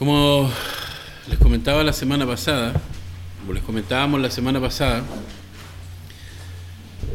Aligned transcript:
Como 0.00 0.50
les 1.28 1.38
comentaba 1.38 1.84
la 1.84 1.92
semana 1.92 2.26
pasada, 2.26 2.72
como 3.38 3.52
les 3.52 3.62
comentábamos 3.62 4.18
la 4.18 4.30
semana 4.30 4.58
pasada, 4.58 5.04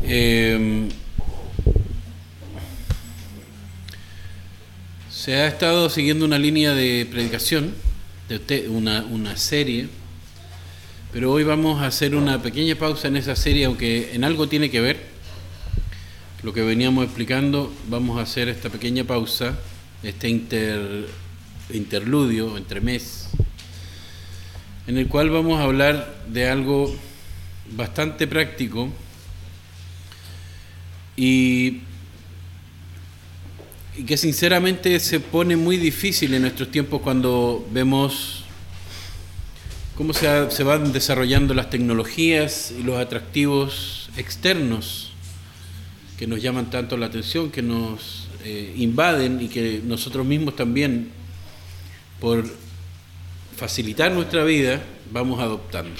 eh, 0.04 0.88
se 5.10 5.34
ha 5.34 5.48
estado 5.48 5.90
siguiendo 5.90 6.26
una 6.26 6.38
línea 6.38 6.76
de 6.76 7.08
predicación, 7.10 7.74
de 8.29 8.69
una, 8.69 9.04
una 9.06 9.36
serie, 9.36 9.88
pero 11.12 11.31
hoy 11.31 11.44
vamos 11.44 11.81
a 11.81 11.88
hacer 11.88 12.15
una 12.15 12.40
pequeña 12.44 12.76
pausa 12.76 13.08
en 13.08 13.17
esa 13.17 13.36
serie, 13.36 13.65
aunque 13.65 14.13
en 14.13 14.24
algo 14.24 14.47
tiene 14.47 14.70
que 14.70 14.81
ver 14.81 14.99
lo 16.44 16.54
que 16.54 16.62
veníamos 16.62 17.05
explicando, 17.05 17.73
vamos 17.90 18.20
a 18.20 18.22
hacer 18.22 18.48
esta 18.48 18.70
pequeña 18.70 19.05
pausa, 19.05 19.58
este 20.04 20.30
inter, 20.30 21.24
interludio, 21.73 22.58
entre 22.58 22.82
mes, 22.82 23.30
en 24.88 24.98
el 24.98 25.08
cual 25.08 25.30
vamos 25.30 25.60
a 25.60 25.64
hablar 25.64 26.23
de 26.28 26.50
algo 26.50 26.96
bastante 27.76 28.28
práctico 28.28 28.90
y, 31.16 31.82
que 34.06 34.18
sinceramente 34.18 35.00
se 35.00 35.22
pone 35.22 35.56
muy 35.56 35.78
difícil 35.78 36.34
en 36.34 36.42
nuestros 36.42 36.70
tiempos 36.70 37.02
cuando 37.02 37.66
vemos 37.72 38.44
cómo 39.95 40.14
se, 40.14 40.52
se 40.52 40.64
van 40.64 40.92
desarrollando 40.92 41.54
las 41.54 41.70
tecnologías 41.70 42.73
y 42.78 42.84
los 42.84 43.00
atractivos 43.00 44.09
externos 44.18 45.14
que 46.18 46.28
nos 46.28 46.42
llaman 46.42 46.70
tanto 46.70 46.98
la 46.98 47.08
atención, 47.08 47.52
que 47.52 47.62
nos 47.62 48.28
eh, 48.44 48.73
invaden 48.78 49.42
y 49.42 49.48
que 49.48 49.82
nosotros 49.84 50.26
mismos 50.26 50.56
también, 50.56 51.09
por 52.20 52.46
facilitar 53.55 54.12
nuestra 54.12 54.44
vida, 54.44 54.82
vamos 55.12 55.40
adoptando. 55.40 55.96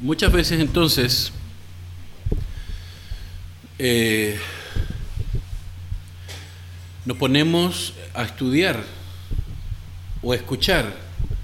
Muchas 0.00 0.32
veces 0.32 0.60
entonces 0.60 1.32
eh, 3.78 4.38
nos 7.04 7.16
ponemos 7.16 7.94
a 8.14 8.24
estudiar 8.24 8.82
o 10.22 10.32
a 10.32 10.36
escuchar 10.36 10.96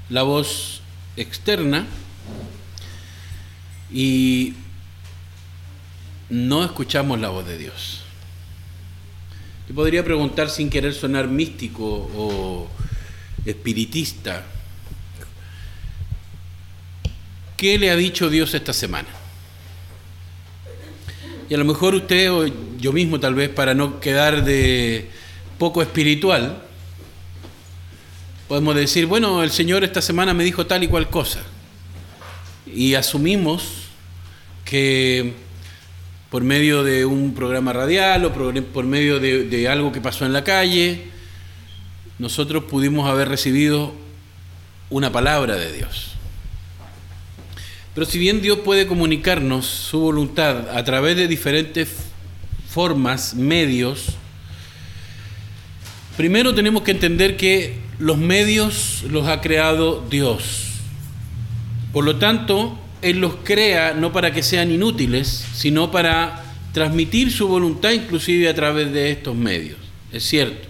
la 0.09 0.23
voz 0.23 0.83
externa 1.17 1.87
y 3.93 4.55
no 6.31 6.65
escuchamos 6.65 7.19
la 7.21 7.29
voz 7.29 7.47
de 7.47 7.59
Dios. 7.59 8.08
Yo 9.69 9.75
podría 9.75 10.03
preguntar 10.03 10.49
sin 10.49 10.71
querer 10.71 10.95
sonar 10.95 11.29
místico 11.29 11.85
o 11.85 12.69
espiritista, 13.45 14.47
¿qué 17.55 17.77
le 17.77 17.91
ha 17.91 17.97
dicho 17.97 18.31
Dios 18.31 18.55
esta 18.55 18.73
semana? 18.73 19.09
Y 21.51 21.55
a 21.55 21.59
lo 21.59 21.67
mejor 21.67 21.95
usted 21.95 22.33
o 22.33 22.47
yo 22.79 22.95
mismo 22.95 23.21
tal 23.21 23.35
vez 23.35 23.51
para 23.51 23.75
no 23.75 24.01
quedar 24.01 24.43
de 24.43 25.11
poco 25.59 25.83
espiritual, 25.83 26.63
podemos 28.49 28.75
decir, 28.75 29.05
bueno, 29.05 29.43
el 29.43 29.51
Señor 29.51 29.85
esta 29.85 30.01
semana 30.01 30.33
me 30.33 30.45
dijo 30.45 30.67
tal 30.67 30.83
y 30.83 30.89
cual 30.89 31.11
cosa. 31.11 31.43
Y 32.67 32.95
asumimos 32.95 33.65
que 34.65 35.35
por 36.31 36.43
medio 36.45 36.85
de 36.85 37.07
un 37.07 37.35
programa 37.35 37.73
radial 37.73 38.25
o 38.25 38.33
por, 38.33 38.85
medio 38.85 39.19
de, 39.19 39.69
algo 39.69 39.93
que 39.93 40.01
pasó 40.01 40.27
en 40.27 40.33
la 40.33 40.45
calle, 40.45 41.05
nosotros 42.19 42.65
pudimos 42.65 43.09
haber 43.09 43.29
recibido 43.29 43.95
una 44.91 45.11
palabra 45.11 45.57
de 45.57 45.73
Dios. 45.73 46.13
Pero 47.95 48.07
si 48.07 48.19
bien 48.19 48.43
Dios 48.43 48.59
puede 48.59 48.87
comunicarnos 48.87 49.67
su 49.67 50.01
voluntad 50.01 50.77
a 50.77 50.85
través 50.85 51.17
de 51.17 51.29
diferentes 51.29 51.89
formas, 52.69 53.35
medios, 53.35 54.17
primero 56.17 56.55
tenemos 56.55 56.83
que 56.83 56.91
entender 56.91 57.37
que 57.37 57.79
los 57.99 58.19
medios 58.19 59.05
los 59.11 59.27
ha 59.27 59.41
creado 59.41 60.05
Dios. 60.09 60.65
Por 61.93 62.05
lo 62.05 62.17
tanto, 62.17 62.79
él 63.03 63.19
los 63.21 63.37
crea 63.45 63.95
no 63.95 64.13
para 64.13 64.33
que 64.33 64.43
sean 64.43 64.71
inútiles, 64.71 65.47
sino 65.55 65.91
para 65.91 66.45
transmitir 66.73 67.33
su 67.33 67.49
voluntad 67.49 67.91
inclusive 67.91 68.49
a 68.49 68.55
través 68.55 68.93
de 68.93 69.11
estos 69.11 69.35
medios. 69.35 69.79
Es 70.13 70.25
cierto. 70.25 70.69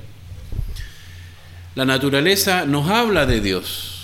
La 1.75 1.85
naturaleza 1.85 2.67
nos 2.67 2.91
habla 2.91 3.25
de 3.27 3.41
Dios. 3.41 3.95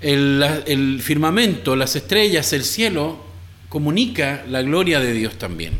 El, 0.00 1.00
firmamento, 1.02 1.76
las 1.76 1.96
estrellas, 1.96 2.52
el 2.52 2.64
cielo, 2.64 3.24
comunica 3.68 4.44
la 4.48 4.62
gloria 4.62 5.00
de 5.00 5.12
Dios 5.12 5.38
también. 5.38 5.74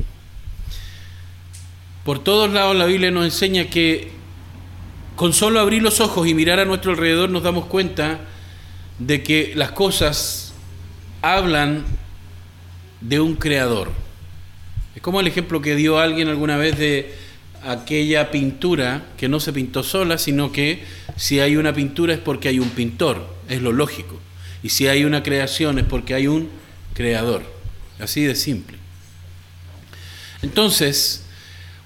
Por 2.04 2.20
todos 2.20 2.52
lados 2.52 2.76
la 2.76 2.86
Biblia 2.86 3.10
nos 3.10 3.24
enseña 3.24 3.64
que 3.64 4.12
con 5.16 5.32
solo 5.32 5.60
abrir 5.60 5.82
los 5.82 6.00
ojos 6.00 6.28
y 6.28 6.34
mirar 6.34 6.60
a 6.60 6.64
nuestro 6.64 6.92
alrededor 6.92 7.30
nos 7.30 7.42
damos 7.42 7.66
cuenta 7.66 8.20
de 8.98 9.22
que 9.22 9.52
las 9.56 9.72
cosas 9.72 10.45
hablan 11.34 11.84
de 13.00 13.20
un 13.20 13.34
creador. 13.34 13.90
Es 14.94 15.02
como 15.02 15.20
el 15.20 15.26
ejemplo 15.26 15.60
que 15.60 15.74
dio 15.74 15.98
alguien 15.98 16.28
alguna 16.28 16.56
vez 16.56 16.78
de 16.78 17.14
aquella 17.64 18.30
pintura 18.30 19.06
que 19.16 19.28
no 19.28 19.40
se 19.40 19.52
pintó 19.52 19.82
sola, 19.82 20.18
sino 20.18 20.52
que 20.52 20.84
si 21.16 21.40
hay 21.40 21.56
una 21.56 21.72
pintura 21.74 22.14
es 22.14 22.20
porque 22.20 22.48
hay 22.48 22.58
un 22.58 22.70
pintor, 22.70 23.28
es 23.48 23.60
lo 23.60 23.72
lógico. 23.72 24.20
Y 24.62 24.70
si 24.70 24.88
hay 24.88 25.04
una 25.04 25.22
creación 25.22 25.78
es 25.78 25.84
porque 25.84 26.14
hay 26.14 26.26
un 26.26 26.48
creador. 26.94 27.42
Así 27.98 28.22
de 28.22 28.34
simple. 28.34 28.76
Entonces, 30.42 31.24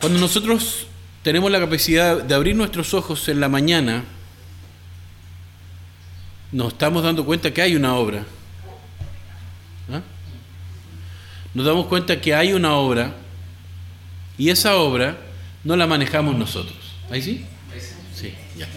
cuando 0.01 0.19
nosotros 0.19 0.87
tenemos 1.23 1.51
la 1.51 1.61
capacidad 1.61 2.23
de 2.23 2.35
abrir 2.35 2.57
nuestros 2.57 2.95
ojos 2.95 3.29
en 3.29 3.41
la 3.41 3.49
mañana, 3.49 4.05
nos 6.53 6.73
estamos 6.73 7.03
dando 7.03 7.25
cuenta 7.25 7.53
que 7.53 7.63
hay 7.63 7.77
una 7.77 7.95
obra 7.95 8.25
¿Ah? 9.93 10.03
Nos 11.55 11.67
damos 11.67 11.87
cuenta 11.87 12.21
que 12.21 12.35
hay 12.35 12.53
una 12.53 12.75
obra 12.75 13.15
y 14.39 14.51
esa 14.51 14.77
obra 14.77 15.19
no 15.65 15.77
la 15.77 15.87
manejamos 15.87 16.37
nosotros. 16.37 16.77
¿Ahí 17.11 17.23
sí? 17.23 17.45
Sí, 18.15 18.33
ya. 18.57 18.69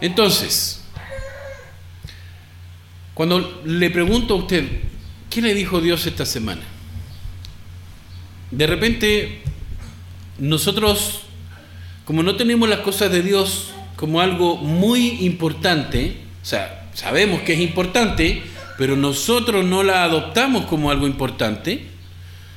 Entonces, 0.00 0.82
cuando 3.14 3.62
le 3.64 3.90
pregunto 3.90 4.34
a 4.34 4.36
usted, 4.36 4.64
¿qué 5.30 5.40
le 5.40 5.54
dijo 5.54 5.80
Dios 5.80 6.06
esta 6.06 6.26
semana? 6.26 6.62
De 8.50 8.66
repente, 8.66 9.42
nosotros, 10.38 11.22
como 12.04 12.22
no 12.22 12.36
tenemos 12.36 12.68
las 12.68 12.80
cosas 12.80 13.10
de 13.10 13.22
Dios 13.22 13.70
como 13.96 14.20
algo 14.20 14.56
muy 14.56 15.24
importante, 15.24 16.18
o 16.42 16.44
sea, 16.44 16.90
sabemos 16.92 17.40
que 17.40 17.54
es 17.54 17.60
importante, 17.60 18.42
pero 18.76 18.96
nosotros 18.96 19.64
no 19.64 19.82
la 19.82 20.04
adoptamos 20.04 20.66
como 20.66 20.90
algo 20.90 21.06
importante, 21.06 21.86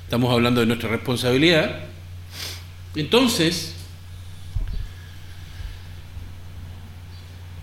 estamos 0.03 0.31
hablando 0.31 0.59
de 0.59 0.68
nuestra 0.68 0.90
responsabilidad, 0.90 1.80
entonces 2.96 3.75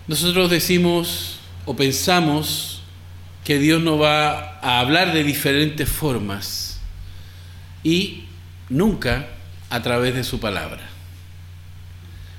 nosotros 0.07 0.49
decimos 0.49 1.39
o 1.65 1.75
pensamos 1.75 2.81
que 3.43 3.59
Dios 3.59 3.81
nos 3.81 4.01
va 4.01 4.59
a 4.59 4.79
hablar 4.79 5.13
de 5.13 5.23
diferentes 5.23 5.87
formas 5.87 6.79
y 7.83 8.25
nunca 8.69 9.27
a 9.69 9.81
través 9.81 10.15
de 10.15 10.23
su 10.23 10.39
palabra. 10.39 10.81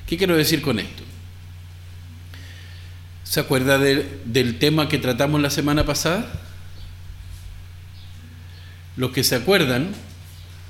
¿Qué 0.06 0.16
quiero 0.16 0.36
decir 0.36 0.62
con 0.62 0.78
esto? 0.78 1.07
¿Se 3.28 3.40
acuerda 3.40 3.78
del 3.78 4.58
tema 4.58 4.88
que 4.88 4.96
tratamos 4.96 5.42
la 5.42 5.50
semana 5.50 5.84
pasada? 5.84 6.26
Los 8.96 9.10
que 9.10 9.22
se 9.22 9.34
acuerdan 9.34 9.88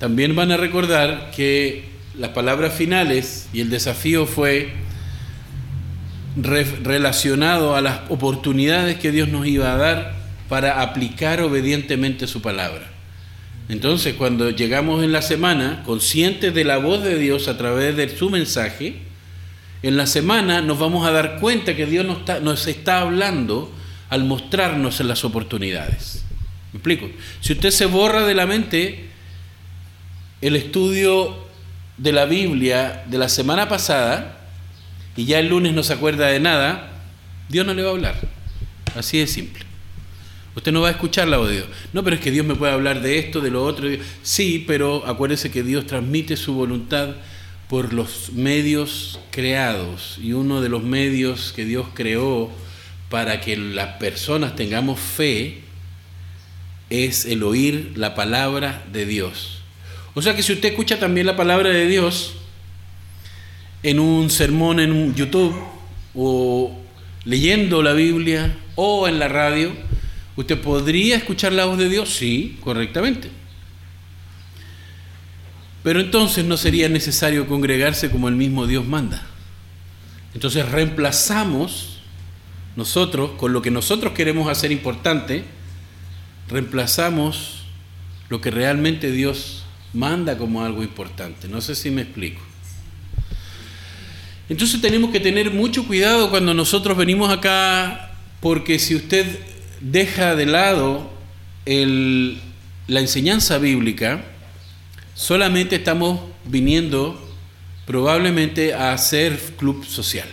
también 0.01 0.35
van 0.35 0.51
a 0.51 0.57
recordar 0.57 1.31
que 1.31 1.85
las 2.19 2.31
palabras 2.31 2.75
finales 2.75 3.49
y 3.53 3.61
el 3.61 3.71
desafío 3.71 4.27
fue 4.27 4.73
relacionado 6.83 7.77
a 7.77 7.81
las 7.81 8.01
oportunidades 8.11 8.99
que 8.99 9.13
Dios 9.13 9.29
nos 9.29 9.47
iba 9.47 9.73
a 9.73 9.77
dar 9.77 10.17
para 10.49 10.83
aplicar 10.83 11.41
obedientemente 11.43 12.27
su 12.27 12.43
palabra. 12.43 12.89
Entonces, 13.69 14.15
cuando 14.15 14.51
llegamos 14.51 15.05
en 15.05 15.13
la 15.13 15.23
semana, 15.23 15.85
conscientes 15.87 16.53
de 16.53 16.65
la 16.65 16.79
voz 16.79 17.05
de 17.05 17.21
Dios 17.21 17.47
a 17.47 17.57
través 17.57 17.97
de 17.97 18.09
su 18.09 18.31
mensaje, 18.31 19.08
en 19.83 19.97
la 19.97 20.07
semana 20.07 20.61
nos 20.61 20.79
vamos 20.79 21.07
a 21.07 21.13
dar 21.13 21.39
cuenta 21.39 21.77
que 21.77 21.87
Dios 21.87 22.05
nos 22.05 22.19
está, 22.19 22.41
nos 22.41 22.67
está 22.67 23.01
hablando 23.01 23.73
al 24.11 24.25
mostrarnos 24.25 25.01
en 25.01 25.09
las 25.09 25.25
oportunidades. 25.25 26.25
¿Me 26.73 26.79
explico? 26.79 27.09
Si 27.41 27.53
usted 27.53 27.71
se 27.71 27.87
borra 27.87 28.25
de 28.27 28.35
la 28.35 28.47
mente 28.47 29.09
el 30.41 30.57
estudio 30.57 31.37
de 31.97 32.13
la 32.13 32.25
Biblia 32.25 33.05
de 33.07 33.19
la 33.19 33.29
semana 33.29 33.69
pasada 33.69 34.39
y 35.17 35.25
ya 35.25 35.39
el 35.39 35.49
lunes 35.49 35.75
no 35.75 35.83
se 35.83 35.93
acuerda 35.93 36.29
de 36.29 36.41
nada, 36.41 36.93
Dios 37.49 37.67
no 37.67 37.75
le 37.75 37.83
va 37.83 37.89
a 37.89 37.93
hablar. 37.93 38.15
Así 38.95 39.19
de 39.19 39.27
simple. 39.27 39.65
Usted 40.55 40.73
no 40.73 40.81
va 40.81 40.89
a 40.89 40.93
escuchar 40.93 41.29
la 41.29 41.37
voz 41.37 41.49
de 41.49 41.57
Dios. 41.57 41.69
No, 41.93 42.03
pero 42.03 42.17
es 42.17 42.23
que 42.23 42.31
Dios 42.31 42.45
me 42.45 42.57
puede 42.57 42.73
hablar 42.73 43.01
de 43.01 43.19
esto, 43.19 43.41
de 43.41 43.51
lo 43.51 43.65
otro. 43.65 43.89
Sí, 44.23 44.65
pero 44.67 45.07
acuérdese 45.07 45.51
que 45.51 45.63
Dios 45.63 45.87
transmite 45.87 46.37
su 46.37 46.55
voluntad 46.55 47.11
por 47.69 47.93
los 47.93 48.33
medios 48.33 49.21
creados. 49.31 50.19
Y 50.23 50.33
uno 50.33 50.61
de 50.61 50.69
los 50.69 50.83
medios 50.83 51.53
que 51.55 51.65
Dios 51.65 51.87
creó 51.95 52.51
para 53.11 53.41
que 53.41 53.57
las 53.57 53.97
personas 53.99 54.57
tengamos 54.57 54.99
fe 54.99 55.61
es 56.91 57.27
el 57.27 57.43
oír 57.43 57.93
la 57.97 58.15
palabra 58.15 58.85
de 58.93 59.07
Dios. 59.07 59.61
O 60.15 60.23
sea 60.23 60.35
que 60.35 60.43
si 60.43 60.53
usted 60.53 60.71
escucha 60.71 60.99
también 60.99 61.27
la 61.27 61.37
palabra 61.37 61.69
de 61.69 61.87
Dios 61.87 62.35
en 63.83 64.01
un 64.01 64.31
sermón 64.31 64.81
en 64.81 65.15
YouTube 65.15 65.55
o 66.15 66.77
leyendo 67.25 67.83
la 67.83 67.93
Biblia 67.93 68.57
o 68.75 69.07
en 69.07 69.19
la 69.19 69.29
radio, 69.29 69.73
¿usted 70.37 70.59
podría 70.59 71.17
escuchar 71.17 71.53
la 71.53 71.67
voz 71.67 71.79
de 71.79 71.89
Dios? 71.89 72.15
Sí, 72.15 72.57
correctamente. 72.61 73.29
Pero 75.89 76.01
entonces 76.01 76.45
no 76.45 76.59
sería 76.59 76.91
necesario 76.91 77.47
congregarse 77.47 78.11
como 78.11 78.29
el 78.29 78.37
mismo 78.37 78.67
Dios 78.67 78.85
manda. 78.85 79.23
Entonces 80.35 80.69
reemplazamos 80.69 82.01
nosotros, 82.77 83.31
con 83.39 83.55
lo 83.55 83.63
que 83.63 83.71
nosotros 83.71 84.13
queremos 84.13 84.51
hacer 84.51 84.71
importante, 84.71 85.45
reemplazamos 86.51 87.65
lo 88.29 88.43
que 88.43 88.51
realmente 88.51 89.11
Dios 89.11 89.65
manda 89.95 90.37
como 90.37 90.63
algo 90.63 90.83
importante. 90.83 91.49
No 91.49 91.63
sé 91.63 91.75
si 91.75 91.91
me 91.91 92.03
explico. 92.03 92.43
Entonces 94.51 94.83
tenemos 94.83 95.11
que 95.11 95.21
tener 95.21 95.51
mucho 95.55 95.87
cuidado 95.87 96.29
cuando 96.29 96.53
nosotros 96.53 96.99
venimos 96.99 97.31
acá, 97.31 98.11
porque 98.41 98.79
si 98.79 98.95
usted 98.95 99.39
deja 99.81 100.37
de 100.37 100.45
lado 100.45 101.11
la 101.65 103.01
enseñanza 103.01 103.57
bíblica, 103.57 104.23
solamente 105.19 105.75
estamos 105.75 106.21
viniendo 106.45 107.21
probablemente 107.87 108.73
a 108.73 108.93
hacer 108.93 109.37
club 109.57 109.85
social. 109.85 110.29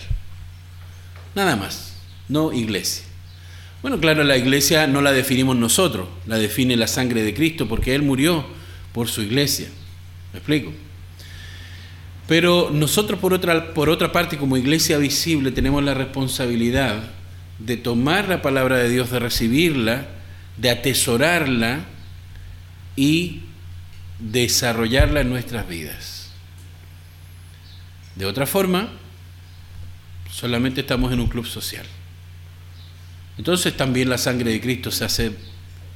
Nada 1.34 1.56
más, 1.56 1.96
no 2.30 2.54
iglesia. 2.54 3.04
Bueno, 3.82 4.00
claro, 4.00 4.24
la 4.24 4.38
iglesia 4.38 4.86
no 4.86 5.02
la 5.02 5.12
definimos 5.12 5.56
nosotros, 5.56 6.08
la 6.28 6.38
define 6.38 6.78
la 6.78 6.86
sangre 6.86 7.24
de 7.24 7.34
Cristo 7.34 7.68
porque 7.68 7.96
Él 7.96 8.04
murió 8.04 8.46
por 8.94 9.08
su 9.08 9.24
iglesia. 9.24 9.70
¿Me 10.34 10.38
explico? 10.38 10.72
Pero 12.28 12.70
nosotros 12.72 13.20
por 13.20 13.34
otra, 13.34 13.74
por 13.74 13.90
otra 13.90 14.12
parte, 14.12 14.38
como 14.38 14.56
iglesia 14.56 15.00
visible, 15.00 15.52
tenemos 15.52 15.84
la 15.84 15.96
responsabilidad 15.96 17.10
de 17.58 17.78
tomar 17.78 18.30
la 18.30 18.44
palabra 18.44 18.78
de 18.78 18.90
Dios, 18.90 19.10
de 19.10 19.18
recibirla, 19.18 20.10
de 20.58 20.70
atesorarla 20.70 21.86
y 22.96 23.45
desarrollarla 24.20 25.22
en 25.22 25.30
nuestras 25.30 25.68
vidas. 25.68 26.32
De 28.16 28.26
otra 28.26 28.46
forma, 28.46 28.90
solamente 30.32 30.82
estamos 30.82 31.12
en 31.12 31.20
un 31.20 31.28
club 31.28 31.46
social. 31.46 31.86
Entonces 33.38 33.76
también 33.76 34.10
la 34.10 34.18
sangre 34.18 34.52
de 34.52 34.62
Cristo 34.62 34.92
se 34.92 35.04
hace 35.04 35.32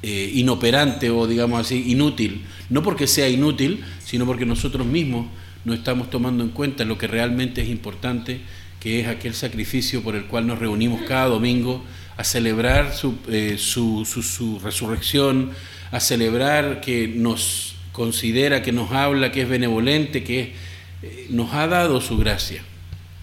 eh, 0.01 0.31
inoperante 0.35 1.09
o 1.09 1.27
digamos 1.27 1.61
así, 1.61 1.91
inútil. 1.91 2.43
No 2.69 2.83
porque 2.83 3.07
sea 3.07 3.29
inútil, 3.29 3.83
sino 4.03 4.25
porque 4.25 4.45
nosotros 4.45 4.85
mismos 4.85 5.27
no 5.63 5.73
estamos 5.73 6.09
tomando 6.09 6.43
en 6.43 6.49
cuenta 6.49 6.83
lo 6.85 6.97
que 6.97 7.07
realmente 7.07 7.61
es 7.61 7.69
importante, 7.69 8.41
que 8.79 9.01
es 9.01 9.07
aquel 9.07 9.33
sacrificio 9.33 10.01
por 10.03 10.15
el 10.15 10.25
cual 10.25 10.47
nos 10.47 10.59
reunimos 10.59 11.01
cada 11.03 11.27
domingo 11.27 11.83
a 12.17 12.23
celebrar 12.23 12.93
su, 12.93 13.17
eh, 13.29 13.55
su, 13.57 14.05
su 14.05 14.59
resurrección, 14.59 15.51
a 15.91 15.99
celebrar 16.01 16.81
que 16.81 17.07
nos 17.07 17.75
considera, 17.91 18.61
que 18.61 18.71
nos 18.71 18.91
habla, 18.91 19.31
que 19.31 19.41
es 19.41 19.49
benevolente, 19.49 20.23
que 20.23 20.53
eh, 21.01 21.27
nos 21.29 21.53
ha 21.53 21.67
dado 21.67 22.01
su 22.01 22.17
gracia. 22.17 22.63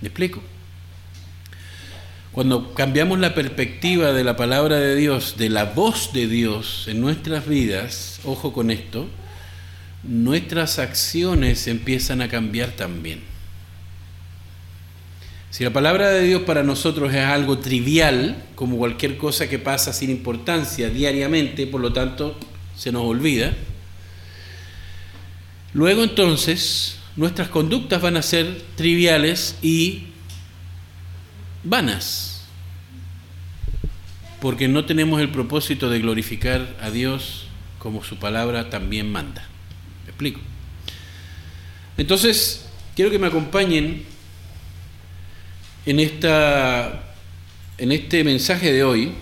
¿Me 0.01 0.09
explico? 0.09 0.43
Cuando 2.33 2.75
cambiamos 2.75 3.19
la 3.19 3.35
perspectiva 3.35 4.13
de 4.13 4.23
la 4.23 4.37
palabra 4.37 4.77
de 4.77 4.95
Dios, 4.95 5.37
de 5.39 5.49
la 5.49 5.65
voz 5.65 6.13
de 6.13 6.27
Dios 6.27 6.85
en 6.87 7.01
nuestras 7.01 7.49
vidas, 7.49 8.21
ojo 8.25 8.53
con 8.53 8.71
esto, 8.71 9.09
nuestras 10.03 10.79
acciones 10.79 11.67
empiezan 11.67 12.21
a 12.21 12.29
cambiar 12.29 12.73
también. 12.73 13.21
Si 15.51 15.65
la 15.65 15.73
palabra 15.73 16.11
de 16.11 16.25
Dios 16.25 16.43
para 16.43 16.63
nosotros 16.63 17.15
es 17.15 17.25
algo 17.25 17.59
trivial, 17.59 18.45
como 18.55 18.77
cualquier 18.77 19.17
cosa 19.17 19.49
que 19.49 19.59
pasa 19.59 19.95
sin 19.95 20.11
importancia 20.11 20.91
diariamente, 20.91 21.67
por 21.67 21.81
lo 21.81 21.95
tanto 21.95 22.39
se 22.77 22.93
nos 22.93 23.05
olvida, 23.05 23.55
luego 25.77 26.05
entonces 26.05 26.97
nuestras 27.17 27.49
conductas 27.49 28.01
van 28.01 28.17
a 28.17 28.23
ser 28.23 28.63
triviales 28.77 29.59
y 29.61 30.05
vanas, 31.65 32.47
porque 34.41 34.69
no 34.69 34.87
tenemos 34.87 35.21
el 35.21 35.29
propósito 35.29 35.91
de 35.91 35.99
glorificar 35.99 36.75
a 36.81 36.91
Dios 36.91 37.49
como 37.79 38.03
su 38.03 38.17
palabra 38.17 38.71
también 38.71 39.13
manda. 39.13 39.47
¿Me 40.05 40.11
explico? 40.11 40.41
Entonces, 41.99 42.67
quiero 42.95 43.11
que 43.11 43.19
me 43.19 43.27
acompañen 43.27 44.03
en, 45.85 46.01
esta, 46.01 47.15
en 47.77 47.93
este 47.93 48.25
mensaje 48.25 48.73
de 48.73 48.83
hoy, 48.83 49.13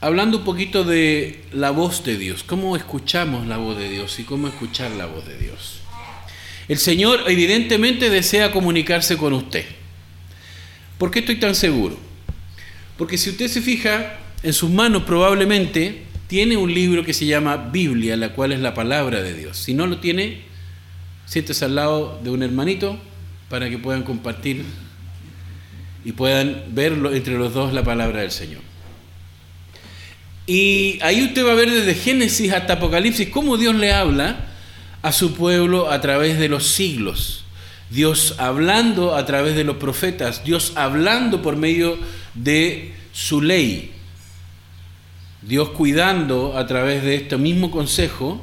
hablando 0.00 0.38
un 0.38 0.44
poquito 0.44 0.84
de 0.84 1.44
la 1.52 1.70
voz 1.70 2.04
de 2.04 2.16
Dios, 2.16 2.44
cómo 2.44 2.76
escuchamos 2.76 3.46
la 3.46 3.56
voz 3.56 3.78
de 3.78 3.88
Dios 3.88 4.18
y 4.18 4.24
cómo 4.24 4.48
escuchar 4.48 4.90
la 4.92 5.06
voz 5.06 5.26
de 5.26 5.38
Dios. 5.38 5.80
El 6.68 6.78
Señor 6.78 7.24
evidentemente 7.28 8.10
desea 8.10 8.50
comunicarse 8.50 9.16
con 9.16 9.32
usted. 9.32 9.64
¿Por 10.98 11.10
qué 11.10 11.20
estoy 11.20 11.36
tan 11.36 11.54
seguro? 11.54 11.96
Porque 12.98 13.18
si 13.18 13.30
usted 13.30 13.48
se 13.48 13.60
fija, 13.60 14.18
en 14.42 14.52
sus 14.52 14.70
manos 14.70 15.04
probablemente 15.04 16.02
tiene 16.26 16.56
un 16.56 16.72
libro 16.72 17.04
que 17.04 17.14
se 17.14 17.26
llama 17.26 17.56
Biblia, 17.56 18.16
la 18.16 18.30
cual 18.30 18.52
es 18.52 18.60
la 18.60 18.74
palabra 18.74 19.22
de 19.22 19.34
Dios. 19.34 19.58
Si 19.58 19.74
no 19.74 19.86
lo 19.86 19.98
tiene, 19.98 20.40
siéntese 21.26 21.64
al 21.64 21.76
lado 21.76 22.20
de 22.22 22.30
un 22.30 22.42
hermanito 22.42 22.98
para 23.48 23.70
que 23.70 23.78
puedan 23.78 24.02
compartir 24.02 24.64
y 26.04 26.12
puedan 26.12 26.64
ver 26.70 26.92
entre 27.12 27.34
los 27.34 27.54
dos 27.54 27.72
la 27.72 27.84
palabra 27.84 28.22
del 28.22 28.30
Señor. 28.30 28.62
Y 30.46 30.98
ahí 31.02 31.24
usted 31.24 31.44
va 31.44 31.52
a 31.52 31.56
ver 31.56 31.70
desde 31.70 31.94
Génesis 31.94 32.52
hasta 32.52 32.74
Apocalipsis 32.74 33.28
cómo 33.30 33.56
Dios 33.56 33.74
le 33.74 33.92
habla 33.92 34.46
a 35.02 35.12
su 35.12 35.34
pueblo 35.34 35.90
a 35.90 36.00
través 36.00 36.38
de 36.38 36.48
los 36.48 36.68
siglos. 36.68 37.44
Dios 37.90 38.34
hablando 38.38 39.14
a 39.16 39.26
través 39.26 39.56
de 39.56 39.64
los 39.64 39.76
profetas, 39.76 40.44
Dios 40.44 40.72
hablando 40.76 41.42
por 41.42 41.56
medio 41.56 41.98
de 42.34 42.94
su 43.12 43.40
ley, 43.40 43.92
Dios 45.42 45.70
cuidando 45.70 46.58
a 46.58 46.66
través 46.66 47.04
de 47.04 47.14
este 47.14 47.36
mismo 47.36 47.70
consejo, 47.70 48.42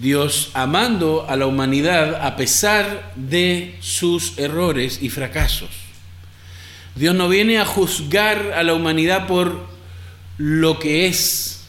Dios 0.00 0.50
amando 0.52 1.26
a 1.28 1.36
la 1.36 1.46
humanidad 1.46 2.26
a 2.26 2.36
pesar 2.36 3.12
de 3.16 3.76
sus 3.80 4.38
errores 4.38 4.98
y 5.02 5.08
fracasos. 5.08 5.70
Dios 6.94 7.14
no 7.14 7.28
viene 7.28 7.58
a 7.58 7.64
juzgar 7.64 8.52
a 8.54 8.62
la 8.62 8.74
humanidad 8.74 9.26
por 9.26 9.71
lo 10.38 10.78
que 10.78 11.06
es, 11.06 11.64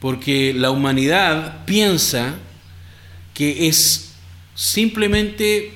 porque 0.00 0.52
la 0.54 0.70
humanidad 0.70 1.64
piensa 1.64 2.34
que 3.34 3.68
es 3.68 4.14
simplemente 4.54 5.72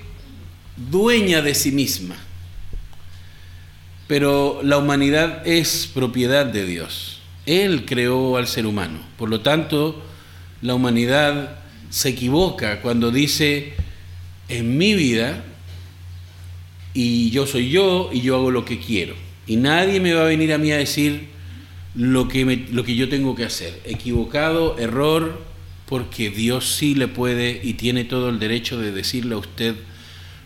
dueña 0.76 1.42
de 1.42 1.54
sí 1.54 1.72
misma. 1.72 2.16
Pero 4.06 4.60
la 4.62 4.78
humanidad 4.78 5.46
es 5.46 5.90
propiedad 5.92 6.46
de 6.46 6.64
Dios. 6.64 7.20
Él 7.44 7.84
creó 7.86 8.36
al 8.36 8.46
ser 8.46 8.66
humano. 8.66 9.00
Por 9.16 9.28
lo 9.28 9.40
tanto, 9.40 10.02
la 10.62 10.74
humanidad 10.74 11.58
se 11.90 12.10
equivoca 12.10 12.80
cuando 12.82 13.10
dice, 13.10 13.74
en 14.48 14.76
mi 14.78 14.94
vida, 14.94 15.44
y 16.94 17.30
yo 17.30 17.46
soy 17.46 17.70
yo, 17.70 18.10
y 18.12 18.20
yo 18.20 18.36
hago 18.36 18.50
lo 18.50 18.64
que 18.64 18.78
quiero. 18.78 19.25
Y 19.46 19.56
nadie 19.56 20.00
me 20.00 20.12
va 20.12 20.22
a 20.22 20.26
venir 20.26 20.52
a 20.52 20.58
mí 20.58 20.72
a 20.72 20.76
decir 20.76 21.28
lo 21.94 22.28
que, 22.28 22.66
lo 22.72 22.84
que 22.84 22.96
yo 22.96 23.08
tengo 23.08 23.34
que 23.34 23.44
hacer. 23.44 23.80
Equivocado, 23.84 24.78
error, 24.78 25.40
porque 25.86 26.30
Dios 26.30 26.74
sí 26.74 26.94
le 26.94 27.08
puede 27.08 27.60
y 27.62 27.74
tiene 27.74 28.04
todo 28.04 28.28
el 28.28 28.38
derecho 28.38 28.78
de 28.78 28.92
decirle 28.92 29.34
a 29.34 29.38
usted 29.38 29.76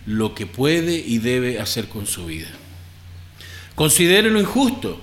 lo 0.06 0.34
que 0.34 0.46
puede 0.46 0.96
y 0.96 1.18
debe 1.18 1.58
hacer 1.60 1.88
con 1.88 2.06
su 2.06 2.26
vida. 2.26 2.48
Considérelo 3.74 4.38
injusto, 4.38 5.00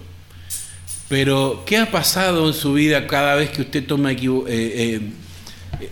pero 1.08 1.64
¿qué 1.66 1.78
ha 1.78 1.90
pasado 1.90 2.48
en 2.48 2.54
su 2.54 2.74
vida 2.74 3.08
cada 3.08 3.36
vez 3.36 3.50
que 3.50 3.62
usted 3.62 3.86
toma 3.86 4.12
eh, 4.12 4.18
eh, 4.48 5.02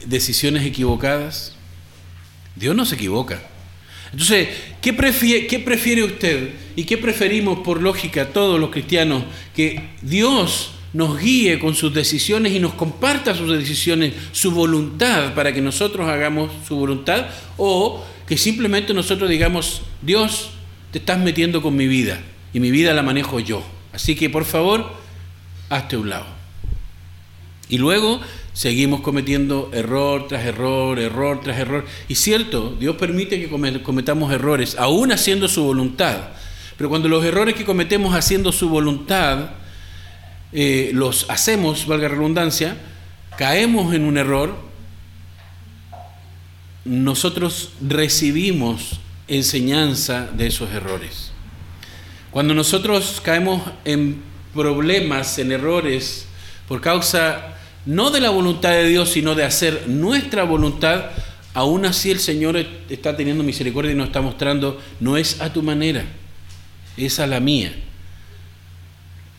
decisiones 0.05 0.65
equivocadas? 0.65 1.53
Dios 2.55 2.75
no 2.75 2.85
se 2.85 2.95
equivoca. 2.95 3.41
Entonces, 4.15 4.47
¿qué 4.81 4.93
prefiere, 4.93 5.45
¿qué 5.45 5.59
prefiere 5.59 6.01
usted 6.01 6.51
y 6.77 6.85
qué 6.85 6.97
preferimos 6.97 7.59
por 7.59 7.81
lógica 7.81 8.29
todos 8.29 8.57
los 8.57 8.69
cristianos? 8.69 9.25
Que 9.53 9.89
Dios 10.01 10.71
nos 10.93 11.19
guíe 11.19 11.59
con 11.59 11.75
sus 11.75 11.93
decisiones 11.93 12.53
y 12.53 12.59
nos 12.59 12.75
comparta 12.75 13.35
sus 13.35 13.51
decisiones, 13.51 14.13
su 14.31 14.51
voluntad, 14.51 15.33
para 15.33 15.53
que 15.53 15.59
nosotros 15.59 16.07
hagamos 16.07 16.49
su 16.65 16.77
voluntad, 16.77 17.25
o 17.57 18.05
que 18.25 18.37
simplemente 18.37 18.93
nosotros 18.93 19.29
digamos, 19.29 19.81
Dios, 20.01 20.51
te 20.91 20.99
estás 20.99 21.19
metiendo 21.19 21.61
con 21.61 21.75
mi 21.75 21.87
vida 21.87 22.21
y 22.53 22.61
mi 22.61 22.71
vida 22.71 22.93
la 22.93 23.03
manejo 23.03 23.41
yo. 23.41 23.65
Así 23.91 24.15
que 24.15 24.29
por 24.29 24.45
favor, 24.45 24.93
hazte 25.67 25.97
un 25.97 26.09
lado. 26.09 26.27
Y 27.67 27.79
luego 27.79 28.21
seguimos 28.55 29.01
cometiendo 29.01 29.69
error 29.73 30.29
tras 30.29 30.45
error, 30.45 30.97
error 30.97 31.41
tras 31.41 31.59
error. 31.59 31.85
Y 32.07 32.15
cierto, 32.15 32.73
Dios 32.79 32.95
permite 32.95 33.37
que 33.37 33.49
cometamos 33.83 34.31
errores, 34.31 34.77
aún 34.79 35.11
haciendo 35.11 35.49
su 35.49 35.63
voluntad. 35.63 36.29
Pero 36.77 36.89
cuando 36.89 37.09
los 37.09 37.23
errores 37.25 37.55
que 37.55 37.65
cometemos 37.65 38.15
haciendo 38.15 38.53
su 38.53 38.69
voluntad, 38.69 39.49
eh, 40.53 40.91
los 40.93 41.29
hacemos, 41.29 41.85
valga 41.85 42.07
redundancia, 42.07 42.77
caemos 43.37 43.93
en 43.93 44.05
un 44.05 44.17
error, 44.17 44.55
nosotros 46.85 47.71
recibimos 47.85 49.01
enseñanza 49.27 50.29
de 50.31 50.47
esos 50.47 50.71
errores. 50.71 51.33
Cuando 52.31 52.53
nosotros 52.53 53.19
caemos 53.21 53.61
en 53.83 54.21
problemas, 54.53 55.39
en 55.39 55.51
errores, 55.51 56.25
por 56.69 56.79
causa 56.79 57.54
no 57.85 58.11
de 58.11 58.19
la 58.19 58.29
voluntad 58.29 58.71
de 58.71 58.87
Dios, 58.87 59.11
sino 59.11 59.35
de 59.35 59.43
hacer 59.43 59.87
nuestra 59.87 60.43
voluntad, 60.43 61.11
aún 61.53 61.85
así 61.85 62.11
el 62.11 62.19
Señor 62.19 62.57
está 62.89 63.15
teniendo 63.15 63.43
misericordia 63.43 63.91
y 63.91 63.95
nos 63.95 64.07
está 64.07 64.21
mostrando, 64.21 64.81
no 64.99 65.17
es 65.17 65.41
a 65.41 65.53
tu 65.53 65.63
manera, 65.63 66.05
es 66.97 67.19
a 67.19 67.27
la 67.27 67.39
mía. 67.39 67.73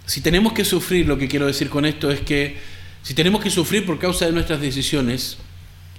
Si 0.07 0.21
tenemos 0.21 0.53
que 0.53 0.65
sufrir, 0.65 1.07
lo 1.07 1.19
que 1.19 1.29
quiero 1.29 1.47
decir 1.47 1.69
con 1.69 1.85
esto 1.85 2.11
es 2.11 2.21
que 2.21 2.57
si 3.03 3.15
tenemos 3.15 3.43
que 3.43 3.51
sufrir 3.51 3.85
por 3.85 3.99
causa 3.99 4.27
de 4.27 4.33
nuestras 4.33 4.61
decisiones, 4.61 5.39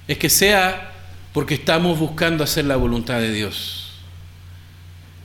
es 0.08 0.18
que 0.18 0.30
sea 0.30 0.94
porque 1.34 1.54
estamos 1.54 2.00
buscando 2.00 2.44
hacer 2.44 2.66
la 2.66 2.78
voluntad 2.78 3.20
de 3.20 3.32
Dios 3.32 3.88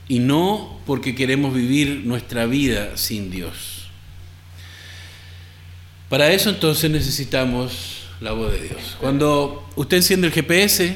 y 0.07 0.19
no 0.19 0.79
porque 0.85 1.15
queremos 1.15 1.53
vivir 1.53 2.03
nuestra 2.05 2.45
vida 2.45 2.97
sin 2.97 3.31
Dios. 3.31 3.82
Para 6.13 6.31
eso 6.31 6.51
entonces 6.51 6.91
necesitamos 6.91 8.03
la 8.21 8.33
voz 8.33 8.51
de 8.51 8.67
Dios. 8.67 8.97
Cuando 8.99 9.67
usted 9.75 9.97
enciende 9.97 10.27
el 10.27 10.33
GPS, 10.33 10.95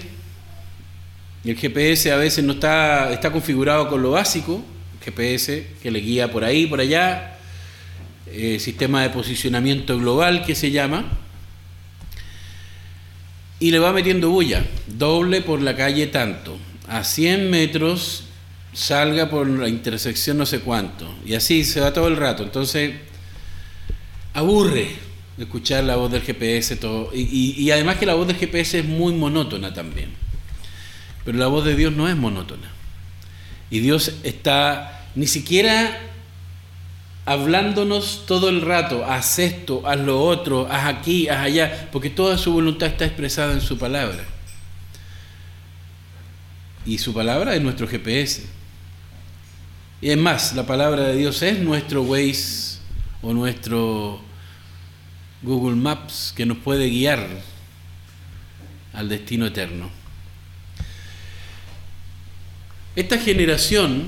el 1.43 1.57
GPS 1.57 2.11
a 2.11 2.17
veces 2.17 2.45
no 2.45 2.53
está, 2.53 3.11
está 3.11 3.31
configurado 3.31 3.89
con 3.89 4.03
lo 4.03 4.11
básico, 4.11 4.63
GPS 5.03 5.69
que 5.81 5.89
le 5.89 6.01
guía 6.01 6.31
por 6.31 6.43
ahí, 6.43 6.67
por 6.67 6.81
allá, 6.81 7.39
eh, 8.27 8.59
sistema 8.59 9.01
de 9.01 9.09
posicionamiento 9.09 9.97
global 9.97 10.45
que 10.45 10.53
se 10.53 10.69
llama, 10.69 11.05
y 13.59 13.71
le 13.71 13.79
va 13.79 13.93
metiendo 13.93 14.29
bulla, 14.29 14.63
doble 14.85 15.41
por 15.41 15.63
la 15.63 15.75
calle 15.75 16.05
tanto, 16.05 16.59
a 16.87 17.03
100 17.03 17.49
metros 17.49 18.25
salga 18.71 19.31
por 19.31 19.47
la 19.47 19.67
intersección 19.67 20.37
no 20.37 20.45
sé 20.45 20.59
cuánto, 20.59 21.11
y 21.25 21.33
así 21.33 21.63
se 21.63 21.79
va 21.79 21.91
todo 21.91 22.07
el 22.07 22.17
rato, 22.17 22.43
entonces 22.43 22.93
aburre 24.35 25.06
escuchar 25.37 25.83
la 25.83 25.95
voz 25.95 26.11
del 26.11 26.21
GPS 26.21 26.75
todo, 26.77 27.11
y, 27.13 27.69
además 27.71 27.97
que 27.97 28.05
la 28.05 28.15
voz 28.15 28.27
del 28.27 28.37
GPS 28.37 28.79
es 28.79 28.85
muy 28.85 29.13
monótona 29.13 29.73
también, 29.73 30.09
pero 31.25 31.37
la 31.37 31.47
voz 31.47 31.65
de 31.65 31.75
Dios 31.75 31.93
no 31.93 32.07
es 32.09 32.15
monótona, 32.15 32.71
y 33.69 33.79
Dios 33.79 34.13
está 34.23 35.05
ni 35.15 35.27
siquiera 35.27 35.99
hablándonos 37.25 38.25
todo 38.25 38.47
el 38.49 38.61
rato, 38.61 39.05
haz 39.05 39.37
esto, 39.39 39.85
haz 39.85 39.99
lo 39.99 40.23
otro, 40.23 40.67
haz 40.71 40.85
aquí, 40.85 41.27
haz 41.27 41.39
allá, 41.39 41.89
porque 41.91 42.09
toda 42.09 42.37
su 42.37 42.53
voluntad 42.53 42.87
está 42.87 43.05
expresada 43.05 43.51
en 43.51 43.59
su 43.59 43.77
palabra. 43.77 44.23
Y 46.85 46.99
su 46.99 47.13
palabra 47.13 47.53
es 47.53 47.61
nuestro 47.61 47.85
GPS. 47.85 48.45
Y 49.99 50.09
es 50.09 50.17
más, 50.17 50.55
la 50.55 50.65
palabra 50.65 51.03
de 51.03 51.17
Dios 51.17 51.41
es 51.41 51.59
nuestro 51.59 52.03
Waze 52.03 52.79
o 53.21 53.33
nuestro 53.33 54.21
Google 55.41 55.75
Maps 55.75 56.33
que 56.35 56.45
nos 56.45 56.57
puede 56.57 56.89
guiar 56.89 57.27
al 58.93 59.09
destino 59.09 59.45
eterno. 59.45 59.89
Esta 62.95 63.19
generación 63.19 64.07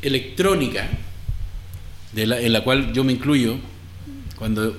electrónica, 0.00 0.88
en 2.16 2.52
la 2.52 2.64
cual 2.64 2.92
yo 2.92 3.04
me 3.04 3.12
incluyo, 3.12 3.58
cuando 4.36 4.78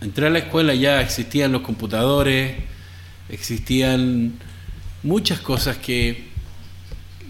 entré 0.00 0.28
a 0.28 0.30
la 0.30 0.38
escuela 0.38 0.74
ya 0.74 1.00
existían 1.00 1.52
los 1.52 1.62
computadores, 1.62 2.56
existían 3.28 4.34
muchas 5.02 5.40
cosas 5.40 5.78
que 5.78 6.26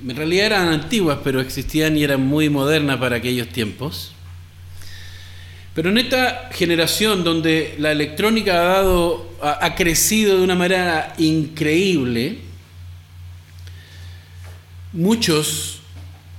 en 0.07 0.15
realidad 0.15 0.47
eran 0.47 0.69
antiguas, 0.69 1.21
pero 1.25 1.41
existían 1.41 1.97
y 1.97 2.05
eran 2.05 2.25
muy 2.25 2.51
modernas 2.51 2.99
para 2.99 3.17
aquellos 3.17 3.49
tiempos. 3.49 4.13
Pero 5.77 5.91
en 5.91 5.99
esta 5.99 6.49
generación 6.55 7.23
donde 7.23 7.75
la 7.79 7.93
electrónica 7.93 8.55
ha, 8.55 8.65
dado, 8.65 9.31
ha 9.43 9.75
crecido 9.75 10.39
de 10.39 10.43
una 10.43 10.55
manera 10.55 11.13
increíble, 11.19 12.39
muchos 14.95 15.81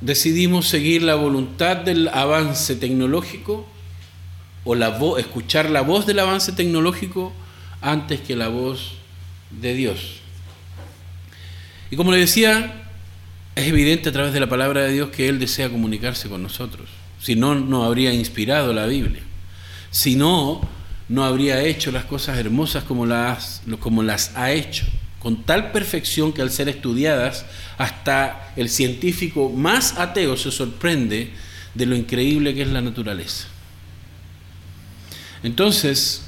decidimos 0.02 0.68
seguir 0.68 1.04
la 1.04 1.14
voluntad 1.14 1.78
del 1.78 2.08
avance 2.08 2.76
tecnológico 2.78 3.68
o 4.64 4.74
la 4.74 5.00
escuchar 5.20 5.70
la 5.70 5.82
voz 5.82 6.08
del 6.08 6.18
avance 6.18 6.52
tecnológico 6.54 7.32
antes 7.80 8.20
que 8.22 8.36
la 8.36 8.48
voz 8.48 8.94
de 9.52 9.76
Dios. 9.76 10.16
Y 11.92 11.96
como 11.96 12.12
le 12.12 12.18
decía, 12.18 12.88
es 13.56 13.68
evidente 13.68 14.10
a 14.10 14.12
través 14.12 14.34
de 14.34 14.40
la 14.40 14.50
palabra 14.50 14.82
de 14.82 14.94
Dios 14.94 15.10
que 15.10 15.30
Él 15.30 15.38
desea 15.38 15.70
comunicarse 15.70 16.28
con 16.28 16.42
nosotros. 16.42 16.90
Si 17.22 17.36
no, 17.36 17.54
no 17.54 17.84
habría 17.84 18.12
inspirado 18.12 18.74
la 18.74 18.88
Biblia. 18.88 19.27
Si 19.92 20.16
no, 20.16 20.62
no 21.10 21.24
habría 21.24 21.62
hecho 21.64 21.92
las 21.92 22.06
cosas 22.06 22.38
hermosas 22.38 22.84
como 22.84 23.06
las, 23.06 23.62
como 23.80 24.04
las 24.04 24.36
ha 24.36 24.52
hecho 24.52 24.86
con 25.20 25.44
tal 25.44 25.72
perfección 25.72 26.32
que 26.32 26.42
al 26.42 26.52
ser 26.52 26.70
estudiadas, 26.70 27.46
hasta 27.78 28.54
el 28.56 28.70
científico 28.70 29.50
más 29.50 29.98
ateo 29.98 30.38
se 30.38 30.52
sorprende 30.52 31.32
de 31.74 31.86
lo 31.86 31.96
increíble 31.96 32.54
que 32.54 32.62
es 32.62 32.68
la 32.70 32.82
naturaleza. 32.82 33.48
Entonces, 35.44 36.22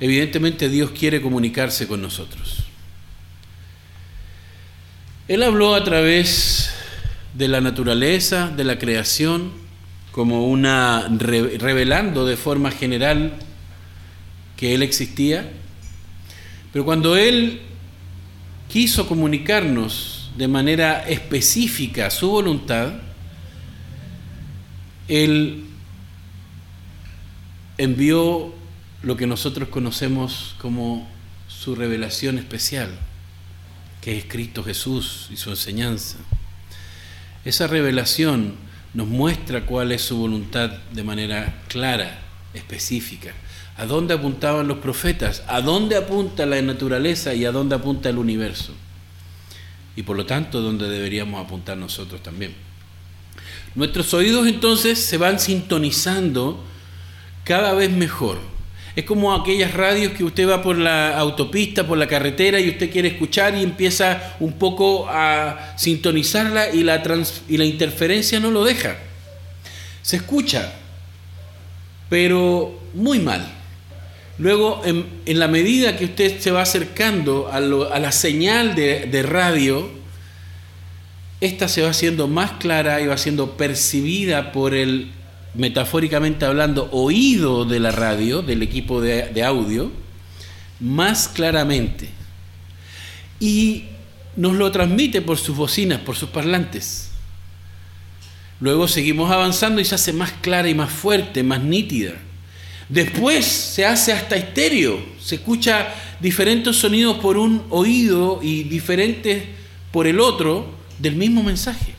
evidentemente 0.00 0.68
Dios 0.68 0.90
quiere 0.90 1.22
comunicarse 1.22 1.86
con 1.86 2.02
nosotros. 2.02 2.64
Él 5.28 5.42
habló 5.42 5.74
a 5.74 5.84
través 5.84 6.70
de 7.34 7.48
la 7.48 7.60
naturaleza, 7.60 8.48
de 8.48 8.64
la 8.64 8.78
creación, 8.78 9.52
como 10.16 10.46
una 10.46 11.08
revelando 11.10 12.24
de 12.24 12.38
forma 12.38 12.70
general 12.70 13.34
que 14.56 14.74
Él 14.74 14.82
existía, 14.82 15.52
pero 16.72 16.86
cuando 16.86 17.18
Él 17.18 17.60
quiso 18.66 19.06
comunicarnos 19.06 20.30
de 20.38 20.48
manera 20.48 21.06
específica 21.06 22.08
su 22.08 22.30
voluntad, 22.30 22.94
Él 25.06 25.66
envió 27.76 28.54
lo 29.02 29.18
que 29.18 29.26
nosotros 29.26 29.68
conocemos 29.68 30.54
como 30.56 31.06
su 31.46 31.74
revelación 31.74 32.38
especial, 32.38 32.88
que 34.00 34.16
es 34.16 34.24
Cristo 34.24 34.64
Jesús 34.64 35.28
y 35.30 35.36
su 35.36 35.50
enseñanza. 35.50 36.16
Esa 37.44 37.66
revelación 37.66 38.65
nos 38.96 39.06
muestra 39.06 39.64
cuál 39.64 39.92
es 39.92 40.02
su 40.02 40.16
voluntad 40.16 40.70
de 40.92 41.04
manera 41.04 41.62
clara, 41.68 42.18
específica 42.52 43.32
a 43.76 43.84
dónde 43.84 44.14
apuntaban 44.14 44.66
los 44.66 44.78
profetas, 44.78 45.42
a 45.48 45.60
dónde 45.60 45.96
apunta 45.96 46.46
la 46.46 46.60
naturaleza 46.62 47.34
y 47.34 47.44
a 47.44 47.52
dónde 47.52 47.74
apunta 47.74 48.08
el 48.08 48.18
universo. 48.18 48.72
Y 49.96 50.02
por 50.02 50.16
lo 50.16 50.24
tanto, 50.24 50.62
dónde 50.62 50.88
deberíamos 50.88 51.44
apuntar 51.44 51.76
nosotros 51.76 52.22
también. 52.22 52.54
Nuestros 53.74 54.14
oídos 54.14 54.46
entonces 54.46 54.98
se 54.98 55.18
van 55.18 55.38
sintonizando 55.38 56.64
cada 57.44 57.74
vez 57.74 57.90
mejor. 57.90 58.38
Es 58.96 59.04
como 59.04 59.34
aquellas 59.34 59.74
radios 59.74 60.12
que 60.14 60.24
usted 60.24 60.48
va 60.48 60.62
por 60.62 60.78
la 60.78 61.16
autopista, 61.18 61.86
por 61.86 61.98
la 61.98 62.08
carretera 62.08 62.58
y 62.58 62.70
usted 62.70 62.90
quiere 62.90 63.08
escuchar 63.08 63.54
y 63.54 63.62
empieza 63.62 64.34
un 64.40 64.54
poco 64.54 65.06
a 65.08 65.74
sintonizarla 65.76 66.70
y 66.70 66.82
la, 66.82 67.02
y 67.48 67.56
la 67.58 67.64
interferencia 67.64 68.40
no 68.40 68.50
lo 68.50 68.64
deja. 68.64 68.96
Se 70.00 70.16
escucha, 70.16 70.72
pero 72.08 72.80
muy 72.94 73.18
mal 73.18 73.52
Luego, 74.38 74.82
en, 74.84 75.38
la 75.38 75.48
medida 75.48 75.96
que 75.96 76.04
usted 76.04 76.38
se 76.40 76.50
va 76.50 76.60
acercando 76.60 77.48
a, 77.50 77.60
la 77.60 78.12
señal 78.12 78.74
de 78.74 79.22
radio, 79.22 79.88
esta 81.40 81.68
se 81.68 81.82
va 81.82 81.90
haciendo 81.90 82.28
más 82.28 82.52
clara 82.52 83.00
y 83.00 83.06
va 83.06 83.16
siendo 83.16 83.56
percibida 83.56 84.52
por 84.52 84.74
el, 84.74 85.10
metafóricamente 85.56 86.44
hablando, 86.44 86.88
oído 86.92 87.64
de 87.64 87.80
la 87.80 87.90
radio, 87.90 88.42
del 88.42 88.62
equipo 88.62 89.00
de, 89.00 89.42
audio, 89.42 89.90
más 90.80 91.28
claramente. 91.28 92.08
Y 93.40 93.84
nos 94.36 94.54
lo 94.54 94.70
transmite 94.70 95.22
por 95.22 95.38
sus 95.38 95.56
bocinas, 95.56 96.00
por 96.00 96.16
sus 96.16 96.28
parlantes. 96.28 97.10
Luego 98.60 98.88
seguimos 98.88 99.30
avanzando 99.30 99.80
y 99.80 99.84
se 99.84 99.94
hace 99.94 100.12
más 100.12 100.32
clara 100.32 100.68
y 100.68 100.74
más 100.74 100.90
fuerte, 100.90 101.42
más 101.42 101.62
nítida. 101.62 102.12
Después 102.88 103.44
se 103.44 103.84
hace 103.84 104.12
hasta 104.12 104.36
estéreo, 104.36 104.98
se 105.20 105.36
escucha 105.36 105.88
diferentes 106.20 106.76
sonidos 106.76 107.18
por 107.18 107.36
un 107.36 107.64
oído 107.70 108.40
y 108.42 108.62
diferentes 108.62 109.42
por 109.90 110.06
el 110.06 110.20
otro 110.20 110.72
del 110.98 111.16
mismo 111.16 111.42
mensaje. 111.42 111.95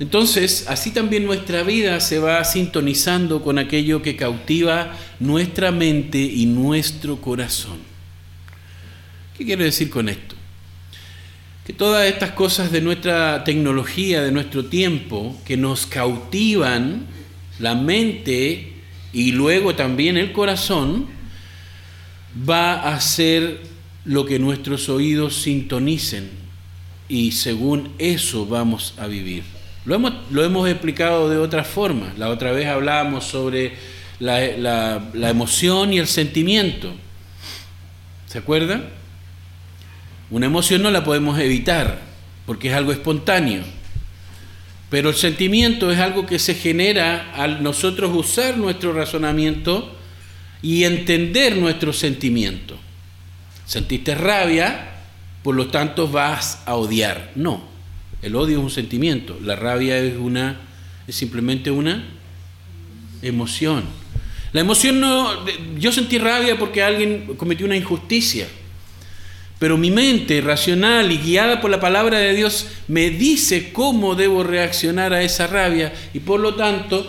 Entonces, 0.00 0.64
así 0.66 0.92
también 0.92 1.26
nuestra 1.26 1.62
vida 1.62 2.00
se 2.00 2.18
va 2.18 2.42
sintonizando 2.44 3.42
con 3.42 3.58
aquello 3.58 4.00
que 4.00 4.16
cautiva 4.16 4.96
nuestra 5.20 5.72
mente 5.72 6.18
y 6.18 6.46
nuestro 6.46 7.20
corazón. 7.20 7.76
¿Qué 9.36 9.44
quiero 9.44 9.62
decir 9.62 9.90
con 9.90 10.08
esto? 10.08 10.34
Que 11.66 11.74
todas 11.74 12.06
estas 12.06 12.30
cosas 12.30 12.72
de 12.72 12.80
nuestra 12.80 13.44
tecnología, 13.44 14.22
de 14.22 14.32
nuestro 14.32 14.64
tiempo, 14.64 15.38
que 15.44 15.58
nos 15.58 15.84
cautivan 15.84 17.04
la 17.58 17.74
mente 17.74 18.72
y 19.12 19.32
luego 19.32 19.74
también 19.74 20.16
el 20.16 20.32
corazón, 20.32 21.08
va 22.48 22.94
a 22.94 22.98
ser 23.02 23.60
lo 24.06 24.24
que 24.24 24.38
nuestros 24.38 24.88
oídos 24.88 25.42
sintonicen 25.42 26.30
y 27.06 27.32
según 27.32 27.92
eso 27.98 28.46
vamos 28.46 28.94
a 28.96 29.06
vivir. 29.06 29.59
Lo 29.84 29.94
hemos, 29.94 30.12
lo 30.30 30.44
hemos 30.44 30.68
explicado 30.68 31.28
de 31.28 31.38
otra 31.38 31.64
forma. 31.64 32.12
La 32.16 32.28
otra 32.28 32.52
vez 32.52 32.66
hablábamos 32.66 33.24
sobre 33.24 33.74
la, 34.18 35.00
la 35.12 35.30
emoción 35.30 35.92
y 35.92 35.98
el 35.98 36.06
sentimiento. 36.06 36.92
¿Se 38.26 38.38
acuerdan? 38.38 38.84
Una 40.30 40.46
emoción 40.46 40.82
no 40.82 40.90
la 40.90 41.02
podemos 41.02 41.38
evitar 41.38 41.98
porque 42.46 42.68
es 42.68 42.74
algo 42.74 42.92
espontáneo. 42.92 43.62
Pero 44.90 45.10
el 45.10 45.14
sentimiento 45.14 45.90
es 45.92 45.98
algo 46.00 46.26
que 46.26 46.38
se 46.38 46.54
genera 46.54 47.32
al 47.34 47.62
nosotros 47.62 48.10
usar 48.12 48.56
nuestro 48.56 48.92
razonamiento 48.92 49.96
y 50.62 50.84
entender 50.84 51.56
nuestro 51.56 51.92
sentimiento. 51.92 52.76
Sentiste 53.66 54.16
rabia, 54.16 54.90
por 55.44 55.54
lo 55.54 55.68
tanto 55.68 56.08
vas 56.08 56.62
a 56.66 56.74
odiar. 56.74 57.30
No, 57.36 57.69
el 58.22 58.36
odio 58.36 58.58
es 58.58 58.64
un 58.64 58.70
sentimiento, 58.70 59.38
la 59.42 59.56
rabia 59.56 59.98
es 59.98 60.16
una 60.16 60.60
es 61.06 61.16
simplemente 61.16 61.70
una 61.70 62.04
emoción. 63.22 63.84
La 64.52 64.60
emoción 64.60 65.00
no 65.00 65.44
yo 65.78 65.92
sentí 65.92 66.18
rabia 66.18 66.58
porque 66.58 66.82
alguien 66.82 67.34
cometió 67.36 67.66
una 67.66 67.76
injusticia. 67.76 68.46
Pero 69.58 69.76
mi 69.76 69.90
mente 69.90 70.40
racional 70.40 71.12
y 71.12 71.18
guiada 71.18 71.60
por 71.60 71.70
la 71.70 71.80
palabra 71.80 72.18
de 72.18 72.34
Dios 72.34 72.68
me 72.88 73.10
dice 73.10 73.72
cómo 73.72 74.14
debo 74.14 74.42
reaccionar 74.42 75.12
a 75.12 75.22
esa 75.22 75.46
rabia 75.46 75.92
y 76.14 76.20
por 76.20 76.40
lo 76.40 76.54
tanto 76.54 77.06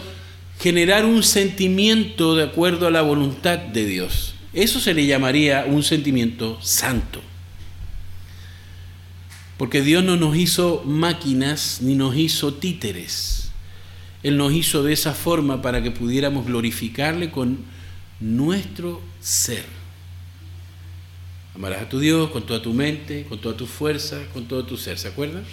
generar 0.60 1.06
un 1.06 1.24
sentimiento 1.24 2.36
de 2.36 2.44
acuerdo 2.44 2.88
a 2.88 2.91
la 2.91 3.01
voluntad 3.01 3.58
de 3.58 3.86
Dios. 3.86 4.36
Eso 4.53 4.82
se 4.82 4.94
le 4.94 5.06
llamaría 5.06 5.65
un 5.68 5.82
sentimiento 5.82 6.60
santo. 6.62 7.22
Porque 9.62 9.84
Dios 9.84 10.03
no 10.03 10.18
nos 10.18 10.36
hizo 10.38 10.82
máquinas 10.88 11.81
ni 11.83 11.94
nos 11.94 12.18
hizo 12.18 12.55
títeres. 12.55 13.51
Él 14.24 14.35
nos 14.35 14.53
hizo 14.53 14.81
de 14.81 14.92
esa 14.92 15.14
forma 15.14 15.62
para 15.62 15.83
que 15.83 15.92
pudiéramos 15.92 16.48
glorificarle 16.48 17.29
con 17.29 17.59
nuestro 18.20 19.03
ser. 19.20 19.64
Amarás 21.53 21.83
a 21.83 21.90
tu 21.90 22.00
Dios 22.00 22.31
con 22.31 22.44
toda 22.44 22.59
tu 22.59 22.74
mente, 22.74 23.27
con 23.29 23.40
toda 23.40 23.55
tu 23.55 23.68
fuerza, 23.68 24.24
con 24.33 24.48
todo 24.48 24.66
tu 24.66 24.77
ser. 24.77 24.98
¿Se 24.98 25.09
acuerdan? 25.09 25.44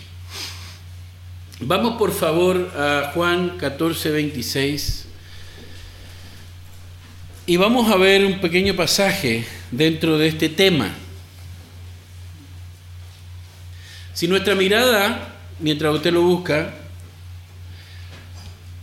Vamos 1.61 1.99
por 1.99 2.15
favor 2.15 2.73
a 2.79 3.11
Juan 3.13 3.59
14, 3.59 4.11
26. 4.11 5.05
Y 7.45 7.59
vamos 7.59 7.93
a 7.93 7.97
ver 7.99 8.25
un 8.25 8.41
pequeño 8.41 8.75
pasaje 8.75 9.45
dentro 9.71 10.17
de 10.17 10.29
este 10.29 10.49
tema. 10.49 10.95
Si 14.19 14.27
nuestra 14.27 14.57
mirada, 14.57 15.33
mientras 15.61 15.95
usted 15.95 16.13
lo 16.13 16.23
busca, 16.23 16.75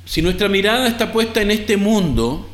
si 0.05 0.21
nuestra 0.21 0.47
mirada 0.47 0.87
está 0.87 1.11
puesta 1.11 1.41
en 1.41 1.51
este 1.51 1.75
mundo, 1.75 2.47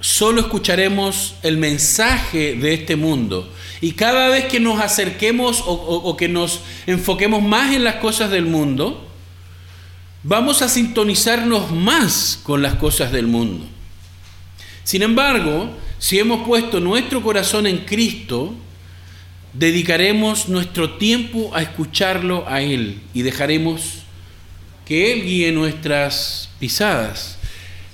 solo 0.00 0.40
escucharemos 0.40 1.36
el 1.44 1.56
mensaje 1.56 2.56
de 2.56 2.74
este 2.74 2.96
mundo. 2.96 3.54
Y 3.80 3.92
cada 3.92 4.28
vez 4.28 4.46
que 4.46 4.58
nos 4.58 4.80
acerquemos 4.80 5.62
o, 5.64 6.16
que 6.16 6.26
nos 6.26 6.62
enfoquemos 6.88 7.44
más 7.44 7.72
en 7.72 7.84
las 7.84 7.94
cosas 7.94 8.32
del 8.32 8.46
mundo, 8.46 9.06
vamos 10.24 10.62
a 10.62 10.68
sintonizarnos 10.68 11.70
más 11.70 12.40
con 12.42 12.60
las 12.60 12.74
cosas 12.74 13.12
del 13.12 13.28
mundo. 13.28 13.64
Sin 14.82 15.02
embargo, 15.02 15.70
si 16.00 16.18
hemos 16.18 16.44
puesto 16.44 16.80
nuestro 16.80 17.22
corazón 17.22 17.68
en 17.68 17.84
Cristo, 17.84 18.52
dedicaremos 19.52 20.48
nuestro 20.48 20.98
tiempo 20.98 21.50
a 21.54 21.62
escucharlo 21.62 22.44
a 22.48 22.62
Él 22.62 23.00
y 23.14 23.22
dejaremos 23.22 24.00
que 24.86 25.12
Él 25.12 25.22
guíe 25.22 25.52
nuestras 25.52 26.50
pisadas. 26.58 27.38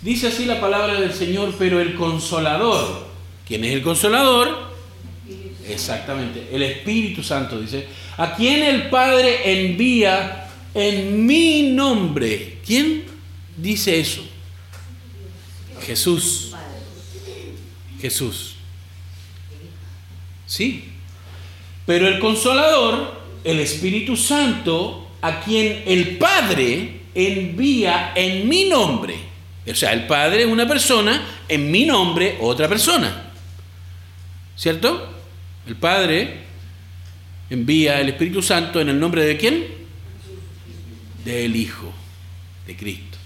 Dice 0.03 0.29
así 0.29 0.45
la 0.45 0.61
palabra 0.61 1.01
del 1.01 1.13
Señor, 1.13 1.55
pero 1.59 1.81
el 1.81 1.95
consolador, 1.95 3.09
¿quién 3.47 3.65
es 3.65 3.73
el 3.73 3.83
consolador? 3.83 4.75
Exactamente, 5.67 6.49
el 6.53 6.63
Espíritu 6.63 7.23
Santo 7.23 7.61
dice, 7.61 7.87
a 8.19 8.35
quien 8.35 8.63
el 8.63 8.91
Padre 8.91 9.61
envía 9.63 10.49
en 10.75 11.25
mi 11.25 11.71
nombre. 11.71 12.59
¿Quién 12.67 13.05
dice 13.57 13.99
eso? 13.99 14.23
Jesús. 15.87 16.53
Jesús. 18.01 18.57
Sí. 20.47 20.94
Pero 21.87 22.09
el 22.09 22.19
consolador, 22.19 23.21
el 23.45 23.61
Espíritu 23.61 24.17
Santo, 24.17 25.11
a 25.21 25.41
quien 25.41 25.83
el 25.87 26.17
Padre 26.17 27.01
envía 27.15 28.13
en 28.15 28.49
mi 28.49 28.65
nombre. 28.65 29.17
O 29.67 29.75
sea, 29.75 29.93
el 29.93 30.07
Padre 30.07 30.43
es 30.43 30.49
una 30.49 30.69
persona, 30.69 31.27
en 31.49 31.71
mi 31.71 31.85
nombre 31.85 32.39
otra 32.41 32.69
persona. 32.69 33.31
¿Cierto? 34.57 35.09
El 35.67 35.77
Padre 35.77 36.41
envía 37.51 38.01
el 38.01 38.11
Espíritu 38.11 38.43
Santo 38.43 38.81
en 38.81 38.89
el 38.89 39.01
nombre 39.01 39.25
de 39.25 39.37
quién? 39.37 39.65
Del 41.25 41.57
Hijo, 41.57 41.93
de 42.67 42.77
Cristo. 42.77 43.19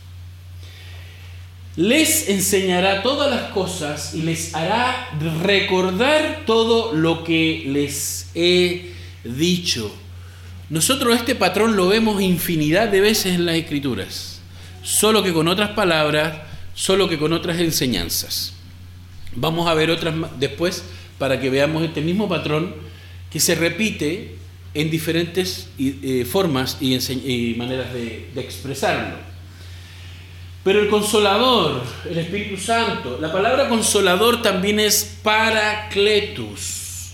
Les 1.78 2.28
enseñará 2.28 3.02
todas 3.02 3.30
las 3.30 3.50
cosas 3.52 4.14
y 4.14 4.22
les 4.22 4.54
hará 4.54 5.08
recordar 5.42 6.42
todo 6.44 6.92
lo 6.92 7.24
que 7.24 7.64
les 7.68 8.28
he 8.34 8.92
dicho. 9.24 9.90
Nosotros 10.68 11.16
este 11.16 11.34
patrón 11.34 11.76
lo 11.76 11.88
vemos 11.88 12.20
infinidad 12.20 12.88
de 12.88 13.00
veces 13.00 13.34
en 13.34 13.46
las 13.46 13.54
Escrituras 13.54 14.38
solo 14.88 15.22
que 15.22 15.34
con 15.34 15.48
otras 15.48 15.70
palabras, 15.70 16.38
solo 16.74 17.08
que 17.08 17.18
con 17.18 17.34
otras 17.34 17.60
enseñanzas. 17.60 18.54
Vamos 19.34 19.68
a 19.68 19.74
ver 19.74 19.90
otras 19.90 20.14
después 20.38 20.82
para 21.18 21.38
que 21.40 21.50
veamos 21.50 21.82
este 21.84 22.00
mismo 22.00 22.26
patrón 22.26 22.74
que 23.30 23.38
se 23.38 23.54
repite 23.54 24.36
en 24.72 24.90
diferentes 24.90 25.68
eh, 25.78 26.26
formas 26.30 26.78
y, 26.80 27.54
maneras 27.58 27.92
de, 27.92 28.30
de 28.34 28.40
expresarlo. 28.40 29.16
Pero 30.64 30.80
el 30.80 30.88
consolador, 30.88 31.82
el 32.10 32.18
Espíritu 32.18 32.56
Santo, 32.60 33.18
la 33.20 33.32
palabra 33.32 33.68
consolador 33.68 34.42
también 34.42 34.80
es 34.80 35.18
paracletus. 35.22 37.12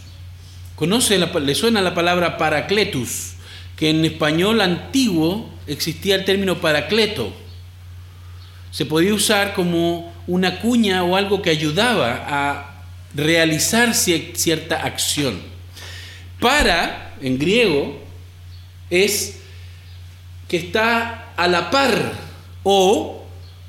¿Conoce, 0.75 1.19
le 1.19 1.55
suena 1.55 1.81
la 1.81 1.95
palabra 1.95 2.37
paracletus? 2.37 3.35
Que 3.77 3.91
en 3.91 4.05
español 4.05 4.61
antiguo 4.61 5.51
existía 5.67 6.17
el 6.17 6.25
término 6.25 6.61
paracleto 6.61 7.33
se 8.75 8.87
podía 8.87 9.15
usar 9.15 9.55
como 9.55 10.13
una 10.27 10.59
cuña 10.59 11.05
o 11.05 11.15
algo 11.15 11.41
que 11.41 11.51
ayudaba 11.51 12.25
a 12.27 12.83
realizar 13.15 13.95
cierta 13.95 14.83
acción. 14.83 15.41
Para, 16.41 17.15
en 17.21 17.39
griego, 17.39 18.03
es 18.91 19.37
que 20.49 20.57
está 20.57 21.33
a 21.37 21.47
la 21.47 21.71
par 21.71 22.15
o 22.65 23.24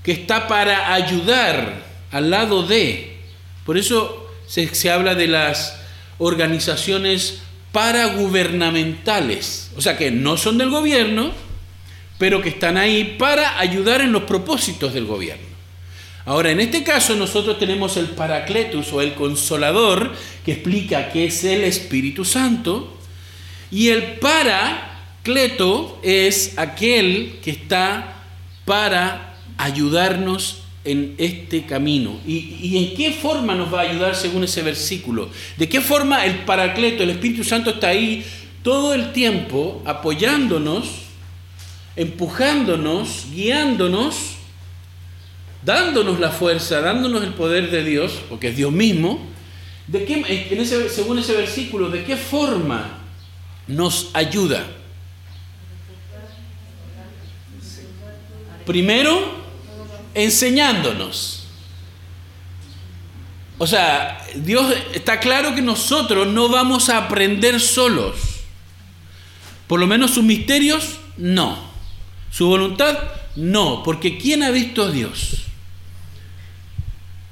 que 0.06 0.12
está 0.12 0.48
para 0.48 0.94
ayudar 0.94 1.84
al 2.12 2.30
lado 2.30 2.62
de. 2.62 3.18
Por 3.66 3.80
eso 3.80 4.30
se, 4.46 4.76
se 4.76 4.92
habla 4.92 5.16
de 5.16 5.28
las 5.28 5.80
organizaciones 6.20 7.40
paragubernamentales, 7.72 9.72
o 9.76 9.82
sea 9.82 9.98
que 9.98 10.12
no 10.12 10.38
son 10.38 10.60
del 10.60 10.70
gobierno, 10.70 11.32
pero 12.20 12.40
que 12.40 12.50
están 12.50 12.78
ahí 12.78 13.16
para 13.18 13.60
ayudar 13.60 14.02
en 14.02 14.12
los 14.12 14.22
propósitos 14.24 14.94
del 14.94 15.06
gobierno. 15.06 15.44
Ahora, 16.26 16.52
en 16.52 16.60
este 16.60 16.84
caso 16.84 17.16
nosotros 17.16 17.58
tenemos 17.58 17.98
el 17.98 18.06
Paracletus 18.06 18.94
o 18.94 19.02
el 19.02 19.16
Consolador, 19.16 20.14
que 20.46 20.52
explica 20.54 21.10
que 21.10 21.26
es 21.26 21.44
el 21.44 21.64
Espíritu 21.64 22.26
Santo, 22.26 22.96
y 23.72 23.90
el 23.90 24.20
Paracleto 24.20 26.00
es 26.04 26.60
aquel 26.60 27.40
que 27.44 27.50
está 27.50 28.22
para 28.66 29.35
ayudarnos 29.58 30.66
en 30.86 31.16
este 31.18 31.66
camino. 31.66 32.20
¿Y, 32.26 32.78
en 32.78 32.96
qué 32.96 33.12
forma 33.12 33.56
nos 33.56 33.74
va 33.74 33.82
a 33.82 33.90
ayudar 33.90 34.16
según 34.16 34.44
ese 34.44 34.62
versículo? 34.62 35.30
¿De 35.58 35.68
qué 35.68 35.82
forma 35.82 36.26
el 36.26 36.46
Paracleto, 36.46 37.04
el 37.04 37.10
Espíritu 37.10 37.44
Santo 37.44 37.72
está 37.72 37.90
ahí 37.90 38.26
todo 38.64 38.94
el 38.94 39.12
tiempo 39.12 39.82
apoyándonos, 39.86 40.90
empujándonos, 41.96 43.28
guiándonos, 43.34 44.36
dándonos 45.64 46.20
la 46.20 46.30
fuerza, 46.30 46.82
dándonos 46.82 47.24
el 47.24 47.34
poder 47.34 47.72
de 47.72 47.84
Dios, 47.84 48.22
porque 48.30 48.50
es 48.50 48.58
Dios 48.58 48.72
mismo? 48.72 49.20
¿De 49.88 50.06
qué, 50.06 50.48
en 50.52 50.60
ese, 50.60 50.90
según 50.90 51.20
ese 51.20 51.34
versículo, 51.34 51.90
¿de 51.90 52.04
qué 52.04 52.16
forma 52.16 53.00
nos 53.68 54.10
ayuda? 54.14 54.66
Primero, 58.66 59.45
enseñándonos. 60.16 61.44
O 63.58 63.68
sea, 63.68 64.26
Dios 64.36 64.74
está 64.94 65.20
claro 65.20 65.54
que 65.54 65.62
nosotros 65.62 66.28
no 66.28 66.50
vamos 66.50 66.90
a 66.90 66.98
aprender 66.98 67.62
solos. 67.62 68.16
Por 69.68 69.80
lo 69.80 69.88
menos 69.88 70.12
sus 70.12 70.24
misterios, 70.24 71.00
no. 71.18 71.58
Su 72.32 72.48
voluntad, 72.48 72.98
no. 73.36 73.84
Porque 73.84 74.18
¿quién 74.18 74.44
ha 74.44 74.52
visto 74.52 74.84
a 74.84 74.92
Dios? 74.92 75.44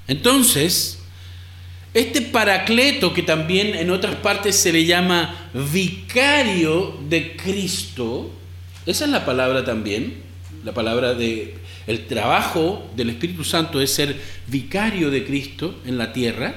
Entonces, 0.07 0.99
este 1.93 2.21
paracleto, 2.21 3.13
que 3.13 3.23
también 3.23 3.75
en 3.75 3.89
otras 3.91 4.15
partes 4.15 4.55
se 4.55 4.71
le 4.71 4.85
llama 4.85 5.49
vicario 5.53 6.97
de 7.07 7.35
Cristo, 7.35 8.31
esa 8.85 9.05
es 9.05 9.11
la 9.11 9.25
palabra 9.25 9.63
también, 9.63 10.23
la 10.63 10.73
palabra 10.73 11.13
de 11.13 11.56
el 11.88 12.06
trabajo 12.06 12.89
del 12.95 13.10
Espíritu 13.10 13.43
Santo 13.43 13.82
es 13.82 13.93
ser 13.93 14.15
vicario 14.47 15.12
de 15.12 15.26
Cristo 15.26 15.80
en 15.86 15.97
la 15.97 16.13
tierra, 16.13 16.56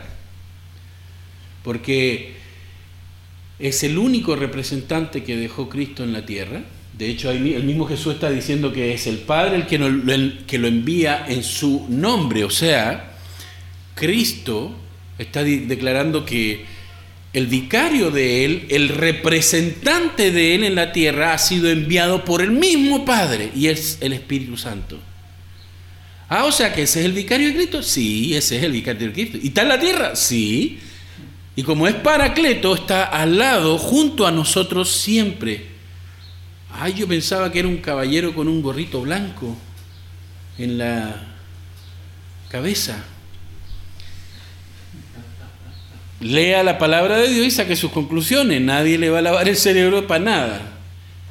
porque 1.64 2.34
es 3.58 3.82
el 3.82 3.98
único 3.98 4.36
representante 4.36 5.24
que 5.24 5.36
dejó 5.36 5.68
Cristo 5.68 6.04
en 6.04 6.12
la 6.12 6.24
tierra. 6.24 6.62
De 6.96 7.08
hecho, 7.08 7.30
el 7.30 7.64
mismo 7.64 7.86
Jesús 7.86 8.14
está 8.14 8.30
diciendo 8.30 8.72
que 8.72 8.94
es 8.94 9.06
el 9.06 9.18
Padre 9.18 9.56
el 9.56 9.66
que, 9.66 10.44
que 10.46 10.58
lo 10.58 10.68
envía 10.68 11.26
en 11.28 11.42
su 11.42 11.86
nombre. 11.88 12.44
O 12.44 12.50
sea, 12.50 13.16
Cristo 13.94 14.74
está 15.18 15.42
declarando 15.42 16.24
que 16.24 16.64
el 17.36 17.48
vicario 17.48 18.10
de 18.10 18.46
él, 18.46 18.66
el 18.70 18.88
representante 18.88 20.30
de 20.32 20.54
él 20.54 20.64
en 20.64 20.74
la 20.74 20.92
tierra, 20.92 21.34
ha 21.34 21.38
sido 21.38 21.68
enviado 21.68 22.24
por 22.24 22.40
el 22.40 22.50
mismo 22.50 23.04
Padre 23.04 23.50
y 23.54 23.66
es 23.66 23.98
el 24.00 24.14
Espíritu 24.14 24.56
Santo. 24.56 24.98
Ah, 26.30 26.46
o 26.46 26.50
sea 26.50 26.72
que 26.72 26.84
ese 26.84 27.00
es 27.00 27.04
el 27.04 27.12
vicario 27.12 27.48
de 27.48 27.56
Cristo. 27.56 27.82
Sí, 27.82 28.34
ese 28.34 28.56
es 28.56 28.62
el 28.62 28.72
vicario 28.72 29.08
de 29.08 29.12
Cristo. 29.12 29.38
¿Y 29.42 29.48
está 29.48 29.60
en 29.60 29.68
la 29.68 29.78
tierra? 29.78 30.16
Sí. 30.16 30.78
Y 31.54 31.62
como 31.62 31.86
es 31.86 31.94
Paracleto, 31.96 32.74
está 32.74 33.04
al 33.04 33.36
lado, 33.36 33.76
junto 33.76 34.26
a 34.26 34.32
nosotros 34.32 34.90
siempre. 34.90 35.66
Ay, 36.72 36.94
yo 36.94 37.06
pensaba 37.06 37.52
que 37.52 37.58
era 37.58 37.68
un 37.68 37.82
caballero 37.82 38.34
con 38.34 38.48
un 38.48 38.62
gorrito 38.62 39.02
blanco 39.02 39.54
en 40.56 40.78
la 40.78 41.34
cabeza. 42.48 43.04
Lea 46.20 46.62
la 46.62 46.78
palabra 46.78 47.18
de 47.18 47.28
Dios 47.28 47.46
y 47.46 47.50
saque 47.50 47.76
sus 47.76 47.90
conclusiones. 47.90 48.60
Nadie 48.60 48.98
le 48.98 49.10
va 49.10 49.18
a 49.18 49.22
lavar 49.22 49.48
el 49.48 49.56
cerebro 49.56 50.06
para 50.06 50.24
nada. 50.24 50.72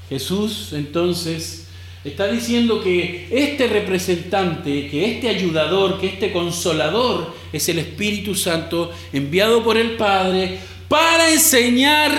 Jesús 0.09 0.69
entonces 0.73 1.65
Está 2.05 2.27
diciendo 2.27 2.83
que 2.83 3.27
este 3.31 3.65
representante, 3.65 4.87
que 4.89 5.11
este 5.11 5.27
ayudador, 5.27 5.99
que 5.99 6.05
este 6.05 6.31
consolador 6.31 7.35
es 7.51 7.67
el 7.67 7.79
Espíritu 7.79 8.35
Santo 8.35 8.93
enviado 9.11 9.63
por 9.63 9.75
el 9.75 9.93
Padre 9.93 10.59
para 10.87 11.31
enseñar 11.31 12.11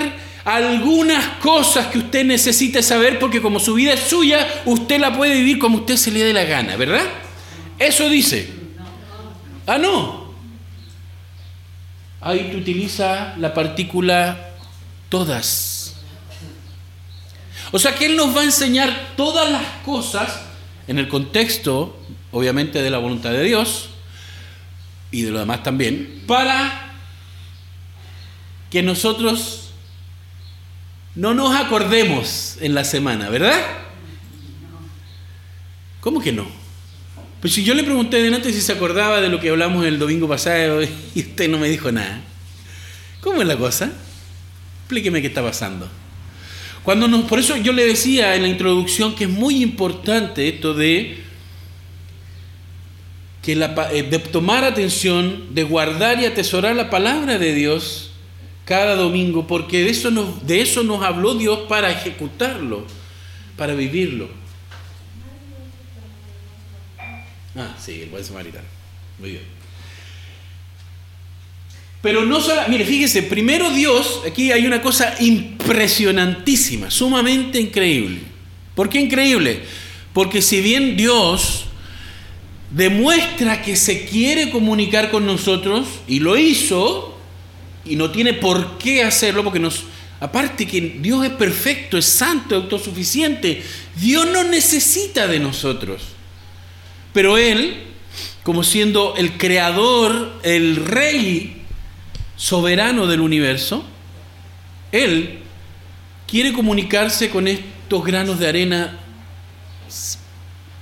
algunas 0.43 1.37
cosas 1.39 1.87
que 1.87 1.99
usted 1.99 2.25
necesite 2.25 2.83
saber 2.83 3.17
porque 3.17 3.41
como 3.41 3.61
su 3.61 3.75
vida 3.75 3.93
es 3.93 4.01
suya, 4.01 4.45
usted 4.65 4.99
la 4.99 5.15
puede 5.15 5.35
vivir 5.35 5.57
como 5.57 5.77
usted 5.77 5.95
se 5.95 6.11
le 6.11 6.21
dé 6.21 6.33
la 6.33 6.43
gana, 6.43 6.75
¿verdad? 6.75 7.05
Eso 7.79 8.09
dice. 8.09 8.49
Ah, 9.65 9.77
no. 9.77 10.26
Ahí 12.21 12.49
tú 12.51 12.57
utiliza 12.57 13.35
la 13.37 13.53
partícula 13.53 14.49
todas. 15.09 15.95
O 17.71 17.79
sea 17.79 17.95
que 17.95 18.05
Él 18.05 18.15
nos 18.15 18.35
va 18.35 18.41
a 18.41 18.45
enseñar 18.45 19.13
todas 19.15 19.51
las 19.51 19.63
cosas 19.85 20.41
en 20.87 20.99
el 20.99 21.07
contexto, 21.07 21.99
obviamente, 22.31 22.81
de 22.81 22.89
la 22.89 22.97
voluntad 22.97 23.31
de 23.31 23.43
Dios 23.43 23.89
y 25.11 25.21
de 25.21 25.31
lo 25.31 25.39
demás 25.39 25.63
también, 25.63 26.23
para 26.25 26.93
que 28.69 28.81
nosotros 28.81 29.69
no 31.15 31.33
nos 31.33 31.55
acordemos 31.55 32.57
en 32.61 32.73
la 32.73 32.83
semana, 32.83 33.29
¿verdad? 33.29 33.59
¿Cómo 35.99 36.21
que 36.21 36.31
no? 36.31 36.66
Pues 37.41 37.53
si 37.53 37.63
yo 37.63 37.73
le 37.73 37.83
pregunté 37.83 38.21
de 38.21 38.33
antes 38.33 38.55
si 38.55 38.61
se 38.61 38.71
acordaba 38.71 39.21
de 39.21 39.29
lo 39.29 39.39
que 39.39 39.49
hablamos 39.49 39.85
el 39.85 39.99
domingo 39.99 40.27
pasado 40.27 40.81
y 41.15 41.19
usted 41.19 41.49
no 41.49 41.59
me 41.59 41.69
dijo 41.69 41.91
nada. 41.91 42.21
¿Cómo 43.21 43.41
es 43.41 43.47
la 43.47 43.57
cosa? 43.57 43.91
Explíqueme 44.81 45.21
qué 45.21 45.27
está 45.27 45.43
pasando. 45.43 45.87
Cuando 46.83 47.07
nos, 47.07 47.25
por 47.25 47.39
eso 47.39 47.57
yo 47.57 47.73
le 47.73 47.85
decía 47.85 48.35
en 48.35 48.43
la 48.43 48.47
introducción 48.47 49.13
que 49.13 49.25
es 49.25 49.29
muy 49.29 49.61
importante 49.61 50.47
esto 50.47 50.73
de, 50.73 51.17
que 53.41 53.55
la, 53.55 53.89
eh, 53.91 54.03
de 54.03 54.19
tomar 54.19 54.63
atención, 54.63 55.53
de 55.53 55.63
guardar 55.63 56.21
y 56.21 56.25
atesorar 56.25 56.75
la 56.75 56.89
palabra 56.89 57.37
de 57.37 57.53
Dios 57.53 58.11
cada 58.63 58.95
domingo, 58.95 59.47
porque 59.47 59.83
de 59.83 59.89
eso 59.89 60.11
de 60.43 60.61
eso 60.61 60.83
nos 60.83 61.03
habló 61.03 61.35
Dios 61.35 61.59
para 61.67 61.91
ejecutarlo, 61.91 62.85
para 63.57 63.73
vivirlo. 63.73 64.29
Ah, 67.57 67.75
sí, 67.83 68.01
el 68.03 68.09
buen 68.09 68.23
samaritano. 68.23 68.67
Muy 69.19 69.31
bien. 69.31 69.57
Pero 72.01 72.23
no 72.23 72.39
solo, 72.39 72.61
mire, 72.69 72.85
fíjese, 72.85 73.23
primero 73.23 73.71
Dios, 73.71 74.21
aquí 74.25 74.51
hay 74.51 74.65
una 74.67 74.81
cosa 74.81 75.15
impresionantísima, 75.19 76.91
sumamente 76.91 77.59
increíble. 77.59 78.19
¿Por 78.75 78.87
qué 78.89 78.99
increíble? 78.99 79.61
Porque 80.13 80.43
si 80.43 80.61
bien 80.61 80.95
Dios 80.95 81.65
demuestra 82.69 83.63
que 83.63 83.75
se 83.75 84.05
quiere 84.05 84.51
comunicar 84.51 85.09
con 85.09 85.25
nosotros, 85.25 85.87
y 86.07 86.19
lo 86.19 86.37
hizo, 86.37 87.17
y 87.83 87.95
no 87.95 88.11
tiene 88.11 88.33
por 88.33 88.77
qué 88.77 89.03
hacerlo, 89.03 89.43
porque 89.43 89.59
nos, 89.59 89.85
aparte 90.19 90.67
que 90.67 90.99
Dios 90.99 91.25
es 91.25 91.31
perfecto, 91.31 91.97
es 91.97 92.05
santo, 92.05 92.55
autosuficiente, 92.55 93.63
Dios 93.95 94.27
no 94.31 94.43
necesita 94.43 95.27
de 95.27 95.39
nosotros. 95.39 96.16
Pero 97.13 97.37
Él, 97.37 97.83
como 98.43 98.63
siendo 98.63 99.15
el 99.15 99.37
creador, 99.37 100.39
el 100.43 100.77
rey 100.85 101.63
soberano 102.35 103.07
del 103.07 103.21
universo, 103.21 103.83
Él 104.91 105.39
quiere 106.27 106.53
comunicarse 106.53 107.29
con 107.29 107.47
estos 107.47 108.03
granos 108.03 108.39
de 108.39 108.47
arena 108.47 108.99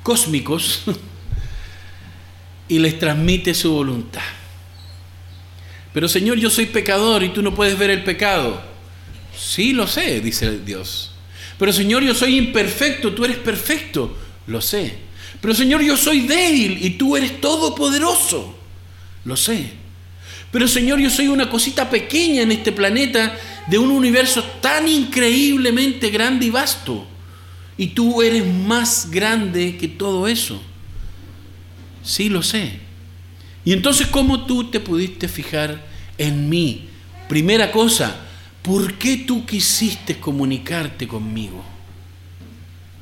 cósmicos 0.04 0.84
y 2.68 2.80
les 2.80 3.00
transmite 3.00 3.54
su 3.54 3.72
voluntad. 3.72 4.22
Pero 5.94 6.10
Señor, 6.10 6.38
yo 6.38 6.50
soy 6.50 6.66
pecador 6.66 7.24
y 7.24 7.30
tú 7.30 7.42
no 7.42 7.56
puedes 7.56 7.78
ver 7.78 7.90
el 7.90 8.04
pecado. 8.04 8.62
Sí, 9.38 9.74
lo 9.74 9.88
sé, 9.88 10.20
dice 10.20 10.60
Dios. 10.60 11.12
Pero 11.58 11.72
Señor, 11.72 12.04
yo 12.04 12.14
soy 12.14 12.38
imperfecto, 12.38 13.14
tú 13.14 13.24
eres 13.24 13.38
perfecto. 13.38 14.16
Lo 14.48 14.62
sé. 14.62 15.05
Pero 15.46 15.54
Señor, 15.54 15.84
yo 15.84 15.96
soy 15.96 16.22
débil 16.22 16.80
y 16.84 16.90
tú 16.98 17.16
eres 17.16 17.40
todopoderoso. 17.40 18.58
Lo 19.26 19.38
sé. 19.38 19.74
Pero 20.50 20.68
Señor, 20.68 20.98
yo 20.98 21.08
soy 21.08 21.28
una 21.28 21.52
cosita 21.52 21.88
pequeña 21.88 22.42
en 22.42 22.52
este 22.52 22.72
planeta 22.72 23.38
de 23.68 23.78
un 23.78 23.92
universo 23.92 24.44
tan 24.60 24.88
increíblemente 24.88 26.10
grande 26.10 26.48
y 26.48 26.50
vasto. 26.50 27.06
Y 27.78 27.90
tú 27.90 28.24
eres 28.24 28.44
más 28.44 29.12
grande 29.12 29.78
que 29.78 29.88
todo 29.88 30.28
eso. 30.28 30.60
Sí, 32.02 32.28
lo 32.28 32.42
sé. 32.42 32.80
Y 33.64 33.72
entonces, 33.74 34.08
¿cómo 34.08 34.48
tú 34.48 34.72
te 34.72 34.80
pudiste 34.80 35.28
fijar 35.28 35.86
en 36.18 36.50
mí? 36.50 36.90
Primera 37.30 37.72
cosa, 37.72 38.16
¿por 38.64 38.96
qué 38.96 39.18
tú 39.18 39.46
quisiste 39.46 40.20
comunicarte 40.20 41.08
conmigo? 41.08 41.75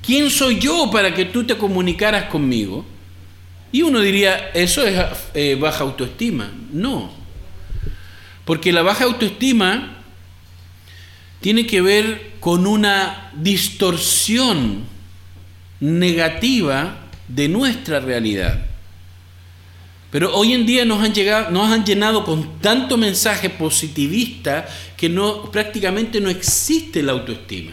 ¿Quién 0.06 0.30
soy 0.30 0.60
yo 0.60 0.92
para 0.92 1.13
que 1.13 1.26
tú 1.26 1.46
te 1.46 1.58
comunicaras 1.58 2.26
conmigo? 2.26 2.86
Y 3.72 3.82
uno 3.82 4.02
diría, 4.02 4.50
eso 4.54 4.86
es 4.86 5.00
eh, 5.34 5.58
baja 5.60 5.84
autoestima. 5.84 6.52
No. 6.72 7.10
Porque 8.46 8.74
la 8.74 8.82
baja 8.82 9.06
autoestima 9.06 9.98
tiene 11.39 11.66
que 11.66 11.82
ver 11.82 12.34
con 12.42 12.68
una 12.68 13.32
distorsión 13.34 14.84
negativa 15.80 16.98
de 17.28 17.48
nuestra 17.48 18.02
realidad. 18.02 18.66
Pero 20.12 20.36
hoy 20.36 20.54
en 20.54 20.66
día 20.66 20.86
nos 20.86 21.02
han, 21.02 21.13
llegado, 21.13 21.50
nos 21.50 21.72
han 21.72 21.86
llenado 21.86 22.26
con 22.26 22.60
tanto 22.60 22.98
mensaje 22.98 23.50
positivista 23.50 24.68
que 24.98 25.10
prácticamente 25.52 26.20
no 26.22 26.30
existe 26.30 27.02
la 27.02 27.13
autoestima. 27.13 27.72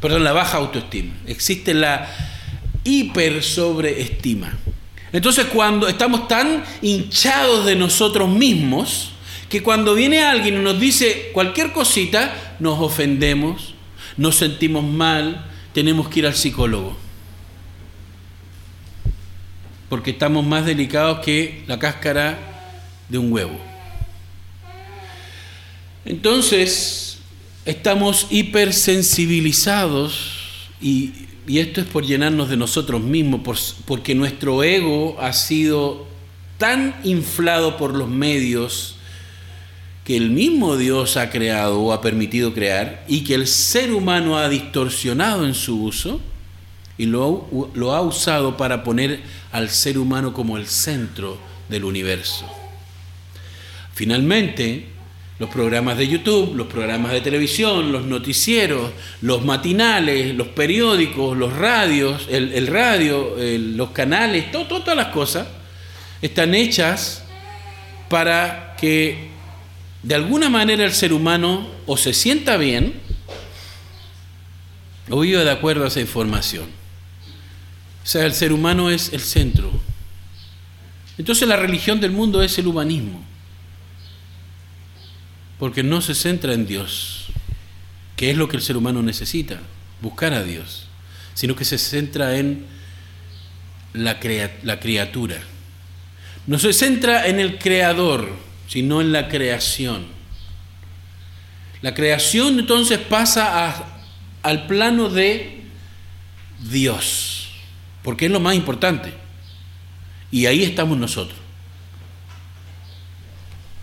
Perdón, 0.00 0.24
la 0.24 0.32
baja 0.32 0.58
autoestima. 0.58 1.14
Existe 1.26 1.74
la 1.74 2.08
hiper 2.84 3.42
sobreestima. 3.42 4.56
Entonces 5.12 5.46
cuando 5.46 5.88
estamos 5.88 6.28
tan 6.28 6.64
hinchados 6.82 7.66
de 7.66 7.76
nosotros 7.76 8.28
mismos, 8.28 9.12
que 9.48 9.62
cuando 9.62 9.94
viene 9.94 10.22
alguien 10.22 10.58
y 10.58 10.62
nos 10.62 10.78
dice 10.78 11.30
cualquier 11.32 11.72
cosita, 11.72 12.56
nos 12.60 12.78
ofendemos, 12.78 13.74
nos 14.16 14.36
sentimos 14.36 14.84
mal, 14.84 15.44
tenemos 15.72 16.08
que 16.08 16.20
ir 16.20 16.26
al 16.26 16.34
psicólogo. 16.34 16.96
Porque 19.88 20.12
estamos 20.12 20.46
más 20.46 20.64
delicados 20.64 21.18
que 21.18 21.64
la 21.66 21.80
cáscara 21.80 22.38
de 23.08 23.18
un 23.18 23.32
huevo. 23.32 23.58
Entonces, 26.04 27.09
estamos 27.64 28.26
hipersensibilizados 28.30 30.38
y 30.80 31.12
y 31.50 31.58
esto 31.58 31.80
es 31.80 31.86
por 31.88 32.06
llenarnos 32.06 32.48
de 32.48 32.56
nosotros 32.56 33.02
mismos, 33.02 33.74
porque 33.84 34.14
nuestro 34.14 34.62
ego 34.62 35.16
ha 35.20 35.32
sido 35.32 36.06
tan 36.58 36.94
inflado 37.02 37.76
por 37.76 37.96
los 37.96 38.08
medios 38.08 38.94
que 40.04 40.16
el 40.16 40.30
mismo 40.30 40.76
Dios 40.76 41.16
ha 41.16 41.28
creado 41.28 41.80
o 41.80 41.92
ha 41.92 42.00
permitido 42.00 42.54
crear 42.54 43.04
y 43.08 43.24
que 43.24 43.34
el 43.34 43.48
ser 43.48 43.92
humano 43.92 44.38
ha 44.38 44.48
distorsionado 44.48 45.44
en 45.44 45.54
su 45.54 45.82
uso 45.82 46.20
y 46.96 47.06
lo 47.06 47.92
ha 47.92 48.00
usado 48.00 48.56
para 48.56 48.84
poner 48.84 49.20
al 49.50 49.70
ser 49.70 49.98
humano 49.98 50.32
como 50.32 50.56
el 50.56 50.68
centro 50.68 51.36
del 51.68 51.82
universo. 51.82 52.46
Finalmente, 53.92 54.86
los 55.40 55.48
programas 55.48 55.96
de 55.96 56.06
YouTube, 56.06 56.54
los 56.54 56.66
programas 56.66 57.12
de 57.12 57.22
televisión, 57.22 57.90
los 57.90 58.04
noticieros, 58.04 58.92
los 59.22 59.42
matinales, 59.42 60.34
los 60.34 60.48
periódicos, 60.48 61.34
los 61.34 61.56
radios, 61.56 62.26
el, 62.28 62.66
radio, 62.66 63.36
los 63.38 63.90
canales, 63.92 64.52
todas 64.52 64.94
las 64.94 65.06
cosas 65.06 65.48
están 66.20 66.54
hechas 66.54 67.24
para 68.10 68.76
que 68.78 69.30
de 70.02 70.14
alguna 70.14 70.50
manera 70.50 70.84
el 70.84 70.92
ser 70.92 71.14
humano 71.14 71.66
o 71.86 71.96
se 71.96 72.12
sienta 72.12 72.58
bien 72.58 73.00
o 75.08 75.20
viva 75.20 75.42
de 75.42 75.50
acuerdo 75.50 75.84
a 75.84 75.88
esa 75.88 76.00
información. 76.00 76.66
O 78.04 78.06
sea, 78.06 78.26
el 78.26 78.34
ser 78.34 78.52
humano 78.52 78.90
es 78.90 79.10
el 79.14 79.20
centro. 79.20 79.72
Entonces 81.16 81.48
la 81.48 81.56
religión 81.56 81.98
del 81.98 82.10
mundo 82.10 82.42
es 82.42 82.58
el 82.58 82.66
humanismo 82.66 83.29
porque 85.60 85.82
no 85.82 86.00
se 86.00 86.14
centra 86.14 86.54
en 86.54 86.66
Dios, 86.66 87.26
que 88.16 88.30
es 88.30 88.36
lo 88.38 88.48
que 88.48 88.56
el 88.56 88.62
ser 88.62 88.78
humano 88.78 89.02
necesita, 89.02 89.60
buscar 90.00 90.32
a 90.32 90.42
Dios, 90.42 90.86
sino 91.34 91.54
que 91.54 91.66
se 91.66 91.76
centra 91.76 92.38
en 92.38 92.64
la, 93.92 94.18
la 94.62 94.80
criatura. 94.80 95.36
No 96.46 96.58
se 96.58 96.72
centra 96.72 97.26
en 97.26 97.38
el 97.38 97.58
creador, 97.58 98.32
sino 98.68 99.02
en 99.02 99.12
la 99.12 99.28
creación. 99.28 100.06
La 101.82 101.92
creación 101.92 102.58
entonces 102.58 102.98
pasa 102.98 103.84
al 104.42 104.66
plano 104.66 105.10
de 105.10 105.60
Dios, 106.70 107.50
porque 108.02 108.26
es 108.26 108.32
lo 108.32 108.40
más 108.40 108.54
importante. 108.54 109.12
Y 110.30 110.46
ahí 110.46 110.62
estamos 110.62 110.96
nosotros. 110.96 111.39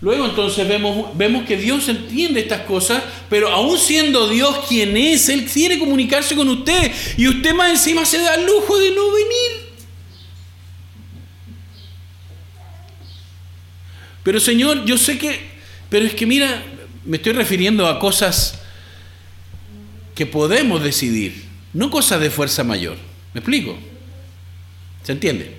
Luego 0.00 0.26
entonces 0.26 0.68
vemos, 0.68 1.16
vemos 1.16 1.44
que 1.44 1.56
Dios 1.56 1.88
entiende 1.88 2.40
estas 2.40 2.62
cosas, 2.62 3.02
pero 3.28 3.48
aún 3.48 3.76
siendo 3.78 4.28
Dios 4.28 4.66
quien 4.68 4.96
es, 4.96 5.28
Él 5.28 5.44
quiere 5.44 5.78
comunicarse 5.78 6.36
con 6.36 6.48
usted 6.48 6.92
y 7.16 7.26
usted 7.26 7.52
más 7.52 7.70
encima 7.70 8.04
se 8.04 8.18
da 8.18 8.34
el 8.34 8.46
lujo 8.46 8.78
de 8.78 8.90
no 8.92 9.12
venir. 9.12 9.68
Pero 14.22 14.38
Señor, 14.38 14.84
yo 14.84 14.96
sé 14.96 15.18
que, 15.18 15.40
pero 15.88 16.06
es 16.06 16.14
que 16.14 16.26
mira, 16.26 16.62
me 17.04 17.16
estoy 17.16 17.32
refiriendo 17.32 17.88
a 17.88 17.98
cosas 17.98 18.60
que 20.14 20.26
podemos 20.26 20.82
decidir, 20.82 21.44
no 21.72 21.90
cosas 21.90 22.20
de 22.20 22.30
fuerza 22.30 22.62
mayor. 22.62 22.96
¿Me 23.34 23.40
explico? 23.40 23.76
¿Se 25.02 25.12
entiende? 25.12 25.56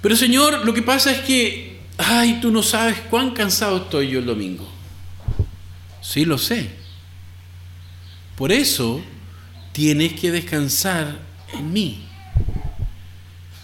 Pero 0.00 0.14
Señor, 0.14 0.64
lo 0.64 0.72
que 0.72 0.82
pasa 0.82 1.10
es 1.10 1.20
que 1.20 1.75
ay, 1.98 2.38
tú 2.40 2.50
no 2.50 2.62
sabes 2.62 2.98
cuán 3.10 3.30
cansado 3.30 3.78
estoy 3.78 4.08
yo 4.10 4.18
el 4.18 4.26
domingo. 4.26 4.66
Sí, 6.00 6.24
lo 6.24 6.38
sé. 6.38 6.70
Por 8.36 8.52
eso 8.52 9.00
tienes 9.72 10.12
que 10.12 10.30
descansar 10.30 11.18
en 11.52 11.72
mí. 11.72 12.04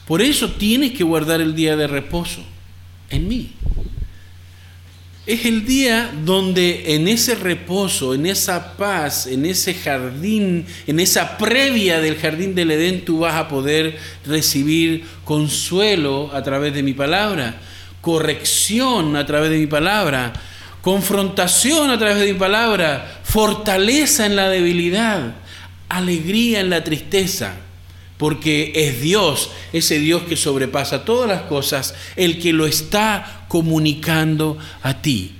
Por 0.06 0.20
eso 0.22 0.50
tienes 0.52 0.92
que 0.92 1.04
guardar 1.04 1.40
el 1.40 1.54
día 1.54 1.76
de 1.76 1.86
reposo 1.86 2.42
en 3.10 3.28
mí. 3.28 3.52
Es 5.24 5.44
el 5.46 5.64
día 5.64 6.12
donde 6.24 6.96
en 6.96 7.06
ese 7.06 7.36
reposo, 7.36 8.12
en 8.12 8.26
esa 8.26 8.76
paz, 8.76 9.28
en 9.28 9.46
ese 9.46 9.72
jardín, 9.72 10.66
en 10.86 10.98
esa 10.98 11.38
previa 11.38 12.00
del 12.00 12.16
jardín 12.16 12.56
del 12.56 12.72
Edén, 12.72 13.04
tú 13.04 13.20
vas 13.20 13.36
a 13.36 13.46
poder 13.46 13.96
recibir 14.26 15.04
consuelo 15.24 16.30
a 16.34 16.42
través 16.42 16.74
de 16.74 16.82
mi 16.82 16.92
palabra 16.92 17.60
corrección 18.02 19.16
a 19.16 19.24
través 19.24 19.50
de 19.50 19.58
mi 19.58 19.66
palabra, 19.66 20.34
confrontación 20.82 21.88
a 21.88 21.98
través 21.98 22.18
de 22.18 22.32
mi 22.32 22.38
palabra, 22.38 23.22
fortaleza 23.24 24.26
en 24.26 24.36
la 24.36 24.50
debilidad, 24.50 25.36
alegría 25.88 26.60
en 26.60 26.68
la 26.68 26.84
tristeza, 26.84 27.54
porque 28.18 28.72
es 28.74 29.00
Dios, 29.00 29.50
ese 29.72 29.98
Dios 29.98 30.24
que 30.24 30.36
sobrepasa 30.36 31.04
todas 31.04 31.28
las 31.28 31.42
cosas, 31.42 31.94
el 32.16 32.38
que 32.40 32.52
lo 32.52 32.66
está 32.66 33.46
comunicando 33.48 34.58
a 34.82 35.00
ti. 35.00 35.32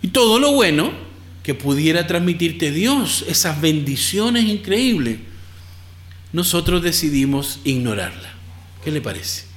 Y 0.00 0.08
todo 0.08 0.38
lo 0.38 0.52
bueno 0.52 0.92
que 1.42 1.54
pudiera 1.54 2.06
transmitirte 2.06 2.70
Dios, 2.70 3.24
esas 3.28 3.60
bendiciones 3.60 4.44
increíbles, 4.44 5.18
nosotros 6.32 6.82
decidimos 6.82 7.60
ignorarla. 7.64 8.32
¿Qué 8.84 8.90
le 8.90 9.00
parece? 9.00 9.53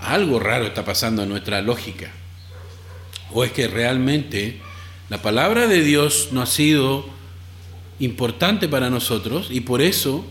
Algo 0.00 0.40
raro 0.40 0.66
está 0.66 0.84
pasando 0.84 1.22
en 1.22 1.28
nuestra 1.28 1.60
lógica. 1.62 2.10
O 3.32 3.44
es 3.44 3.52
que 3.52 3.68
realmente 3.68 4.60
la 5.08 5.22
palabra 5.22 5.66
de 5.66 5.82
Dios 5.82 6.28
no 6.32 6.42
ha 6.42 6.46
sido 6.46 7.06
importante 7.98 8.68
para 8.68 8.90
nosotros 8.90 9.48
y 9.50 9.60
por 9.60 9.82
eso 9.82 10.24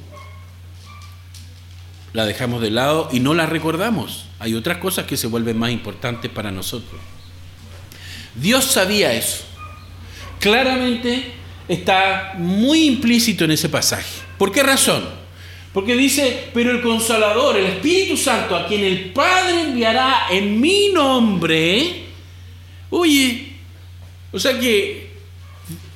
la 2.13 2.25
dejamos 2.25 2.61
de 2.61 2.71
lado 2.71 3.09
y 3.11 3.19
no 3.19 3.33
la 3.33 3.45
recordamos. 3.45 4.25
Hay 4.39 4.55
otras 4.55 4.77
cosas 4.77 5.05
que 5.05 5.17
se 5.17 5.27
vuelven 5.27 5.57
más 5.57 5.71
importantes 5.71 6.31
para 6.31 6.51
nosotros. 6.51 6.99
Dios 8.35 8.65
sabía 8.65 9.13
eso. 9.13 9.43
Claramente 10.39 11.33
está 11.67 12.33
muy 12.37 12.85
implícito 12.85 13.45
en 13.45 13.51
ese 13.51 13.69
pasaje. 13.69 14.21
¿Por 14.37 14.51
qué 14.51 14.63
razón? 14.63 15.03
Porque 15.73 15.95
dice, 15.95 16.49
pero 16.53 16.71
el 16.71 16.81
consolador, 16.81 17.57
el 17.57 17.65
Espíritu 17.65 18.17
Santo, 18.17 18.55
a 18.55 18.67
quien 18.67 18.83
el 18.83 19.11
Padre 19.11 19.61
enviará 19.61 20.27
en 20.31 20.59
mi 20.59 20.89
nombre, 20.89 22.05
oye, 22.89 23.53
o 24.31 24.39
sea 24.39 24.59
que 24.59 25.11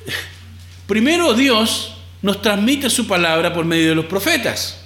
primero 0.86 1.34
Dios 1.34 1.94
nos 2.22 2.40
transmite 2.40 2.88
su 2.88 3.06
palabra 3.06 3.52
por 3.52 3.64
medio 3.64 3.88
de 3.88 3.94
los 3.96 4.06
profetas. 4.06 4.80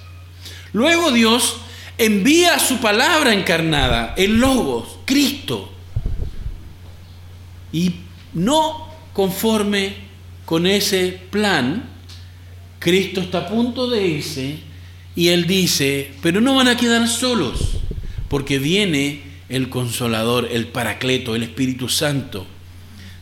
Luego 0.73 1.11
Dios 1.11 1.57
envía 1.97 2.57
su 2.57 2.77
palabra 2.77 3.33
encarnada, 3.33 4.15
el 4.17 4.39
Logos, 4.39 4.97
Cristo. 5.05 5.71
Y 7.71 7.93
no 8.33 8.89
conforme 9.13 9.93
con 10.45 10.65
ese 10.65 11.19
plan, 11.29 11.87
Cristo 12.79 13.21
está 13.21 13.39
a 13.39 13.47
punto 13.47 13.87
de 13.87 14.07
irse 14.07 14.68
y 15.19 15.27
él 15.27 15.47
dice, 15.47 16.11
pero 16.21 16.39
no 16.39 16.55
van 16.55 16.69
a 16.69 16.77
quedar 16.77 17.05
solos. 17.09 17.59
porque 18.29 18.57
viene 18.57 19.21
el 19.49 19.67
consolador, 19.67 20.47
el 20.49 20.67
paracleto, 20.67 21.35
el 21.35 21.43
Espíritu 21.43 21.89
Santo. 21.89 22.47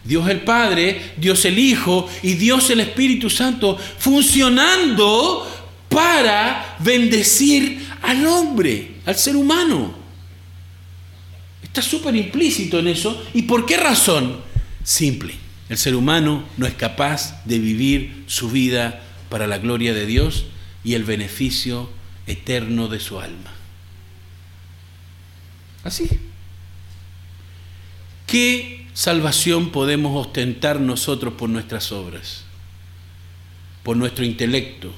Dios 0.04 0.30
el 0.30 0.42
Padre, 0.42 1.14
Dios 1.18 1.44
el 1.46 1.58
Hijo 1.58 2.08
y 2.22 2.34
Dios 2.34 2.70
el 2.70 2.82
Espíritu 2.82 3.32
Santo 3.32 3.80
funcionando 3.98 5.48
para 5.90 6.76
bendecir 6.80 7.88
al 8.04 8.28
hombre, 8.28 8.92
al 9.06 9.16
ser 9.16 9.36
humano. 9.36 9.96
Está 11.64 11.82
súper 11.82 12.16
implícito 12.16 12.78
en 12.78 12.90
eso. 12.90 13.26
¿Y 13.34 13.44
por 13.44 13.66
qué 13.66 13.78
razón? 13.78 14.38
Simple. 14.84 15.34
El 15.68 15.80
ser 15.80 15.96
humano 15.96 16.44
no 16.58 16.68
es 16.68 16.76
capaz 16.76 17.44
de 17.46 17.58
vivir 17.58 18.24
su 18.28 18.52
vida 18.52 19.02
para 19.30 19.48
la 19.48 19.58
gloria 19.58 19.96
de 19.96 20.06
Dios 20.06 20.46
y 20.88 20.96
el 20.96 21.04
beneficio 21.04 21.90
eterno 22.28 22.88
de 22.88 23.02
su 23.02 23.20
alma. 23.20 23.54
Así. 25.84 26.08
¿Qué 28.26 28.88
salvación 28.94 29.74
podemos 29.74 30.16
ostentar 30.16 30.80
nosotros 30.80 31.34
por 31.34 31.50
nuestras 31.50 31.92
obras? 31.92 32.46
Por 33.84 33.98
nuestro 33.98 34.24
intelecto, 34.24 34.94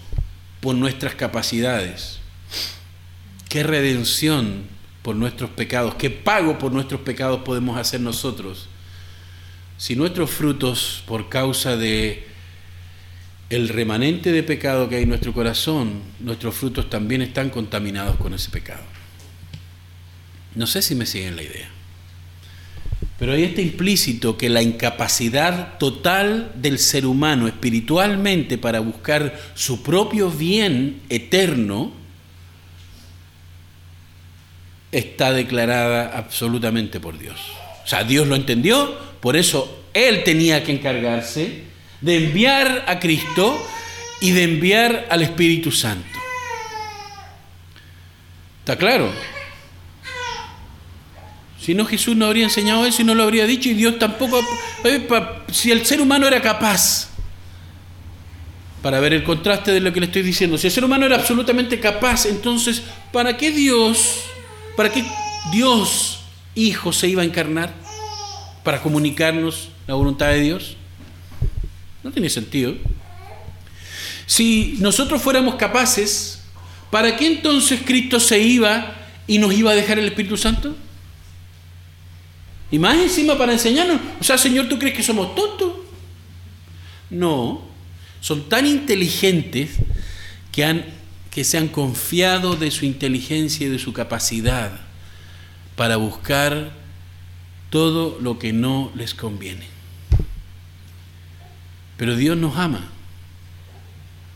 por 0.61 0.75
nuestras 0.75 1.15
capacidades. 1.15 2.19
¿Qué 3.49 3.63
redención 3.63 4.65
por 5.01 5.15
nuestros 5.15 5.49
pecados? 5.49 5.95
¿Qué 5.95 6.11
pago 6.11 6.59
por 6.59 6.71
nuestros 6.71 7.01
pecados 7.01 7.41
podemos 7.41 7.79
hacer 7.79 7.99
nosotros? 7.99 8.67
Si 9.79 9.95
nuestros 9.95 10.29
frutos, 10.29 11.01
por 11.07 11.29
causa 11.29 11.77
de 11.77 12.28
el 13.49 13.67
remanente 13.69 14.31
de 14.31 14.43
pecado 14.43 14.87
que 14.87 14.97
hay 14.97 15.03
en 15.03 15.09
nuestro 15.09 15.33
corazón, 15.33 16.01
nuestros 16.19 16.55
frutos 16.55 16.89
también 16.89 17.21
están 17.21 17.49
contaminados 17.49 18.15
con 18.17 18.33
ese 18.33 18.49
pecado. 18.51 18.83
No 20.55 20.67
sé 20.67 20.81
si 20.81 20.95
me 20.95 21.05
siguen 21.05 21.35
la 21.35 21.43
idea. 21.43 21.69
Pero 23.17 23.33
ahí 23.33 23.43
está 23.43 23.61
implícito 23.61 24.37
que 24.37 24.49
la 24.49 24.61
incapacidad 24.61 25.77
total 25.77 26.51
del 26.55 26.79
ser 26.79 27.05
humano 27.05 27.47
espiritualmente 27.47 28.57
para 28.57 28.79
buscar 28.79 29.37
su 29.55 29.83
propio 29.83 30.29
bien 30.29 31.01
eterno 31.09 31.91
está 34.91 35.33
declarada 35.33 36.17
absolutamente 36.17 36.99
por 36.99 37.17
Dios. 37.17 37.39
O 37.83 37.87
sea, 37.87 38.03
Dios 38.03 38.27
lo 38.27 38.35
entendió, 38.35 38.97
por 39.19 39.35
eso 39.35 39.83
Él 39.93 40.23
tenía 40.23 40.63
que 40.63 40.71
encargarse 40.71 41.68
de 42.01 42.17
enviar 42.17 42.85
a 42.87 42.99
Cristo 42.99 43.65
y 44.21 44.31
de 44.31 44.43
enviar 44.43 45.07
al 45.09 45.21
Espíritu 45.21 45.71
Santo. 45.71 46.19
¿Está 48.59 48.77
claro? 48.77 49.11
Si 51.59 51.73
no, 51.73 51.85
Jesús 51.85 52.15
no 52.15 52.25
habría 52.25 52.45
enseñado 52.45 52.85
eso 52.85 53.01
y 53.01 53.05
no 53.05 53.15
lo 53.15 53.23
habría 53.23 53.45
dicho 53.45 53.69
y 53.69 53.73
Dios 53.73 53.99
tampoco... 53.99 54.39
Si 55.51 55.71
el 55.71 55.85
ser 55.85 56.01
humano 56.01 56.27
era 56.27 56.41
capaz, 56.41 57.09
para 58.81 58.99
ver 58.99 59.13
el 59.13 59.23
contraste 59.23 59.71
de 59.71 59.81
lo 59.81 59.91
que 59.91 59.99
le 59.99 60.05
estoy 60.05 60.21
diciendo, 60.21 60.57
si 60.57 60.67
el 60.67 60.73
ser 60.73 60.85
humano 60.85 61.05
era 61.05 61.17
absolutamente 61.17 61.79
capaz, 61.79 62.25
entonces, 62.25 62.81
¿para 63.11 63.35
qué 63.35 63.51
Dios, 63.51 64.21
para 64.75 64.91
qué 64.91 65.03
Dios 65.51 66.21
Hijo 66.55 66.91
se 66.93 67.07
iba 67.07 67.21
a 67.21 67.25
encarnar? 67.25 67.73
¿Para 68.63 68.81
comunicarnos 68.81 69.69
la 69.87 69.93
voluntad 69.93 70.27
de 70.27 70.41
Dios? 70.41 70.75
No 72.03 72.11
tiene 72.11 72.29
sentido. 72.29 72.75
Si 74.25 74.75
nosotros 74.79 75.21
fuéramos 75.21 75.55
capaces, 75.55 76.41
¿para 76.91 77.17
qué 77.17 77.27
entonces 77.27 77.81
Cristo 77.83 78.19
se 78.19 78.39
iba 78.39 78.95
y 79.27 79.37
nos 79.37 79.53
iba 79.53 79.71
a 79.71 79.75
dejar 79.75 79.99
el 79.99 80.05
Espíritu 80.05 80.37
Santo? 80.37 80.75
Y 82.71 82.77
más 82.77 82.97
encima 82.97 83.37
para 83.37 83.53
enseñarnos. 83.53 83.99
O 84.19 84.23
sea, 84.23 84.37
Señor, 84.37 84.69
¿tú 84.69 84.77
crees 84.77 84.95
que 84.95 85.03
somos 85.03 85.33
tontos? 85.33 85.73
No, 87.09 87.61
son 88.21 88.47
tan 88.47 88.67
inteligentes 88.67 89.71
que, 90.51 90.63
han, 90.63 90.85
que 91.31 91.43
se 91.43 91.57
han 91.57 91.67
confiado 91.67 92.55
de 92.55 92.69
su 92.69 92.85
inteligencia 92.85 93.65
y 93.65 93.69
de 93.69 93.79
su 93.79 93.93
capacidad 93.93 94.71
para 95.75 95.97
buscar 95.97 96.71
todo 97.69 98.19
lo 98.21 98.37
que 98.37 98.53
no 98.53 98.91
les 98.95 99.13
conviene. 99.13 99.78
Pero 101.99 102.15
Dios 102.15 102.37
nos 102.37 102.55
ama. 102.55 102.87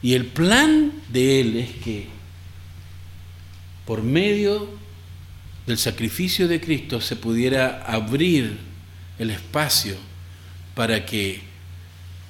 Y 0.01 0.15
el 0.15 0.25
plan 0.25 0.91
de 1.07 1.39
Él 1.39 1.55
es 1.55 1.69
que 1.81 2.07
por 3.85 4.03
medio 4.03 4.69
del 5.65 5.77
sacrificio 5.77 6.49
de 6.49 6.59
Cristo 6.59 6.99
se 6.99 7.15
pudiera 7.15 7.85
abrir 7.85 8.57
el 9.17 9.29
espacio 9.29 9.95
para 10.75 11.05
que, 11.05 11.41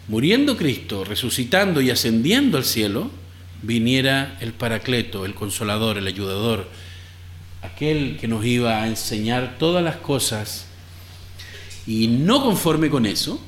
muriendo 0.07 0.55
Cristo, 0.55 1.03
resucitando 1.03 1.81
y 1.81 1.89
ascendiendo 1.89 2.59
al 2.59 2.63
cielo, 2.63 3.09
viniera 3.63 4.37
el 4.39 4.53
Paracleto, 4.53 5.25
el 5.25 5.33
Consolador, 5.33 5.97
el 5.97 6.05
Ayudador, 6.05 6.69
aquel 7.63 8.17
que 8.21 8.27
nos 8.27 8.45
iba 8.45 8.83
a 8.83 8.87
enseñar 8.87 9.57
todas 9.57 9.83
las 9.83 9.95
cosas 9.95 10.67
y 11.87 12.07
no 12.07 12.43
conforme 12.43 12.91
con 12.91 13.07
eso, 13.07 13.43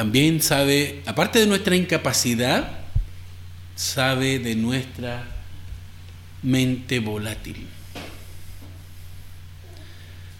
también 0.00 0.40
sabe, 0.40 1.02
aparte 1.04 1.40
de 1.40 1.46
nuestra 1.46 1.76
incapacidad, 1.76 2.70
sabe 3.76 4.38
de 4.38 4.54
nuestra 4.54 5.26
mente 6.42 7.00
volátil, 7.00 7.66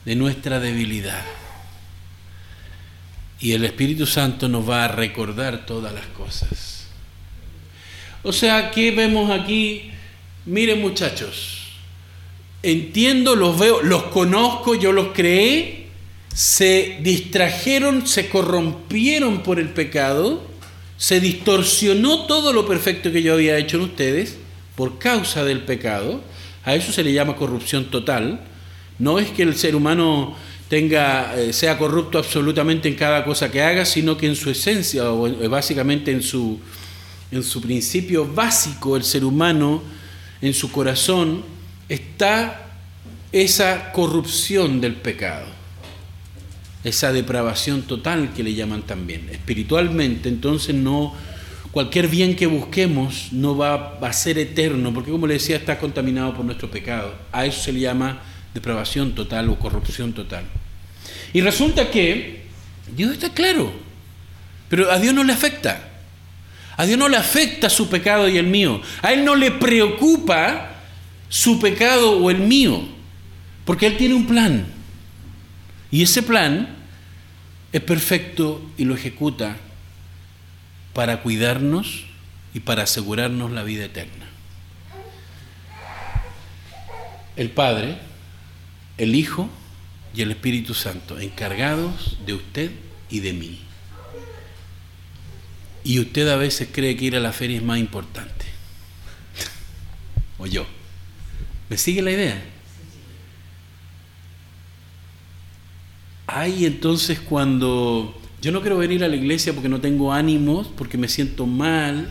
de 0.07 0.17
nuestra 0.17 0.61
debilidad. 0.61 1.23
Y 3.39 3.53
el 3.53 3.67
Espíritu 3.67 4.07
Santo 4.07 4.49
nos 4.49 4.67
va 4.67 4.87
a 4.87 4.89
recordar 4.89 5.67
todas 5.67 5.93
las 5.93 6.07
cosas. 6.07 6.87
O 8.23 8.33
sea, 8.33 8.71
¿qué 8.71 8.93
vemos 8.93 9.31
aquí? 9.31 9.91
Miren 10.47 10.81
muchachos, 10.81 11.73
entiendo, 12.63 13.37
los 13.37 13.59
veo, 13.59 13.83
los 13.83 14.05
conozco, 14.05 14.75
yo 14.75 14.93
los 14.93 15.09
creé, 15.09 15.80
se 16.35 16.99
distrajeron, 17.03 18.07
se 18.07 18.29
corrompieron 18.29 19.43
por 19.43 19.59
el 19.59 19.71
pecado, 19.71 20.43
se 20.97 21.21
distorsionó 21.21 22.27
todo 22.27 22.53
lo 22.53 22.67
perfecto 22.67 23.11
que 23.11 23.23
yo 23.23 23.35
había 23.35 23.59
hecho 23.59 23.77
en 23.79 23.85
ustedes 23.85 24.37
por 24.77 24.99
causa 24.99 25.45
del 25.45 25.63
pecado, 25.63 26.23
a 26.65 26.75
eso 26.75 26.93
se 26.93 27.03
le 27.03 27.13
llama 27.13 27.37
corrupción 27.37 27.91
total. 27.91 28.41
No 28.99 29.19
es 29.19 29.31
que 29.31 29.43
el 29.43 29.57
ser 29.57 29.75
humano 29.75 30.37
tenga, 30.69 31.35
eh, 31.37 31.53
sea 31.53 31.79
corrupto 31.79 32.19
absolutamente 32.19 32.89
en 32.89 32.95
cada 32.95 33.25
cosa 33.25 33.51
que 33.51 33.63
haga, 33.63 33.85
sino 33.85 34.17
que 34.17 34.27
en 34.27 34.37
su 34.37 34.51
esencia, 34.51 35.11
o 35.11 35.29
básicamente 35.49 36.13
en 36.13 36.23
su, 36.23 36.61
en 37.33 37.43
su 37.43 37.61
principio 37.61 38.27
básico, 38.27 38.97
el 38.97 39.05
ser 39.05 39.25
humano, 39.25 39.83
en 40.43 40.55
su 40.55 40.71
corazón, 40.71 41.43
está 41.89 42.69
esa 43.33 43.93
corrupción 43.93 44.81
del 44.81 44.97
pecado, 44.97 45.47
esa 46.85 47.13
depravación 47.13 47.83
total 47.83 48.33
que 48.35 48.43
le 48.43 48.55
llaman 48.55 48.83
también. 48.83 49.29
Espiritualmente, 49.31 50.29
entonces 50.29 50.75
no 50.75 51.15
cualquier 51.71 52.09
bien 52.09 52.35
que 52.35 52.47
busquemos 52.47 53.29
no 53.33 53.57
va, 53.57 53.99
a 54.01 54.13
ser 54.13 54.39
eterno, 54.39 54.93
porque 54.93 55.11
como 55.11 55.27
le 55.27 55.35
decía, 55.35 55.57
está 55.57 55.79
contaminado 55.79 56.35
por 56.35 56.45
nuestro 56.45 56.71
pecado. 56.71 57.15
A 57.33 57.47
eso 57.47 57.63
se 57.63 57.73
le 57.73 57.81
llama 57.81 58.21
depravación 58.55 59.15
total 59.15 59.49
o 59.51 59.59
corrupción 59.59 60.13
total. 60.13 60.45
Y 61.33 61.41
resulta 61.41 61.91
que 61.91 62.47
Dios 62.97 63.13
está 63.13 63.33
claro, 63.33 63.73
pero 64.69 64.91
a 64.91 64.99
Dios 64.99 65.15
no 65.15 65.23
le 65.23 65.33
afecta. 65.33 65.89
A 66.77 66.87
Dios 66.87 66.99
no 66.99 67.09
le 67.09 67.17
afecta 67.17 67.69
su 67.69 67.89
pecado 67.89 68.29
y 68.29 68.39
el 68.39 68.47
mío. 68.47 68.81
A 69.03 69.13
Él 69.13 69.25
no 69.25 69.37
le 69.37 69.51
preocupa 69.51 70.71
su 71.29 71.61
pecado 71.61 72.19
o 72.19 72.31
el 72.31 72.39
mío, 72.39 72.83
porque 73.65 73.87
Él 73.87 73.97
tiene 73.97 74.15
un 74.15 74.27
plan. 74.27 74.80
Y 75.91 76.03
ese 76.03 76.23
plan 76.23 76.69
es 77.73 77.81
perfecto 77.81 78.65
y 78.77 78.85
lo 78.85 78.95
ejecuta 78.95 79.57
para 80.93 81.23
cuidarnos 81.23 82.05
y 82.55 82.61
para 82.61 82.83
asegurarnos 82.83 83.51
la 83.51 83.63
vida 83.63 83.85
eterna. 83.85 84.27
El 87.37 87.51
Padre, 87.51 87.97
el 88.99 89.15
Hijo 89.15 89.49
y 90.15 90.23
el 90.23 90.31
Espíritu 90.33 90.75
Santo, 90.75 91.19
encargados 91.19 92.19
de 92.27 92.35
usted 92.35 92.71
y 93.09 93.21
de 93.21 93.33
mí. 93.33 93.61
Y 95.83 95.99
usted 95.99 96.29
a 96.29 96.37
veces 96.37 96.69
cree 96.71 96.97
que 96.97 97.07
ir 97.07 97.17
a 97.17 97.21
la 97.21 97.33
feria 97.33 97.57
es 97.57 97.63
más 97.63 97.79
importante. 97.79 98.45
o 100.39 100.47
yo. 100.47 100.67
¿Me 101.69 101.79
sigue 101.79 102.03
la 102.03 102.11
idea? 102.11 102.43
Hay 106.33 106.65
entonces 106.65 107.19
cuando 107.21 108.15
yo 108.41 108.53
no 108.53 108.61
quiero 108.61 108.79
venir 108.79 109.03
a 109.05 109.09
la 109.09 109.17
iglesia 109.17 109.53
porque 109.53 109.69
no 109.69 109.81
tengo 109.81 110.13
ánimos, 110.13 110.69
porque 110.69 110.99
me 110.99 111.09
siento 111.09 111.47
mal. 111.47 112.11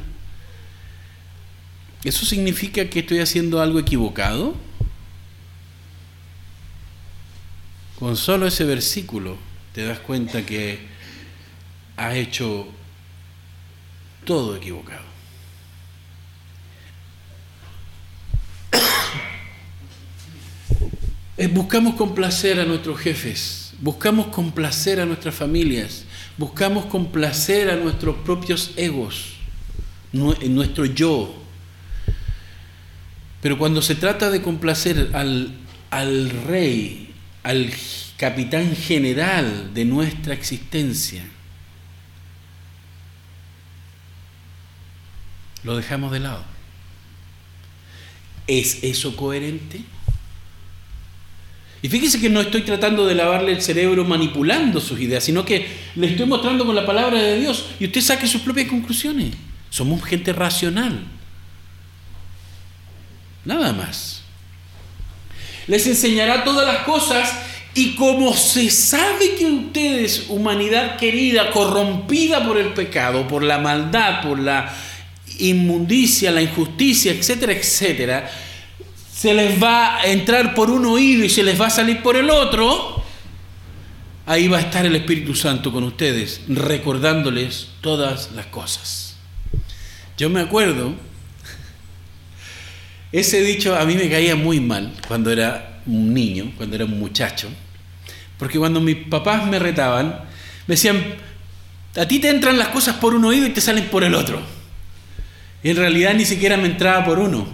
¿Eso 2.03 2.25
significa 2.25 2.89
que 2.89 2.99
estoy 2.99 3.19
haciendo 3.19 3.61
algo 3.61 3.79
equivocado? 3.79 4.55
con 7.99 8.15
solo 8.15 8.47
ese 8.47 8.63
versículo 8.63 9.37
te 9.73 9.83
das 9.83 9.99
cuenta 9.99 10.45
que 10.45 10.79
has 11.97 12.15
hecho 12.15 12.67
todo 14.25 14.55
equivocado. 14.55 15.03
Eh, 21.41 21.47
buscamos 21.47 21.95
complacer 21.95 22.59
a 22.59 22.65
nuestros 22.65 22.99
jefes, 22.99 23.68
buscamos 23.81 24.27
complacer 24.27 24.99
a 24.99 25.05
nuestras 25.05 25.35
familias, 25.35 26.05
buscamos 26.37 26.85
complacer 26.85 27.69
a 27.69 27.75
nuestros 27.75 28.17
propios 28.17 28.71
egos, 28.75 29.33
nuestro 30.11 30.85
yo. 30.85 31.35
Pero 33.41 33.57
cuando 33.57 33.81
se 33.81 33.95
trata 33.95 34.29
de 34.29 34.41
complacer 34.41 35.11
al, 35.13 35.53
al 35.91 36.29
rey, 36.29 37.13
al 37.43 37.71
capitán 38.17 38.75
general 38.75 39.73
de 39.73 39.85
nuestra 39.85 40.33
existencia, 40.33 41.23
lo 45.63 45.77
dejamos 45.77 46.11
de 46.11 46.19
lado. 46.19 46.43
¿Es 48.47 48.83
eso 48.83 49.15
coherente? 49.15 49.83
Y 51.81 51.87
fíjese 51.87 52.19
que 52.19 52.29
no 52.29 52.41
estoy 52.41 52.61
tratando 52.61 53.05
de 53.05 53.15
lavarle 53.15 53.53
el 53.53 53.61
cerebro 53.61 54.03
manipulando 54.03 54.81
sus 54.81 54.99
ideas, 54.99 55.23
sino 55.23 55.45
que 55.45 55.65
le 55.95 56.07
estoy 56.07 56.25
mostrando 56.25 56.65
con 56.65 56.75
la 56.75 56.85
palabra 56.85 57.21
de 57.21 57.39
Dios 57.39 57.67
y 57.79 57.85
usted 57.85 58.01
saque 58.01 58.27
sus 58.27 58.41
propias 58.41 58.67
conclusiones. 58.67 59.33
Somos 59.69 60.03
gente 60.03 60.33
racional. 60.33 61.05
Nada 63.45 63.71
más. 63.71 64.23
Les 65.67 65.87
enseñará 65.87 66.43
todas 66.43 66.67
las 66.67 66.83
cosas 66.83 67.31
y 67.75 67.95
como 67.95 68.35
se 68.35 68.69
sabe 68.69 69.35
que 69.35 69.45
ustedes, 69.45 70.25
humanidad 70.27 70.97
querida, 70.97 71.51
corrompida 71.51 72.45
por 72.45 72.57
el 72.57 72.73
pecado, 72.73 73.27
por 73.27 73.43
la 73.43 73.59
maldad, 73.59 74.21
por 74.21 74.39
la 74.39 74.75
inmundicia, 75.37 76.31
la 76.31 76.41
injusticia, 76.41 77.13
etcétera, 77.13 77.53
etcétera, 77.53 78.31
se 79.19 79.33
les 79.33 79.61
va 79.61 79.97
a 79.97 80.05
entrar 80.05 80.55
por 80.55 80.69
un 80.69 80.85
oído 80.85 81.25
y 81.25 81.29
se 81.29 81.43
les 81.43 81.59
va 81.59 81.67
a 81.67 81.69
salir 81.69 82.01
por 82.01 82.15
el 82.15 82.29
otro, 82.29 83.03
ahí 84.25 84.47
va 84.47 84.59
a 84.59 84.61
estar 84.61 84.85
el 84.85 84.95
Espíritu 84.95 85.35
Santo 85.35 85.73
con 85.73 85.83
ustedes, 85.83 86.39
recordándoles 86.47 87.67
todas 87.81 88.31
las 88.31 88.45
cosas. 88.45 89.17
Yo 90.17 90.29
me 90.29 90.39
acuerdo, 90.39 90.93
ese 93.11 93.41
dicho 93.41 93.75
a 93.75 93.83
mí 93.83 93.95
me 93.95 94.09
caía 94.09 94.37
muy 94.37 94.61
mal 94.61 94.93
cuando 95.05 95.33
era 95.33 95.81
un 95.85 96.13
niño, 96.13 96.53
cuando 96.55 96.77
era 96.77 96.85
un 96.85 96.97
muchacho, 96.97 97.49
porque 98.37 98.57
cuando 98.57 98.79
mis 98.79 98.95
papás 99.07 99.45
me 99.45 99.59
retaban, 99.59 100.21
me 100.65 100.75
decían, 100.75 101.03
a 101.97 102.07
ti 102.07 102.19
te 102.19 102.29
entran 102.29 102.57
las 102.57 102.69
cosas 102.69 102.95
por 102.95 103.13
un 103.13 103.25
oído 103.25 103.47
y 103.47 103.49
te 103.49 103.59
salen 103.59 103.89
por 103.89 104.05
el 104.05 104.15
otro. 104.15 104.41
Y 105.61 105.71
en 105.71 105.75
realidad 105.75 106.13
ni 106.13 106.23
siquiera 106.23 106.55
me 106.55 106.67
entraba 106.67 107.03
por 107.03 107.19
uno. 107.19 107.49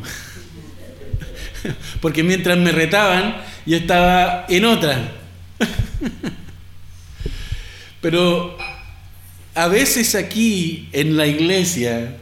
porque 2.01 2.24
mientras 2.24 2.57
me 2.57 2.72
retaban, 2.72 3.38
yo 3.66 3.78
estaba 3.78 4.45
en 4.49 4.66
otra. 4.66 5.11
Pero 8.01 8.57
a 9.53 9.68
veces 9.68 10.16
aquí 10.16 10.89
en 10.91 11.18
la 11.18 11.28
iglesia, 11.28 12.18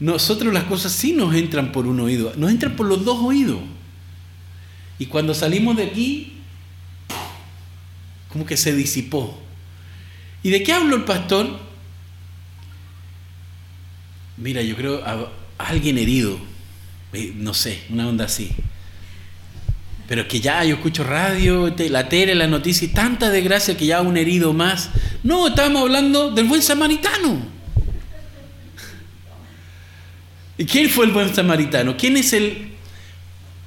nosotros 0.00 0.52
las 0.52 0.64
cosas 0.64 0.92
sí 0.92 1.12
nos 1.12 1.34
entran 1.34 1.72
por 1.72 1.86
un 1.86 2.00
oído, 2.00 2.32
nos 2.36 2.50
entran 2.50 2.76
por 2.76 2.86
los 2.86 3.04
dos 3.04 3.18
oídos. 3.20 3.60
Y 4.98 5.06
cuando 5.06 5.34
salimos 5.34 5.76
de 5.76 5.84
aquí, 5.84 6.34
como 8.28 8.44
que 8.44 8.56
se 8.56 8.74
disipó. 8.74 9.40
¿Y 10.42 10.50
de 10.50 10.62
qué 10.62 10.72
habló 10.72 10.96
el 10.96 11.04
pastor? 11.04 11.58
Mira, 14.36 14.62
yo 14.62 14.76
creo 14.76 15.02
a 15.04 15.30
alguien 15.58 15.98
herido 15.98 16.38
no 17.12 17.54
sé, 17.54 17.82
una 17.90 18.08
onda 18.08 18.26
así. 18.26 18.50
Pero 20.08 20.26
que 20.26 20.40
ya 20.40 20.64
yo 20.64 20.76
escucho 20.76 21.04
radio, 21.04 21.74
la 21.90 22.08
tele, 22.08 22.34
la 22.34 22.46
noticia 22.46 22.86
y 22.86 22.88
tanta 22.88 23.30
desgracia 23.30 23.76
que 23.76 23.86
ya 23.86 24.00
un 24.00 24.16
herido 24.16 24.52
más. 24.54 24.90
No, 25.22 25.48
estábamos 25.48 25.82
hablando 25.82 26.30
del 26.30 26.46
buen 26.46 26.62
samaritano. 26.62 27.58
¿Y 30.56 30.64
quién 30.64 30.88
fue 30.88 31.06
el 31.06 31.12
buen 31.12 31.32
samaritano? 31.34 31.96
¿Quién 31.96 32.16
es 32.16 32.32
el 32.32 32.72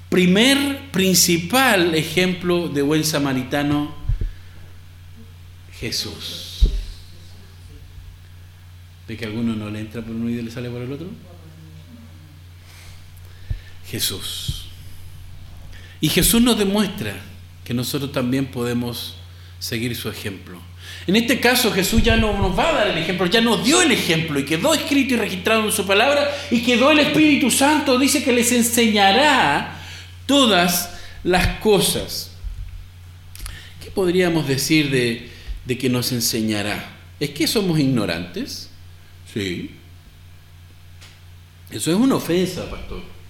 primer 0.10 0.90
principal 0.92 1.96
ejemplo 1.96 2.68
de 2.68 2.82
buen 2.82 3.04
samaritano? 3.04 3.96
Jesús. 5.80 6.68
¿De 9.08 9.16
que 9.16 9.26
alguno 9.26 9.56
no 9.56 9.70
le 9.70 9.80
entra 9.80 10.02
por 10.02 10.16
uno 10.16 10.30
y 10.30 10.42
le 10.42 10.52
sale 10.52 10.70
por 10.70 10.82
el 10.82 10.92
otro? 10.92 11.08
Jesús. 13.92 14.68
Y 16.00 16.08
Jesús 16.08 16.42
nos 16.42 16.58
demuestra 16.58 17.14
que 17.66 17.74
nosotros 17.74 18.14
también 18.14 18.46
podemos 18.46 19.16
seguir 19.60 19.96
su 19.98 20.10
ejemplo. 20.10 20.60
En 21.06 21.18
este 21.18 21.42
caso 21.42 21.72
Jesús 21.72 22.02
ya 22.02 22.16
no 22.16 22.38
nos 22.38 22.58
va 22.58 22.70
a 22.70 22.74
dar 22.74 22.88
el 22.88 22.98
ejemplo, 22.98 23.26
ya 23.26 23.42
nos 23.42 23.64
dio 23.66 23.82
el 23.82 23.92
ejemplo 23.92 24.40
y 24.40 24.46
quedó 24.46 24.74
escrito 24.74 25.16
y 25.16 25.18
registrado 25.18 25.66
en 25.66 25.72
su 25.74 25.86
palabra 25.86 26.30
y 26.50 26.64
quedó 26.64 26.90
el 26.92 27.00
Espíritu 27.00 27.52
Santo, 27.52 28.00
dice 28.00 28.24
que 28.24 28.32
les 28.32 28.52
enseñará 28.54 29.78
todas 30.26 30.92
las 31.24 31.60
cosas. 31.60 32.32
¿Qué 33.84 33.92
podríamos 33.92 34.48
decir 34.48 34.90
de, 34.90 35.30
de 35.66 35.78
que 35.78 35.90
nos 35.90 36.14
enseñará? 36.14 36.98
¿Es 37.20 37.32
que 37.32 37.46
somos 37.46 37.78
ignorantes? 37.78 38.70
Sí. 39.34 39.72
Eso 41.70 41.92
es 41.92 41.98
una 41.98 42.16
ofensa, 42.16 42.70
pastor. 42.70 43.21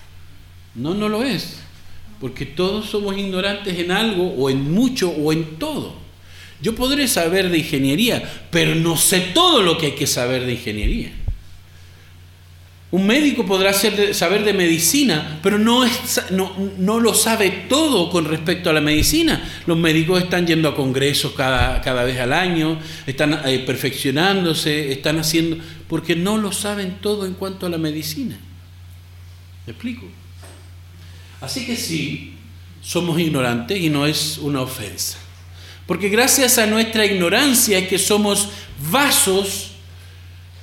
No, 0.76 0.94
no 0.94 1.10
lo 1.10 1.24
es. 1.24 1.58
Porque 2.20 2.46
todos 2.46 2.90
somos 2.90 3.18
ignorantes 3.18 3.78
en 3.80 3.92
algo, 3.92 4.34
o 4.38 4.50
en 4.50 4.72
mucho, 4.72 5.10
o 5.10 5.34
en 5.34 5.58
todo. 5.58 5.96
Yo 6.62 6.76
podré 6.76 7.08
saber 7.08 7.50
de 7.50 7.58
ingeniería, 7.58 8.48
pero 8.52 8.76
no 8.76 8.96
sé 8.96 9.20
todo 9.34 9.64
lo 9.64 9.78
que 9.78 9.88
hay 9.88 9.92
que 9.94 10.06
saber 10.06 10.46
de 10.46 10.54
ingeniería. 10.54 11.12
Un 12.92 13.08
médico 13.08 13.46
podrá 13.46 13.72
saber 13.72 14.44
de 14.44 14.54
medicina, 14.54 15.40
pero 15.42 15.58
no, 15.58 15.86
no, 16.78 17.00
lo 17.00 17.14
sabe 17.14 17.66
todo 17.70 18.10
con 18.10 18.26
respecto 18.26 18.70
a 18.70 18.74
la 18.74 18.82
medicina. 18.82 19.50
Los 19.66 19.78
médicos 19.78 20.22
están 20.22 20.46
yendo 20.46 20.68
a 20.68 20.76
congresos 20.76 21.32
cada, 21.32 21.80
cada 21.80 22.04
vez 22.04 22.20
al 22.20 22.34
año, 22.34 22.78
están 23.08 23.42
eh, 23.46 23.60
perfeccionándose, 23.60 24.92
están 24.92 25.20
haciendo, 25.20 25.58
porque 25.88 26.18
no 26.18 26.38
lo 26.38 26.52
saben 26.52 26.98
todo 27.02 27.26
en 27.26 27.34
cuanto 27.34 27.66
a 27.66 27.70
la 27.70 27.78
medicina. 27.78 28.38
¿Me 29.66 29.72
explico? 29.72 30.06
Así 31.42 31.66
que 31.66 31.76
sí, 31.76 32.36
somos 32.82 33.20
ignorantes 33.20 33.80
y 33.80 33.90
no 33.90 34.06
es 34.06 34.38
una 34.38 34.62
ofensa. 34.62 35.18
Porque 35.88 36.10
gracias 36.10 36.58
a 36.58 36.68
nuestra 36.68 37.06
ignorancia 37.06 37.80
es 37.80 37.88
que 37.88 37.98
somos 37.98 38.50
vasos 38.92 39.72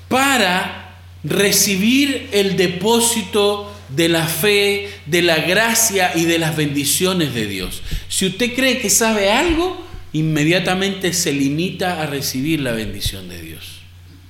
para 0.08 0.96
recibir 1.24 2.28
el 2.32 2.56
depósito 2.56 3.74
de 3.88 4.08
la 4.08 4.26
fe, 4.26 4.90
de 5.06 5.22
la 5.22 5.38
gracia 5.38 6.12
y 6.14 6.24
de 6.24 6.38
las 6.38 6.56
bendiciones 6.56 7.34
de 7.34 7.46
Dios. 7.46 7.82
Si 8.08 8.26
usted 8.26 8.54
cree 8.54 8.78
que 8.78 8.90
sabe 8.90 9.30
algo, 9.30 9.84
inmediatamente 10.12 11.12
se 11.12 11.32
limita 11.32 12.00
a 12.02 12.06
recibir 12.06 12.60
la 12.60 12.72
bendición 12.72 13.28
de 13.28 13.42
Dios. 13.42 13.80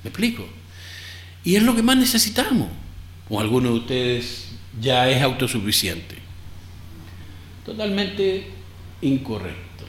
¿Me 0.02 0.10
explico? 0.10 0.48
Y 1.44 1.56
es 1.56 1.62
lo 1.62 1.76
que 1.76 1.82
más 1.82 1.96
necesitamos. 1.96 2.68
O 3.28 3.40
alguno 3.40 3.70
de 3.70 3.78
ustedes 3.78 4.48
ya 4.80 5.08
es 5.10 5.22
autosuficiente. 5.22 6.27
Totalmente 7.68 8.46
incorrecto. 9.02 9.84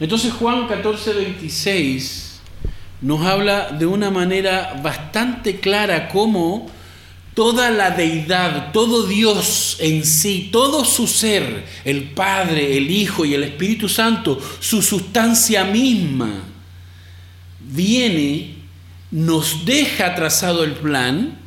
Entonces 0.00 0.32
Juan 0.32 0.66
14, 0.66 1.12
26 1.12 2.40
nos 3.02 3.20
habla 3.26 3.72
de 3.72 3.84
una 3.84 4.10
manera 4.10 4.80
bastante 4.82 5.60
clara 5.60 6.08
cómo 6.08 6.66
toda 7.34 7.70
la 7.70 7.90
deidad, 7.90 8.72
todo 8.72 9.06
Dios 9.06 9.76
en 9.80 10.06
sí, 10.06 10.48
todo 10.50 10.86
su 10.86 11.06
ser, 11.06 11.66
el 11.84 12.04
Padre, 12.04 12.78
el 12.78 12.90
Hijo 12.90 13.26
y 13.26 13.34
el 13.34 13.44
Espíritu 13.44 13.86
Santo, 13.86 14.40
su 14.58 14.80
sustancia 14.80 15.62
misma, 15.64 16.42
viene, 17.60 18.54
nos 19.10 19.66
deja 19.66 20.14
trazado 20.14 20.64
el 20.64 20.72
plan 20.72 21.38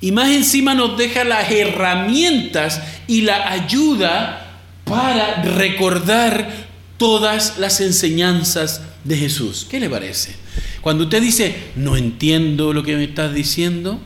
y 0.00 0.12
más 0.12 0.30
encima 0.30 0.74
nos 0.74 0.96
deja 0.96 1.24
las 1.24 1.50
herramientas 1.50 2.82
y 3.06 3.22
la 3.22 3.50
ayuda 3.50 4.60
para 4.84 5.42
recordar 5.42 6.68
todas 6.96 7.58
las 7.58 7.80
enseñanzas 7.80 8.82
de 9.04 9.16
Jesús. 9.16 9.66
¿Qué 9.70 9.78
le 9.78 9.90
parece? 9.90 10.34
Cuando 10.80 11.04
usted 11.04 11.20
dice, 11.20 11.54
no 11.76 11.96
entiendo 11.96 12.72
lo 12.72 12.82
que 12.82 12.96
me 12.96 13.04
estás 13.04 13.34
diciendo, 13.34 14.00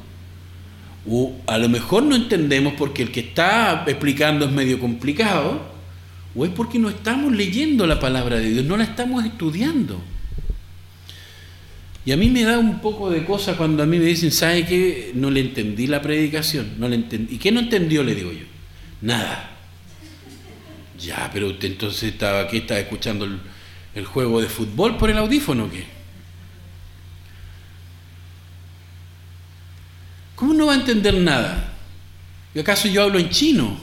o 1.08 1.32
a 1.46 1.58
lo 1.58 1.68
mejor 1.68 2.02
no 2.02 2.16
entendemos 2.16 2.74
porque 2.76 3.02
el 3.02 3.12
que 3.12 3.20
está 3.20 3.84
explicando 3.86 4.44
es 4.46 4.50
medio 4.50 4.80
complicado, 4.80 5.74
o 6.34 6.44
es 6.44 6.50
porque 6.50 6.78
no 6.78 6.88
estamos 6.88 7.32
leyendo 7.32 7.86
la 7.86 8.00
palabra 8.00 8.36
de 8.36 8.50
Dios, 8.50 8.64
no 8.64 8.76
la 8.76 8.84
estamos 8.84 9.24
estudiando. 9.24 10.02
Y 12.06 12.12
a 12.12 12.16
mí 12.16 12.28
me 12.28 12.42
da 12.42 12.58
un 12.58 12.80
poco 12.80 13.10
de 13.10 13.24
cosa 13.24 13.56
cuando 13.56 13.82
a 13.82 13.86
mí 13.86 13.98
me 13.98 14.04
dicen, 14.04 14.30
¿sabe 14.30 14.66
qué? 14.66 15.12
No 15.14 15.30
le 15.30 15.40
entendí 15.40 15.86
la 15.86 16.02
predicación, 16.02 16.74
no 16.78 16.88
le 16.88 16.96
entendí. 16.96 17.36
¿Y 17.36 17.38
qué 17.38 17.50
no 17.50 17.60
entendió? 17.60 18.02
Le 18.02 18.14
digo 18.14 18.30
yo. 18.30 18.44
Nada. 19.00 19.50
Ya, 20.98 21.30
pero 21.32 21.48
usted 21.48 21.68
entonces 21.68 22.12
estaba 22.12 22.40
aquí, 22.40 22.58
estaba 22.58 22.80
escuchando 22.80 23.26
el, 23.94 24.04
juego 24.04 24.40
de 24.40 24.48
fútbol 24.48 24.96
por 24.96 25.10
el 25.10 25.16
audífono, 25.16 25.70
¿qué? 25.70 25.86
¿Cómo 30.34 30.52
no 30.52 30.66
va 30.66 30.74
a 30.74 30.76
entender 30.76 31.14
nada? 31.14 31.72
¿Y 32.54 32.58
acaso 32.58 32.88
yo 32.88 33.02
hablo 33.02 33.18
en 33.18 33.30
chino? 33.30 33.76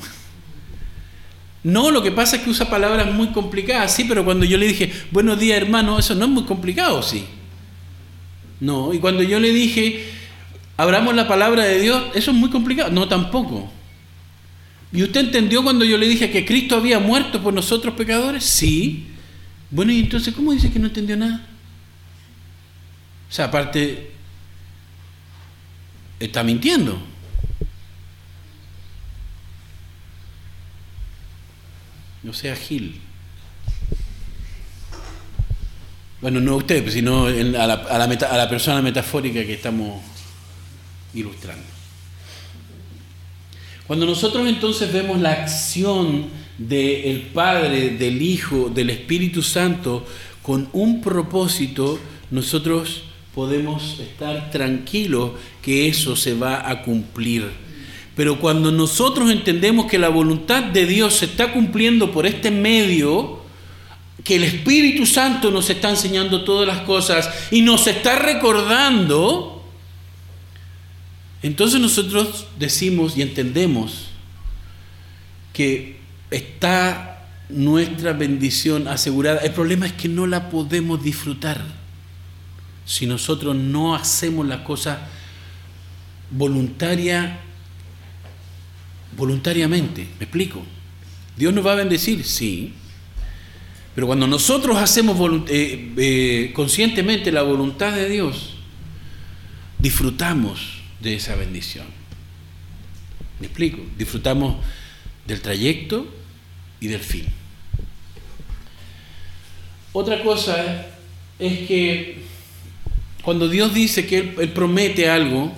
No, 1.63 1.91
lo 1.91 2.01
que 2.01 2.11
pasa 2.11 2.37
es 2.37 2.43
que 2.43 2.49
usa 2.49 2.69
palabras 2.69 3.11
muy 3.13 3.27
complicadas, 3.27 3.93
sí, 3.93 4.05
pero 4.07 4.25
cuando 4.25 4.45
yo 4.45 4.57
le 4.57 4.67
dije, 4.67 4.91
buenos 5.11 5.39
días 5.39 5.61
hermano, 5.61 5.97
eso 5.97 6.13
no 6.15 6.25
es 6.25 6.31
muy 6.31 6.43
complicado, 6.43 7.01
sí. 7.03 7.25
No, 8.61 8.93
y 8.93 8.99
cuando 8.99 9.23
yo 9.23 9.39
le 9.39 9.51
dije, 9.51 10.05
abramos 10.77 11.15
la 11.15 11.27
palabra 11.27 11.65
de 11.65 11.81
Dios, 11.81 12.03
eso 12.13 12.31
es 12.31 12.37
muy 12.37 12.51
complicado, 12.51 12.91
no 12.91 13.07
tampoco. 13.07 13.69
¿Y 14.93 15.01
usted 15.03 15.21
entendió 15.21 15.63
cuando 15.63 15.83
yo 15.83 15.97
le 15.97 16.07
dije 16.07 16.29
que 16.29 16.45
Cristo 16.45 16.75
había 16.75 16.99
muerto 16.99 17.41
por 17.41 17.53
nosotros 17.53 17.95
pecadores? 17.95 18.45
Sí. 18.45 19.07
Bueno, 19.71 19.91
y 19.91 20.01
entonces, 20.01 20.33
¿cómo 20.33 20.51
dice 20.51 20.71
que 20.71 20.77
no 20.77 20.87
entendió 20.87 21.17
nada? 21.17 21.43
O 23.29 23.33
sea, 23.33 23.45
aparte, 23.45 24.11
está 26.19 26.43
mintiendo. 26.43 27.01
No 32.21 32.33
sea 32.33 32.55
Gil. 32.55 33.01
Bueno, 36.21 36.39
no 36.39 36.57
usted, 36.57 36.87
sino 36.89 37.25
a, 37.25 37.31
la, 37.31 37.73
a, 37.73 37.97
la 37.97 38.05
a 38.05 38.37
la 38.37 38.47
persona 38.47 38.79
metafórica 38.81 39.43
que 39.43 39.53
estamos 39.53 40.01
ilustrando. 41.15 41.63
Cuando 43.87 44.05
nosotros 44.05 44.47
entonces 44.47 44.93
vemos 44.93 45.19
la 45.19 45.31
acción 45.31 46.27
del 46.59 47.21
Padre, 47.33 47.97
del 47.97 48.21
Hijo, 48.21 48.69
del 48.69 48.91
Espíritu 48.91 49.41
Santo 49.41 50.05
con 50.43 50.69
un 50.73 51.01
propósito, 51.01 51.99
nosotros 52.29 53.03
podemos 53.33 53.99
estar 53.99 54.51
tranquilos 54.51 55.31
que 55.61 55.87
eso 55.87 56.15
se 56.15 56.35
va 56.35 56.69
a 56.69 56.83
cumplir. 56.83 57.49
Pero 58.15 58.39
cuando 58.39 58.71
nosotros 58.71 59.31
entendemos 59.31 59.87
que 59.87 59.97
la 59.97 60.09
voluntad 60.09 60.63
de 60.63 60.85
Dios 60.85 61.15
se 61.15 61.25
está 61.25 61.51
cumpliendo 61.51 62.11
por 62.11 62.27
este 62.27 62.51
medio, 62.51 63.40
que 64.23 64.35
el 64.35 64.43
Espíritu 64.43 65.05
Santo 65.05 65.51
nos 65.51 65.69
está 65.69 65.89
enseñando 65.89 66.43
todas 66.43 66.67
las 66.67 66.81
cosas 66.81 67.29
y 67.51 67.61
nos 67.61 67.87
está 67.87 68.19
recordando, 68.19 69.63
entonces 71.41 71.79
nosotros 71.81 72.45
decimos 72.59 73.17
y 73.17 73.23
entendemos 73.23 74.07
que 75.53 75.99
está 76.29 77.27
nuestra 77.49 78.13
bendición 78.13 78.87
asegurada. 78.87 79.39
El 79.39 79.51
problema 79.51 79.85
es 79.85 79.93
que 79.93 80.07
no 80.07 80.27
la 80.27 80.49
podemos 80.49 81.03
disfrutar 81.03 81.63
si 82.85 83.05
nosotros 83.05 83.55
no 83.55 83.95
hacemos 83.95 84.45
las 84.47 84.61
cosas 84.61 84.99
voluntaria, 86.29 87.39
voluntariamente. 89.17 90.07
¿Me 90.19 90.25
explico? 90.25 90.63
Dios 91.37 91.53
nos 91.53 91.65
va 91.65 91.73
a 91.73 91.75
bendecir, 91.75 92.23
sí. 92.23 92.73
Pero 93.93 94.07
cuando 94.07 94.27
nosotros 94.27 94.77
hacemos 94.77 95.19
eh, 95.49 95.93
eh, 95.97 96.51
conscientemente 96.53 97.31
la 97.31 97.41
voluntad 97.41 97.93
de 97.93 98.09
Dios, 98.09 98.55
disfrutamos 99.79 100.81
de 101.01 101.15
esa 101.15 101.35
bendición. 101.35 101.85
¿Me 103.39 103.47
explico? 103.47 103.81
Disfrutamos 103.97 104.55
del 105.25 105.41
trayecto 105.41 106.07
y 106.79 106.87
del 106.87 107.01
fin. 107.01 107.25
Otra 109.93 110.23
cosa 110.23 110.85
es 111.37 111.67
que 111.67 112.21
cuando 113.23 113.49
Dios 113.49 113.73
dice 113.73 114.05
que 114.05 114.33
Él, 114.37 114.49
promete 114.49 115.09
algo, 115.09 115.51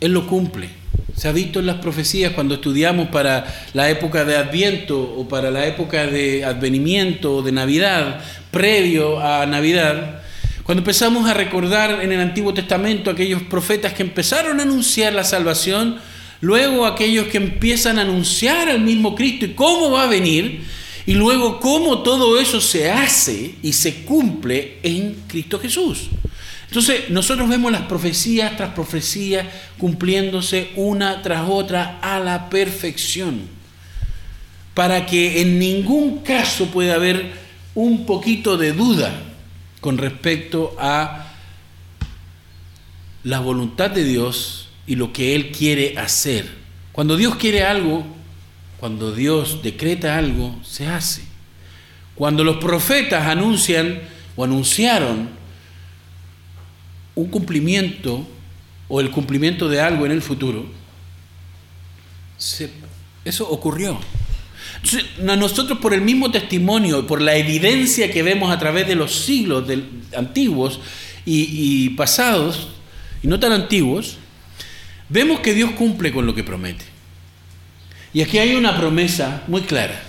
Él 0.00 0.12
lo 0.12 0.26
cumple. 0.26 0.68
Se 1.16 1.28
ha 1.28 1.32
visto 1.32 1.60
en 1.60 1.66
las 1.66 1.76
profecías 1.76 2.32
cuando 2.32 2.54
estudiamos 2.54 3.08
para 3.08 3.46
la 3.72 3.88
época 3.90 4.24
de 4.24 4.36
Adviento 4.36 5.00
o 5.00 5.28
para 5.28 5.50
la 5.50 5.66
época 5.66 6.06
de 6.06 6.44
advenimiento 6.44 7.36
o 7.36 7.42
de 7.42 7.52
Navidad, 7.52 8.20
previo 8.50 9.20
a 9.20 9.46
Navidad, 9.46 10.22
cuando 10.64 10.80
empezamos 10.80 11.28
a 11.28 11.34
recordar 11.34 12.02
en 12.02 12.10
el 12.10 12.20
Antiguo 12.20 12.54
Testamento 12.54 13.10
aquellos 13.10 13.42
profetas 13.42 13.92
que 13.92 14.02
empezaron 14.02 14.60
a 14.60 14.62
anunciar 14.62 15.12
la 15.12 15.22
salvación, 15.22 15.98
luego 16.40 16.86
aquellos 16.86 17.26
que 17.26 17.36
empiezan 17.36 17.98
a 17.98 18.02
anunciar 18.02 18.70
al 18.70 18.80
mismo 18.80 19.14
Cristo 19.14 19.44
y 19.44 19.50
cómo 19.50 19.90
va 19.90 20.04
a 20.04 20.08
venir, 20.08 20.62
y 21.04 21.12
luego 21.12 21.60
cómo 21.60 21.98
todo 22.02 22.40
eso 22.40 22.62
se 22.62 22.90
hace 22.90 23.56
y 23.62 23.74
se 23.74 24.04
cumple 24.04 24.78
en 24.82 25.16
Cristo 25.28 25.58
Jesús. 25.58 26.08
Entonces 26.74 27.08
nosotros 27.08 27.48
vemos 27.48 27.70
las 27.70 27.82
profecías 27.82 28.56
tras 28.56 28.70
profecías 28.70 29.46
cumpliéndose 29.78 30.72
una 30.74 31.22
tras 31.22 31.48
otra 31.48 32.00
a 32.02 32.18
la 32.18 32.50
perfección, 32.50 33.42
para 34.74 35.06
que 35.06 35.40
en 35.40 35.60
ningún 35.60 36.24
caso 36.24 36.66
pueda 36.72 36.96
haber 36.96 37.30
un 37.76 38.04
poquito 38.06 38.56
de 38.56 38.72
duda 38.72 39.14
con 39.80 39.98
respecto 39.98 40.74
a 40.76 41.28
la 43.22 43.38
voluntad 43.38 43.92
de 43.92 44.02
Dios 44.02 44.68
y 44.84 44.96
lo 44.96 45.12
que 45.12 45.36
Él 45.36 45.52
quiere 45.52 45.96
hacer. 45.96 46.48
Cuando 46.90 47.16
Dios 47.16 47.36
quiere 47.36 47.62
algo, 47.62 48.04
cuando 48.80 49.12
Dios 49.12 49.62
decreta 49.62 50.18
algo, 50.18 50.58
se 50.64 50.88
hace. 50.88 51.22
Cuando 52.16 52.42
los 52.42 52.56
profetas 52.56 53.28
anuncian 53.28 54.00
o 54.34 54.42
anunciaron 54.42 55.43
un 57.14 57.26
cumplimiento 57.26 58.26
o 58.88 59.00
el 59.00 59.10
cumplimiento 59.10 59.68
de 59.68 59.80
algo 59.80 60.06
en 60.06 60.12
el 60.12 60.22
futuro, 60.22 60.66
eso 63.24 63.48
ocurrió. 63.48 63.98
Entonces, 64.76 65.04
nosotros 65.18 65.78
por 65.78 65.94
el 65.94 66.00
mismo 66.00 66.30
testimonio, 66.30 67.06
por 67.06 67.20
la 67.20 67.36
evidencia 67.36 68.10
que 68.10 68.22
vemos 68.22 68.52
a 68.52 68.58
través 68.58 68.86
de 68.86 68.94
los 68.94 69.14
siglos 69.14 69.64
antiguos 70.16 70.80
y, 71.24 71.90
pasados, 71.90 72.68
y 73.22 73.28
no 73.28 73.40
tan 73.40 73.52
antiguos, 73.52 74.18
vemos 75.08 75.40
que 75.40 75.54
Dios 75.54 75.70
cumple 75.72 76.12
con 76.12 76.26
lo 76.26 76.34
que 76.34 76.44
promete. 76.44 76.84
Y 78.12 78.22
aquí 78.22 78.38
hay 78.38 78.54
una 78.54 78.76
promesa 78.76 79.42
muy 79.48 79.62
clara, 79.62 80.02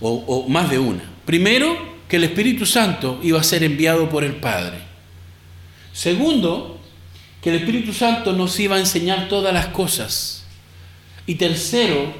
o, 0.00 0.46
más 0.48 0.70
de 0.70 0.78
una. 0.78 1.02
Primero, 1.24 1.98
que 2.08 2.16
el 2.16 2.24
Espíritu 2.24 2.66
Santo 2.66 3.20
iba 3.22 3.40
a 3.40 3.44
ser 3.44 3.62
enviado 3.62 4.08
por 4.08 4.24
el 4.24 4.36
Padre. 4.36 4.87
Segundo, 5.98 6.78
que 7.42 7.50
el 7.50 7.56
Espíritu 7.56 7.92
Santo 7.92 8.32
nos 8.32 8.60
iba 8.60 8.76
a 8.76 8.78
enseñar 8.78 9.28
todas 9.28 9.52
las 9.52 9.66
cosas. 9.66 10.44
Y 11.26 11.34
tercero, 11.34 12.14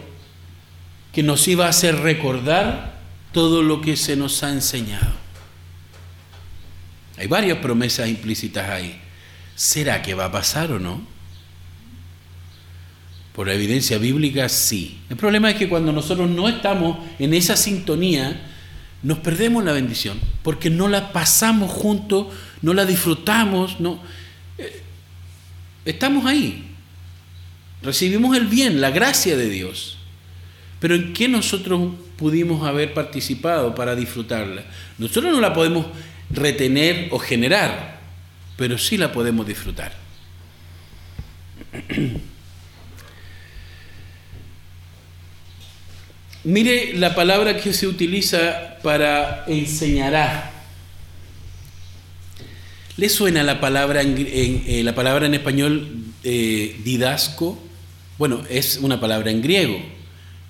que 1.12 1.22
nos 1.22 1.47
iba 1.47 1.66
a 1.66 1.68
hacer 1.68 1.95
recordar 1.95 2.99
todo 3.31 3.62
lo 3.62 3.81
que 3.81 3.97
se 3.97 4.16
nos 4.16 4.43
ha 4.43 4.51
enseñado. 4.51 5.12
Hay 7.18 7.29
varias 7.29 7.59
promesas 7.59 8.09
implícitas 8.09 8.68
ahí. 8.68 9.01
¿Será 9.55 10.03
que 10.03 10.14
va 10.14 10.24
a 10.24 10.33
pasar 10.33 10.72
o 10.72 10.81
no? 10.81 11.01
Por 13.33 13.47
la 13.47 13.55
evidencia 13.55 13.97
bíblica, 13.99 14.49
sí. 14.49 15.03
El 15.09 15.16
problema 15.16 15.51
es 15.51 15.57
que 15.57 15.68
cuando 15.68 15.93
nosotros 15.93 16.29
no 16.29 16.49
estamos 16.49 16.99
en 17.20 17.33
esa 17.33 17.57
sintonía, 17.57 18.45
nos 19.05 19.18
perdemos 19.18 19.62
la 19.62 19.70
bendición, 19.70 20.18
porque 20.43 20.68
no 20.68 20.89
la 20.89 21.12
pasamos 21.12 21.70
juntos 21.70 22.26
no 22.63 22.75
la 22.75 22.85
disfrutamos, 22.85 23.81
no. 23.81 24.01
Eh, 24.59 24.83
estamos 25.85 26.27
ahí. 26.27 26.65
Recibimos 27.83 28.37
el 28.37 28.47
bien, 28.47 28.81
la 28.81 28.91
gracia 28.91 29.37
de 29.37 29.49
Dios. 29.49 29.99
Pero 30.81 30.95
¿en 30.95 31.13
qué 31.13 31.29
nosotros 31.29 31.93
pudimos 32.17 32.67
haber 32.67 32.95
participado 32.95 33.75
para 33.75 33.95
disfrutarla? 33.97 34.65
Nosotros 34.99 35.33
no 35.33 35.41
la 35.41 35.53
podemos 35.53 35.87
retener 36.31 37.09
o 37.11 37.19
generar, 37.19 37.99
pero 38.57 38.79
sí 38.79 38.97
la 38.97 39.13
podemos 39.13 39.47
disfrutar. 39.47 39.93
Mire 46.45 46.95
la 46.95 47.15
palabra 47.15 47.57
que 47.57 47.73
se 47.73 47.87
utiliza 47.87 48.79
para 48.83 49.45
enseñará. 49.49 50.58
¿Le 52.99 53.09
suena 53.09 53.44
la 53.44 53.61
palabra 53.61 54.03
en, 54.03 54.16
eh, 54.18 54.82
la 54.82 54.92
palabra 54.92 55.26
en 55.26 55.34
español 55.34 55.88
eh, 56.24 56.80
didasco? 56.82 57.57
Bueno, 58.18 58.42
es 58.51 58.78
una 58.78 58.99
palabra 58.99 59.30
en 59.30 59.40
griego, 59.40 59.80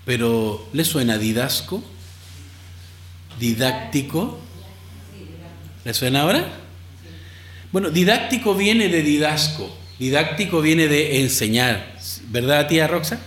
pero 0.07 0.66
¿le 0.72 0.86
suena 0.86 1.18
didasco? 1.18 1.84
Didáctico. 3.38 4.38
¿Le 5.84 5.92
suena 5.92 6.22
ahora? 6.22 6.49
Bueno, 7.70 7.90
didáctico 7.90 8.55
viene 8.55 8.88
de 8.88 9.03
didasco. 9.03 9.70
Didáctico 9.99 10.62
viene 10.62 10.88
de 10.88 11.20
enseñar. 11.20 11.99
¿Verdad, 12.30 12.66
tía 12.66 12.86
Roxa? 12.86 13.20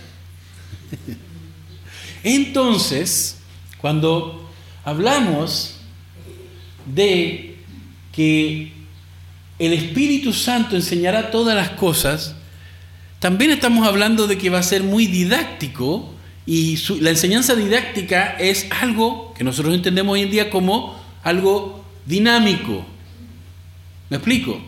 Entonces, 2.24 3.36
cuando 3.80 4.50
hablamos 4.84 5.76
de 6.86 7.58
que 8.10 8.81
el 9.62 9.72
Espíritu 9.72 10.32
Santo 10.32 10.76
enseñará 10.76 11.30
todas 11.30 11.54
las 11.54 11.70
cosas, 11.70 12.34
también 13.18 13.52
estamos 13.52 13.86
hablando 13.86 14.26
de 14.26 14.36
que 14.36 14.50
va 14.50 14.58
a 14.58 14.62
ser 14.64 14.82
muy 14.82 15.06
didáctico 15.06 16.12
y 16.44 16.76
la 17.00 17.10
enseñanza 17.10 17.54
didáctica 17.54 18.36
es 18.38 18.66
algo 18.80 19.32
que 19.36 19.44
nosotros 19.44 19.74
entendemos 19.74 20.14
hoy 20.14 20.22
en 20.22 20.30
día 20.30 20.50
como 20.50 21.00
algo 21.22 21.84
dinámico. 22.04 22.84
¿Me 24.10 24.16
explico? 24.16 24.60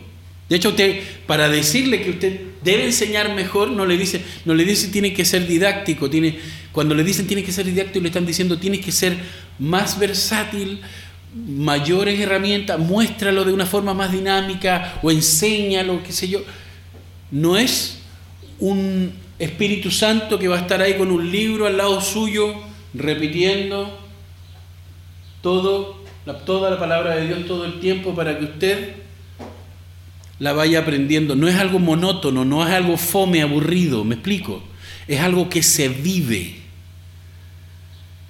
De 0.47 0.55
hecho, 0.55 0.69
usted, 0.69 1.01
para 1.25 1.49
decirle 1.49 2.01
que 2.01 2.11
usted 2.11 2.39
debe 2.63 2.85
enseñar 2.85 3.33
mejor, 3.33 3.71
no 3.71 3.85
le 3.85 3.97
dice, 3.97 4.21
no 4.45 4.53
le 4.53 4.63
dice 4.63 4.87
tiene 4.89 5.13
que 5.13 5.25
ser 5.25 5.47
didáctico, 5.47 6.09
tiene, 6.09 6.37
cuando 6.71 6.93
le 6.95 7.03
dicen 7.03 7.27
tiene 7.27 7.43
que 7.43 7.51
ser 7.51 7.65
didáctico, 7.65 8.01
le 8.01 8.09
están 8.09 8.25
diciendo 8.25 8.57
tiene 8.57 8.79
que 8.79 8.91
ser 8.91 9.17
más 9.59 9.99
versátil, 9.99 10.81
mayores 11.35 12.19
herramientas, 12.19 12.79
muéstralo 12.79 13.43
de 13.43 13.51
una 13.51 13.65
forma 13.65 13.93
más 13.93 14.11
dinámica 14.11 14.99
o 15.03 15.11
enséñalo, 15.11 16.01
qué 16.01 16.13
sé 16.13 16.29
yo. 16.29 16.39
No 17.29 17.57
es 17.57 17.99
un 18.59 19.13
Espíritu 19.37 19.91
Santo 19.91 20.39
que 20.39 20.47
va 20.47 20.55
a 20.55 20.61
estar 20.61 20.81
ahí 20.81 20.93
con 20.93 21.11
un 21.11 21.29
libro 21.29 21.67
al 21.67 21.77
lado 21.77 21.99
suyo, 21.99 22.55
repitiendo 22.93 23.99
todo, 25.41 25.97
toda 26.45 26.69
la 26.69 26.79
palabra 26.79 27.17
de 27.17 27.27
Dios 27.27 27.45
todo 27.45 27.65
el 27.65 27.79
tiempo 27.81 28.15
para 28.15 28.39
que 28.39 28.45
usted 28.45 28.95
la 30.39 30.53
vaya 30.53 30.79
aprendiendo. 30.79 31.35
No 31.35 31.49
es 31.49 31.55
algo 31.55 31.79
monótono, 31.79 32.45
no 32.45 32.65
es 32.65 32.73
algo 32.73 32.97
fome, 32.97 33.41
aburrido, 33.41 34.05
me 34.05 34.15
explico. 34.15 34.63
Es 35.07 35.19
algo 35.19 35.49
que 35.49 35.61
se 35.61 35.89
vive. 35.89 36.64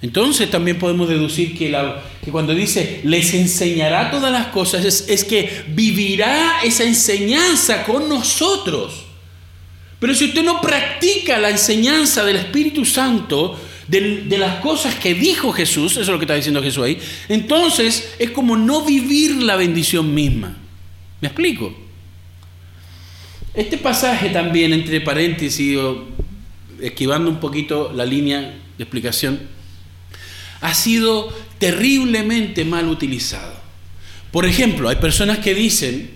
Entonces 0.02 0.50
también 0.50 0.78
podemos 0.78 1.08
deducir 1.08 1.56
que, 1.56 1.74
cuando 2.30 2.54
dice 2.54 3.00
les 3.04 3.32
enseñará 3.34 4.10
todas 4.10 4.30
las 4.30 4.48
cosas, 4.48 4.84
es, 5.08 5.24
que 5.24 5.64
vivirá 5.68 6.60
esa 6.62 6.84
enseñanza 6.84 7.84
con 7.84 8.08
nosotros. 8.08 9.06
Pero 9.98 10.14
si 10.14 10.26
usted 10.26 10.44
no 10.44 10.60
practica 10.60 11.38
la 11.38 11.50
enseñanza 11.50 12.24
del 12.24 12.36
Espíritu 12.36 12.84
Santo, 12.84 13.58
de, 13.88 14.24
de, 14.24 14.38
las 14.38 14.56
cosas 14.60 14.96
que 14.96 15.14
dijo 15.14 15.52
Jesús, 15.52 15.92
eso 15.92 16.02
es 16.02 16.08
lo 16.08 16.18
que 16.18 16.24
está 16.24 16.34
diciendo 16.34 16.62
Jesús 16.62 16.84
ahí, 16.84 16.98
entonces 17.28 18.14
es 18.18 18.30
como 18.32 18.56
no 18.56 18.84
vivir 18.84 19.42
la 19.42 19.56
bendición 19.56 20.12
misma. 20.12 20.56
¿Me 21.20 21.28
explico? 21.28 21.74
Este 23.54 23.78
pasaje 23.78 24.28
también, 24.28 24.74
entre 24.74 25.00
paréntesis, 25.00 25.78
esquivando 26.82 27.30
un 27.30 27.40
poquito 27.40 27.90
la 27.94 28.04
línea 28.04 28.40
de 28.76 28.84
explicación, 28.84 29.55
ha 30.60 30.74
sido 30.74 31.32
terriblemente 31.58 32.64
mal 32.64 32.88
utilizado. 32.88 33.54
Por 34.30 34.46
ejemplo, 34.46 34.88
hay 34.88 34.96
personas 34.96 35.38
que 35.38 35.54
dicen 35.54 36.10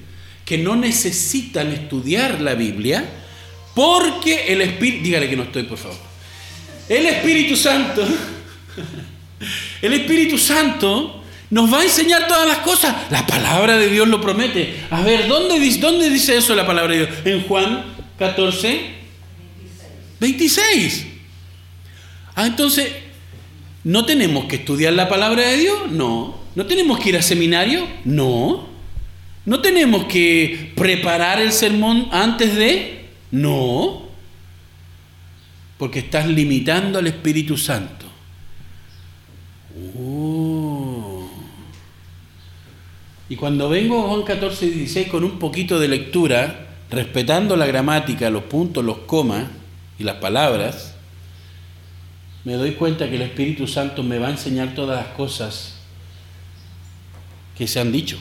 que 0.45 0.59
no 0.59 0.77
necesitan 0.77 1.73
estudiar 1.73 2.41
la 2.41 2.55
Biblia 2.55 3.09
porque 3.75 4.53
el 4.53 4.63
Espíritu, 4.63 5.05
dígale 5.05 5.31
que 5.31 5.37
no 5.37 5.45
estoy, 5.45 5.63
por 5.63 5.79
favor, 5.79 5.99
el 6.89 7.07
Espíritu 7.07 7.57
Santo, 7.57 8.07
el 9.83 9.93
Espíritu 9.93 10.37
Santo 10.37 11.23
nos 11.51 11.73
va 11.73 11.81
a 11.81 11.85
enseñar 11.85 12.27
todas 12.29 12.47
las 12.47 12.59
cosas. 12.59 12.95
La 13.11 13.27
palabra 13.27 13.77
de 13.77 13.89
Dios 13.89 14.09
lo 14.09 14.21
promete. 14.21 14.85
A 14.91 15.03
ver, 15.03 15.27
¿dónde 15.29 15.59
dónde 15.79 16.11
dice 16.11 16.37
eso 16.37 16.55
la 16.55 16.67
palabra 16.67 16.95
de 16.95 17.07
Dios? 17.07 17.19
En 17.25 17.43
Juan 17.45 17.85
14, 18.19 18.81
26. 20.21 21.07
Ah, 22.37 22.47
entonces, 22.47 22.93
¿no 23.85 24.05
tenemos 24.05 24.47
que 24.47 24.57
estudiar 24.57 24.93
la 24.93 25.09
palabra 25.09 25.49
de 25.49 25.57
Dios? 25.57 25.91
No. 25.91 26.35
¿No 26.55 26.67
tenemos 26.67 26.99
que 26.99 27.11
ir 27.11 27.17
a 27.17 27.23
seminario? 27.23 27.87
No. 28.05 28.69
¿No 29.47 29.61
tenemos 29.61 30.05
que 30.05 30.73
preparar 30.75 31.41
el 31.41 31.53
sermón 31.53 32.09
antes 32.11 32.55
de? 32.57 33.07
No. 33.31 34.03
Porque 35.79 36.01
estás 36.01 36.27
limitando 36.27 36.99
al 36.99 37.07
Espíritu 37.07 37.57
Santo. 37.57 38.07
Y 43.29 43.37
cuando 43.37 43.69
vengo 43.69 44.05
a 44.05 44.09
Juan 44.09 44.23
14 44.23 44.67
y 44.67 44.71
16 44.71 45.09
con 45.09 45.25
un 45.25 45.39
poquito 45.39 45.79
de 45.79 45.89
lectura, 45.89 46.67
respetando 46.91 47.57
la 47.57 47.67
gramática, 47.67 48.29
los 48.29 48.43
puntos, 48.43 48.85
los 48.85 48.99
comas 48.99 49.45
y 49.99 50.03
las 50.03 50.17
palabras, 50.17 50.97
me 52.45 52.55
doy 52.55 52.73
cuenta 52.73 53.09
que 53.09 53.17
el 53.17 53.23
Espíritu 53.23 53.67
Santo 53.67 54.03
me 54.03 54.19
va 54.19 54.29
a 54.29 54.31
enseñar 54.31 54.75
todas 54.75 55.05
las 55.05 55.15
cosas 55.15 55.75
que 57.57 57.67
se 57.67 57.81
han 57.81 57.93
dicho. 57.93 58.19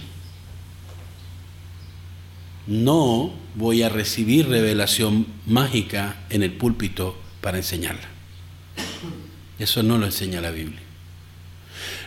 No 2.67 3.33
voy 3.55 3.81
a 3.81 3.89
recibir 3.89 4.47
revelación 4.47 5.25
mágica 5.45 6.17
en 6.29 6.43
el 6.43 6.51
púlpito 6.51 7.17
para 7.41 7.57
enseñarla. 7.57 8.07
Eso 9.57 9.81
no 9.83 9.97
lo 9.97 10.05
enseña 10.05 10.41
la 10.41 10.51
Biblia. 10.51 10.79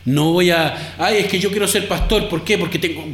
No 0.05 0.33
voy 0.33 0.51
a, 0.51 0.95
ay, 0.99 1.19
es 1.19 1.27
que 1.27 1.39
yo 1.39 1.51
quiero 1.51 1.69
ser 1.69 1.89
pastor, 1.89 2.29
¿por 2.29 2.45
qué? 2.45 2.59
Porque 2.59 2.79
tengo, 2.79 3.05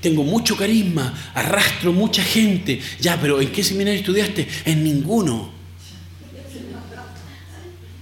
tengo 0.00 0.24
mucho 0.24 0.56
carisma, 0.56 1.12
arrastro 1.34 1.92
mucha 1.92 2.22
gente. 2.22 2.80
Ya, 3.00 3.20
pero 3.20 3.40
¿en 3.40 3.52
qué 3.52 3.62
seminario 3.62 4.00
estudiaste? 4.00 4.48
En 4.64 4.82
ninguno. 4.82 5.61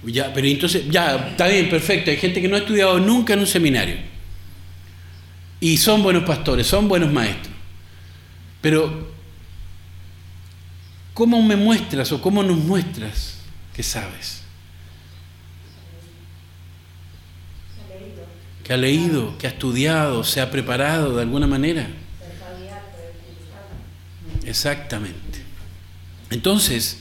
Ya, 0.03 0.33
pero 0.33 0.47
entonces, 0.47 0.89
ya, 0.89 1.29
está 1.29 1.47
bien, 1.47 1.69
perfecto. 1.69 2.09
Hay 2.09 2.17
gente 2.17 2.41
que 2.41 2.47
no 2.47 2.55
ha 2.55 2.59
estudiado 2.59 2.99
nunca 2.99 3.33
en 3.33 3.39
un 3.39 3.47
seminario. 3.47 3.97
Y 5.59 5.77
son 5.77 6.01
buenos 6.01 6.23
pastores, 6.23 6.65
son 6.65 6.87
buenos 6.87 7.11
maestros. 7.11 7.53
Pero, 8.61 9.11
¿cómo 11.13 11.41
me 11.43 11.55
muestras 11.55 12.11
o 12.11 12.21
cómo 12.21 12.41
nos 12.41 12.57
muestras 12.57 13.37
que 13.75 13.83
sabes? 13.83 14.41
que 18.63 18.73
ha 18.73 18.77
leído, 18.77 19.37
que 19.37 19.47
ha 19.47 19.49
estudiado, 19.49 20.23
se 20.23 20.39
ha 20.39 20.51
preparado 20.51 21.15
de 21.15 21.23
alguna 21.23 21.47
manera. 21.47 21.87
Exactamente. 24.45 25.41
Entonces, 26.29 26.99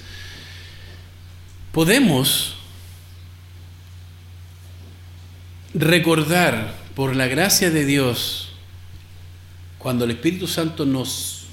podemos 1.72 2.56
recordar 5.74 6.74
por 6.94 7.16
la 7.16 7.26
gracia 7.26 7.70
de 7.70 7.84
Dios, 7.84 8.50
cuando 9.78 10.04
el 10.04 10.10
Espíritu 10.10 10.46
Santo 10.46 10.84
nos 10.84 11.46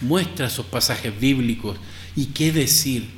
muestra 0.00 0.46
esos 0.46 0.66
pasajes 0.66 1.18
bíblicos 1.18 1.78
y 2.14 2.26
qué 2.26 2.52
decir, 2.52 3.08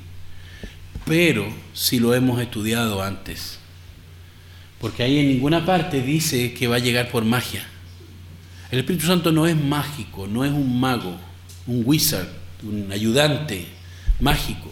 pero 1.07 1.47
si 1.73 1.99
lo 1.99 2.15
hemos 2.15 2.41
estudiado 2.41 3.03
antes. 3.03 3.59
Porque 4.81 5.03
ahí 5.03 5.19
en 5.19 5.29
ninguna 5.29 5.65
parte 5.65 6.03
dice 6.03 6.53
que 6.55 6.69
va 6.69 6.77
a 6.77 6.81
llegar 6.81 7.11
por 7.11 7.25
magia. 7.25 7.67
El 8.71 8.81
Espíritu 8.81 9.07
Santo 9.07 9.33
no 9.33 9.47
es 9.47 9.57
mágico, 9.57 10.27
no 10.27 10.45
es 10.45 10.53
un 10.53 10.81
mago, 10.81 11.19
un 11.67 11.83
wizard, 11.85 12.29
un 12.63 12.91
ayudante 12.93 13.67
mágico. 14.21 14.71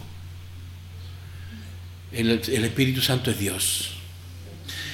El, 2.11 2.29
Espíritu 2.29 3.01
Santo 3.01 3.31
es 3.31 3.39
Dios. 3.39 3.92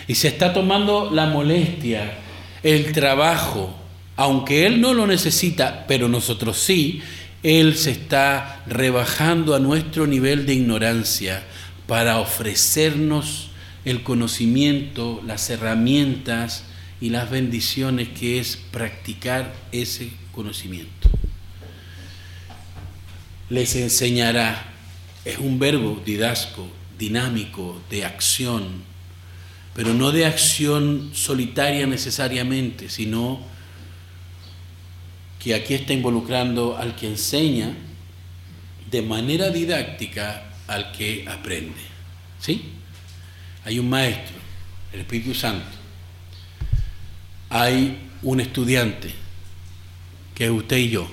Y 0.09 0.15
se 0.15 0.27
está 0.27 0.53
tomando 0.53 1.11
la 1.11 1.27
molestia, 1.27 2.17
el 2.63 2.93
trabajo, 2.93 3.77
aunque 4.15 4.65
Él 4.65 4.81
no 4.81 4.95
lo 4.95 5.05
necesita, 5.05 5.85
pero 5.87 6.09
nosotros 6.09 6.57
sí, 6.57 7.03
Él 7.43 7.77
se 7.77 7.91
está 7.91 8.63
rebajando 8.65 9.53
a 9.53 9.59
nuestro 9.59 10.07
nivel 10.07 10.47
de 10.47 10.55
ignorancia 10.55 11.43
para 11.85 12.17
ofrecernos 12.17 13.51
el 13.85 14.01
conocimiento, 14.01 15.21
las 15.27 15.47
herramientas 15.51 16.63
y 16.99 17.11
las 17.11 17.29
bendiciones 17.29 18.09
que 18.09 18.39
es 18.39 18.57
practicar 18.71 19.53
ese 19.71 20.09
conocimiento. 20.31 21.07
Les 23.51 23.75
enseñará, 23.75 24.73
es 25.23 25.37
un 25.37 25.59
verbo 25.59 26.01
didasco, 26.03 26.67
dinámico, 26.97 27.79
de 27.91 28.05
acción, 28.05 28.89
pero 29.79 29.93
no 29.93 30.11
de 30.11 30.25
acción 30.25 31.11
solitaria 31.13 31.87
necesariamente, 31.87 32.89
sino 32.89 33.39
que 35.41 35.55
aquí 35.55 35.73
está 35.73 35.93
involucrando 35.93 36.77
al 36.77 36.97
que 36.97 37.07
enseña 37.07 37.73
de 38.91 39.01
manera 39.01 39.51
didáctica 39.51 40.51
al 40.67 40.91
que 40.91 41.23
aprende. 41.29 41.79
¿Sí? 42.41 42.73
Hay 43.63 43.79
un 43.79 43.89
maestro, 43.89 44.35
el 44.91 44.99
Espíritu 44.99 45.33
Santo. 45.33 45.77
hay 47.49 47.99
un 48.21 48.41
estudiante, 48.41 49.13
que 50.35 50.43
es 50.43 50.51
usted 50.51 50.75
y 50.75 50.89
yo, 50.89 51.07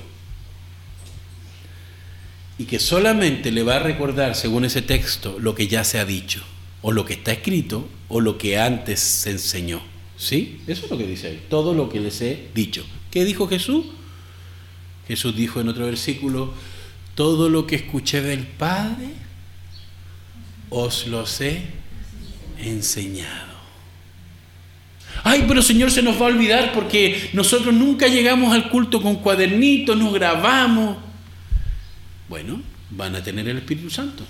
y 2.58 2.64
que 2.64 2.80
solamente 2.80 3.52
le 3.52 3.62
va 3.62 3.76
a 3.76 3.78
recordar, 3.78 4.34
según 4.34 4.64
ese 4.64 4.82
texto, 4.82 5.38
lo 5.38 5.54
que 5.54 5.68
ya 5.68 5.84
se 5.84 6.00
ha 6.00 6.04
dicho, 6.04 6.42
o 6.82 6.92
lo 6.92 7.04
que 7.04 7.14
está 7.14 7.32
escrito, 7.32 7.88
o 8.08 8.20
lo 8.20 8.38
que 8.38 8.58
antes 8.58 9.00
se 9.00 9.30
enseñó. 9.30 9.80
¿Sí? 10.16 10.60
Eso 10.66 10.84
es 10.84 10.90
lo 10.90 10.98
que 10.98 11.06
dice 11.06 11.28
ahí, 11.28 11.42
todo 11.50 11.74
lo 11.74 11.88
que 11.88 12.00
les 12.00 12.20
he 12.22 12.48
dicho. 12.54 12.84
¿Qué 13.10 13.24
dijo 13.24 13.48
Jesús? 13.48 13.84
Jesús 15.06 15.36
dijo 15.36 15.60
en 15.60 15.68
otro 15.68 15.86
versículo, 15.86 16.52
todo 17.14 17.48
lo 17.48 17.66
que 17.66 17.76
escuché 17.76 18.20
del 18.22 18.46
Padre, 18.46 19.08
os 20.70 21.06
los 21.06 21.40
he 21.40 21.62
enseñado. 22.58 23.56
Ay, 25.24 25.44
pero 25.48 25.62
Señor 25.62 25.90
se 25.90 26.02
nos 26.02 26.20
va 26.20 26.26
a 26.26 26.28
olvidar 26.28 26.72
porque 26.72 27.30
nosotros 27.32 27.74
nunca 27.74 28.06
llegamos 28.06 28.52
al 28.54 28.68
culto 28.68 29.00
con 29.00 29.16
cuadernitos, 29.16 29.96
nos 29.96 30.12
grabamos. 30.12 30.98
Bueno, 32.28 32.60
van 32.90 33.16
a 33.16 33.22
tener 33.22 33.48
el 33.48 33.58
Espíritu 33.58 33.90
Santo. 33.90 34.24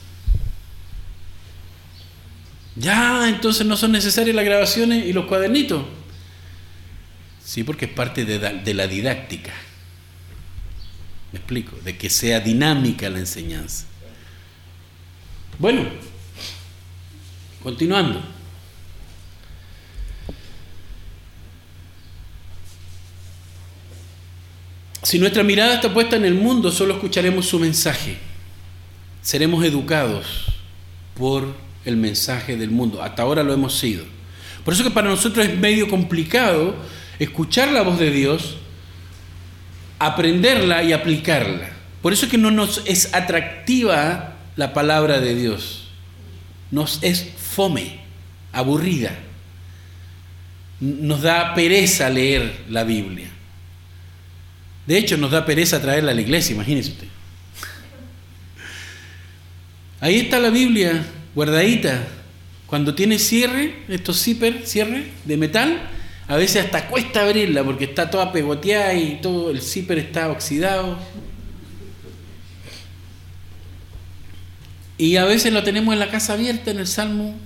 Ya, 2.77 3.29
entonces 3.29 3.67
no 3.67 3.77
son 3.77 3.93
necesarias 3.93 4.37
las 4.37 4.45
grabaciones 4.45 5.07
y 5.07 5.13
los 5.13 5.25
cuadernitos. 5.25 5.83
Sí, 7.43 7.65
porque 7.65 7.87
es 7.87 7.93
parte 7.93 8.25
de, 8.25 8.75
la 8.75 8.87
didáctica. 8.87 9.55
Me 11.33 11.39
explico, 11.39 11.77
de 11.85 11.97
que 11.97 12.11
sea 12.11 12.41
dinámica 12.41 13.09
la 13.09 13.19
enseñanza. 13.19 13.87
Bueno, 15.59 15.85
continuando. 17.63 18.21
Si 25.03 25.19
nuestra 25.19 25.45
mirada 25.45 25.77
está 25.77 25.95
puesta 25.95 26.17
en 26.17 26.25
el 26.25 26.35
mundo, 26.35 26.71
solo 26.73 26.95
escucharemos 26.95 27.47
su 27.47 27.59
mensaje. 27.59 28.19
Seremos 29.23 29.65
educados 29.65 30.47
por 31.17 31.66
el 31.87 31.97
mensaje 31.97 32.57
del 32.57 32.71
mundo. 32.71 33.03
Hasta 33.03 33.23
ahora 33.23 33.43
lo 33.43 33.55
hemos 33.55 33.79
sido. 33.79 34.05
Por 34.65 34.75
eso 34.75 34.83
que 34.83 34.91
para 34.91 35.09
nosotros 35.09 35.47
es 35.47 35.57
medio 35.57 35.89
complicado 35.89 36.77
escuchar 37.19 37.71
la 37.73 37.83
voz 37.83 37.99
de 37.99 38.11
Dios, 38.11 38.59
aprenderla 39.99 40.83
y 40.83 40.93
aplicarla. 40.93 41.71
Por 42.03 42.13
eso 42.13 42.29
que 42.29 42.37
no 42.37 42.51
nos 42.51 42.83
es 42.85 43.15
atractiva 43.15 44.35
la 44.57 44.75
palabra 44.75 45.21
de 45.21 45.35
Dios. 45.35 45.89
Nos 46.71 47.03
es 47.03 47.27
fome, 47.37 48.01
aburrida. 48.53 49.17
Nos 50.81 51.23
da 51.23 51.55
pereza 51.55 52.11
leer 52.11 52.65
la 52.69 52.85
Biblia. 52.85 53.29
De 54.87 54.99
hecho, 54.99 55.17
nos 55.17 55.31
da 55.31 55.47
pereza 55.47 55.81
traerla 55.81 56.13
a 56.13 56.15
la 56.15 56.21
iglesia, 56.21 56.55
imagínese 56.55 56.91
usted. 56.91 57.09
Ahí 60.01 60.17
está 60.17 60.39
la 60.39 60.51
Biblia 60.51 61.05
guardadita. 61.37 62.03
Cuando 62.67 62.97
tiene 62.97 63.21
cierre, 63.21 63.85
estos 63.87 64.21
zipper, 64.21 64.67
cierre 64.67 65.07
de 65.25 65.37
metal, 65.37 65.89
a 66.27 66.35
veces 66.35 66.65
hasta 66.65 66.89
cuesta 66.89 67.23
abrirla 67.23 67.63
porque 67.63 67.85
está 67.85 68.11
toda 68.11 68.33
pegoteada 68.33 68.93
y 68.95 69.21
todo 69.23 69.53
el 69.53 69.63
zipper 69.63 69.99
está 69.99 70.33
oxidado. 70.33 70.99
Y 74.99 75.15
a 75.15 75.25
veces 75.25 75.53
lo 75.53 75.63
tenemos 75.63 75.93
en 75.93 76.01
la 76.01 76.11
casa 76.11 76.33
abierta 76.33 76.73
en 76.73 76.81
el 76.81 76.89
Salmo. 76.89 77.37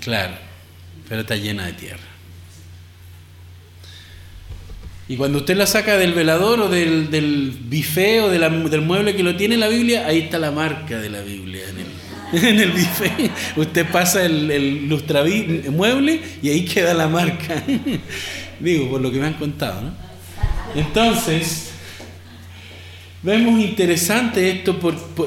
Claro 0.00 0.46
pero 1.08 1.20
está 1.20 1.36
llena 1.36 1.66
de 1.66 1.72
tierra. 1.72 2.05
Y 5.08 5.16
cuando 5.16 5.38
usted 5.38 5.56
la 5.56 5.66
saca 5.66 5.96
del 5.96 6.14
velador 6.14 6.60
o 6.60 6.68
del, 6.68 7.10
del 7.10 7.56
bife 7.68 8.20
o 8.22 8.28
del 8.28 8.80
mueble 8.82 9.14
que 9.14 9.22
lo 9.22 9.36
tiene 9.36 9.54
en 9.54 9.60
la 9.60 9.68
Biblia, 9.68 10.04
ahí 10.06 10.18
está 10.18 10.38
la 10.38 10.50
marca 10.50 10.98
de 10.98 11.10
la 11.10 11.20
Biblia 11.20 11.62
en 11.70 12.40
el, 12.40 12.44
en 12.48 12.60
el 12.60 12.72
bife. 12.72 13.30
Usted 13.56 13.86
pasa 13.86 14.24
el, 14.24 14.50
el 14.50 15.70
mueble 15.70 16.20
y 16.42 16.48
ahí 16.48 16.64
queda 16.64 16.92
la 16.92 17.08
marca. 17.08 17.62
Digo, 18.60 18.90
por 18.90 19.00
lo 19.00 19.12
que 19.12 19.18
me 19.20 19.26
han 19.26 19.34
contado. 19.34 19.80
¿no? 19.80 19.92
Entonces, 20.74 21.70
vemos 23.22 23.60
interesante 23.60 24.50
esto 24.50 24.76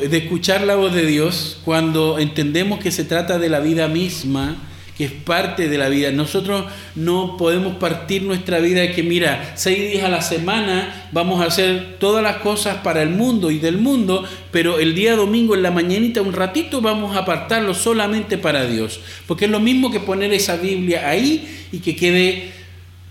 de 0.02 0.18
escuchar 0.18 0.62
la 0.62 0.76
voz 0.76 0.94
de 0.94 1.06
Dios 1.06 1.62
cuando 1.64 2.20
entendemos 2.20 2.80
que 2.80 2.92
se 2.92 3.06
trata 3.06 3.40
de 3.40 3.48
la 3.48 3.62
vida 3.62 3.88
misma 3.88 4.58
que 5.00 5.06
es 5.06 5.14
parte 5.14 5.70
de 5.70 5.78
la 5.78 5.88
vida. 5.88 6.12
Nosotros 6.12 6.66
no 6.94 7.38
podemos 7.38 7.78
partir 7.78 8.24
nuestra 8.24 8.60
vida 8.60 8.82
de 8.82 8.92
que, 8.92 9.02
mira, 9.02 9.54
seis 9.56 9.90
días 9.90 10.04
a 10.04 10.10
la 10.10 10.22
semana 10.22 11.08
vamos 11.14 11.42
a 11.42 11.46
hacer 11.46 11.96
todas 12.00 12.22
las 12.22 12.40
cosas 12.40 12.80
para 12.84 13.02
el 13.02 13.08
mundo 13.08 13.50
y 13.50 13.60
del 13.60 13.78
mundo, 13.78 14.26
pero 14.52 14.78
el 14.78 14.94
día 14.94 15.16
domingo 15.16 15.56
en 15.56 15.64
la 15.64 15.72
mañanita 15.72 16.22
un 16.22 16.34
ratito 16.34 16.82
vamos 16.82 17.16
a 17.16 17.20
apartarlo 17.20 17.74
solamente 17.74 18.38
para 18.38 18.66
Dios. 18.66 19.00
Porque 19.26 19.46
es 19.46 19.52
lo 19.52 19.62
mismo 19.62 19.90
que 19.90 20.02
poner 20.02 20.34
esa 20.34 20.58
Biblia 20.58 21.08
ahí 21.08 21.48
y 21.72 21.80
que 21.80 21.96
quede 21.96 22.52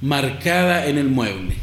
marcada 0.02 0.88
en 0.88 0.98
el 0.98 1.08
mueble. 1.08 1.54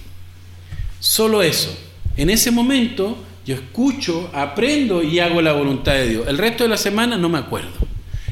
Solo 1.00 1.44
eso. 1.44 1.78
En 2.18 2.32
ese 2.32 2.50
momento 2.50 3.16
yo 3.46 3.54
escucho, 3.54 4.32
aprendo 4.34 5.04
y 5.04 5.20
hago 5.20 5.40
la 5.44 5.54
voluntad 5.54 5.94
de 5.94 6.10
Dios. 6.10 6.28
El 6.28 6.40
resto 6.40 6.64
de 6.64 6.70
la 6.70 6.78
semana 6.78 7.16
no 7.16 7.30
me 7.30 7.38
acuerdo. 7.38 7.85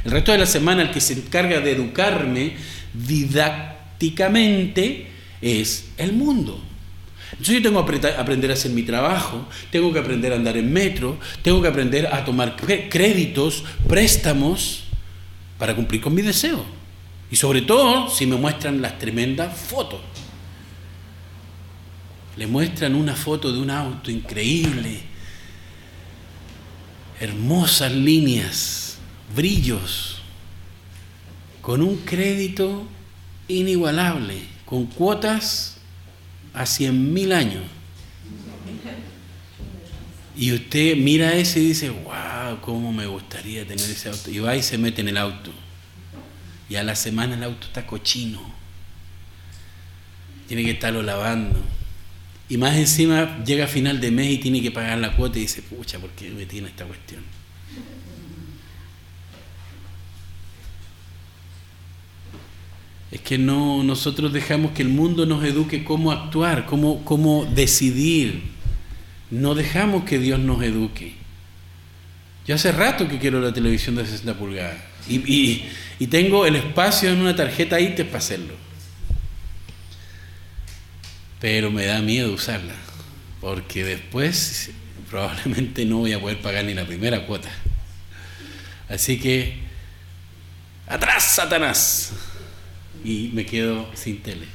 El 0.06 0.12
resto 0.12 0.34
de 0.34 0.39
la 0.39 0.45
semana 0.45 0.82
el 0.82 0.91
que 0.91 1.01
se 1.01 1.14
encarga 1.14 1.62
de 1.62 1.72
educarme 1.72 2.54
didácticamente 2.93 5.08
es 5.41 5.89
el 5.97 6.14
mundo. 6.14 6.62
Entonces 7.32 7.56
yo 7.56 7.64
tengo 7.64 7.86
que 7.86 8.08
aprender 8.10 8.51
a 8.51 8.54
hacer 8.54 8.72
mi 8.72 8.84
trabajo, 8.84 9.47
tengo 9.72 9.91
que 9.91 9.99
aprender 9.99 10.34
a 10.34 10.36
andar 10.36 10.56
en 10.56 10.72
metro, 10.72 11.18
tengo 11.41 11.62
que 11.62 11.68
aprender 11.68 12.08
a 12.08 12.24
tomar 12.24 12.56
créditos, 12.56 13.64
préstamos, 13.88 14.84
para 15.58 15.76
cumplir 15.76 16.01
con 16.01 16.14
mi 16.14 16.22
deseo. 16.22 16.64
Y 17.32 17.36
sobre 17.36 17.62
todo 17.62 18.10
si 18.10 18.28
me 18.28 18.36
muestran 18.36 18.82
las 18.82 18.99
tremendas 18.99 19.58
fotos. 19.58 20.01
Le 22.38 22.47
muestran 22.47 22.95
una 22.95 23.16
foto 23.16 23.51
de 23.51 23.60
un 23.60 23.70
auto 23.70 24.12
increíble, 24.12 25.01
hermosas 27.20 27.91
líneas, 27.91 28.82
brillos, 29.36 30.21
con 31.61 31.81
un 31.81 31.97
crédito 31.97 32.88
inigualable, 33.47 34.38
con 34.65 34.86
cuotas 34.86 35.77
a 36.53 36.65
cien 36.65 37.13
mil 37.13 37.31
años. 37.31 37.63
Y 40.36 40.51
usted 40.51 40.97
mira 40.97 41.36
ese 41.36 41.59
y 41.59 41.67
dice, 41.67 41.89
wow, 41.89 42.59
cómo 42.61 42.91
me 42.91 43.05
gustaría 43.05 43.67
tener 43.67 43.88
ese 43.88 44.09
auto. 44.09 44.31
Y 44.31 44.39
va 44.39 44.55
y 44.55 44.63
se 44.63 44.77
mete 44.77 45.01
en 45.01 45.09
el 45.09 45.17
auto. 45.17 45.51
Y 46.69 46.75
a 46.75 46.84
la 46.84 46.95
semana 46.95 47.36
el 47.36 47.43
auto 47.43 47.67
está 47.67 47.86
cochino. 47.86 48.41
Tiene 50.47 50.63
que 50.63 50.71
estarlo 50.71 51.03
lavando. 51.03 51.59
Y 52.49 52.57
más 52.57 52.75
encima 52.75 53.43
llega 53.43 53.65
a 53.65 53.67
final 53.67 54.01
de 54.01 54.11
mes 54.11 54.31
y 54.31 54.38
tiene 54.39 54.61
que 54.61 54.71
pagar 54.71 54.97
la 54.97 55.15
cuota 55.15 55.38
y 55.38 55.43
dice, 55.43 55.61
pucha, 55.61 55.99
¿por 55.99 56.09
qué 56.11 56.29
me 56.31 56.45
tiene 56.45 56.67
esta 56.67 56.86
cuestión? 56.86 57.21
Es 63.14 63.22
que 63.22 63.38
no 63.38 63.84
nosotros 63.84 64.34
dejamos 64.34 64.72
que 64.72 64.82
el 64.82 64.89
mundo 64.89 65.28
nos 65.28 65.43
eduque 65.43 65.84
cómo 65.84 66.11
actuar, 66.11 66.66
cómo, 66.66 67.05
cómo 67.05 67.45
decidir. 67.45 68.41
No 69.30 69.53
dejamos 69.53 70.05
que 70.05 70.18
Dios 70.18 70.39
nos 70.39 70.64
eduque. 70.64 71.14
Yo 72.47 72.55
hace 72.55 72.72
rato 72.72 73.07
que 73.07 73.20
quiero 73.20 73.39
la 73.39 73.53
televisión 73.53 73.95
de 73.95 74.07
60 74.07 74.34
pulgadas 74.34 74.78
y, 75.07 75.64
y, 75.99 76.07
tengo 76.07 76.47
el 76.47 76.55
espacio 76.55 77.11
en 77.11 77.20
una 77.20 77.36
tarjeta 77.36 77.80
ITES 77.80 78.07
para 78.07 78.18
hacerlo. 78.18 78.55
Pero 81.39 81.70
me 81.70 81.86
da 81.86 82.01
miedo 82.01 82.34
usarla, 82.34 82.74
porque 83.39 83.86
después 83.86 84.72
probablemente 85.11 85.86
no 85.86 85.97
voy 85.97 86.14
a 86.14 86.20
poder 86.20 86.41
pagar 86.41 86.66
ni 86.66 86.74
la 86.74 86.88
primera 86.88 87.28
cuota. 87.28 87.51
Así 88.89 89.20
que, 89.20 89.59
atrás, 90.88 91.36
Satanás 91.36 92.11
y 93.04 93.32
me 93.34 93.45
quedo 93.45 93.88
sin 93.93 94.18
tele. 94.22 94.45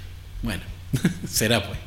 Bueno, 0.43 0.63
será 1.29 1.67
pues. 1.67 1.79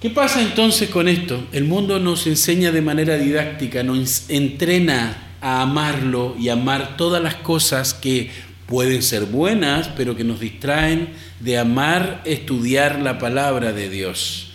¿Qué 0.00 0.08
pasa 0.08 0.40
entonces 0.40 0.88
con 0.88 1.08
esto? 1.08 1.46
El 1.52 1.64
mundo 1.64 1.98
nos 1.98 2.26
enseña 2.26 2.72
de 2.72 2.80
manera 2.80 3.16
didáctica, 3.16 3.82
nos 3.82 4.30
entrena 4.30 5.34
a 5.42 5.62
amarlo 5.62 6.36
y 6.38 6.48
amar 6.48 6.96
todas 6.96 7.22
las 7.22 7.34
cosas 7.34 7.92
que 7.92 8.30
pueden 8.66 9.02
ser 9.02 9.26
buenas, 9.26 9.88
pero 9.88 10.16
que 10.16 10.24
nos 10.24 10.40
distraen 10.40 11.10
de 11.40 11.58
amar, 11.58 12.22
estudiar 12.24 13.00
la 13.00 13.18
palabra 13.18 13.72
de 13.72 13.90
Dios. 13.90 14.52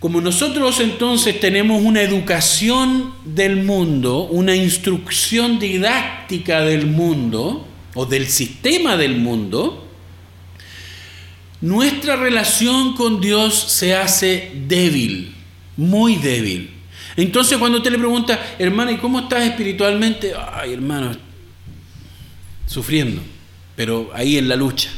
Como 0.00 0.20
nosotros 0.20 0.80
entonces 0.80 1.38
tenemos 1.40 1.82
una 1.82 2.00
educación 2.00 3.12
del 3.24 3.56
mundo, 3.56 4.24
una 4.24 4.54
instrucción 4.54 5.58
didáctica 5.58 6.60
del 6.60 6.86
mundo 6.86 7.66
o 7.96 8.04
del 8.04 8.28
sistema 8.28 8.96
del 8.96 9.16
mundo, 9.16 9.88
nuestra 11.62 12.14
relación 12.14 12.94
con 12.94 13.22
Dios 13.22 13.54
se 13.54 13.96
hace 13.96 14.52
débil, 14.68 15.34
muy 15.78 16.16
débil. 16.16 16.70
Entonces 17.16 17.56
cuando 17.56 17.78
usted 17.78 17.90
le 17.90 17.98
pregunta, 17.98 18.38
hermano, 18.58 18.90
¿y 18.90 18.98
cómo 18.98 19.20
estás 19.20 19.44
espiritualmente? 19.44 20.34
Ay, 20.52 20.74
hermano, 20.74 21.16
sufriendo, 22.66 23.22
pero 23.74 24.10
ahí 24.12 24.36
en 24.36 24.48
la 24.48 24.56
lucha. 24.56 24.90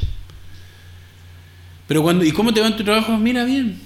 Pero 1.86 2.02
cuando, 2.02 2.24
¿y 2.24 2.32
cómo 2.32 2.52
te 2.52 2.60
va 2.60 2.66
en 2.66 2.76
tu 2.76 2.82
trabajo? 2.82 3.16
Mira 3.16 3.44
bien. 3.44 3.80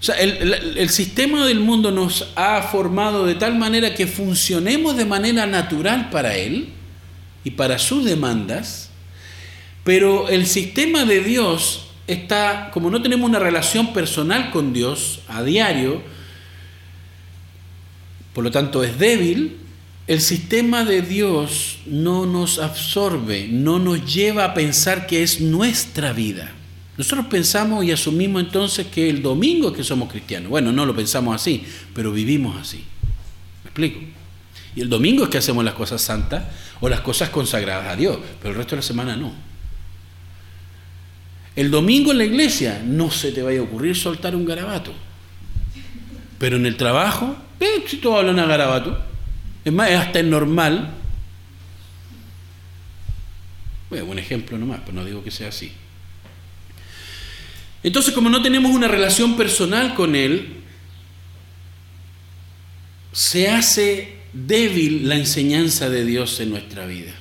O 0.00 0.02
sea, 0.02 0.14
el, 0.14 0.88
sistema 0.88 1.44
del 1.44 1.60
mundo 1.60 1.90
nos 1.90 2.28
ha 2.34 2.62
formado 2.62 3.26
de 3.26 3.34
tal 3.34 3.58
manera 3.58 3.94
que 3.94 4.06
funcionemos 4.06 4.96
de 4.96 5.04
manera 5.04 5.44
natural 5.44 6.08
para 6.08 6.34
él 6.34 6.77
y 7.44 7.52
para 7.52 7.78
sus 7.78 8.04
demandas, 8.04 8.90
pero 9.84 10.28
el 10.28 10.46
sistema 10.46 11.04
de 11.04 11.22
Dios 11.22 11.88
está, 12.06 12.70
como 12.72 12.90
no 12.90 13.02
tenemos 13.02 13.28
una 13.28 13.38
relación 13.38 13.92
personal 13.92 14.50
con 14.50 14.72
Dios 14.72 15.20
a 15.28 15.42
diario, 15.42 16.02
por 18.34 18.44
lo 18.44 18.50
tanto 18.50 18.84
es 18.84 18.98
débil, 18.98 19.56
el 20.06 20.20
sistema 20.22 20.84
de 20.84 21.02
Dios 21.02 21.80
no 21.86 22.24
nos 22.24 22.58
absorbe, 22.58 23.46
no 23.50 23.78
nos 23.78 24.12
lleva 24.12 24.44
a 24.44 24.54
pensar 24.54 25.06
que 25.06 25.22
es 25.22 25.40
nuestra 25.40 26.12
vida. 26.12 26.52
Nosotros 26.96 27.26
pensamos 27.26 27.84
y 27.84 27.92
asumimos 27.92 28.42
entonces 28.42 28.86
que 28.86 29.08
el 29.08 29.22
domingo 29.22 29.68
es 29.68 29.76
que 29.76 29.84
somos 29.84 30.10
cristianos. 30.10 30.50
Bueno, 30.50 30.72
no 30.72 30.86
lo 30.86 30.96
pensamos 30.96 31.34
así, 31.34 31.62
pero 31.94 32.10
vivimos 32.10 32.56
así. 32.60 32.78
¿Me 33.64 33.68
explico? 33.68 34.00
Y 34.74 34.80
el 34.80 34.88
domingo 34.88 35.24
es 35.24 35.30
que 35.30 35.38
hacemos 35.38 35.64
las 35.64 35.74
cosas 35.74 36.00
santas 36.00 36.44
o 36.80 36.88
las 36.88 37.00
cosas 37.00 37.30
consagradas 37.30 37.88
a 37.88 37.96
Dios, 37.96 38.18
pero 38.40 38.50
el 38.50 38.56
resto 38.56 38.72
de 38.72 38.76
la 38.76 38.82
semana 38.82 39.16
no. 39.16 39.32
El 41.56 41.70
domingo 41.70 42.12
en 42.12 42.18
la 42.18 42.24
iglesia 42.24 42.80
no 42.84 43.10
se 43.10 43.32
te 43.32 43.42
vaya 43.42 43.60
a 43.60 43.62
ocurrir 43.62 43.96
soltar 43.96 44.36
un 44.36 44.44
garabato. 44.44 44.92
Pero 46.38 46.56
en 46.56 46.66
el 46.66 46.76
trabajo 46.76 47.36
eh, 47.60 47.84
si 47.86 47.96
todos 47.96 48.18
hablan 48.18 48.38
a 48.38 48.46
garabato. 48.46 48.98
Es 49.64 49.72
más, 49.72 49.90
es 49.90 49.98
hasta 49.98 50.20
el 50.20 50.30
normal. 50.30 50.94
Bueno, 53.90 54.06
un 54.06 54.18
ejemplo 54.18 54.58
nomás, 54.58 54.80
pero 54.80 54.92
no 54.92 55.04
digo 55.04 55.24
que 55.24 55.30
sea 55.30 55.48
así. 55.48 55.72
Entonces, 57.82 58.12
como 58.12 58.28
no 58.28 58.42
tenemos 58.42 58.72
una 58.72 58.88
relación 58.88 59.36
personal 59.36 59.94
con 59.94 60.14
Él, 60.14 60.62
se 63.12 63.48
hace 63.48 64.17
débil 64.32 65.08
la 65.08 65.16
enseñanza 65.16 65.88
de 65.90 66.04
Dios 66.04 66.38
en 66.40 66.50
nuestra 66.50 66.86
vida. 66.86 67.12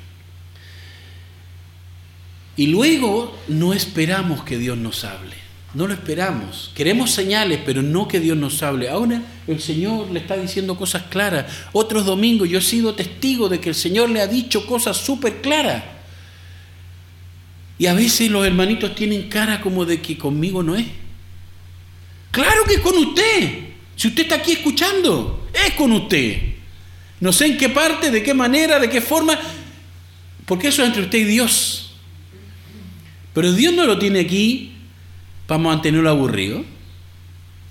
Y 2.55 2.67
luego 2.67 3.37
no 3.47 3.73
esperamos 3.73 4.43
que 4.43 4.57
Dios 4.57 4.77
nos 4.77 5.03
hable. 5.03 5.35
No 5.73 5.85
lo 5.85 5.93
esperamos. 5.93 6.71
Queremos 6.73 7.11
señales, 7.11 7.59
pero 7.63 7.83
no 7.83 8.07
que 8.07 8.19
Dios 8.19 8.35
nos 8.35 8.63
hable. 8.63 8.89
Ahora 8.89 9.21
el 9.45 9.61
Señor 9.61 10.09
le 10.09 10.19
está 10.19 10.35
diciendo 10.35 10.75
cosas 10.75 11.03
claras. 11.03 11.45
Otros 11.71 12.05
domingos 12.05 12.49
yo 12.49 12.57
he 12.57 12.61
sido 12.63 12.95
testigo 12.95 13.47
de 13.47 13.59
que 13.59 13.69
el 13.69 13.75
Señor 13.75 14.09
le 14.09 14.21
ha 14.21 14.27
dicho 14.27 14.65
cosas 14.65 14.97
súper 14.97 15.41
claras. 15.41 15.83
Y 17.77 17.85
a 17.85 17.93
veces 17.93 18.31
los 18.31 18.45
hermanitos 18.45 18.95
tienen 18.95 19.29
cara 19.29 19.61
como 19.61 19.85
de 19.85 20.01
que 20.01 20.17
conmigo 20.17 20.63
no 20.63 20.75
es. 20.75 20.87
Claro 22.31 22.63
que 22.67 22.81
con 22.81 22.97
usted. 22.97 23.67
Si 23.95 24.07
usted 24.07 24.23
está 24.23 24.35
aquí 24.35 24.53
escuchando, 24.53 25.47
es 25.53 25.73
con 25.73 25.91
usted. 25.91 26.46
No 27.19 27.31
sé 27.31 27.47
en 27.47 27.57
qué 27.57 27.69
parte, 27.69 28.11
de 28.11 28.21
qué 28.21 28.33
manera, 28.33 28.79
de 28.79 28.89
qué 28.89 29.01
forma, 29.01 29.39
porque 30.45 30.67
eso 30.67 30.81
es 30.81 30.89
entre 30.89 31.03
usted 31.03 31.19
y 31.19 31.23
Dios. 31.23 31.95
Pero 33.33 33.51
Dios 33.53 33.73
no 33.73 33.85
lo 33.85 33.97
tiene 33.99 34.21
aquí 34.21 34.73
vamos 35.47 35.71
a 35.71 35.75
mantenerlo 35.75 36.09
aburrido, 36.09 36.63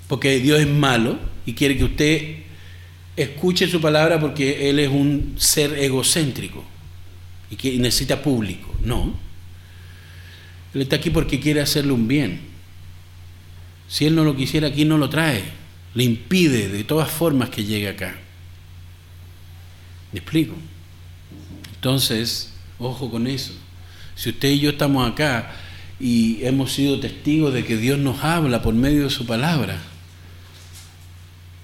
porque 0.08 0.38
Dios 0.40 0.60
es 0.60 0.68
malo 0.68 1.18
y 1.44 1.52
quiere 1.52 1.76
que 1.76 1.84
usted 1.84 2.36
escuche 3.16 3.68
su 3.68 3.80
palabra 3.80 4.18
porque 4.20 4.68
Él 4.68 4.78
es 4.78 4.88
un 4.88 5.34
ser 5.38 5.78
egocéntrico 5.78 6.64
y 7.50 7.56
que 7.56 7.76
necesita 7.78 8.22
público. 8.22 8.74
No. 8.82 9.14
Él 10.74 10.82
está 10.82 10.96
aquí 10.96 11.10
porque 11.10 11.40
quiere 11.40 11.60
hacerle 11.60 11.92
un 11.92 12.08
bien. 12.08 12.40
Si 13.88 14.06
Él 14.06 14.14
no 14.14 14.24
lo 14.24 14.36
quisiera 14.36 14.68
aquí, 14.68 14.84
no 14.84 14.98
lo 14.98 15.08
trae. 15.08 15.44
Le 15.94 16.04
impide 16.04 16.68
de 16.68 16.84
todas 16.84 17.10
formas 17.10 17.50
que 17.50 17.64
llegue 17.64 17.88
acá. 17.88 18.18
¿Me 20.12 20.20
explico? 20.20 20.54
Entonces, 21.74 22.52
ojo 22.78 23.10
con 23.10 23.26
eso. 23.26 23.52
Si 24.14 24.30
usted 24.30 24.50
y 24.50 24.60
yo 24.60 24.70
estamos 24.70 25.10
acá 25.10 25.52
y 25.98 26.44
hemos 26.44 26.72
sido 26.72 27.00
testigos 27.00 27.52
de 27.54 27.64
que 27.64 27.76
Dios 27.76 27.98
nos 27.98 28.22
habla 28.22 28.62
por 28.62 28.74
medio 28.74 29.04
de 29.04 29.10
su 29.10 29.26
palabra. 29.26 29.78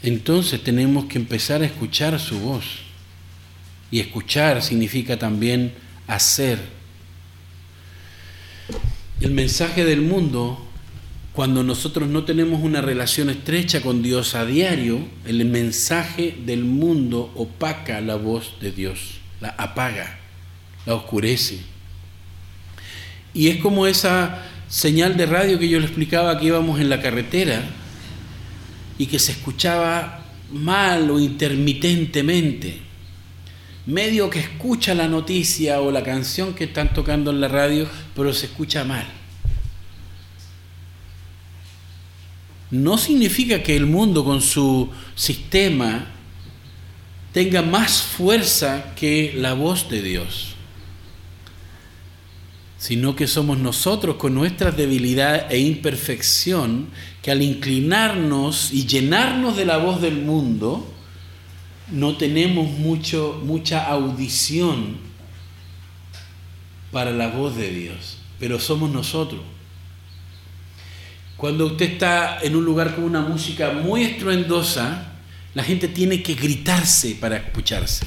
Entonces 0.02 0.62
tenemos 0.62 1.04
que 1.06 1.18
empezar 1.18 1.62
a 1.62 1.66
escuchar 1.66 2.18
su 2.18 2.38
voz. 2.40 2.64
Y 3.90 4.00
escuchar 4.00 4.62
significa 4.62 5.18
también 5.18 5.74
hacer. 6.06 6.58
El 9.20 9.32
mensaje 9.32 9.84
del 9.84 10.00
mundo, 10.00 10.66
cuando 11.32 11.62
nosotros 11.62 12.08
no 12.08 12.24
tenemos 12.24 12.62
una 12.62 12.82
relación 12.82 13.30
estrecha 13.30 13.80
con 13.80 14.02
Dios 14.02 14.34
a 14.34 14.44
diario, 14.44 15.00
el 15.26 15.44
mensaje 15.46 16.36
del 16.44 16.64
mundo 16.64 17.32
opaca 17.34 18.02
la 18.02 18.16
voz 18.16 18.56
de 18.60 18.70
Dios, 18.70 19.14
la 19.40 19.48
apaga, 19.50 20.18
la 20.84 20.94
oscurece. 20.94 21.60
Y 23.32 23.48
es 23.48 23.56
como 23.58 23.86
esa 23.86 24.42
señal 24.68 25.16
de 25.16 25.24
radio 25.24 25.58
que 25.58 25.70
yo 25.70 25.78
le 25.80 25.86
explicaba 25.86 26.38
que 26.38 26.46
íbamos 26.46 26.80
en 26.80 26.90
la 26.90 27.00
carretera 27.00 27.62
y 28.98 29.06
que 29.06 29.18
se 29.18 29.32
escuchaba 29.32 30.26
mal 30.52 31.10
o 31.10 31.18
intermitentemente. 31.18 32.78
Medio 33.86 34.28
que 34.28 34.38
escucha 34.38 34.94
la 34.94 35.08
noticia 35.08 35.80
o 35.80 35.90
la 35.90 36.02
canción 36.02 36.54
que 36.54 36.64
están 36.64 36.92
tocando 36.92 37.30
en 37.30 37.40
la 37.40 37.48
radio, 37.48 37.88
pero 38.14 38.34
se 38.34 38.46
escucha 38.46 38.84
mal. 38.84 39.21
No 42.72 42.98
significa 42.98 43.62
que 43.62 43.76
el 43.76 43.86
mundo 43.86 44.24
con 44.24 44.42
su 44.42 44.90
sistema 45.14 46.06
tenga 47.32 47.62
más 47.62 48.02
fuerza 48.02 48.92
que 48.96 49.32
la 49.36 49.52
voz 49.52 49.88
de 49.88 50.02
Dios 50.02 50.52
sino 52.82 53.14
que 53.14 53.28
somos 53.28 53.58
nosotros 53.58 54.16
con 54.16 54.34
nuestra 54.34 54.72
debilidad 54.72 55.52
e 55.52 55.60
imperfección 55.60 56.88
que 57.22 57.30
al 57.30 57.40
inclinarnos 57.40 58.72
y 58.72 58.88
llenarnos 58.88 59.56
de 59.56 59.64
la 59.64 59.76
voz 59.76 60.00
del 60.02 60.16
mundo, 60.16 60.92
no 61.92 62.16
tenemos 62.16 62.68
mucho, 62.72 63.40
mucha 63.44 63.86
audición 63.86 64.96
para 66.90 67.12
la 67.12 67.28
voz 67.28 67.54
de 67.54 67.70
Dios, 67.70 68.18
pero 68.40 68.58
somos 68.58 68.90
nosotros. 68.90 69.42
Cuando 71.42 71.66
usted 71.66 71.94
está 71.94 72.38
en 72.40 72.54
un 72.54 72.64
lugar 72.64 72.94
con 72.94 73.02
una 73.02 73.20
música 73.20 73.72
muy 73.72 74.04
estruendosa, 74.04 75.14
la 75.54 75.64
gente 75.64 75.88
tiene 75.88 76.22
que 76.22 76.34
gritarse 76.34 77.16
para 77.20 77.36
escucharse. 77.36 78.06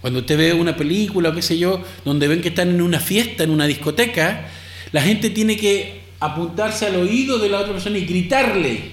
Cuando 0.00 0.18
usted 0.18 0.36
ve 0.36 0.52
una 0.54 0.74
película 0.74 1.28
o 1.28 1.34
qué 1.36 1.40
sé 1.40 1.56
yo, 1.56 1.80
donde 2.04 2.26
ven 2.26 2.40
que 2.40 2.48
están 2.48 2.70
en 2.70 2.82
una 2.82 2.98
fiesta, 2.98 3.44
en 3.44 3.50
una 3.50 3.68
discoteca, 3.68 4.48
la 4.90 5.02
gente 5.02 5.30
tiene 5.30 5.56
que 5.56 6.00
apuntarse 6.18 6.86
al 6.86 6.96
oído 6.96 7.38
de 7.38 7.48
la 7.48 7.60
otra 7.60 7.74
persona 7.74 7.96
y 7.96 8.06
gritarle 8.06 8.90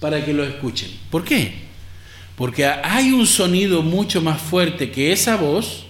para 0.00 0.24
que 0.24 0.34
lo 0.34 0.42
escuchen. 0.42 0.90
¿Por 1.08 1.22
qué? 1.22 1.52
Porque 2.34 2.66
hay 2.66 3.12
un 3.12 3.28
sonido 3.28 3.82
mucho 3.82 4.20
más 4.22 4.42
fuerte 4.42 4.90
que 4.90 5.12
esa 5.12 5.36
voz, 5.36 5.84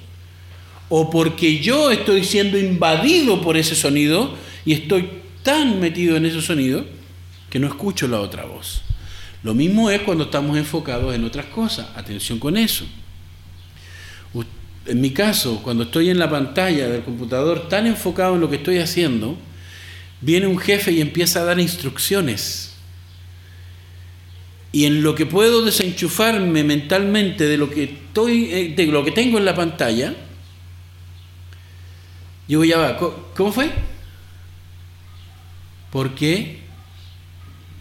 o 0.91 1.09
porque 1.09 1.61
yo 1.61 1.91
estoy 1.91 2.23
siendo 2.23 2.59
invadido 2.59 3.41
por 3.41 3.57
ese 3.57 3.75
sonido 3.75 4.35
y 4.67 4.75
estoy 4.75 5.09
tan 5.43 5.81
metido 5.81 6.15
en 6.15 6.27
ese 6.27 6.43
sonido 6.43 6.98
que 7.51 7.59
no 7.59 7.67
escucho 7.67 8.09
la 8.09 8.21
otra 8.21 8.45
voz. 8.45 8.83
Lo 9.43 9.55
mismo 9.55 9.91
es 9.91 10.01
cuando 10.03 10.25
estamos 10.25 10.57
enfocados 10.57 11.15
en 11.15 11.25
otras 11.25 11.47
cosas. 11.47 11.89
Atención 11.97 12.39
con 12.39 12.57
eso. 12.57 12.87
En 14.87 15.03
mi 15.03 15.11
caso, 15.11 15.61
cuando 15.63 15.85
estoy 15.85 16.09
en 16.09 16.19
la 16.19 16.31
pantalla 16.31 16.89
del 16.89 17.03
computador 17.03 17.69
tan 17.69 17.87
enfocado 17.87 18.37
en 18.37 18.41
lo 18.41 18.49
que 18.49 18.57
estoy 18.57 18.79
haciendo, 18.79 19.37
viene 20.23 20.47
un 20.47 20.59
jefe 20.59 20.93
y 20.93 21.03
empieza 21.03 21.43
a 21.43 21.45
dar 21.45 21.61
instrucciones. 21.61 22.73
Y 24.73 24.87
en 24.87 25.03
lo 25.03 25.15
que 25.15 25.27
puedo 25.27 25.63
desenchufarme 25.63 26.65
mentalmente 26.65 27.47
de 27.47 27.59
lo 27.59 27.69
que 27.69 27.85
estoy, 27.85 28.45
eh, 28.51 28.75
de 28.75 28.87
lo 28.87 29.05
que 29.05 29.11
tengo 29.11 29.37
en 29.37 29.45
la 29.45 29.55
pantalla, 29.55 30.15
yo 32.49 32.65
ya 32.65 32.79
va, 32.79 32.97
¿cómo 32.97 33.53
fue? 33.53 33.71
Porque 35.91 36.61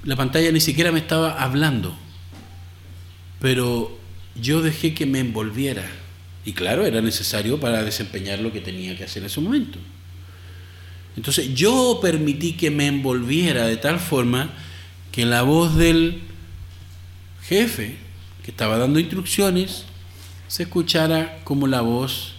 la 0.07 0.15
pantalla 0.15 0.53
ni 0.53 0.61
siquiera 0.61 0.93
me 0.93 0.99
estaba 0.99 1.43
hablando, 1.43 1.93
pero 3.41 3.99
yo 4.41 4.61
dejé 4.61 4.93
que 4.93 5.05
me 5.05 5.19
envolviera. 5.19 5.83
Y 6.45 6.53
claro, 6.53 6.85
era 6.85 7.01
necesario 7.01 7.59
para 7.59 7.83
desempeñar 7.83 8.39
lo 8.39 8.53
que 8.53 8.61
tenía 8.61 8.95
que 8.97 9.03
hacer 9.03 9.21
en 9.21 9.25
ese 9.25 9.41
momento. 9.41 9.79
Entonces 11.17 11.53
yo 11.53 11.99
permití 12.01 12.53
que 12.53 12.71
me 12.71 12.87
envolviera 12.87 13.67
de 13.67 13.75
tal 13.75 13.99
forma 13.99 14.49
que 15.11 15.25
la 15.25 15.41
voz 15.41 15.75
del 15.75 16.21
jefe 17.43 17.97
que 18.45 18.51
estaba 18.51 18.77
dando 18.77 18.99
instrucciones 18.99 19.83
se 20.47 20.63
escuchara 20.63 21.41
como 21.43 21.67
la 21.67 21.81
voz 21.81 22.35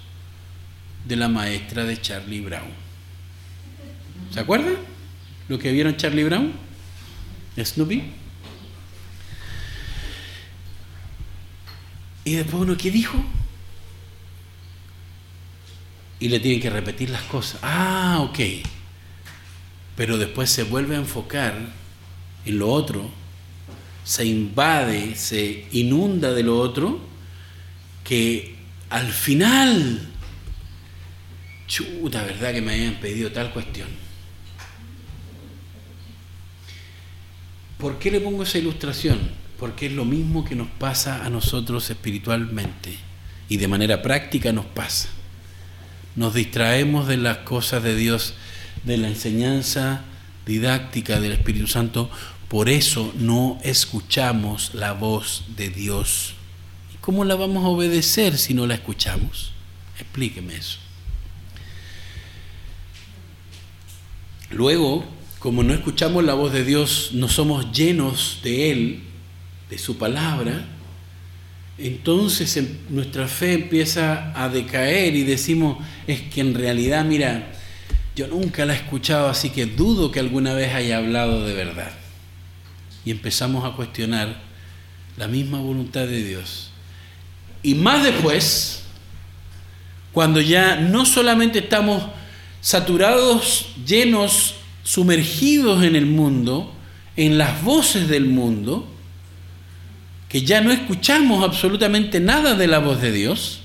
de 1.07 1.17
la 1.17 1.29
maestra 1.29 1.85
de 1.85 2.01
Charlie 2.01 2.41
Brown. 2.41 2.71
¿Se 4.33 4.41
acuerdan? 4.41 4.77
Lo 5.51 5.59
que 5.59 5.71
vieron 5.71 5.99
Charlie 5.99 6.25
Brown, 6.25 6.68
Snoopy. 7.65 8.03
Y 12.25 12.35
después 12.35 12.63
uno, 12.63 12.77
¿qué 12.77 12.91
dijo? 12.91 13.23
Y 16.21 16.29
le 16.29 16.41
tienen 16.41 16.61
que 16.61 16.71
repetir 16.71 17.11
las 17.11 17.23
cosas. 17.23 17.61
Ah, 17.63 18.19
ok. 18.21 18.39
Pero 19.97 20.19
después 20.19 20.51
se 20.51 20.65
vuelve 20.65 20.97
a 20.97 20.99
enfocar 20.99 21.57
en 22.45 22.59
lo 22.59 22.71
otro, 22.71 23.11
se 24.05 24.25
invade, 24.25 25.15
se 25.17 25.67
inunda 25.73 26.33
de 26.33 26.43
lo 26.43 26.59
otro, 26.59 27.01
que 28.05 28.57
al 28.91 29.13
final, 29.13 30.09
chuta, 31.67 32.23
¿verdad 32.23 32.53
que 32.53 32.63
me 32.63 32.73
habían 32.75 32.95
pedido 32.95 33.31
tal 33.33 33.53
cuestión? 33.53 34.08
¿Por 37.79 37.99
qué 37.99 38.11
le 38.11 38.21
pongo 38.21 38.43
esa 38.43 38.59
ilustración? 38.59 39.19
Porque 39.59 39.87
es 39.87 39.93
lo 39.93 40.05
mismo 40.05 40.45
que 40.45 40.57
nos 40.57 40.69
pasa 40.69 41.25
a 41.25 41.31
nosotros 41.31 41.89
espiritualmente 41.91 42.97
y 43.49 43.57
de 43.57 43.69
manera 43.69 44.03
práctica 44.03 44.53
nos 44.53 44.67
pasa. 44.67 45.09
Nos 46.17 46.35
distraemos 46.35 47.07
de 47.07 47.17
las 47.17 47.39
cosas 47.39 47.83
de 47.83 47.95
Dios, 47.95 48.35
de 48.85 48.97
la 48.97 49.09
enseñanza 49.09 50.03
didáctica 50.45 51.21
del 51.21 51.33
Espíritu 51.33 51.69
Santo, 51.69 52.11
por 52.49 52.69
eso 52.69 53.13
no 53.17 53.59
escuchamos 53.63 54.75
la 54.75 54.93
voz 54.93 55.45
de 55.57 55.69
Dios. 55.69 56.35
¿Y 56.95 56.97
cómo 56.99 57.25
la 57.25 57.35
vamos 57.35 57.65
a 57.65 57.69
obedecer 57.69 58.39
si 58.39 58.55
no 58.55 58.67
la 58.67 58.75
escuchamos? 58.75 59.53
Explíqueme 60.01 60.57
eso. 60.57 60.79
Luego, 64.51 65.05
como 65.39 65.63
no 65.63 65.73
escuchamos 65.73 66.25
la 66.25 66.35
voz 66.35 66.53
de 66.53 66.65
Dios, 66.65 67.11
no 67.13 67.29
somos 67.29 67.71
llenos 67.73 68.41
de 68.43 68.71
Él, 68.71 69.03
de 69.71 69.79
su 69.79 69.97
palabra, 69.97 70.65
entonces 71.79 72.57
em, 72.57 72.67
nuestra 72.91 73.29
fe 73.29 73.53
empieza 73.53 74.33
a 74.35 74.49
decaer 74.49 75.15
y 75.15 75.23
decimos, 75.23 75.79
es 76.07 76.23
que 76.23 76.41
en 76.41 76.55
realidad, 76.55 77.05
mira, 77.05 77.53
yo 78.17 78.27
nunca 78.27 78.67
la 78.67 78.75
he 78.75 78.77
escuchado, 78.77 79.29
así 79.29 79.51
que 79.51 79.67
dudo 79.67 80.11
que 80.11 80.19
alguna 80.19 80.55
vez 80.55 80.75
haya 80.75 80.99
hablado 80.99 81.47
de 81.47 81.55
verdad. 81.55 81.93
Y 83.05 83.13
empezamos 83.13 83.65
a 83.65 83.77
cuestionar 83.77 84.41
la 85.17 85.29
misma 85.29 85.61
voluntad 85.61 86.07
de 86.07 86.25
Dios. 86.25 86.71
Y 87.63 87.77
más 87.77 88.03
después, 88.03 88.83
cuando 90.13 90.41
ya 90.41 90.77
no 90.77 91.07
solamente 91.07 91.61
estamos 91.61 92.03
saturados, 92.61 93.69
llenos 93.87 94.57
sumergidos 94.89 95.85
en 95.85 95.97
el 95.97 96.07
mundo, 96.07 96.73
en 97.15 97.37
las 97.37 97.63
voces 97.63 98.09
del 98.09 98.25
mundo, 98.25 98.89
que 100.31 100.41
ya 100.41 100.63
no 100.63 100.73
escuchamos 100.73 101.45
absolutamente 101.45 102.21
nada 102.21 102.55
de 102.55 102.67
la 102.69 102.79
voz 102.79 103.03
de 103.03 103.13
Dios, 103.13 103.61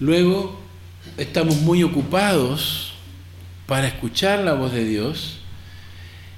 luego 0.00 0.60
estamos 1.18 1.58
muy 1.58 1.84
ocupados 1.84 2.94
para 3.66 3.86
escuchar 3.86 4.40
la 4.40 4.54
voz 4.54 4.72
de 4.72 4.84
Dios 4.84 5.38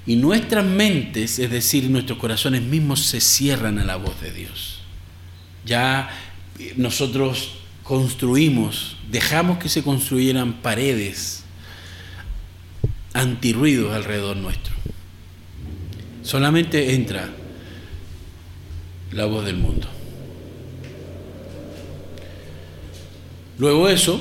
y 0.05 0.15
nuestras 0.15 0.63
mentes, 0.63 1.39
es 1.39 1.49
decir, 1.49 1.89
nuestros 1.89 2.19
corazones 2.19 2.61
mismos 2.61 2.99
se 3.07 3.19
cierran 3.19 3.79
a 3.79 3.83
la 3.83 3.95
voz 3.95 4.21
de 4.21 4.31
Dios. 4.31 4.81
Ya 5.65 6.07
nosotros 6.75 7.53
construimos, 7.81 8.95
dejamos 9.09 9.57
que 9.57 9.69
se 9.69 9.81
construyeran 9.81 10.53
paredes 10.61 11.40
antirruidos 13.13 13.93
alrededor 13.93 14.37
nuestro. 14.37 14.73
Solamente 16.23 16.93
entra 16.93 17.29
la 19.11 19.25
voz 19.25 19.45
del 19.45 19.57
mundo. 19.57 19.87
Luego 23.57 23.89
eso, 23.89 24.19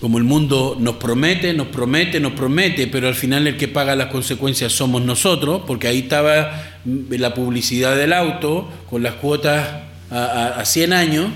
como 0.00 0.18
el 0.18 0.24
mundo 0.24 0.76
nos 0.78 0.96
promete, 0.96 1.52
nos 1.52 1.68
promete, 1.68 2.20
nos 2.20 2.32
promete, 2.32 2.86
pero 2.86 3.08
al 3.08 3.14
final 3.14 3.46
el 3.46 3.56
que 3.56 3.68
paga 3.68 3.96
las 3.96 4.08
consecuencias 4.08 4.72
somos 4.72 5.02
nosotros, 5.02 5.62
porque 5.66 5.88
ahí 5.88 6.00
estaba 6.00 6.80
la 6.84 7.34
publicidad 7.34 7.96
del 7.96 8.12
auto 8.12 8.68
con 8.88 9.02
las 9.02 9.14
cuotas 9.14 9.68
a, 10.10 10.62
100 10.64 10.92
años, 10.92 11.30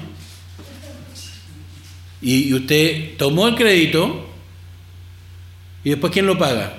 y 2.21 2.53
usted 2.55 3.17
tomó 3.17 3.49
el 3.49 3.55
crédito, 3.55 4.26
¿Y 5.87 5.91
después 5.91 6.13
quién 6.13 6.27
lo 6.27 6.37
paga? 6.37 6.79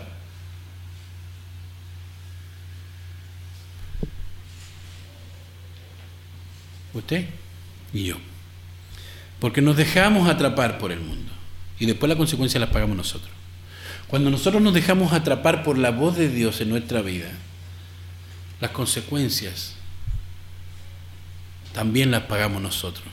Usted 6.94 7.26
y 7.94 8.04
yo. 8.04 8.18
Porque 9.40 9.62
nos 9.62 9.78
dejamos 9.78 10.28
atrapar 10.28 10.78
por 10.78 10.92
el 10.92 11.00
mundo. 11.00 11.32
Y 11.80 11.86
después 11.86 12.10
la 12.10 12.18
consecuencia 12.18 12.60
la 12.60 12.70
pagamos 12.70 12.98
nosotros. 12.98 13.32
Cuando 14.10 14.30
nosotros 14.30 14.62
nos 14.62 14.74
dejamos 14.74 15.14
atrapar 15.14 15.64
por 15.64 15.78
la 15.78 15.92
voz 15.92 16.18
de 16.18 16.28
Dios 16.28 16.60
en 16.60 16.68
nuestra 16.68 17.02
vida, 17.02 17.32
las 18.60 18.72
consecuencias 18.72 19.76
también 21.72 22.12
las 22.12 22.24
pagamos 22.24 22.62
nosotros, 22.62 23.08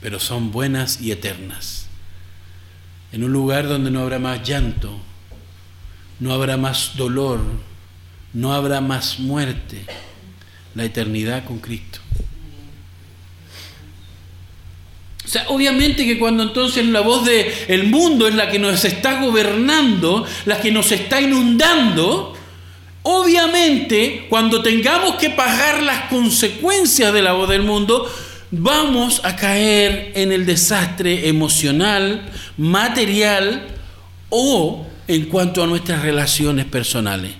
pero 0.00 0.18
son 0.18 0.50
buenas 0.50 1.00
y 1.00 1.12
eternas. 1.12 1.86
En 3.12 3.22
un 3.22 3.32
lugar 3.32 3.68
donde 3.68 3.92
no 3.92 4.00
habrá 4.00 4.18
más 4.18 4.42
llanto, 4.42 5.00
no 6.20 6.32
habrá 6.32 6.56
más 6.56 6.92
dolor, 6.96 7.40
no 8.32 8.52
habrá 8.52 8.80
más 8.80 9.18
muerte, 9.18 9.84
la 10.74 10.84
eternidad 10.84 11.44
con 11.44 11.58
Cristo. 11.58 12.00
O 15.24 15.28
sea, 15.28 15.46
obviamente 15.48 16.06
que 16.06 16.18
cuando 16.18 16.44
entonces 16.44 16.86
la 16.86 17.00
voz 17.00 17.24
del 17.24 17.46
el 17.66 17.88
mundo 17.88 18.28
es 18.28 18.34
la 18.34 18.48
que 18.48 18.60
nos 18.60 18.84
está 18.84 19.20
gobernando, 19.20 20.24
la 20.44 20.60
que 20.60 20.70
nos 20.70 20.92
está 20.92 21.20
inundando, 21.20 22.32
obviamente 23.02 24.26
cuando 24.28 24.62
tengamos 24.62 25.16
que 25.16 25.30
pagar 25.30 25.82
las 25.82 26.02
consecuencias 26.08 27.12
de 27.12 27.22
la 27.22 27.32
voz 27.32 27.48
del 27.48 27.62
mundo, 27.62 28.08
vamos 28.52 29.20
a 29.24 29.34
caer 29.34 30.12
en 30.14 30.30
el 30.30 30.46
desastre 30.46 31.28
emocional, 31.28 32.30
material 32.56 33.66
o 34.28 34.86
en 35.08 35.26
cuanto 35.26 35.62
a 35.62 35.66
nuestras 35.66 36.02
relaciones 36.02 36.66
personales. 36.66 37.32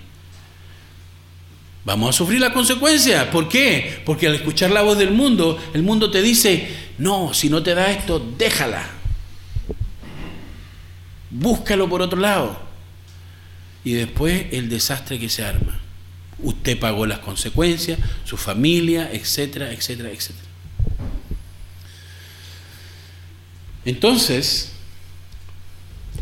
Vamos 1.85 2.11
a 2.11 2.19
sufrir 2.19 2.41
la 2.41 2.53
consecuencia. 2.53 3.31
¿Por 3.31 3.49
qué? 3.49 4.03
Porque 4.05 4.27
al 4.27 4.35
escuchar 4.35 4.71
la 4.71 4.83
voz 4.83 4.99
del 4.99 5.13
mundo, 5.13 5.57
el 5.73 5.83
mundo 5.83 6.11
te 6.11 6.21
dice, 6.21 6.69
no, 6.99 7.33
si 7.33 7.49
no 7.49 7.63
te 7.63 7.75
da 7.75 7.93
esto, 7.93 8.19
déjala. 8.37 8.91
Búscalo 11.31 11.89
por 11.89 12.03
otro 12.03 12.19
lado. 12.19 12.61
Y 13.85 13.93
después 13.93 14.47
el 14.51 14.69
desastre 14.69 15.21
que 15.21 15.29
se 15.29 15.45
arma. 15.45 15.81
Usted 16.41 16.79
pagó 16.79 17.07
las 17.07 17.21
consecuencias, 17.21 18.01
su 18.25 18.37
familia, 18.37 19.09
etcétera, 19.13 19.73
etcétera, 19.73 20.11
etcétera. 20.11 20.49
Entonces, 23.85 24.73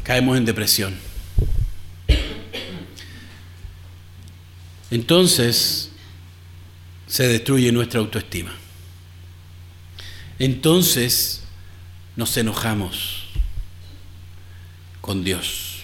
caemos 0.02 0.36
en 0.36 0.44
depresión. 0.44 0.94
Entonces 4.94 5.90
se 7.08 7.26
destruye 7.26 7.72
nuestra 7.72 7.98
autoestima. 7.98 8.52
Entonces 10.38 11.42
nos 12.14 12.36
enojamos 12.36 13.24
con 15.00 15.24
Dios. 15.24 15.82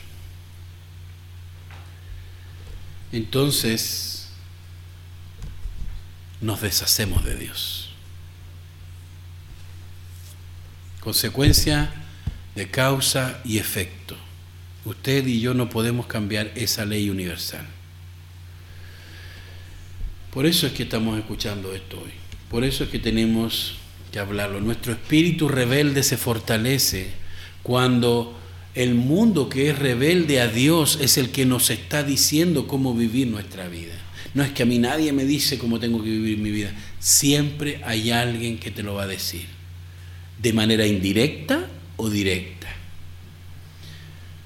Entonces 3.11 4.29
nos 6.41 6.61
deshacemos 6.61 7.25
de 7.25 7.35
Dios. 7.35 7.91
Consecuencia 11.01 11.93
de 12.55 12.71
causa 12.71 13.41
y 13.45 13.59
efecto. 13.59 14.17
Usted 14.85 15.27
y 15.27 15.41
yo 15.41 15.53
no 15.55 15.69
podemos 15.69 16.07
cambiar 16.07 16.53
esa 16.55 16.85
ley 16.85 17.11
universal. 17.11 17.67
Por 20.33 20.47
eso 20.47 20.67
es 20.67 20.73
que 20.73 20.85
estamos 20.85 21.19
escuchando 21.19 21.75
esto 21.75 21.99
hoy. 21.99 22.13
Por 22.51 22.65
eso 22.65 22.85
es 22.85 22.91
que 22.91 22.99
tenemos 22.99 23.75
que 24.13 24.19
hablarlo. 24.19 24.61
Nuestro 24.61 24.93
espíritu 24.93 25.49
rebelde 25.49 26.03
se 26.03 26.17
fortalece 26.17 27.11
cuando 27.63 28.39
el 28.75 28.95
mundo 28.95 29.49
que 29.49 29.71
es 29.71 29.79
rebelde 29.79 30.41
a 30.41 30.47
Dios 30.47 30.99
es 31.01 31.19
el 31.19 31.31
que 31.31 31.47
nos 31.47 31.71
está 31.71 32.03
diciendo 32.03 32.69
cómo 32.69 32.95
vivir 32.95 33.27
nuestra 33.27 33.69
vida. 33.69 33.95
No 34.33 34.45
es 34.45 34.51
que 34.53 34.63
a 34.63 34.67
mí 34.67 34.79
nadie 34.79 35.13
me 35.13 35.25
dice 35.25 35.59
cómo 35.59 35.81
tengo 35.81 36.03
que 36.03 36.11
vivir 36.11 36.39
mi 36.39 36.51
vida. 36.51 36.73
Siempre 37.01 37.81
hay 37.85 38.13
alguien 38.13 38.59
que 38.59 38.71
te 38.71 38.85
lo 38.85 38.95
va 38.95 39.05
a 39.05 39.09
decir. 39.09 39.47
De 40.41 40.53
manera 40.53 40.87
indirecta 40.87 41.67
o 41.97 42.09
directa. 42.09 42.69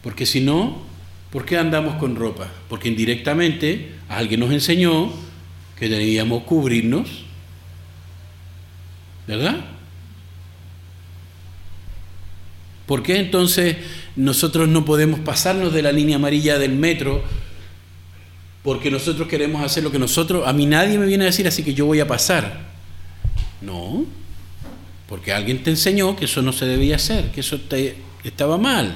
Porque 0.03 0.25
si 0.25 0.41
no, 0.41 0.83
¿por 1.31 1.45
qué 1.45 1.59
andamos 1.59 1.97
con 1.97 2.17
ropa? 2.17 2.51
Porque 2.69 2.89
indirectamente 2.89 3.93
alguien 4.09 4.41
nos 4.41 4.53
enseñó 4.53 5.13
que 5.79 5.89
debíamos 5.89 6.45
cubrirnos. 6.45 7.09
¿Verdad? 9.27 9.65
¿Por 12.87 13.03
qué 13.03 13.19
entonces 13.19 13.77
nosotros 14.17 14.69
no 14.69 14.85
podemos 14.85 15.21
pasarnos 15.21 15.73
de 15.73 15.83
la 15.83 15.93
línea 15.93 16.17
amarilla 16.17 16.59
del 16.59 16.73
metro 16.73 17.23
porque 18.63 18.91
nosotros 18.91 19.29
queremos 19.29 19.63
hacer 19.63 19.83
lo 19.83 19.91
que 19.91 19.99
nosotros, 19.99 20.47
a 20.47 20.53
mí 20.55 20.65
nadie 20.65 20.99
me 20.99 21.07
viene 21.07 21.25
a 21.25 21.27
decir 21.27 21.47
así 21.47 21.63
que 21.63 21.75
yo 21.75 21.85
voy 21.85 22.01
a 22.01 22.07
pasar. 22.07 22.65
No, 23.61 24.07
porque 25.09 25.33
alguien 25.33 25.63
te 25.63 25.71
enseñó 25.71 26.17
que 26.17 26.25
eso 26.25 26.41
no 26.41 26.53
se 26.53 26.65
debía 26.65 26.97
hacer, 26.97 27.31
que 27.31 27.41
eso 27.41 27.61
estaba 28.25 28.57
mal, 28.57 28.95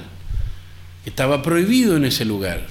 que 1.04 1.10
estaba 1.10 1.42
prohibido 1.42 1.96
en 1.96 2.06
ese 2.06 2.24
lugar. 2.24 2.66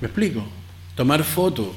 ¿Me 0.00 0.06
explico? 0.06 0.46
Tomar 0.94 1.22
fotos. 1.22 1.68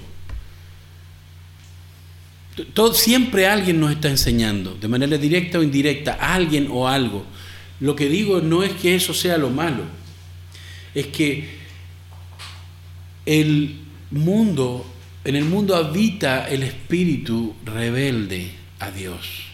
Todo, 2.74 2.94
siempre 2.94 3.48
alguien 3.48 3.80
nos 3.80 3.92
está 3.92 4.10
enseñando, 4.10 4.76
de 4.76 4.88
manera 4.88 5.18
directa 5.18 5.60
o 5.60 5.64
indirecta, 5.64 6.14
alguien 6.14 6.68
o 6.72 6.88
algo. 6.88 7.26
Lo 7.80 7.96
que 7.96 8.10
digo 8.10 8.42
no 8.42 8.64
es 8.64 8.72
que 8.74 8.96
eso 8.96 9.14
sea 9.14 9.38
lo 9.38 9.50
malo, 9.50 9.84
es 10.96 11.08
que 11.08 11.48
el 13.26 13.76
mundo, 14.10 14.86
en 15.24 15.36
el 15.36 15.46
mundo 15.46 15.76
habita 15.76 16.48
el 16.50 16.64
espíritu 16.64 17.56
rebelde 17.64 18.52
a 18.80 18.90
Dios. 18.90 19.48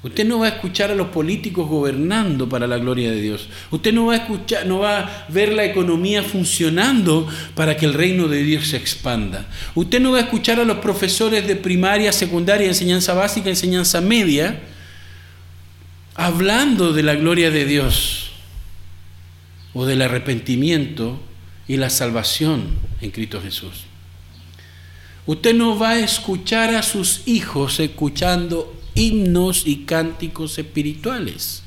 Usted 0.00 0.24
no 0.24 0.38
va 0.38 0.46
a 0.46 0.50
escuchar 0.50 0.92
a 0.92 0.94
los 0.94 1.08
políticos 1.08 1.68
gobernando 1.68 2.48
para 2.48 2.68
la 2.68 2.78
gloria 2.78 3.10
de 3.10 3.20
Dios. 3.20 3.48
Usted 3.72 3.92
no 3.92 4.06
va 4.06 4.14
a 4.14 4.16
escuchar, 4.18 4.64
no 4.64 4.78
va 4.78 5.00
a 5.00 5.26
ver 5.28 5.52
la 5.52 5.64
economía 5.64 6.22
funcionando 6.22 7.26
para 7.56 7.76
que 7.76 7.86
el 7.86 7.94
reino 7.94 8.28
de 8.28 8.44
Dios 8.44 8.68
se 8.68 8.76
expanda. 8.76 9.46
Usted 9.74 10.00
no 10.00 10.12
va 10.12 10.18
a 10.18 10.22
escuchar 10.22 10.60
a 10.60 10.64
los 10.64 10.78
profesores 10.78 11.48
de 11.48 11.56
primaria, 11.56 12.12
secundaria, 12.12 12.68
enseñanza 12.68 13.12
básica, 13.12 13.48
enseñanza 13.48 14.00
media 14.00 14.60
hablando 16.14 16.92
de 16.92 17.02
la 17.02 17.14
gloria 17.14 17.50
de 17.50 17.64
Dios 17.64 18.30
o 19.72 19.84
del 19.84 20.02
arrepentimiento 20.02 21.20
y 21.66 21.76
la 21.76 21.90
salvación 21.90 22.78
en 23.00 23.10
Cristo 23.10 23.40
Jesús. 23.40 23.84
Usted 25.26 25.54
no 25.54 25.78
va 25.78 25.90
a 25.90 25.98
escuchar 25.98 26.74
a 26.74 26.82
sus 26.82 27.22
hijos 27.26 27.78
escuchando 27.80 28.77
himnos 28.98 29.66
y 29.66 29.84
cánticos 29.84 30.58
espirituales. 30.58 31.62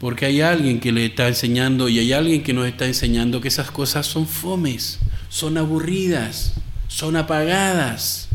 Porque 0.00 0.26
hay 0.26 0.40
alguien 0.40 0.80
que 0.80 0.92
le 0.92 1.06
está 1.06 1.28
enseñando 1.28 1.88
y 1.88 1.98
hay 1.98 2.12
alguien 2.12 2.42
que 2.42 2.52
nos 2.52 2.66
está 2.66 2.86
enseñando 2.86 3.40
que 3.40 3.48
esas 3.48 3.70
cosas 3.70 4.06
son 4.06 4.26
fomes, 4.26 4.98
son 5.28 5.58
aburridas, 5.58 6.54
son 6.86 7.16
apagadas. 7.16 8.28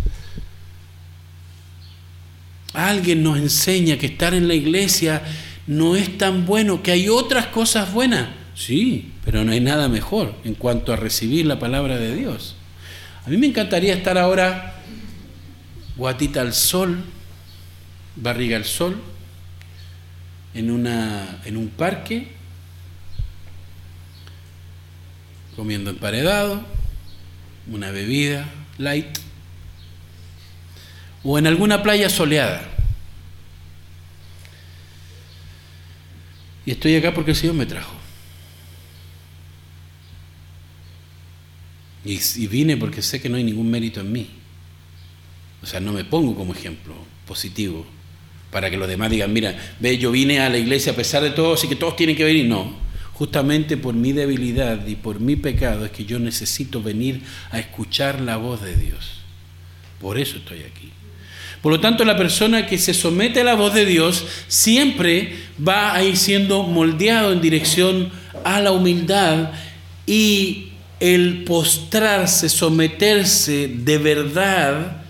Alguien 2.74 3.24
nos 3.24 3.38
enseña 3.38 3.98
que 3.98 4.08
estar 4.08 4.34
en 4.34 4.48
la 4.48 4.56
iglesia 4.56 5.24
no 5.66 5.96
es 5.96 6.18
tan 6.18 6.46
bueno, 6.46 6.84
que 6.84 6.92
hay 6.92 7.08
otras 7.08 7.48
cosas 7.48 7.94
buenas. 7.94 8.43
Sí, 8.56 9.12
pero 9.26 9.44
no 9.44 9.52
hay 9.52 9.60
nada 9.60 9.88
mejor 9.88 10.36
en 10.44 10.54
cuanto 10.54 10.94
a 10.94 10.96
recibir 10.96 11.46
la 11.46 11.60
palabra 11.60 11.98
de 11.98 12.16
Dios. 12.16 12.56
A 13.26 13.30
mí 13.30 13.38
me 13.38 13.48
encantaría 13.48 13.94
estar 13.94 14.18
ahora 14.18 14.76
guatita 15.96 16.42
al 16.42 16.54
sol, 16.54 17.04
barriga 18.16 18.58
al 18.58 18.66
sol, 18.66 19.02
en, 20.54 20.70
una, 20.70 21.42
en 21.46 21.58
un 21.58 21.70
parque, 21.70 22.28
comiendo 25.56 25.90
emparedado, 25.90 26.64
una 27.72 27.92
bebida 27.92 28.46
light, 28.78 29.20
o 31.24 31.40
en 31.40 31.48
alguna 31.48 31.82
playa 31.82 32.10
soleada. 32.10 32.70
Y 36.66 36.72
estoy 36.72 36.96
acá 36.96 37.14
porque 37.14 37.32
el 37.32 37.38
Señor 37.38 37.56
me 37.56 37.66
trajo. 37.66 38.03
Y, 42.06 42.48
vine 42.48 42.78
porque 42.78 43.02
sé 43.02 43.22
que 43.22 43.30
no 43.30 43.38
hay 43.38 43.44
ningún 43.44 43.70
mérito 43.70 44.02
en 44.02 44.12
mí. 44.12 44.28
O 45.62 45.66
sea, 45.66 45.80
no 45.80 45.94
me 45.94 46.04
pongo 46.04 46.36
como 46.36 46.54
ejemplo 46.54 46.94
positivo 47.26 47.86
para 48.52 48.70
que 48.70 48.78
los 48.78 48.88
demás 48.88 49.10
digan, 49.10 49.32
mira, 49.32 49.58
ve, 49.80 49.98
yo 49.98 50.12
vine 50.12 50.40
a 50.40 50.50
la 50.50 50.58
iglesia 50.58 50.92
a 50.92 50.96
pesar 50.96 51.24
de 51.24 51.32
todo, 51.32 51.54
así 51.54 51.68
que 51.68 51.76
todos 51.76 51.96
tienen 51.96 52.16
que 52.16 52.24
venir. 52.24 52.46
No, 52.46 52.76
justamente 53.14 53.78
por 53.78 53.94
mi 53.96 54.12
debilidad 54.12 54.86
y 54.86 54.96
por 54.96 55.20
mi 55.20 55.36
pecado 55.36 55.86
es 55.86 55.92
que 55.92 56.06
yo 56.06 56.20
necesito 56.20 56.84
venir 56.84 57.22
a 57.52 57.60
escuchar 57.60 58.22
la 58.22 58.38
voz 58.38 58.62
de 58.62 58.76
Dios. 58.76 59.22
Por 60.00 60.20
eso 60.20 60.38
estoy 60.38 60.60
aquí. 60.60 60.92
Por 61.62 61.72
lo 61.72 61.80
tanto, 61.80 62.04
la 62.04 62.18
persona 62.18 62.68
que 62.68 62.78
se 62.78 62.94
somete 62.94 63.40
a 63.40 63.46
la 63.46 63.56
voz 63.56 63.74
de 63.74 63.86
Dios 63.86 64.26
siempre 64.50 65.34
va 65.66 65.96
a 65.96 66.04
ir 66.04 66.18
siendo 66.18 66.64
moldeado 66.64 67.32
en 67.32 67.40
dirección 67.40 68.12
a 68.44 68.60
la 68.60 68.74
humildad 68.74 69.52
y 70.06 70.73
el 71.04 71.44
postrarse, 71.44 72.48
someterse 72.48 73.68
de 73.68 73.98
verdad 73.98 75.04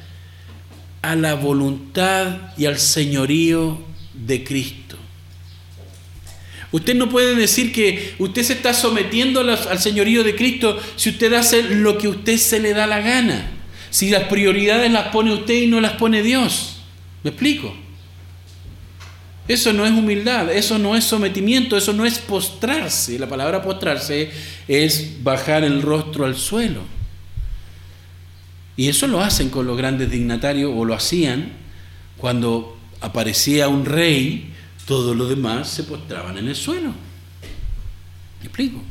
a 1.04 1.16
la 1.16 1.36
voluntad 1.36 2.52
y 2.58 2.66
al 2.66 2.80
señorío 2.80 3.80
de 4.16 4.44
Cristo. 4.44 4.98
Usted 6.72 6.96
no 6.96 7.10
puede 7.10 7.36
decir 7.36 7.72
que 7.72 8.16
usted 8.18 8.42
se 8.42 8.54
está 8.54 8.74
sometiendo 8.74 9.42
al 9.42 9.80
señorío 9.80 10.24
de 10.24 10.36
Cristo 10.36 10.80
si 10.96 11.10
usted 11.12 11.32
hace 11.34 11.62
lo 11.62 12.00
que 12.00 12.08
usted 12.08 12.38
se 12.38 12.60
le 12.60 12.74
da 12.74 12.88
la 12.88 13.00
gana, 13.02 13.52
si 13.92 14.10
las 14.10 14.24
prioridades 14.24 14.92
las 14.92 15.10
pone 15.10 15.32
usted 15.32 15.54
y 15.54 15.68
no 15.68 15.80
las 15.80 15.94
pone 15.94 16.24
Dios. 16.24 16.78
¿Me 17.22 17.30
explico? 17.30 17.72
Eso 19.48 19.74
no 19.74 19.86
es 19.86 19.92
humildad, 19.92 20.52
eso 20.52 20.80
no 20.80 20.96
es 20.96 21.04
sometimiento, 21.04 21.76
eso 21.76 21.92
no 21.92 22.06
es 22.06 22.20
postrarse. 22.20 23.20
La 23.20 23.28
palabra 23.28 23.62
postrarse 23.62 24.32
es 24.68 25.22
bajar 25.22 25.64
el 25.64 25.82
rostro 25.82 26.26
al 26.26 26.36
suelo. 26.36 26.82
Y 28.78 28.88
eso 28.88 29.08
lo 29.08 29.22
hacen 29.22 29.50
con 29.50 29.68
los 29.68 29.78
grandes 29.78 30.10
dignatarios, 30.10 30.72
o 30.74 30.86
lo 30.86 30.94
hacían 30.94 31.52
cuando 32.18 32.78
aparecía 33.02 33.68
un 33.68 33.86
rey, 33.86 34.54
todos 34.86 35.16
los 35.16 35.30
demás 35.30 35.68
se 35.68 35.84
postraban 35.84 36.38
en 36.38 36.48
el 36.48 36.56
suelo. 36.56 36.94
¿Me 38.40 38.46
explico? 38.46 38.82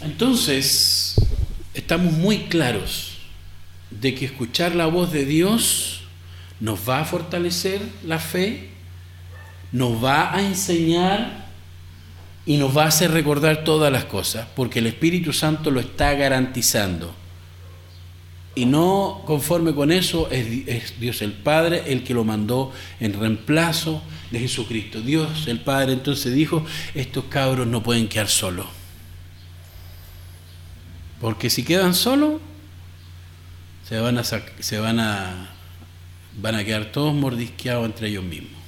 Entonces, 0.00 1.14
estamos 1.74 2.12
muy 2.14 2.44
claros 2.44 3.18
de 3.90 4.14
que 4.14 4.24
escuchar 4.24 4.74
la 4.74 4.86
voz 4.86 5.12
de 5.12 5.26
Dios 5.26 6.01
nos 6.62 6.88
va 6.88 7.00
a 7.00 7.04
fortalecer 7.04 7.82
la 8.06 8.20
fe, 8.20 8.68
nos 9.72 10.02
va 10.02 10.32
a 10.32 10.40
enseñar 10.40 11.48
y 12.46 12.56
nos 12.56 12.76
va 12.76 12.84
a 12.84 12.86
hacer 12.86 13.10
recordar 13.10 13.64
todas 13.64 13.92
las 13.92 14.04
cosas, 14.04 14.46
porque 14.54 14.78
el 14.78 14.86
Espíritu 14.86 15.32
Santo 15.32 15.72
lo 15.72 15.80
está 15.80 16.14
garantizando. 16.14 17.12
Y 18.54 18.66
no 18.66 19.22
conforme 19.26 19.74
con 19.74 19.90
eso 19.90 20.30
es, 20.30 21.00
Dios 21.00 21.20
el 21.22 21.32
Padre 21.32 21.82
el 21.88 22.04
que 22.04 22.14
lo 22.14 22.22
mandó 22.22 22.70
en 23.00 23.18
reemplazo 23.18 24.00
de 24.30 24.38
Jesucristo. 24.38 25.00
Dios 25.00 25.48
el 25.48 25.58
Padre 25.58 25.94
entonces 25.94 26.32
dijo, 26.32 26.64
estos 26.94 27.24
cabros 27.24 27.66
no 27.66 27.82
pueden 27.82 28.06
quedar 28.06 28.28
solos. 28.28 28.66
Porque 31.20 31.50
si 31.50 31.64
quedan 31.64 31.94
solos, 31.94 32.40
se 33.88 33.98
van 33.98 34.16
a, 34.18 34.22
se 34.22 34.78
van 34.78 35.00
a 35.00 35.51
van 36.40 36.54
a 36.54 36.64
quedar 36.64 36.92
todos 36.92 37.14
mordisqueados 37.14 37.86
entre 37.86 38.08
ellos 38.08 38.24
mismos. 38.24 38.60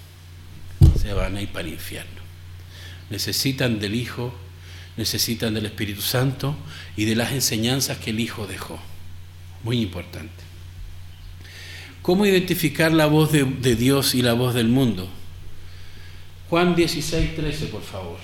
Se 1.00 1.12
van 1.12 1.36
a 1.36 1.42
ir 1.42 1.48
para 1.48 1.66
el 1.66 1.74
infierno. 1.74 2.22
Necesitan 3.10 3.78
del 3.78 3.94
Hijo, 3.94 4.34
necesitan 4.96 5.54
del 5.54 5.66
Espíritu 5.66 6.02
Santo 6.02 6.56
y 6.96 7.04
de 7.04 7.14
las 7.14 7.32
enseñanzas 7.32 7.98
que 7.98 8.10
el 8.10 8.20
Hijo 8.20 8.46
dejó. 8.46 8.78
Muy 9.62 9.80
importante. 9.80 10.44
¿Cómo 12.02 12.26
identificar 12.26 12.92
la 12.92 13.06
voz 13.06 13.32
de, 13.32 13.76
Dios 13.76 14.14
y 14.14 14.20
la 14.20 14.34
voz 14.34 14.54
del 14.54 14.68
mundo? 14.68 15.08
Juan 16.50 16.76
16, 16.76 17.34
13, 17.34 17.66
por 17.68 17.82
favor. 17.82 18.18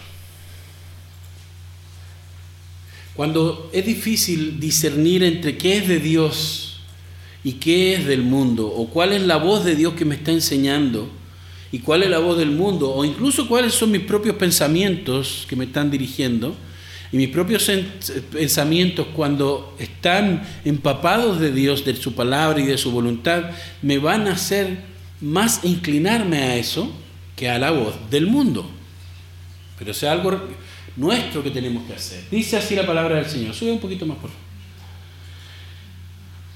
Cuando 3.14 3.70
es 3.72 3.86
difícil 3.86 4.60
discernir 4.60 5.22
entre 5.24 5.56
qué 5.56 5.78
es 5.78 5.88
de 5.88 5.98
Dios 5.98 6.69
y 7.42 7.52
qué 7.54 7.94
es 7.94 8.06
del 8.06 8.22
mundo, 8.22 8.66
o 8.66 8.88
cuál 8.88 9.12
es 9.12 9.22
la 9.22 9.36
voz 9.36 9.64
de 9.64 9.76
Dios 9.76 9.94
que 9.94 10.04
me 10.04 10.14
está 10.14 10.32
enseñando, 10.32 11.08
y 11.72 11.78
cuál 11.78 12.02
es 12.02 12.10
la 12.10 12.18
voz 12.18 12.36
del 12.38 12.50
mundo, 12.50 12.92
o 12.92 13.04
incluso 13.04 13.48
cuáles 13.48 13.74
son 13.74 13.92
mis 13.92 14.02
propios 14.02 14.36
pensamientos 14.36 15.46
que 15.48 15.56
me 15.56 15.64
están 15.64 15.90
dirigiendo, 15.90 16.54
y 17.12 17.16
mis 17.16 17.28
propios 17.28 17.68
pensamientos 18.30 19.08
cuando 19.14 19.74
están 19.78 20.42
empapados 20.64 21.40
de 21.40 21.50
Dios, 21.52 21.84
de 21.84 21.96
su 21.96 22.14
palabra 22.14 22.60
y 22.60 22.66
de 22.66 22.78
su 22.78 22.92
voluntad, 22.92 23.50
me 23.82 23.98
van 23.98 24.28
a 24.28 24.32
hacer 24.32 24.78
más 25.20 25.64
inclinarme 25.64 26.38
a 26.38 26.56
eso 26.56 26.92
que 27.34 27.48
a 27.48 27.58
la 27.58 27.72
voz 27.72 27.94
del 28.10 28.26
mundo. 28.26 28.68
Pero 29.78 29.90
es 29.90 30.04
algo 30.04 30.40
nuestro 30.96 31.42
que 31.42 31.50
tenemos 31.50 31.84
que 31.84 31.94
hacer. 31.94 32.24
Dice 32.30 32.56
así 32.56 32.76
la 32.76 32.86
palabra 32.86 33.16
del 33.16 33.26
Señor. 33.26 33.54
Sube 33.54 33.72
un 33.72 33.80
poquito 33.80 34.06
más, 34.06 34.18
por 34.18 34.30
favor. 34.30 34.49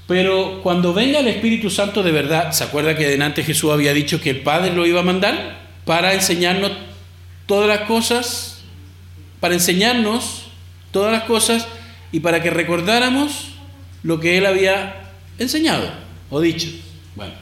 Pero 0.07 0.61
cuando 0.61 0.93
venga 0.93 1.19
el 1.19 1.27
Espíritu 1.27 1.69
Santo 1.69 2.03
de 2.03 2.11
verdad, 2.11 2.51
¿se 2.51 2.63
acuerda 2.63 2.95
que 2.95 3.07
delante 3.07 3.43
Jesús 3.43 3.71
había 3.71 3.93
dicho 3.93 4.21
que 4.21 4.29
el 4.29 4.41
Padre 4.41 4.73
lo 4.73 4.85
iba 4.85 4.99
a 4.99 5.03
mandar 5.03 5.65
para 5.83 6.13
enseñarnos 6.13 6.71
todas 7.47 7.67
las 7.67 7.87
cosas, 7.87 8.59
para 9.39 9.55
enseñarnos 9.55 10.47
todas 10.91 11.11
las 11.11 11.23
cosas 11.23 11.67
y 12.11 12.19
para 12.19 12.41
que 12.41 12.51
recordáramos 12.51 13.49
lo 14.03 14.19
que 14.19 14.37
Él 14.37 14.45
había 14.45 15.11
enseñado 15.39 15.89
o 16.29 16.39
dicho? 16.39 16.67
Bueno, 17.15 17.33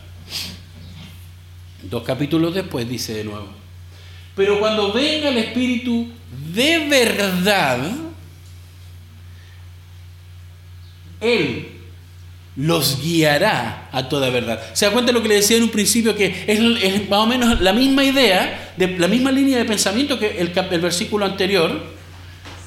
dos 1.84 2.04
capítulos 2.04 2.56
después 2.56 2.88
dice 2.88 3.14
de 3.14 3.26
nuevo. 3.26 3.50
Pero 4.38 4.60
cuando 4.60 4.94
venga 4.94 5.30
el 5.30 5.38
Espíritu 5.38 6.08
de 6.54 6.88
verdad, 6.88 7.92
Él 11.20 11.73
los 12.56 13.02
guiará 13.02 13.90
a 13.92 14.10
toda 14.10 14.30
verdad. 14.30 14.62
¿Se 14.74 14.86
da 14.86 14.92
cuenta 14.92 15.12
lo 15.12 15.22
que 15.22 15.30
le 15.30 15.36
decía 15.36 15.58
en 15.58 15.64
un 15.64 15.70
principio? 15.70 16.16
Que 16.16 16.46
es, 16.48 17.10
más 17.10 17.20
o 17.20 17.26
menos 17.26 17.62
la 17.62 17.74
misma 17.74 18.04
idea, 18.04 18.74
de, 18.78 18.98
la 18.98 19.08
misma 19.08 19.32
línea 19.32 19.58
de 19.58 19.66
pensamiento 19.66 20.20
que 20.20 20.40
el, 20.40 20.52
el 20.72 20.82
versículo 20.82 21.26
anterior, 21.26 21.84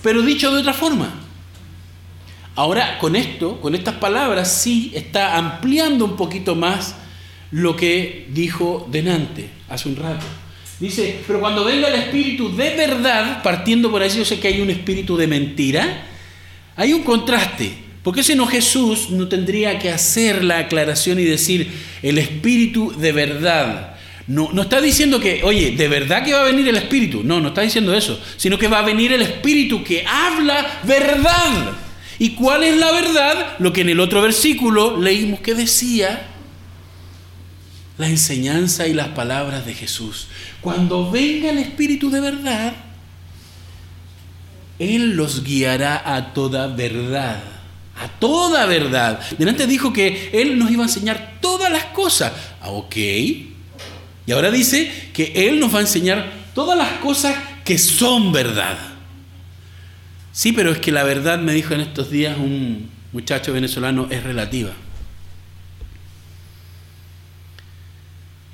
pero 0.03 0.23
dicho 0.23 0.53
de 0.53 0.61
otra 0.61 0.73
forma. 0.73 1.23
Ahora, 2.57 2.99
con 2.99 3.17
esto, 3.17 3.61
con 3.61 3.75
estas 3.75 3.97
palabras, 3.97 4.51
sí 4.51 4.91
está 4.95 5.37
ampliando 5.37 6.05
un 6.05 6.17
poquito 6.17 6.55
más 6.55 6.97
lo 7.51 7.77
que 7.77 8.27
dijo 8.31 8.89
Denante 8.91 9.51
hace 9.69 9.89
un 9.89 9.97
rato. 9.97 10.25
Dice, 10.81 11.21
pero 11.27 11.41
cuando 11.41 11.65
venga 11.65 11.89
el 11.89 11.95
espíritu 11.95 12.55
de 12.55 12.75
verdad, 12.77 13.43
partiendo 13.43 13.91
por 13.91 14.03
ahí, 14.03 14.11
yo 14.11 14.25
sé 14.25 14.41
que 14.41 14.49
hay 14.49 14.61
un 14.61 14.71
espíritu 14.71 15.17
de 15.17 15.27
mentira, 15.27 16.07
hay 16.77 16.93
un 16.93 17.03
contraste. 17.03 17.86
Porque 18.07 18.23
si 18.23 18.37
no 18.37 18.47
Jesús 18.47 19.11
no 19.11 19.27
tendría 19.27 19.81
que 19.81 19.91
hacer 19.91 20.45
la 20.45 20.59
aclaración 20.59 21.19
y 21.19 21.25
decir 21.25 21.69
el 22.03 22.19
espíritu 22.19 22.95
de 22.97 23.11
verdad. 23.11 23.97
No, 24.29 24.51
no 24.53 24.63
está 24.63 24.81
diciendo 24.81 25.19
que, 25.19 25.43
oye, 25.43 25.73
de 25.73 25.89
verdad 25.89 26.25
que 26.25 26.33
va 26.33 26.43
a 26.43 26.45
venir 26.45 26.69
el 26.69 26.77
espíritu. 26.77 27.25
No, 27.25 27.41
no 27.41 27.49
está 27.49 27.63
diciendo 27.63 27.93
eso. 27.93 28.21
Sino 28.37 28.61
que 28.61 28.69
va 28.69 28.79
a 28.79 28.83
venir 28.83 29.13
el 29.13 29.23
espíritu 29.23 29.83
que 29.83 30.07
habla 30.07 30.83
verdad. 30.85 31.73
¿Y 32.21 32.31
cuál 32.37 32.63
es 32.63 32.77
la 32.77 32.93
verdad? 32.93 33.57
Lo 33.59 33.73
que 33.73 33.81
en 33.81 33.89
el 33.89 33.99
otro 33.99 34.23
versículo 34.23 34.97
leímos 34.97 35.41
que 35.41 35.57
decía 35.57 36.29
la 37.99 38.07
enseñanza 38.07 38.87
y 38.87 38.95
las 38.95 39.09
palabras 39.09 39.67
de 39.67 39.75
Jesús. 39.75 40.29
Cuando 40.61 41.11
venga 41.11 41.51
el 41.51 41.59
Espíritu 41.59 42.09
de 42.09 42.21
verdad, 42.21 42.73
Él 44.79 45.17
los 45.17 45.43
guiará 45.43 46.15
a 46.15 46.35
toda 46.35 46.69
verdad 46.69 47.56
a 47.97 48.09
toda 48.09 48.67
verdad. 48.67 49.21
Delante 49.39 49.67
dijo 49.67 49.93
que 49.93 50.31
Él 50.33 50.59
nos 50.59 50.71
iba 50.71 50.83
a 50.83 50.87
enseñar 50.87 51.39
todas 51.41 51.71
las 51.73 51.85
cosas. 51.87 52.33
Ah, 52.61 52.71
ok. 52.71 52.97
Y 52.97 54.33
ahora 54.33 54.51
dice 54.51 55.11
que 55.13 55.33
Él 55.35 55.61
nos 55.61 55.75
va 55.75 55.79
a 55.79 55.83
enseñar 55.83 56.33
todas 56.55 56.77
las 56.77 56.99
cosas 56.99 57.37
que 57.65 57.79
son 57.79 58.33
verdad. 58.33 58.77
Sí, 60.33 60.53
pero 60.53 60.71
es 60.71 60.79
que 60.79 60.93
la 60.93 61.05
verdad, 61.05 61.39
me 61.39 61.55
dijo 61.55 61.75
en 61.75 61.81
estos 61.81 62.11
días 62.11 62.37
un 62.37 62.91
muchacho 63.13 63.53
venezolano, 63.53 64.09
es 64.11 64.23
relativa. 64.23 64.73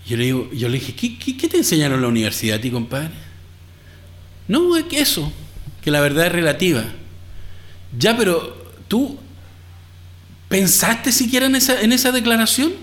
Yo 0.06 0.16
le, 0.16 0.24
digo, 0.24 0.50
yo 0.52 0.68
le 0.68 0.78
dije, 0.78 0.94
¿qué, 0.94 1.36
qué 1.36 1.48
te 1.48 1.56
enseñaron 1.56 1.96
en 1.96 2.02
la 2.02 2.08
universidad 2.08 2.58
a 2.58 2.60
ti, 2.60 2.70
compadre? 2.70 3.10
No, 4.46 4.76
es 4.76 4.84
que 4.84 5.00
eso, 5.00 5.32
que 5.82 5.90
la 5.90 6.00
verdad 6.00 6.26
es 6.26 6.32
relativa. 6.32 6.84
Ya, 7.98 8.16
pero 8.16 8.74
tú 8.88 9.18
¿Pensaste 10.52 11.12
siquiera 11.12 11.46
en 11.46 11.54
esa, 11.54 11.80
en 11.80 11.92
esa 11.92 12.12
declaración? 12.12 12.74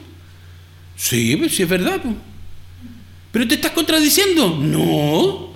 Sí, 0.95 1.35
pues 1.35 1.53
sí 1.53 1.61
es 1.61 1.69
verdad. 1.69 2.01
Pues. 2.01 2.15
¿Pero 3.31 3.47
te 3.47 3.53
estás 3.53 3.73
contradiciendo? 3.73 4.57
No. 4.59 5.53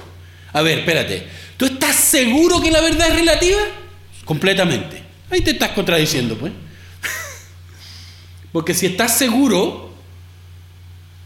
A 0.54 0.62
ver, 0.62 0.78
espérate. 0.78 1.26
¿Tú 1.58 1.66
estás 1.66 1.96
seguro 1.96 2.62
que 2.62 2.70
la 2.70 2.82
verdad 2.82 3.08
es 3.08 3.16
relativa? 3.16 3.62
Completamente. 4.26 5.02
Ahí 5.32 5.42
te 5.42 5.50
estás 5.50 5.72
contradiciendo, 5.72 6.38
pues. 6.38 6.54
Porque 8.52 8.76
si 8.76 8.86
estás 8.86 9.18
seguro, 9.18 9.92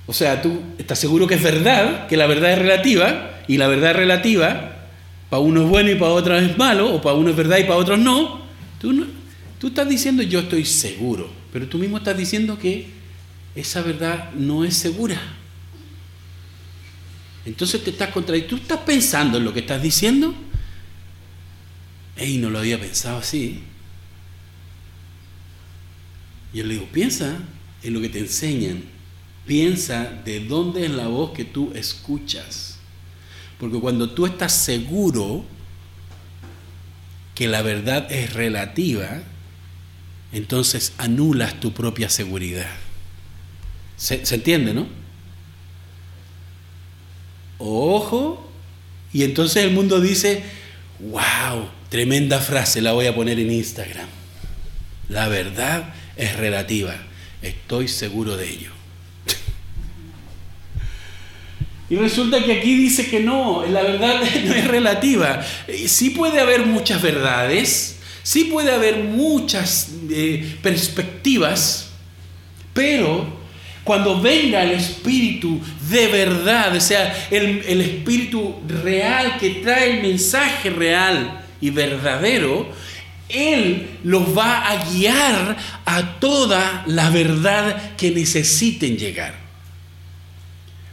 o 0.05 0.13
sea, 0.13 0.41
tú 0.41 0.61
estás 0.77 0.97
seguro 0.97 1.27
que 1.27 1.35
es 1.35 1.43
verdad, 1.43 2.07
que 2.07 2.15
la 2.15 2.27
verdad 2.27 2.53
es 2.53 2.59
relativa, 2.59 3.41
y 3.45 3.57
la 3.57 3.67
verdad 3.67 3.91
es 3.91 3.97
relativa, 3.97 4.87
para 5.29 5.41
uno 5.41 5.63
es 5.63 5.67
bueno 5.67 5.91
y 5.91 5.95
para 5.95 6.11
otros 6.11 6.41
es 6.41 6.57
malo, 6.57 6.95
o 6.95 7.01
para 7.01 7.15
uno 7.17 7.29
es 7.29 7.35
verdad 7.35 7.57
y 7.57 7.63
para 7.63 7.75
otros 7.75 7.99
no, 7.99 8.45
tú 8.79 8.93
no, 8.93 9.17
Tú 9.59 9.67
estás 9.67 9.89
diciendo 9.89 10.21
yo 10.23 10.39
estoy 10.39 10.65
seguro, 10.65 11.29
pero 11.51 11.67
tú 11.67 11.77
mismo 11.77 11.97
estás 11.97 12.17
diciendo 12.17 12.59
que 12.59 12.87
esa 13.55 13.81
verdad 13.81 14.31
no 14.33 14.63
es 14.63 14.77
segura. 14.77 15.19
Entonces 17.45 17.83
te 17.83 17.91
estás 17.91 18.11
contradiciendo. 18.11 18.57
¿Tú 18.57 18.61
estás 18.61 18.79
pensando 18.85 19.37
en 19.37 19.45
lo 19.45 19.53
que 19.53 19.61
estás 19.61 19.81
diciendo? 19.81 20.35
Ey, 22.17 22.37
no 22.37 22.49
lo 22.49 22.59
había 22.59 22.79
pensado 22.79 23.19
así. 23.19 23.61
Yo 26.53 26.63
le 26.65 26.73
digo, 26.75 26.87
piensa 26.91 27.37
en 27.83 27.93
lo 27.93 28.01
que 28.01 28.09
te 28.09 28.19
enseñan. 28.19 28.83
Piensa 29.45 30.03
de 30.25 30.41
dónde 30.41 30.85
es 30.85 30.91
la 30.91 31.07
voz 31.07 31.31
que 31.31 31.45
tú 31.45 31.71
escuchas. 31.73 32.79
Porque 33.59 33.79
cuando 33.79 34.09
tú 34.09 34.25
estás 34.25 34.53
seguro 34.53 35.45
que 37.33 37.47
la 37.47 37.61
verdad 37.61 38.11
es 38.11 38.33
relativa, 38.33 39.21
entonces 40.31 40.93
anulas 40.97 41.59
tu 41.59 41.73
propia 41.73 42.09
seguridad. 42.09 42.69
¿Se, 43.95 44.21
entiende, 44.33 44.73
no? 44.73 44.87
Ojo, 47.57 48.47
y 49.11 49.23
entonces 49.23 49.63
el 49.63 49.71
mundo 49.71 49.99
dice, 49.99 50.43
wow, 50.99 51.67
tremenda 51.89 52.39
frase, 52.39 52.81
la 52.81 52.91
voy 52.91 53.07
a 53.07 53.15
poner 53.15 53.39
en 53.39 53.51
Instagram. 53.51 54.07
La 55.09 55.27
verdad 55.27 55.93
es 56.15 56.35
relativa, 56.35 56.95
estoy 57.41 57.87
seguro 57.87 58.37
de 58.37 58.49
ello. 58.49 58.71
Y 61.89 61.95
resulta 61.95 62.43
que 62.43 62.51
aquí 62.51 62.75
dice 62.75 63.09
que 63.09 63.21
no, 63.21 63.65
la 63.65 63.81
verdad 63.81 64.19
no 64.45 64.53
es 64.53 64.67
relativa. 64.67 65.41
Sí 65.87 66.09
puede 66.09 66.41
haber 66.41 66.65
muchas 66.65 67.01
verdades, 67.01 67.96
Sí 68.27 68.43
puede 68.43 68.73
haber 68.73 68.97
muchas 68.97 69.87
eh, 70.09 70.57
perspectivas, 70.61 71.91
pero 72.73 73.25
cuando 73.85 74.19
venga 74.19 74.63
el 74.63 74.71
Espíritu 74.71 75.61
de 75.89 76.07
verdad, 76.07 76.75
o 76.75 76.81
sea, 76.81 77.29
el, 77.31 77.63
el 77.65 77.79
Espíritu 77.79 78.55
real 78.83 79.37
que 79.39 79.51
trae 79.51 79.91
el 79.91 80.01
mensaje 80.01 80.69
real 80.69 81.45
y 81.61 81.69
verdadero, 81.69 82.67
Él 83.29 83.91
los 84.03 84.37
va 84.37 84.71
a 84.71 84.91
guiar 84.91 85.55
a 85.85 86.19
toda 86.19 86.83
la 86.85 87.09
verdad 87.09 87.95
que 87.95 88.11
necesiten 88.11 88.97
llegar. 88.97 89.35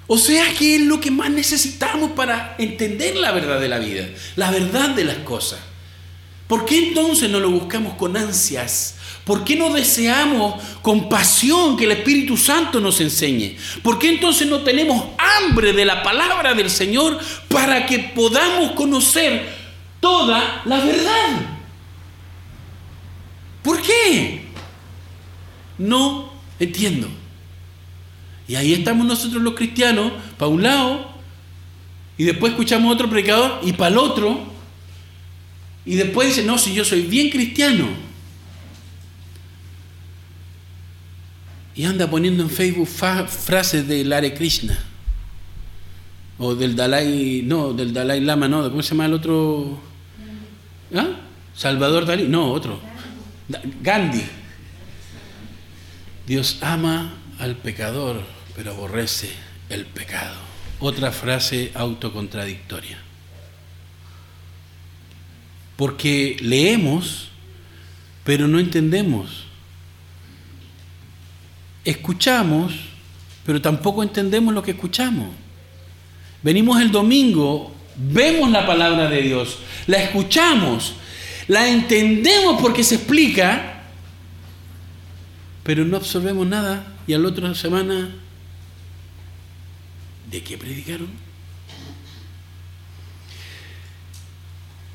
O 0.07 0.19
sea 0.19 0.55
que 0.57 0.77
es 0.77 0.83
lo 0.83 1.01
que 1.01 1.11
más 1.11 1.31
necesitamos 1.31 2.13
para 2.13 2.55
entender 2.59 3.17
la 3.17 3.33
verdad 3.33 3.59
de 3.59 3.69
la 3.69 3.81
vida, 3.81 4.07
la 4.37 4.53
verdad 4.53 4.91
de 4.91 5.03
las 5.03 5.17
cosas. 5.17 5.74
¿Por 6.47 6.65
qué 6.65 6.89
entonces 6.89 7.31
no 7.31 7.41
lo 7.41 7.51
buscamos 7.51 7.95
con 7.95 8.17
ansias? 8.17 8.97
¿Por 9.25 9.43
qué 9.43 9.57
no 9.57 9.73
deseamos 9.73 10.63
con 10.83 11.09
pasión 11.09 11.77
que 11.77 11.85
el 11.85 11.93
Espíritu 11.93 12.37
Santo 12.37 12.81
nos 12.81 13.01
enseñe? 13.01 13.57
¿Por 13.83 13.99
qué 13.99 14.11
entonces 14.11 14.47
no 14.47 14.61
tenemos 14.61 15.03
hambre 15.17 15.73
de 15.73 15.87
la 15.87 16.03
palabra 16.03 16.53
del 16.53 16.69
Señor 16.69 17.19
para 17.49 17.87
que 17.87 17.99
podamos 17.99 18.73
conocer 18.73 19.49
toda 20.01 20.63
la 20.67 20.77
verdad? 20.85 21.41
¿Por 23.63 23.81
qué? 23.81 24.45
No 25.79 26.31
entiendo. 26.61 27.09
Y 28.47 28.57
ahí 28.57 28.75
estamos 28.75 29.07
nosotros 29.07 29.43
los 29.43 29.55
cristianos, 29.55 30.13
para 30.37 30.51
un 30.51 30.63
lado, 30.63 31.09
y 32.19 32.25
después 32.25 32.53
escuchamos 32.53 32.93
otro 32.93 33.09
predicador 33.09 33.61
y 33.63 33.73
para 33.73 33.91
el 33.91 33.99
otro, 33.99 34.54
Y 35.87 35.97
después 35.97 36.29
dice, 36.29 36.45
no, 36.45 36.59
si 36.59 36.75
yo 36.75 36.85
soy 36.85 37.03
bien 37.03 37.31
cristiano. 37.31 37.89
Y 41.75 41.85
anda 41.85 42.09
poniendo 42.09 42.43
en 42.43 42.51
Facebook 42.51 42.89
frases 42.89 43.87
del 43.87 44.13
Hare 44.13 44.33
Krishna. 44.35 44.79
O 46.39 46.55
del 46.55 46.75
Dalai, 46.75 47.43
no, 47.45 47.73
del 47.73 47.93
Dalai 47.93 48.21
Lama, 48.21 48.49
no, 48.49 48.69
¿cómo 48.71 48.83
se 48.83 48.91
llama 48.91 49.07
el 49.07 49.15
otro? 49.15 49.79
¿Ah? 50.95 51.09
Salvador 51.55 52.07
Dalí, 52.07 52.29
no, 52.29 52.51
otro. 52.51 52.81
Gandhi. 53.83 54.23
Dios 56.27 56.59
ama 56.63 57.15
al 57.39 57.57
pecador, 57.57 58.23
pero 58.57 58.73
aborrece 58.73 59.31
el 59.69 59.85
pecado. 59.85 60.37
Otra 60.81 61.13
frase 61.13 61.71
autocontradictoria. 61.75 62.99
Porque 65.77 66.37
leemos, 66.41 67.29
pero 68.25 68.49
no 68.49 68.59
entendemos. 68.59 69.45
Escuchamos, 71.85 72.73
pero 73.45 73.61
tampoco 73.61 74.03
entendemos 74.03 74.55
lo 74.55 74.63
que 74.63 74.73
escuchamos. 74.73 75.29
Venimos 76.43 76.81
el 76.81 76.91
domingo, 76.91 77.75
vemos 77.97 78.51
la 78.51 78.67
palabra 78.67 79.09
de 79.09 79.23
Dios, 79.23 79.59
la 79.87 79.99
escuchamos, 80.03 80.95
la 81.49 81.69
entendemos 81.69 82.61
porque 82.61 82.85
se 82.85 82.97
explica, 82.97 83.83
pero 85.63 85.85
no 85.85 85.97
absorbemos 85.97 86.47
nada 86.47 86.95
y 87.07 87.15
a 87.15 87.19
la 87.19 87.29
otra 87.29 87.55
semana, 87.55 88.15
¿de 90.31 90.43
qué 90.43 90.59
predicaron? 90.59 91.24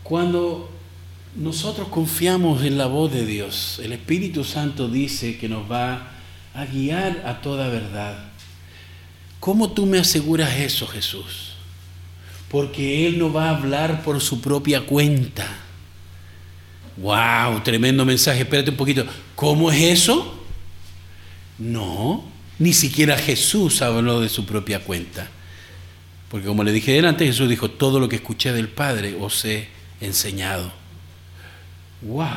Cuando 0.09 0.67
nosotros 1.35 1.87
confiamos 1.89 2.63
en 2.63 2.79
la 2.79 2.87
voz 2.87 3.13
de 3.13 3.27
Dios, 3.27 3.79
el 3.83 3.91
Espíritu 3.91 4.43
Santo 4.43 4.87
dice 4.89 5.37
que 5.37 5.47
nos 5.47 5.71
va 5.71 6.13
a 6.55 6.65
guiar 6.65 7.21
a 7.27 7.41
toda 7.41 7.69
verdad. 7.69 8.17
¿Cómo 9.39 9.69
tú 9.69 9.85
me 9.85 9.99
aseguras 9.99 10.55
eso, 10.55 10.87
Jesús? 10.87 11.53
Porque 12.49 13.05
Él 13.05 13.19
no 13.19 13.31
va 13.31 13.49
a 13.49 13.57
hablar 13.57 14.01
por 14.01 14.19
su 14.19 14.41
propia 14.41 14.81
cuenta. 14.81 15.45
¡Wow! 16.97 17.61
Tremendo 17.61 18.03
mensaje. 18.03 18.41
Espérate 18.41 18.71
un 18.71 18.77
poquito. 18.77 19.05
¿Cómo 19.35 19.71
es 19.71 19.79
eso? 19.79 20.43
No, 21.59 22.23
ni 22.57 22.73
siquiera 22.73 23.15
Jesús 23.15 23.83
habló 23.83 24.21
de 24.21 24.29
su 24.29 24.43
propia 24.43 24.79
cuenta. 24.79 25.29
Porque 26.29 26.47
como 26.47 26.63
le 26.63 26.71
dije 26.71 26.93
delante, 26.93 27.27
Jesús 27.27 27.47
dijo, 27.47 27.69
todo 27.69 27.99
lo 27.99 28.09
que 28.09 28.15
escuché 28.15 28.51
del 28.51 28.69
Padre 28.69 29.15
os 29.19 29.45
he 29.45 29.77
enseñado. 30.01 30.71
¡Wow! 32.01 32.27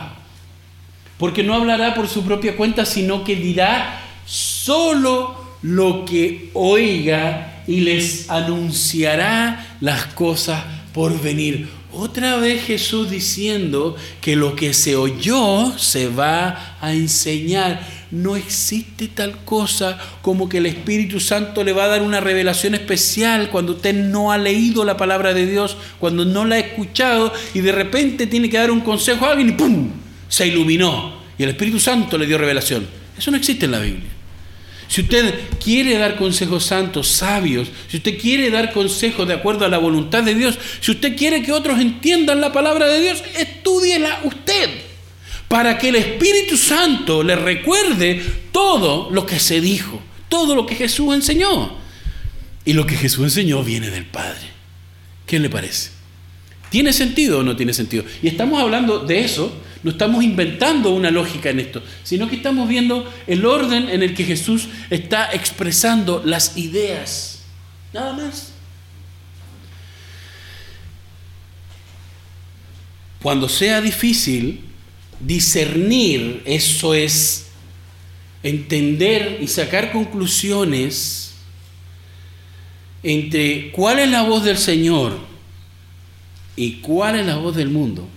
Porque 1.19 1.43
no 1.43 1.55
hablará 1.55 1.95
por 1.95 2.09
su 2.09 2.25
propia 2.25 2.57
cuenta, 2.57 2.85
sino 2.85 3.25
que 3.25 3.37
dirá 3.37 4.01
solo 4.27 5.41
lo 5.63 6.05
que 6.05 6.51
oiga 6.55 7.63
y 7.67 7.81
les 7.81 8.29
anunciará 8.29 9.77
las 9.81 10.07
cosas 10.07 10.65
por 10.93 11.21
venir. 11.21 11.69
Otra 11.93 12.37
vez 12.37 12.65
Jesús 12.65 13.11
diciendo 13.11 13.97
que 14.21 14.35
lo 14.35 14.57
que 14.57 14.73
se 14.75 14.97
oyó 14.97 15.79
se 15.79 16.09
va 16.09 16.77
a 16.81 16.93
enseñar 16.93 17.87
no 18.13 18.37
existe 18.37 19.09
tal 19.09 19.45
cosa 19.45 19.99
como 20.21 20.49
que 20.49 20.59
el 20.59 20.67
Espíritu 20.67 21.19
Santo 21.19 21.65
le 21.65 21.73
va 21.73 21.85
a 21.85 21.89
dar 21.89 22.03
una 22.03 22.21
revelación 22.21 22.75
especial 22.75 23.49
cuando 23.49 23.73
usted 23.73 23.95
no 23.95 24.31
ha 24.31 24.39
leído 24.39 24.85
la 24.85 24.99
palabra 24.99 25.33
de 25.33 25.47
Dios, 25.47 25.79
cuando 25.99 26.27
no 26.27 26.45
la 26.45 26.57
ha 26.57 26.59
escuchado 26.59 27.33
y 27.55 27.61
de 27.61 27.73
repente 27.73 28.27
tiene 28.27 28.51
que 28.51 28.59
dar 28.59 28.71
un 28.71 28.83
consejo 28.83 29.25
a 29.25 29.31
alguien 29.31 29.49
y 29.49 29.53
¡pum! 29.53 29.91
se 30.29 30.47
iluminó 30.47 31.23
y 31.39 31.43
el 31.43 31.49
Espíritu 31.49 31.81
Santo 31.81 32.19
le 32.19 32.27
dio 32.27 32.37
revelación. 32.37 32.87
Eso 33.17 33.31
no 33.31 33.39
existe 33.39 33.65
en 33.65 33.73
la 33.73 33.79
Biblia. 33.79 34.11
Si 34.89 35.01
usted 35.01 35.35
quiere 35.63 35.97
dar 35.97 36.17
consejos 36.17 36.67
santos, 36.67 37.09
sabios, 37.09 37.69
si 37.89 37.97
usted 37.97 38.21
quiere 38.21 38.51
dar 38.51 38.73
consejos 38.73 39.27
de 39.27 39.33
acuerdo 39.33 39.65
a 39.65 39.71
la 39.71 39.79
voluntad 39.79 40.23
de 40.23 40.35
Dios, 40.35 40.59
si 40.83 40.91
usted 40.91 41.17
quiere 41.17 41.43
que 41.43 41.53
otros 41.53 41.81
entiendan 41.81 42.43
la 42.43 42.53
palabra 42.53 42.87
de 42.87 43.01
Dios, 43.01 43.25
estúdiela 43.39 44.21
usted 44.25 44.92
para 45.53 45.77
que 45.77 45.91
el 45.91 45.97
Espíritu 45.97 46.57
Santo 46.57 47.23
le 47.23 47.37
recuerde 47.37 48.23
todo 48.53 49.11
lo 49.11 49.27
que 49.27 49.39
se 49.39 49.61
dijo, 49.61 50.01
todo 50.31 50.55
lo 50.55 50.65
que 50.65 50.75
Jesús 50.75 51.15
enseñó. 51.15 51.77
Y 52.65 52.73
lo 52.73 52.87
que 52.87 52.97
Jesús 52.97 53.25
enseñó 53.25 53.63
viene 53.63 53.91
del 53.91 54.07
Padre. 54.07 54.47
¿Qué 55.27 55.39
le 55.39 55.51
parece? 55.51 55.91
¿Tiene 56.71 56.95
sentido 56.95 57.41
o 57.41 57.43
no 57.43 57.55
tiene 57.55 57.75
sentido? 57.75 58.03
Y 58.23 58.29
estamos 58.29 58.63
hablando 58.63 59.01
de 59.01 59.27
eso, 59.27 59.55
no 59.83 59.91
estamos 59.91 60.25
inventando 60.25 60.89
una 60.89 61.11
lógica 61.11 61.51
en 61.51 61.61
esto, 61.61 61.83
sino 62.03 62.31
que 62.31 62.37
estamos 62.37 62.67
viendo 62.67 63.13
el 63.27 63.45
orden 63.45 63.91
en 63.91 64.03
el 64.03 64.15
que 64.15 64.25
Jesús 64.25 64.69
está 64.89 65.35
expresando 65.35 66.23
las 66.25 66.57
ideas. 66.57 67.43
Nada 67.93 68.15
más. 68.15 68.55
Cuando 73.21 73.51
sea 73.51 73.83
difícil, 73.83 74.72
discernir, 75.25 76.43
eso 76.45 76.95
es 76.95 77.47
entender 78.43 79.39
y 79.41 79.47
sacar 79.47 79.93
conclusiones 79.93 81.35
entre 83.03 83.71
cuál 83.73 84.01
es 84.01 84.11
la 84.11 84.23
voz 84.23 84.45
del 84.45 84.59
Señor 84.59 85.19
y 86.57 86.75
cuál 86.75 87.19
es 87.19 87.27
la 87.27 87.37
voz 87.37 87.57
del 87.57 87.69
mundo, 87.69 88.09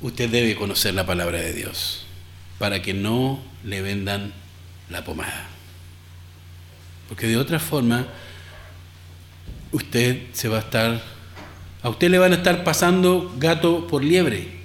usted 0.00 0.28
debe 0.28 0.54
conocer 0.54 0.94
la 0.94 1.06
palabra 1.06 1.40
de 1.40 1.52
Dios 1.52 2.04
para 2.58 2.82
que 2.82 2.94
no 2.94 3.42
le 3.64 3.80
vendan 3.80 4.32
la 4.90 5.04
pomada. 5.04 5.48
Porque 7.08 7.26
de 7.26 7.36
otra 7.36 7.58
forma, 7.58 8.06
usted 9.72 10.22
se 10.32 10.48
va 10.48 10.58
a 10.58 10.60
estar, 10.60 11.02
a 11.82 11.88
usted 11.88 12.10
le 12.10 12.18
van 12.18 12.32
a 12.32 12.36
estar 12.36 12.64
pasando 12.64 13.34
gato 13.38 13.86
por 13.86 14.02
liebre 14.04 14.63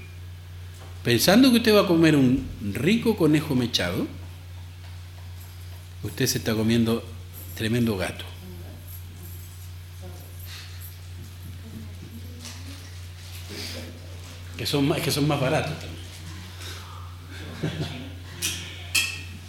pensando 1.09 1.49
que 1.49 1.57
usted 1.57 1.73
va 1.73 1.81
a 1.81 1.87
comer 1.87 2.15
un 2.15 2.47
rico 2.71 3.17
conejo 3.17 3.55
mechado, 3.55 4.05
usted 6.03 6.27
se 6.27 6.37
está 6.37 6.53
comiendo 6.53 7.03
tremendo 7.55 7.97
gato. 7.97 8.23
Que 14.55 14.67
son 14.67 14.87
más, 14.87 15.01
que 15.01 15.09
son 15.09 15.27
más 15.27 15.41
baratos 15.41 15.73
también. 15.79 15.99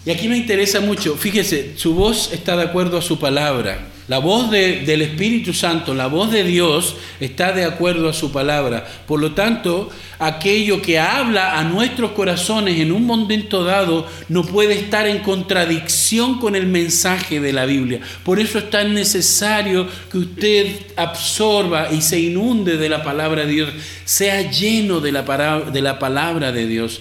Y 0.07 0.11
aquí 0.11 0.29
me 0.29 0.39
interesa 0.39 0.81
mucho, 0.81 1.15
fíjese, 1.15 1.77
su 1.77 1.93
voz 1.93 2.33
está 2.33 2.57
de 2.57 2.63
acuerdo 2.63 2.97
a 2.97 3.03
su 3.03 3.19
palabra. 3.19 3.87
La 4.11 4.19
voz 4.19 4.51
del 4.51 5.03
Espíritu 5.03 5.55
Santo, 5.55 5.95
la 5.95 6.09
voz 6.09 6.33
de 6.33 6.43
Dios 6.43 6.97
está 7.21 7.53
de 7.53 7.65
acuerdo 7.65 8.09
a 8.09 8.13
su 8.13 8.33
palabra. 8.33 8.85
Por 9.07 9.21
lo 9.21 9.35
tanto, 9.35 9.89
aquello 10.19 10.83
que 10.83 10.99
habla 10.99 11.61
a 11.61 11.63
nuestros 11.63 12.11
corazones 12.11 12.81
en 12.81 12.91
un 12.91 13.07
momento 13.07 13.63
dado 13.63 14.09
no 14.29 14.43
puede 14.43 14.75
estar 14.75 15.07
en 15.07 15.21
contradicción 15.21 16.41
con 16.41 16.57
el 16.57 16.67
mensaje 16.67 17.39
de 17.39 17.53
la 17.53 17.67
Biblia. 17.67 18.01
Por 18.25 18.41
eso 18.41 18.59
es 18.59 18.69
tan 18.69 18.95
necesario 18.95 19.87
que 20.11 20.19
usted 20.19 20.67
absorba 20.97 21.93
y 21.93 22.03
se 22.03 22.19
inunde 22.19 22.79
de 22.79 22.89
la 22.89 23.05
palabra 23.05 23.47
de 23.47 23.53
Dios, 23.53 23.73
sea 24.05 24.51
lleno 24.51 24.99
de 24.99 25.13
la, 25.13 25.61
de 25.73 25.83
la 25.83 26.01
palabra 26.01 26.51
de 26.51 26.67
Dios. 26.67 27.01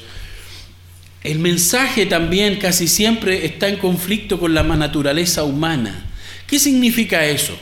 El 1.23 1.39
mensaje 1.39 2.05
también 2.05 2.57
casi 2.57 2.87
siempre 2.87 3.47
está 3.47 3.67
en 3.67 3.77
conflicto 3.77 4.39
con 4.39 4.53
la 4.53 4.61
naturaleza 4.61 5.43
humana. 5.43 6.05
¿Qué 6.49 6.57
significa 6.57 7.25
eso? 7.25 7.55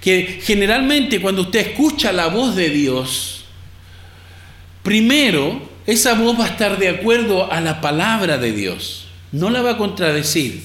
Que 0.00 0.40
generalmente 0.42 1.20
cuando 1.20 1.42
usted 1.42 1.60
escucha 1.60 2.12
la 2.12 2.28
voz 2.28 2.56
de 2.56 2.70
Dios, 2.70 3.44
primero 4.82 5.68
esa 5.86 6.14
voz 6.14 6.38
va 6.38 6.46
a 6.46 6.48
estar 6.48 6.78
de 6.78 6.88
acuerdo 6.88 7.52
a 7.52 7.60
la 7.60 7.80
palabra 7.80 8.38
de 8.38 8.52
Dios, 8.52 9.08
no 9.32 9.50
la 9.50 9.60
va 9.60 9.72
a 9.72 9.78
contradecir. 9.78 10.62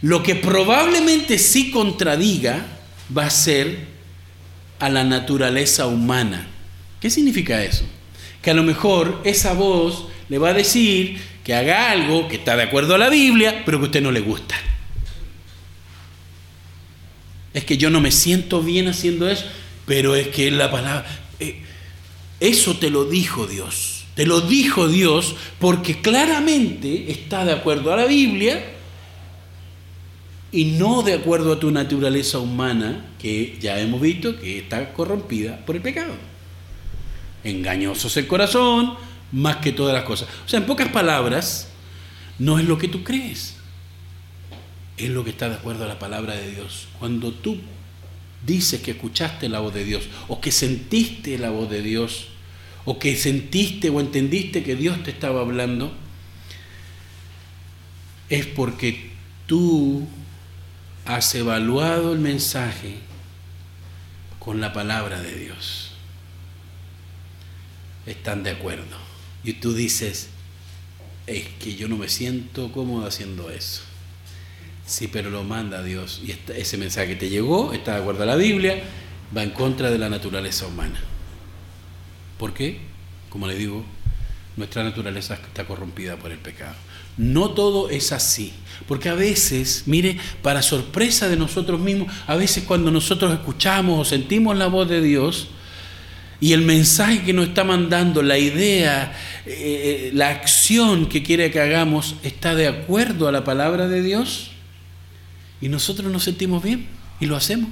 Lo 0.00 0.22
que 0.22 0.34
probablemente 0.34 1.38
sí 1.38 1.70
contradiga 1.70 2.66
va 3.16 3.26
a 3.26 3.30
ser 3.30 3.86
a 4.78 4.88
la 4.88 5.04
naturaleza 5.04 5.86
humana. 5.86 6.46
¿Qué 7.00 7.10
significa 7.10 7.62
eso? 7.62 7.84
Que 8.42 8.50
a 8.50 8.54
lo 8.54 8.62
mejor 8.62 9.20
esa 9.24 9.52
voz 9.52 10.06
le 10.28 10.38
va 10.38 10.50
a 10.50 10.54
decir 10.54 11.18
que 11.42 11.54
haga 11.54 11.90
algo 11.90 12.28
que 12.28 12.36
está 12.36 12.56
de 12.56 12.62
acuerdo 12.62 12.94
a 12.94 12.98
la 12.98 13.10
Biblia, 13.10 13.62
pero 13.66 13.78
que 13.78 13.84
a 13.84 13.86
usted 13.86 14.02
no 14.02 14.10
le 14.10 14.20
gusta 14.20 14.56
es 17.54 17.64
que 17.64 17.78
yo 17.78 17.88
no 17.88 18.00
me 18.00 18.10
siento 18.10 18.62
bien 18.62 18.88
haciendo 18.88 19.30
eso, 19.30 19.46
pero 19.86 20.16
es 20.16 20.28
que 20.28 20.50
la 20.50 20.70
palabra, 20.70 21.06
eh, 21.38 21.62
eso 22.40 22.76
te 22.76 22.90
lo 22.90 23.04
dijo 23.04 23.46
Dios, 23.46 24.04
te 24.14 24.26
lo 24.26 24.40
dijo 24.40 24.88
Dios 24.88 25.36
porque 25.60 26.00
claramente 26.00 27.10
está 27.10 27.44
de 27.44 27.52
acuerdo 27.52 27.92
a 27.92 27.96
la 27.96 28.06
Biblia 28.06 28.72
y 30.50 30.66
no 30.66 31.02
de 31.02 31.14
acuerdo 31.14 31.52
a 31.52 31.60
tu 31.60 31.70
naturaleza 31.70 32.38
humana, 32.38 33.06
que 33.18 33.58
ya 33.60 33.80
hemos 33.80 34.00
visto 34.00 34.38
que 34.38 34.58
está 34.58 34.92
corrompida 34.92 35.64
por 35.64 35.74
el 35.76 35.82
pecado. 35.82 36.14
Engañoso 37.42 38.08
es 38.08 38.16
el 38.16 38.26
corazón 38.26 38.94
más 39.32 39.56
que 39.56 39.72
todas 39.72 39.94
las 39.94 40.04
cosas. 40.04 40.28
O 40.46 40.48
sea, 40.48 40.60
en 40.60 40.66
pocas 40.66 40.88
palabras, 40.88 41.68
no 42.38 42.58
es 42.58 42.66
lo 42.66 42.78
que 42.78 42.88
tú 42.88 43.02
crees, 43.02 43.53
es 44.96 45.10
lo 45.10 45.24
que 45.24 45.30
está 45.30 45.48
de 45.48 45.56
acuerdo 45.56 45.84
a 45.84 45.88
la 45.88 45.98
palabra 45.98 46.34
de 46.34 46.50
Dios. 46.50 46.88
Cuando 46.98 47.32
tú 47.32 47.58
dices 48.46 48.80
que 48.80 48.92
escuchaste 48.92 49.48
la 49.48 49.60
voz 49.60 49.74
de 49.74 49.84
Dios, 49.84 50.04
o 50.28 50.40
que 50.40 50.52
sentiste 50.52 51.38
la 51.38 51.50
voz 51.50 51.70
de 51.70 51.82
Dios, 51.82 52.28
o 52.84 52.98
que 52.98 53.16
sentiste 53.16 53.90
o 53.90 54.00
entendiste 54.00 54.62
que 54.62 54.76
Dios 54.76 55.02
te 55.02 55.10
estaba 55.10 55.40
hablando, 55.40 55.92
es 58.28 58.46
porque 58.46 59.10
tú 59.46 60.06
has 61.06 61.34
evaluado 61.34 62.12
el 62.12 62.18
mensaje 62.18 62.96
con 64.38 64.60
la 64.60 64.72
palabra 64.72 65.20
de 65.20 65.36
Dios. 65.36 65.90
Están 68.06 68.42
de 68.42 68.50
acuerdo. 68.50 68.96
Y 69.42 69.54
tú 69.54 69.74
dices, 69.74 70.28
es 71.26 71.48
que 71.58 71.74
yo 71.74 71.88
no 71.88 71.96
me 71.96 72.08
siento 72.08 72.70
cómodo 72.70 73.06
haciendo 73.06 73.50
eso. 73.50 73.82
Sí, 74.86 75.08
pero 75.08 75.30
lo 75.30 75.44
manda 75.44 75.82
Dios. 75.82 76.20
Y 76.24 76.34
ese 76.52 76.76
mensaje 76.76 77.08
que 77.08 77.16
te 77.16 77.28
llegó 77.30 77.72
está 77.72 77.94
de 77.94 78.00
acuerdo 78.02 78.24
a 78.24 78.26
la 78.26 78.36
Biblia, 78.36 78.82
va 79.36 79.42
en 79.42 79.50
contra 79.50 79.90
de 79.90 79.98
la 79.98 80.08
naturaleza 80.08 80.66
humana. 80.66 81.00
¿Por 82.38 82.52
qué? 82.52 82.78
Como 83.30 83.46
le 83.46 83.56
digo, 83.56 83.84
nuestra 84.56 84.84
naturaleza 84.84 85.34
está 85.34 85.64
corrompida 85.64 86.16
por 86.16 86.32
el 86.32 86.38
pecado. 86.38 86.74
No 87.16 87.50
todo 87.50 87.88
es 87.90 88.12
así, 88.12 88.52
porque 88.86 89.08
a 89.08 89.14
veces, 89.14 89.84
mire, 89.86 90.18
para 90.42 90.62
sorpresa 90.62 91.28
de 91.28 91.36
nosotros 91.36 91.80
mismos, 91.80 92.12
a 92.26 92.34
veces 92.34 92.64
cuando 92.64 92.90
nosotros 92.90 93.32
escuchamos 93.32 94.00
o 94.00 94.04
sentimos 94.04 94.56
la 94.56 94.66
voz 94.66 94.88
de 94.88 95.00
Dios 95.00 95.48
y 96.40 96.52
el 96.52 96.62
mensaje 96.62 97.22
que 97.22 97.32
nos 97.32 97.48
está 97.48 97.64
mandando, 97.64 98.20
la 98.20 98.36
idea, 98.36 99.16
eh, 99.46 100.10
la 100.12 100.28
acción 100.28 101.06
que 101.06 101.22
quiere 101.22 101.50
que 101.50 101.60
hagamos, 101.60 102.16
está 102.24 102.54
de 102.54 102.66
acuerdo 102.66 103.28
a 103.28 103.32
la 103.32 103.44
palabra 103.44 103.88
de 103.88 104.02
Dios 104.02 104.50
y 105.64 105.68
nosotros 105.70 106.12
nos 106.12 106.24
sentimos 106.24 106.62
bien 106.62 106.86
y 107.20 107.24
lo 107.24 107.36
hacemos. 107.36 107.70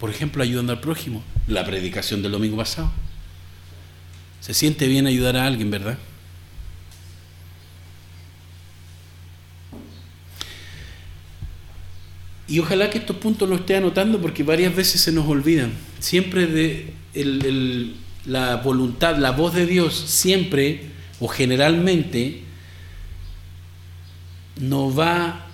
Por 0.00 0.08
ejemplo, 0.08 0.42
ayudando 0.42 0.72
al 0.72 0.80
prójimo, 0.80 1.22
la 1.46 1.66
predicación 1.66 2.22
del 2.22 2.32
domingo 2.32 2.56
pasado. 2.56 2.90
Se 4.40 4.54
siente 4.54 4.86
bien 4.86 5.06
ayudar 5.06 5.36
a 5.36 5.46
alguien, 5.46 5.70
¿verdad? 5.70 5.98
Y 12.48 12.58
ojalá 12.58 12.88
que 12.88 12.96
estos 12.96 13.16
puntos 13.16 13.46
los 13.46 13.60
esté 13.60 13.76
anotando 13.76 14.18
porque 14.18 14.42
varias 14.42 14.74
veces 14.74 15.02
se 15.02 15.12
nos 15.12 15.28
olvidan. 15.28 15.74
Siempre 15.98 16.46
de 16.46 16.94
la 18.24 18.56
voluntad, 18.56 19.18
la 19.18 19.32
voz 19.32 19.52
de 19.52 19.66
Dios, 19.66 19.94
siempre 19.94 20.86
o 21.20 21.28
generalmente 21.28 22.44
no 24.58 24.94
va 24.94 25.50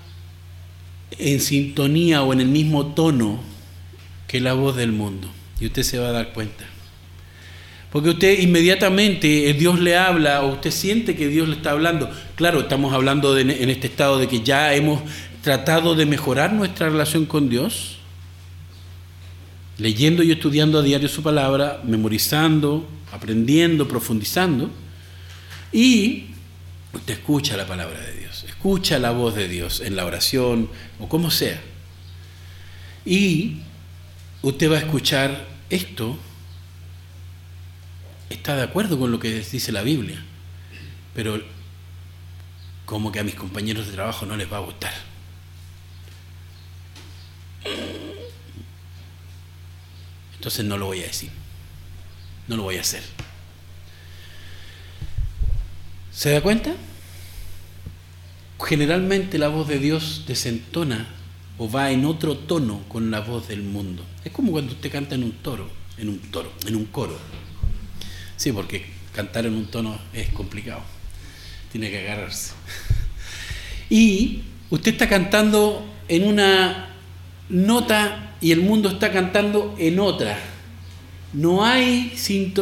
en 1.19 1.41
sintonía 1.41 2.23
o 2.23 2.33
en 2.33 2.41
el 2.41 2.49
mismo 2.49 2.87
tono 2.87 3.41
que 4.27 4.41
la 4.41 4.55
voz 4.55 4.77
del 4.77 4.93
mundo. 4.93 5.29
Y 5.61 5.67
usted 5.67 5.83
se 5.83 5.99
va 5.99 6.09
a 6.09 6.13
dar 6.13 6.33
cuenta. 6.33 6.65
Porque 7.91 8.11
usted 8.11 8.39
inmediatamente 8.39 9.53
Dios 9.55 9.81
le 9.81 9.97
habla 9.97 10.43
o 10.43 10.55
usted 10.55 10.71
siente 10.71 11.17
que 11.17 11.29
Dios 11.29 11.49
le 11.49 11.57
está 11.57 11.73
hablando. 11.73 12.09
Claro, 12.37 12.61
estamos 12.61 12.93
hablando 12.95 13.37
en 13.37 13.51
este 13.51 13.89
estado 13.89 14.19
de 14.19 14.29
que 14.29 14.43
ya 14.43 14.75
hemos 14.75 15.03
tratado 15.43 15.95
de 15.95 16.07
mejorar 16.07 16.53
nuestra 16.53 16.89
relación 16.89 17.27
con 17.27 17.49
Dios, 17.49 17.97
leyendo 19.79 20.23
y 20.23 20.31
estudiando 20.31 20.79
a 20.79 20.83
diario 20.83 21.09
su 21.09 21.23
palabra, 21.23 21.81
memorizando, 21.85 22.87
aprendiendo, 23.13 23.89
profundizando, 23.89 24.71
y 25.73 26.27
usted 26.93 27.15
escucha 27.15 27.57
la 27.57 27.67
palabra 27.67 27.99
de 28.01 28.13
Dios, 28.13 28.20
escucha 28.61 28.99
la 28.99 29.11
voz 29.11 29.35
de 29.35 29.49
Dios 29.49 29.81
en 29.81 29.97
la 29.97 30.05
oración 30.05 30.69
o 30.99 31.09
como 31.09 31.31
sea. 31.31 31.59
Y 33.07 33.63
usted 34.43 34.71
va 34.71 34.77
a 34.77 34.81
escuchar 34.81 35.47
esto, 35.71 36.19
está 38.29 38.57
de 38.57 38.65
acuerdo 38.65 38.99
con 38.99 39.11
lo 39.13 39.19
que 39.19 39.33
dice 39.33 39.73
la 39.73 39.81
Biblia, 39.81 40.23
pero 41.15 41.43
como 42.85 43.11
que 43.11 43.21
a 43.21 43.25
mis 43.25 43.35
compañeros 43.35 43.87
de 43.87 43.95
trabajo 43.95 44.27
no 44.27 44.37
les 44.37 44.53
va 44.53 44.59
a 44.59 44.61
gustar. 44.61 44.93
Entonces 50.35 50.67
no 50.67 50.77
lo 50.77 50.85
voy 50.85 51.01
a 51.01 51.07
decir. 51.07 51.31
No 52.47 52.59
lo 52.59 52.65
voy 52.65 52.77
a 52.77 52.83
hacer. 52.83 53.03
¿Se 56.13 56.33
da 56.33 56.43
cuenta? 56.43 56.75
Generalmente 58.67 59.39
la 59.39 59.49
voz 59.49 59.69
de 59.69 59.79
Dios 59.79 60.25
desentona 60.27 61.09
o 61.59 61.71
va 61.71 61.91
en 61.91 62.05
otro 62.05 62.37
tono 62.37 62.83
con 62.89 63.11
la 63.11 63.21
voz 63.21 63.49
del 63.49 63.63
mundo. 63.63 64.05
Es 64.25 64.33
como 64.33 64.53
cuando 64.53 64.73
usted 64.73 64.91
canta 64.91 65.15
en 65.15 65.25
un 65.25 65.33
toro, 65.33 65.69
en 65.99 66.09
un 66.09 66.19
toro, 66.19 66.53
en 66.67 66.77
un 66.77 66.87
coro. 66.87 67.19
Sí, 68.37 68.53
porque 68.53 68.85
cantar 69.15 69.47
en 69.47 69.55
un 69.55 69.67
tono 69.67 69.99
es 70.13 70.29
complicado. 70.31 70.83
Tiene 71.73 71.91
que 71.91 71.99
agarrarse. 72.01 72.53
Y 73.93 74.43
usted 74.71 74.93
está 74.93 75.09
cantando 75.09 75.85
en 76.07 76.23
una 76.23 76.95
nota 77.49 78.37
y 78.41 78.53
el 78.53 78.61
mundo 78.61 78.89
está 78.89 79.11
cantando 79.11 79.75
en 79.79 79.99
otra. 79.99 80.39
No 81.33 81.65
hay, 81.65 82.13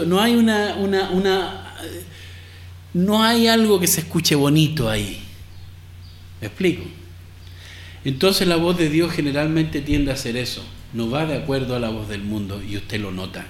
no 0.07 0.21
hay 0.21 0.35
una, 0.35 0.77
una, 0.77 1.11
una, 1.11 1.75
no 2.95 3.23
hay 3.23 3.47
algo 3.47 3.79
que 3.79 3.87
se 3.87 4.01
escuche 4.01 4.35
bonito 4.35 4.89
ahí. 4.89 5.28
¿Me 6.41 6.47
explico? 6.47 6.85
Entonces 8.05 8.47
la 8.47 8.57
voz 8.57 8.79
de 8.79 8.89
Dios 8.89 9.13
generalmente 9.13 9.81
tiende 9.81 10.11
a 10.11 10.15
hacer 10.15 10.37
eso. 10.37 10.65
No 10.93 11.11
va 11.11 11.27
de 11.27 11.37
acuerdo 11.37 11.77
a 11.77 11.81
la 11.81 11.91
voz 11.91 12.09
del 12.09 12.23
mundo 12.23 12.63
y 12.63 12.77
usted 12.77 13.01
lo 13.01 13.11
nota. 13.11 13.47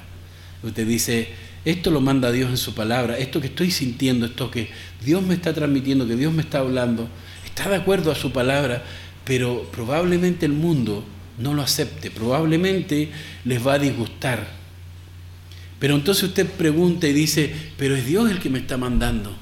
Usted 0.63 0.87
dice, 0.87 1.29
esto 1.65 1.91
lo 1.91 2.01
manda 2.01 2.33
Dios 2.33 2.51
en 2.51 2.57
su 2.57 2.75
palabra, 2.75 3.19
esto 3.19 3.41
que 3.41 3.49
estoy 3.49 3.71
sintiendo, 3.71 4.27
esto 4.27 4.51
que 4.51 4.69
Dios 5.05 5.23
me 5.23 5.35
está 5.35 5.53
transmitiendo, 5.53 6.07
que 6.07 6.17
Dios 6.17 6.33
me 6.33 6.43
está 6.43 6.59
hablando, 6.59 7.09
está 7.45 7.69
de 7.69 7.77
acuerdo 7.77 8.11
a 8.11 8.17
su 8.17 8.33
palabra, 8.33 8.83
pero 9.25 9.71
probablemente 9.71 10.47
el 10.47 10.53
mundo 10.53 11.05
no 11.39 11.55
lo 11.55 11.63
acepte, 11.63 12.11
probablemente 12.11 13.11
les 13.45 13.65
va 13.65 13.75
a 13.75 13.79
disgustar. 13.79 14.59
Pero 15.79 15.95
entonces 15.95 16.25
usted 16.25 16.47
pregunta 16.47 17.07
y 17.07 17.13
dice, 17.13 17.55
pero 17.77 17.95
es 17.95 18.05
Dios 18.05 18.31
el 18.31 18.41
que 18.41 18.51
me 18.51 18.59
está 18.59 18.77
mandando. 18.77 19.37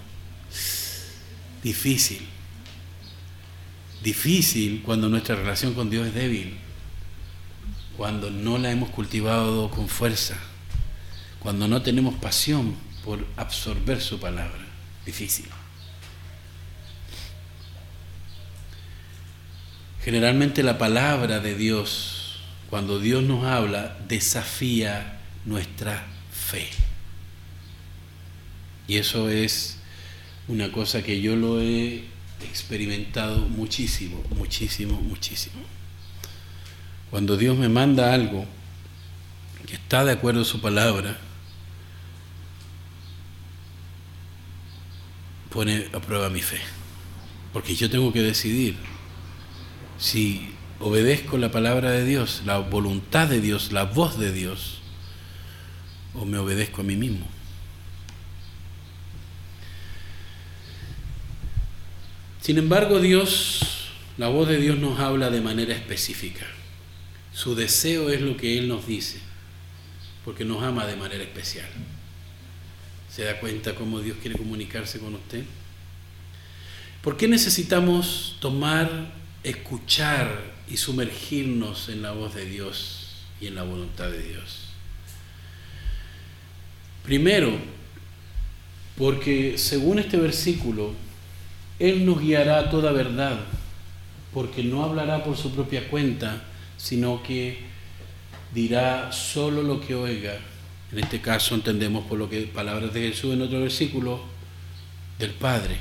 Difícil. 1.62 2.35
Difícil 4.02 4.82
cuando 4.82 5.08
nuestra 5.08 5.36
relación 5.36 5.74
con 5.74 5.90
Dios 5.90 6.06
es 6.06 6.14
débil, 6.14 6.56
cuando 7.96 8.30
no 8.30 8.58
la 8.58 8.70
hemos 8.70 8.90
cultivado 8.90 9.70
con 9.70 9.88
fuerza, 9.88 10.36
cuando 11.40 11.66
no 11.66 11.82
tenemos 11.82 12.14
pasión 12.14 12.76
por 13.04 13.26
absorber 13.36 14.00
su 14.00 14.20
palabra. 14.20 14.66
Difícil. 15.04 15.46
Generalmente 20.02 20.62
la 20.62 20.78
palabra 20.78 21.40
de 21.40 21.56
Dios, 21.56 22.40
cuando 22.70 23.00
Dios 23.00 23.24
nos 23.24 23.44
habla, 23.44 23.96
desafía 24.06 25.18
nuestra 25.44 26.06
fe. 26.30 26.68
Y 28.86 28.98
eso 28.98 29.30
es 29.30 29.78
una 30.46 30.70
cosa 30.70 31.02
que 31.02 31.20
yo 31.20 31.34
lo 31.34 31.60
he 31.60 32.04
experimentado 32.42 33.40
muchísimo, 33.48 34.22
muchísimo, 34.36 35.00
muchísimo. 35.00 35.62
Cuando 37.10 37.36
Dios 37.36 37.56
me 37.56 37.68
manda 37.68 38.12
algo 38.12 38.46
que 39.66 39.74
está 39.74 40.04
de 40.04 40.12
acuerdo 40.12 40.42
a 40.42 40.44
su 40.44 40.60
palabra, 40.60 41.18
pone 45.50 45.86
a 45.92 46.00
prueba 46.00 46.28
mi 46.28 46.42
fe. 46.42 46.60
Porque 47.52 47.74
yo 47.74 47.88
tengo 47.88 48.12
que 48.12 48.22
decidir 48.22 48.76
si 49.98 50.50
obedezco 50.80 51.38
la 51.38 51.50
palabra 51.50 51.90
de 51.90 52.04
Dios, 52.04 52.42
la 52.44 52.58
voluntad 52.58 53.28
de 53.28 53.40
Dios, 53.40 53.72
la 53.72 53.84
voz 53.84 54.18
de 54.18 54.32
Dios, 54.32 54.80
o 56.14 56.24
me 56.24 56.38
obedezco 56.38 56.82
a 56.82 56.84
mí 56.84 56.96
mismo. 56.96 57.26
Sin 62.46 62.58
embargo, 62.58 63.00
Dios, 63.00 63.90
la 64.18 64.28
voz 64.28 64.48
de 64.48 64.60
Dios 64.60 64.78
nos 64.78 65.00
habla 65.00 65.30
de 65.30 65.40
manera 65.40 65.74
específica. 65.74 66.46
Su 67.32 67.56
deseo 67.56 68.08
es 68.08 68.20
lo 68.20 68.36
que 68.36 68.56
Él 68.56 68.68
nos 68.68 68.86
dice, 68.86 69.18
porque 70.24 70.44
nos 70.44 70.62
ama 70.62 70.86
de 70.86 70.94
manera 70.94 71.24
especial. 71.24 71.66
¿Se 73.10 73.24
da 73.24 73.40
cuenta 73.40 73.74
cómo 73.74 73.98
Dios 73.98 74.18
quiere 74.22 74.38
comunicarse 74.38 75.00
con 75.00 75.16
usted? 75.16 75.42
¿Por 77.02 77.16
qué 77.16 77.26
necesitamos 77.26 78.36
tomar 78.38 79.10
escuchar 79.42 80.54
y 80.68 80.76
sumergirnos 80.76 81.88
en 81.88 82.00
la 82.00 82.12
voz 82.12 82.32
de 82.36 82.44
Dios 82.46 83.24
y 83.40 83.48
en 83.48 83.56
la 83.56 83.64
voluntad 83.64 84.08
de 84.08 84.22
Dios. 84.22 84.68
Primero, 87.02 87.58
porque 88.96 89.58
según 89.58 89.98
este 89.98 90.16
versículo, 90.16 90.94
Él 91.78 92.06
nos 92.06 92.20
guiará 92.20 92.58
a 92.58 92.70
toda 92.70 92.92
verdad, 92.92 93.38
porque 94.32 94.62
no 94.62 94.84
hablará 94.84 95.22
por 95.24 95.36
su 95.36 95.52
propia 95.54 95.88
cuenta, 95.88 96.42
sino 96.76 97.22
que 97.22 97.58
dirá 98.54 99.12
solo 99.12 99.62
lo 99.62 99.80
que 99.80 99.94
oiga. 99.94 100.38
En 100.92 100.98
este 100.98 101.20
caso 101.20 101.54
entendemos 101.54 102.06
por 102.06 102.18
lo 102.18 102.30
que 102.30 102.42
palabras 102.42 102.92
de 102.94 103.08
Jesús 103.08 103.34
en 103.34 103.42
otro 103.42 103.60
versículo 103.60 104.20
del 105.18 105.32
Padre. 105.32 105.76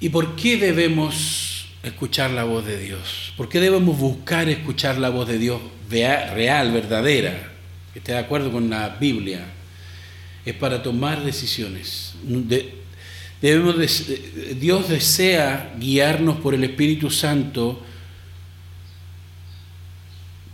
¿Y 0.00 0.08
por 0.08 0.34
qué 0.34 0.56
debemos 0.56 1.66
escuchar 1.82 2.30
la 2.30 2.44
voz 2.44 2.64
de 2.64 2.78
Dios? 2.78 3.32
¿Por 3.36 3.48
qué 3.48 3.60
debemos 3.60 3.98
buscar 3.98 4.48
escuchar 4.48 4.98
la 4.98 5.10
voz 5.10 5.28
de 5.28 5.38
Dios 5.38 5.60
real, 5.90 6.72
verdadera, 6.72 7.52
que 7.92 7.98
esté 7.98 8.12
de 8.12 8.18
acuerdo 8.18 8.50
con 8.50 8.68
la 8.68 8.88
Biblia? 8.88 9.44
Es 10.44 10.54
para 10.54 10.82
tomar 10.82 11.24
decisiones. 11.24 12.14
Debemos, 13.40 13.76
Dios 14.60 14.88
desea 14.88 15.74
guiarnos 15.78 16.38
por 16.38 16.54
el 16.54 16.64
Espíritu 16.64 17.10
Santo 17.10 17.82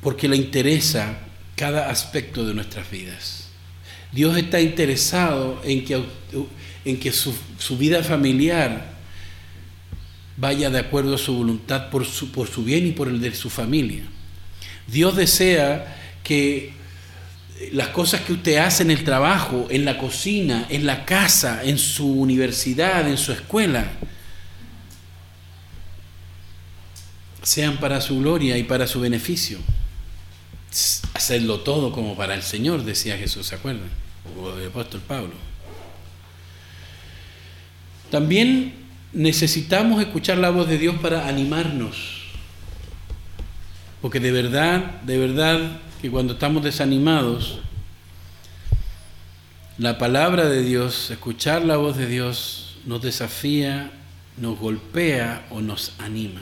porque 0.00 0.28
le 0.28 0.36
interesa 0.36 1.18
cada 1.56 1.90
aspecto 1.90 2.46
de 2.46 2.54
nuestras 2.54 2.90
vidas. 2.90 3.48
Dios 4.12 4.36
está 4.36 4.60
interesado 4.60 5.60
en 5.64 5.84
que, 5.84 6.02
en 6.84 6.98
que 6.98 7.12
su, 7.12 7.34
vida 7.76 8.02
familiar 8.02 8.96
vaya 10.36 10.70
de 10.70 10.78
acuerdo 10.78 11.16
a 11.16 11.18
su 11.18 11.34
voluntad 11.34 11.90
por 11.90 12.06
su, 12.06 12.30
por 12.32 12.48
su 12.48 12.64
bien 12.64 12.86
y 12.86 12.92
por 12.92 13.08
el 13.08 13.20
de 13.20 13.34
su 13.34 13.50
familia. 13.50 14.04
Dios 14.86 15.16
desea 15.16 15.96
que 16.24 16.72
las 17.72 17.88
cosas 17.88 18.20
que 18.22 18.32
usted 18.32 18.56
hace 18.56 18.82
en 18.82 18.90
el 18.90 19.04
trabajo, 19.04 19.66
en 19.70 19.84
la 19.84 19.98
cocina, 19.98 20.66
en 20.68 20.86
la 20.86 21.04
casa, 21.04 21.62
en 21.64 21.78
su 21.78 22.10
universidad, 22.10 23.08
en 23.08 23.18
su 23.18 23.32
escuela, 23.32 23.90
sean 27.42 27.78
para 27.78 28.00
su 28.00 28.18
gloria 28.20 28.58
y 28.58 28.62
para 28.62 28.86
su 28.86 29.00
beneficio 29.00 29.58
hacerlo 31.14 31.60
todo 31.60 31.92
como 31.92 32.16
para 32.16 32.34
el 32.34 32.42
Señor, 32.42 32.84
decía 32.84 33.16
Jesús, 33.16 33.46
¿se 33.46 33.54
acuerdan? 33.54 33.88
O 34.38 34.56
el 34.58 34.68
apóstol 34.68 35.00
Pablo. 35.06 35.32
También 38.10 38.74
necesitamos 39.12 40.00
escuchar 40.00 40.38
la 40.38 40.50
voz 40.50 40.68
de 40.68 40.78
Dios 40.78 40.96
para 41.00 41.28
animarnos. 41.28 42.22
Porque 44.00 44.20
de 44.20 44.30
verdad, 44.30 45.00
de 45.02 45.18
verdad 45.18 45.80
que 46.00 46.10
cuando 46.10 46.34
estamos 46.34 46.62
desanimados, 46.62 47.58
la 49.78 49.98
palabra 49.98 50.48
de 50.48 50.62
Dios, 50.62 51.10
escuchar 51.10 51.64
la 51.64 51.76
voz 51.76 51.96
de 51.96 52.06
Dios, 52.06 52.76
nos 52.84 53.02
desafía, 53.02 53.90
nos 54.36 54.58
golpea 54.58 55.46
o 55.50 55.60
nos 55.60 55.92
anima. 55.98 56.40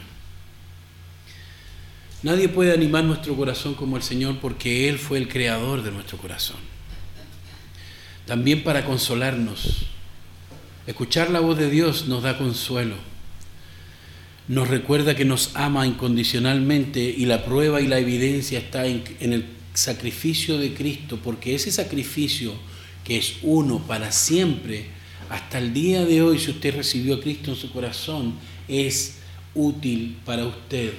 Nadie 2.23 2.49
puede 2.49 2.73
animar 2.73 3.05
nuestro 3.05 3.37
corazón 3.37 3.75
como 3.75 3.97
el 3.97 4.03
Señor 4.03 4.39
porque 4.41 4.89
Él 4.89 4.99
fue 4.99 5.19
el 5.19 5.29
creador 5.29 5.83
de 5.83 5.91
nuestro 5.91 6.19
corazón. 6.19 6.57
También 8.27 8.65
para 8.65 8.85
consolarnos. 8.85 9.87
Escuchar 10.87 11.31
la 11.31 11.41
voz 11.41 11.59
de 11.59 11.71
Dios 11.71 12.07
nos 12.09 12.23
da 12.23 12.37
consuelo. 12.39 12.97
Nos 14.49 14.69
recuerda 14.69 15.17
que 15.17 15.25
nos 15.25 15.51
ama 15.55 15.87
incondicionalmente 15.87 17.01
y 17.03 17.27
la 17.27 17.45
prueba 17.45 17.81
y 17.81 17.89
la 17.89 17.99
evidencia 17.99 18.61
está 18.61 18.87
en, 18.87 19.03
el 19.21 19.45
sacrificio 19.75 20.57
de 20.59 20.73
Cristo, 20.73 21.19
porque 21.23 21.55
ese 21.55 21.73
sacrificio 21.73 22.53
que 23.05 23.19
es 23.19 23.39
uno 23.43 23.81
para 23.87 24.13
siempre, 24.13 24.87
hasta 25.31 25.59
el 25.59 25.73
día 25.73 26.05
de 26.05 26.23
hoy, 26.23 26.39
si 26.39 26.53
usted 26.53 26.77
recibió 26.77 27.17
a 27.17 27.21
Cristo 27.21 27.51
en 27.51 27.57
su 27.57 27.73
corazón, 27.73 28.35
es 28.69 29.17
útil 29.55 30.17
para 30.25 30.45
usted 30.45 30.93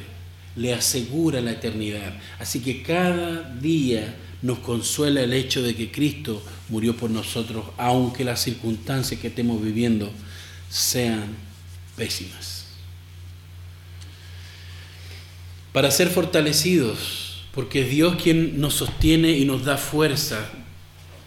le 0.57 0.74
asegura 0.74 1.40
la 1.40 1.52
eternidad. 1.52 2.14
Así 2.40 2.60
que 2.60 2.82
cada 2.82 3.53
día 3.61 4.15
nos 4.41 4.60
consuela 4.60 5.22
el 5.22 5.34
hecho 5.34 5.61
de 5.61 5.76
que 5.76 5.91
Cristo 5.91 6.44
murió 6.69 6.98
por 6.98 7.10
nosotros, 7.10 7.65
aunque 7.78 8.26
las 8.26 8.41
circunstancias 8.41 9.22
que 9.22 9.28
estemos 9.28 9.61
viviendo 9.64 10.11
sean 10.69 11.28
pésimas. 11.95 12.57
Para 15.78 15.91
ser 15.91 16.10
fortalecidos, 16.10 17.44
porque 17.54 17.82
es 17.82 17.91
Dios 17.91 18.16
quien 18.16 18.60
nos 18.60 18.74
sostiene 18.74 19.34
y 19.34 19.45
nos 19.45 19.64
da 19.64 19.78
fuerza 19.78 20.49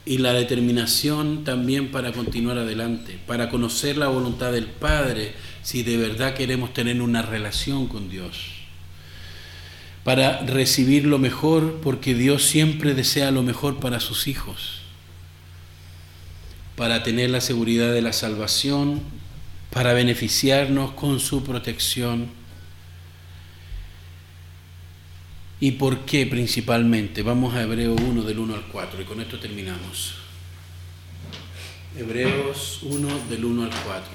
y 0.05 0.19
la 0.19 0.33
determinación 0.33 1.45
también 1.45 1.93
para 1.93 2.11
continuar 2.11 2.59
adelante, 2.59 3.17
para 3.29 3.49
conocer 3.49 3.97
la 3.97 4.09
voluntad 4.09 4.51
del 4.51 4.67
Padre, 4.67 5.35
si 5.63 5.85
de 5.85 5.97
verdad 5.99 6.35
queremos 6.35 6.75
tener 6.75 7.01
una 7.01 7.23
relación 7.23 7.87
con 7.87 8.11
Dios 8.11 8.49
para 10.03 10.41
recibir 10.41 11.07
lo 11.07 11.21
mejor, 11.21 11.79
porque 11.81 12.17
Dios 12.17 12.43
siempre 12.43 12.95
desea 12.95 13.31
lo 13.31 13.45
mejor 13.45 13.79
para 13.79 14.01
sus 14.01 14.27
hijos, 14.27 14.81
para 16.75 17.05
tener 17.05 17.31
la 17.31 17.41
seguridad 17.41 17.93
de 17.93 18.03
la 18.03 18.13
salvación, 18.13 19.01
para 19.71 19.93
beneficiarnos 19.93 20.91
con 20.91 21.21
su 21.21 21.45
protección. 21.45 22.40
¿Y 25.63 25.73
por 25.73 26.07
qué 26.07 26.27
principalmente? 26.27 27.23
Vamos 27.23 27.55
a 27.55 27.63
Hebreo 27.63 27.95
1 27.95 28.23
del 28.23 28.39
1 28.39 28.55
al 28.55 28.63
4 28.69 29.03
y 29.03 29.05
con 29.05 29.21
esto 29.21 29.39
terminamos. 29.39 30.15
Hebreos 31.99 32.79
1 32.83 33.09
del 33.29 33.45
1 33.45 33.65
al 33.65 33.71
4. 33.71 34.11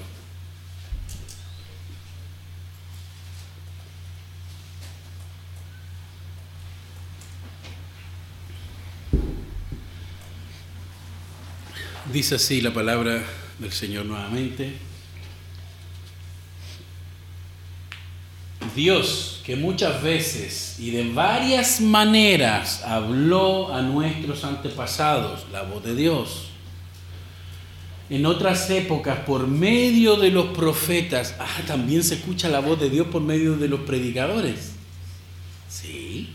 Dice 12.12 12.36
así 12.36 12.60
la 12.60 12.74
palabra 12.74 13.22
del 13.60 13.72
Señor 13.72 14.06
nuevamente. 14.06 14.95
Dios, 18.76 19.40
que 19.44 19.56
muchas 19.56 20.02
veces 20.02 20.76
y 20.78 20.90
de 20.90 21.10
varias 21.12 21.80
maneras 21.80 22.82
habló 22.84 23.74
a 23.74 23.82
nuestros 23.82 24.44
antepasados, 24.44 25.46
la 25.50 25.62
voz 25.62 25.82
de 25.82 25.96
Dios, 25.96 26.50
en 28.08 28.24
otras 28.26 28.70
épocas 28.70 29.18
por 29.20 29.48
medio 29.48 30.16
de 30.16 30.30
los 30.30 30.46
profetas, 30.48 31.34
ah, 31.40 31.62
también 31.66 32.04
se 32.04 32.14
escucha 32.14 32.48
la 32.48 32.60
voz 32.60 32.78
de 32.78 32.88
Dios 32.88 33.08
por 33.08 33.22
medio 33.22 33.56
de 33.56 33.66
los 33.66 33.80
predicadores. 33.80 34.72
Sí. 35.68 36.30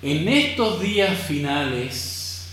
En 0.00 0.28
estos 0.28 0.80
días 0.80 1.18
finales, 1.18 2.48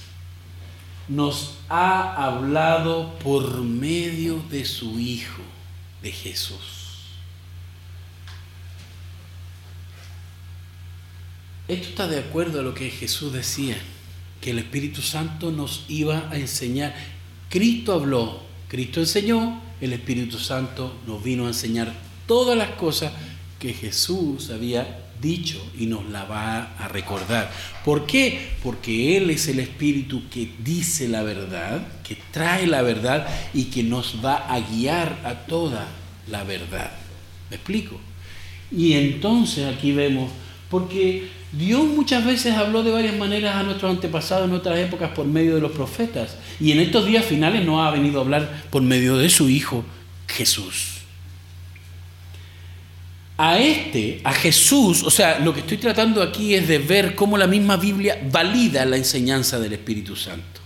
nos 1.08 1.56
ha 1.70 2.16
hablado 2.16 3.18
por 3.20 3.62
medio 3.62 4.42
de 4.50 4.66
su 4.66 5.00
Hijo, 5.00 5.42
de 6.02 6.12
Jesús. 6.12 6.81
Esto 11.72 11.88
está 11.88 12.08
de 12.10 12.20
acuerdo 12.20 12.60
a 12.60 12.64
lo 12.64 12.74
que 12.74 12.90
Jesús 12.90 13.32
decía, 13.32 13.78
que 14.42 14.52
el 14.52 14.60
Espíritu 14.60 15.02
Santo 15.02 15.54
nos 15.54 15.86
iba 15.88 16.28
a 16.30 16.38
enseñar. 16.38 16.94
Cristo 17.50 17.94
habló, 17.94 18.42
Cristo 18.68 19.00
enseñó, 19.00 19.62
el 19.80 19.94
Espíritu 19.94 20.38
Santo 20.38 20.94
nos 21.08 21.24
vino 21.24 21.46
a 21.46 21.48
enseñar 21.48 21.94
todas 22.28 22.58
las 22.58 22.72
cosas 22.72 23.14
que 23.58 23.74
Jesús 23.74 24.50
había 24.50 25.00
dicho 25.22 25.66
y 25.80 25.86
nos 25.86 26.10
la 26.10 26.26
va 26.26 26.74
a 26.78 26.90
recordar. 26.90 27.50
¿Por 27.86 28.06
qué? 28.06 28.50
Porque 28.62 29.16
Él 29.16 29.30
es 29.30 29.48
el 29.48 29.62
Espíritu 29.62 30.24
que 30.30 30.52
dice 30.62 31.08
la 31.08 31.24
verdad, 31.24 31.88
que 32.04 32.18
trae 32.32 32.68
la 32.68 32.82
verdad 32.82 33.26
y 33.54 33.66
que 33.66 33.82
nos 33.82 34.18
va 34.22 34.36
a 34.54 34.60
guiar 34.60 35.22
a 35.24 35.46
toda 35.46 35.88
la 36.28 36.44
verdad. 36.44 36.92
¿Me 37.50 37.56
explico? 37.56 37.98
Y 38.74 38.92
entonces 38.92 39.74
aquí 39.74 39.94
vemos, 39.94 40.30
porque 40.70 41.40
Dios 41.52 41.84
muchas 41.84 42.26
veces 42.26 42.56
habló 42.56 42.84
de 42.84 42.92
varias 42.92 43.16
maneras 43.16 43.56
a 43.56 43.64
nuestros 43.64 43.92
antepasados 43.92 44.48
en 44.48 44.56
otras 44.56 44.80
épocas 44.80 45.12
por 45.12 45.26
medio 45.26 45.56
de 45.56 45.62
los 45.62 45.72
profetas. 45.72 46.38
Y 46.60 46.72
en 46.72 46.80
estos 46.80 47.06
días 47.06 47.26
finales 47.26 47.66
no 47.66 47.84
ha 47.84 47.92
venido 47.92 48.20
a 48.20 48.24
hablar 48.24 48.64
por 48.70 48.82
medio 48.82 49.18
de 49.18 49.30
su 49.30 49.50
Hijo 49.50 49.84
Jesús 50.28 51.02
a 53.44 53.58
este, 53.58 54.22
a 54.24 54.34
Jesús, 54.34 55.02
o 55.02 55.10
sea, 55.10 55.40
lo 55.40 55.52
que 55.52 55.62
estoy 55.62 55.78
tratando 55.78 56.22
aquí 56.22 56.54
es 56.54 56.68
de 56.68 56.78
ver 56.78 57.16
cómo 57.16 57.40
la 57.40 57.48
misma 57.48 57.76
Biblia 57.76 58.22
valida 58.32 58.86
la 58.86 58.98
enseñanza 58.98 59.60
del 59.60 59.74
Espíritu 59.74 60.16
Santo. 60.16 60.62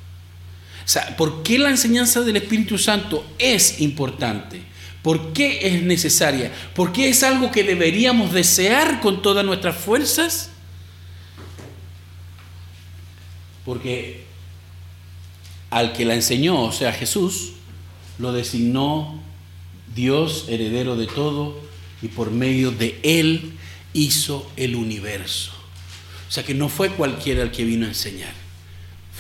O 0.83 0.87
sea, 0.87 1.15
¿por 1.15 1.41
qué 1.41 1.57
la 1.57 1.69
enseñanza 1.69 2.19
del 2.19 2.35
Espíritu 2.35 2.77
Santo 2.77 3.25
es 3.39 3.79
importante? 3.79 4.61
¿Por 5.01 5.31
qué 5.31 5.59
es 5.69 5.83
necesaria? 5.83 6.51
¿Por 6.73 6.91
qué 6.91 7.07
es 7.07 7.23
algo 7.23 7.49
que 7.49 7.63
deberíamos 7.63 8.33
desear 8.33 8.99
con 8.99 9.21
todas 9.21 9.45
nuestras 9.45 9.77
fuerzas? 9.77 10.51
Porque 13.65 14.23
al 15.71 15.93
que 15.93 16.05
la 16.05 16.13
enseñó, 16.13 16.61
o 16.63 16.71
sea, 16.71 16.93
Jesús, 16.93 17.53
lo 18.19 18.31
designó 18.31 19.19
Dios, 19.93 20.45
heredero 20.47 20.95
de 20.95 21.07
todo, 21.07 21.59
y 22.01 22.07
por 22.07 22.31
medio 22.31 22.71
de 22.71 22.99
él 23.03 23.53
hizo 23.93 24.49
el 24.55 24.75
universo. 24.75 25.51
O 26.27 26.31
sea 26.31 26.43
que 26.43 26.53
no 26.53 26.69
fue 26.69 26.89
cualquiera 26.89 27.43
el 27.43 27.51
que 27.51 27.65
vino 27.65 27.85
a 27.85 27.89
enseñar, 27.89 28.33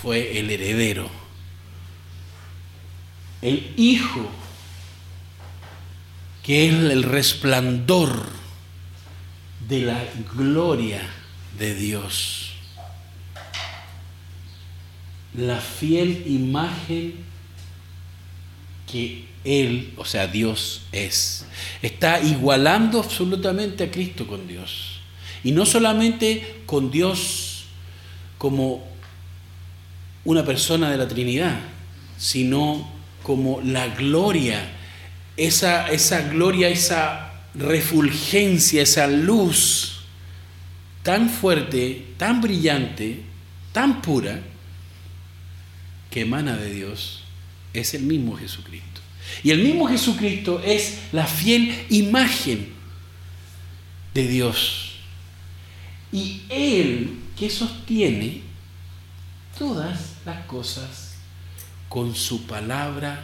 fue 0.01 0.39
el 0.39 0.49
heredero, 0.49 1.09
el 3.41 3.73
Hijo, 3.77 4.29
que 6.43 6.67
es 6.67 6.73
el 6.73 7.03
resplandor 7.03 8.27
de 9.67 9.81
la 9.81 10.03
gloria 10.35 11.01
de 11.57 11.73
Dios, 11.73 12.44
la 15.37 15.59
fiel 15.59 16.23
imagen 16.27 17.15
que 18.91 19.25
Él, 19.43 19.93
o 19.97 20.05
sea, 20.05 20.27
Dios 20.27 20.83
es. 20.91 21.45
Está 21.81 22.21
igualando 22.21 22.99
absolutamente 22.99 23.83
a 23.83 23.91
Cristo 23.91 24.27
con 24.27 24.47
Dios. 24.47 24.99
Y 25.43 25.51
no 25.51 25.65
solamente 25.65 26.61
con 26.65 26.91
Dios 26.91 27.65
como 28.37 28.87
una 30.23 30.43
persona 30.43 30.89
de 30.89 30.97
la 30.97 31.07
Trinidad, 31.07 31.59
sino 32.17 32.89
como 33.23 33.61
la 33.61 33.87
gloria, 33.87 34.71
esa, 35.37 35.89
esa 35.89 36.21
gloria, 36.29 36.69
esa 36.69 37.33
refulgencia, 37.53 38.81
esa 38.81 39.07
luz 39.07 39.99
tan 41.03 41.29
fuerte, 41.29 42.05
tan 42.17 42.41
brillante, 42.41 43.21
tan 43.71 44.01
pura, 44.01 44.41
que 46.15 46.21
emana 46.21 46.55
de 46.55 46.73
Dios, 46.73 47.23
es 47.73 47.93
el 47.93 48.03
mismo 48.03 48.37
Jesucristo. 48.37 49.01
Y 49.43 49.51
el 49.51 49.61
mismo 49.61 49.85
Jesucristo 49.89 50.61
es 50.63 50.99
la 51.11 51.27
fiel 51.27 51.87
imagen 51.89 52.69
de 54.13 54.25
Dios. 54.25 54.93
Y 56.13 56.43
Él 56.47 57.19
que 57.37 57.49
sostiene 57.49 58.43
todas 59.59 60.13
las 60.25 60.45
cosas 60.45 61.15
con 61.89 62.15
su 62.15 62.47
palabra 62.47 63.21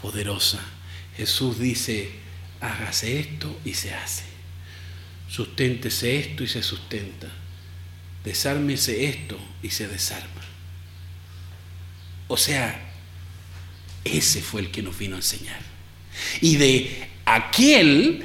poderosa. 0.00 0.60
Jesús 1.18 1.58
dice, 1.58 2.12
hágase 2.62 3.20
esto 3.20 3.60
y 3.62 3.74
se 3.74 3.92
hace. 3.92 4.24
Susténtese 5.28 6.16
esto 6.18 6.44
y 6.44 6.48
se 6.48 6.62
sustenta. 6.62 7.28
Desármese 8.24 9.04
esto 9.04 9.38
y 9.62 9.68
se 9.68 9.86
desarma. 9.86 10.41
O 12.32 12.38
sea, 12.38 12.80
ese 14.02 14.40
fue 14.40 14.62
el 14.62 14.70
que 14.70 14.80
nos 14.80 14.96
vino 14.96 15.16
a 15.16 15.18
enseñar. 15.18 15.60
Y 16.40 16.56
de 16.56 17.10
aquel 17.26 18.24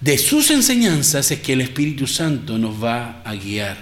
de 0.00 0.16
sus 0.16 0.50
enseñanzas 0.50 1.30
es 1.30 1.40
que 1.40 1.52
el 1.52 1.60
Espíritu 1.60 2.06
Santo 2.06 2.56
nos 2.56 2.82
va 2.82 3.20
a 3.22 3.34
guiar. 3.34 3.76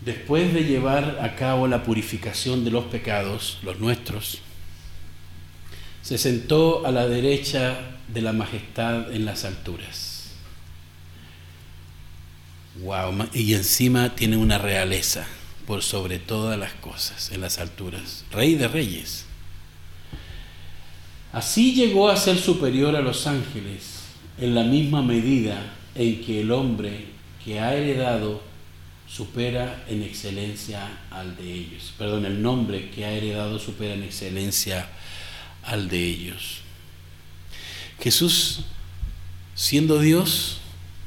Después 0.00 0.54
de 0.54 0.64
llevar 0.64 1.18
a 1.20 1.36
cabo 1.36 1.68
la 1.68 1.82
purificación 1.82 2.64
de 2.64 2.70
los 2.70 2.86
pecados, 2.86 3.58
los 3.62 3.78
nuestros, 3.78 4.38
se 6.00 6.16
sentó 6.16 6.86
a 6.86 6.92
la 6.92 7.06
derecha 7.06 7.78
de 8.08 8.22
la 8.22 8.32
majestad 8.32 9.12
en 9.12 9.26
las 9.26 9.44
alturas. 9.44 10.05
Wow, 12.82 13.28
y 13.32 13.54
encima 13.54 14.14
tiene 14.14 14.36
una 14.36 14.58
realeza 14.58 15.26
por 15.66 15.82
sobre 15.82 16.18
todas 16.18 16.58
las 16.58 16.72
cosas 16.74 17.32
en 17.32 17.40
las 17.40 17.58
alturas. 17.58 18.24
Rey 18.30 18.54
de 18.54 18.68
reyes. 18.68 19.24
Así 21.32 21.74
llegó 21.74 22.08
a 22.08 22.16
ser 22.16 22.38
superior 22.38 22.94
a 22.96 23.00
los 23.00 23.26
ángeles 23.26 24.02
en 24.38 24.54
la 24.54 24.62
misma 24.62 25.02
medida 25.02 25.74
en 25.94 26.20
que 26.22 26.42
el 26.42 26.52
hombre 26.52 27.06
que 27.44 27.60
ha 27.60 27.74
heredado 27.74 28.42
supera 29.08 29.84
en 29.88 30.02
excelencia 30.02 30.98
al 31.10 31.36
de 31.36 31.52
ellos. 31.52 31.94
Perdón, 31.96 32.26
el 32.26 32.42
nombre 32.42 32.90
que 32.90 33.04
ha 33.04 33.12
heredado 33.12 33.58
supera 33.58 33.94
en 33.94 34.02
excelencia 34.02 34.88
al 35.62 35.88
de 35.88 36.04
ellos. 36.04 36.58
Jesús, 38.00 38.60
siendo 39.54 39.98
Dios, 40.00 40.58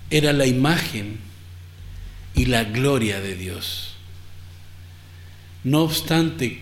era 0.10 0.34
la 0.34 0.48
imagen 0.48 1.29
y 2.40 2.46
la 2.46 2.64
gloria 2.64 3.20
de 3.20 3.36
Dios. 3.36 3.96
No 5.66 5.82
obstante, 5.82 6.62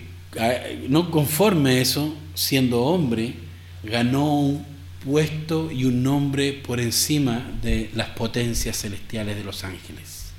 no 0.90 1.12
conforme 1.12 1.82
eso, 1.82 2.18
siendo 2.34 2.82
hombre, 2.82 3.36
ganó 3.84 4.40
un 4.40 4.66
puesto 5.06 5.72
y 5.72 5.86
un 5.86 6.02
nombre 6.02 6.52
por 6.54 6.80
encima 6.80 7.52
de 7.62 7.91
las 7.94 8.10
potencias 8.10 8.76
celestiales 8.82 9.36
de 9.36 9.44
los 9.44 9.64
ángeles. 9.64 10.32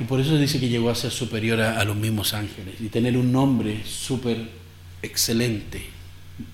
Y 0.00 0.04
por 0.04 0.18
eso 0.18 0.34
dice 0.38 0.58
que 0.58 0.70
llegó 0.70 0.88
a 0.88 0.94
ser 0.94 1.10
superior 1.10 1.60
a, 1.60 1.84
los 1.84 1.96
mismos 1.96 2.32
ángeles 2.32 2.76
y 2.80 2.88
tener 2.88 3.18
un 3.18 3.30
nombre 3.30 3.84
súper 3.84 4.48
excelente, 5.02 5.84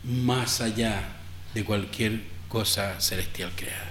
más 0.03 0.61
allá 0.61 1.19
de 1.55 1.65
cualquier 1.65 2.21
cosa 2.49 3.01
celestial 3.01 3.53
creada. 3.55 3.88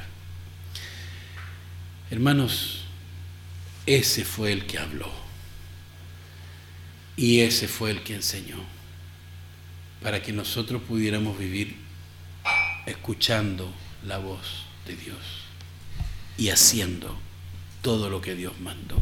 Hermanos, 2.10 2.82
ese 3.86 4.24
fue 4.24 4.52
el 4.52 4.66
que 4.66 4.78
habló. 4.78 5.12
Y 7.16 7.40
ese 7.40 7.68
fue 7.68 7.92
el 7.92 8.04
que 8.04 8.16
enseñó. 8.16 8.58
Para 10.02 10.22
que 10.22 10.32
nosotros 10.32 10.82
pudiéramos 10.88 11.38
vivir 11.38 11.76
escuchando 12.86 13.72
la 14.06 14.18
voz 14.18 14.66
de 14.86 14.96
Dios 14.96 15.18
y 16.38 16.50
haciendo 16.50 17.18
todo 17.82 18.10
lo 18.10 18.22
que 18.22 18.36
Dios 18.36 18.54
mandó. 18.62 19.02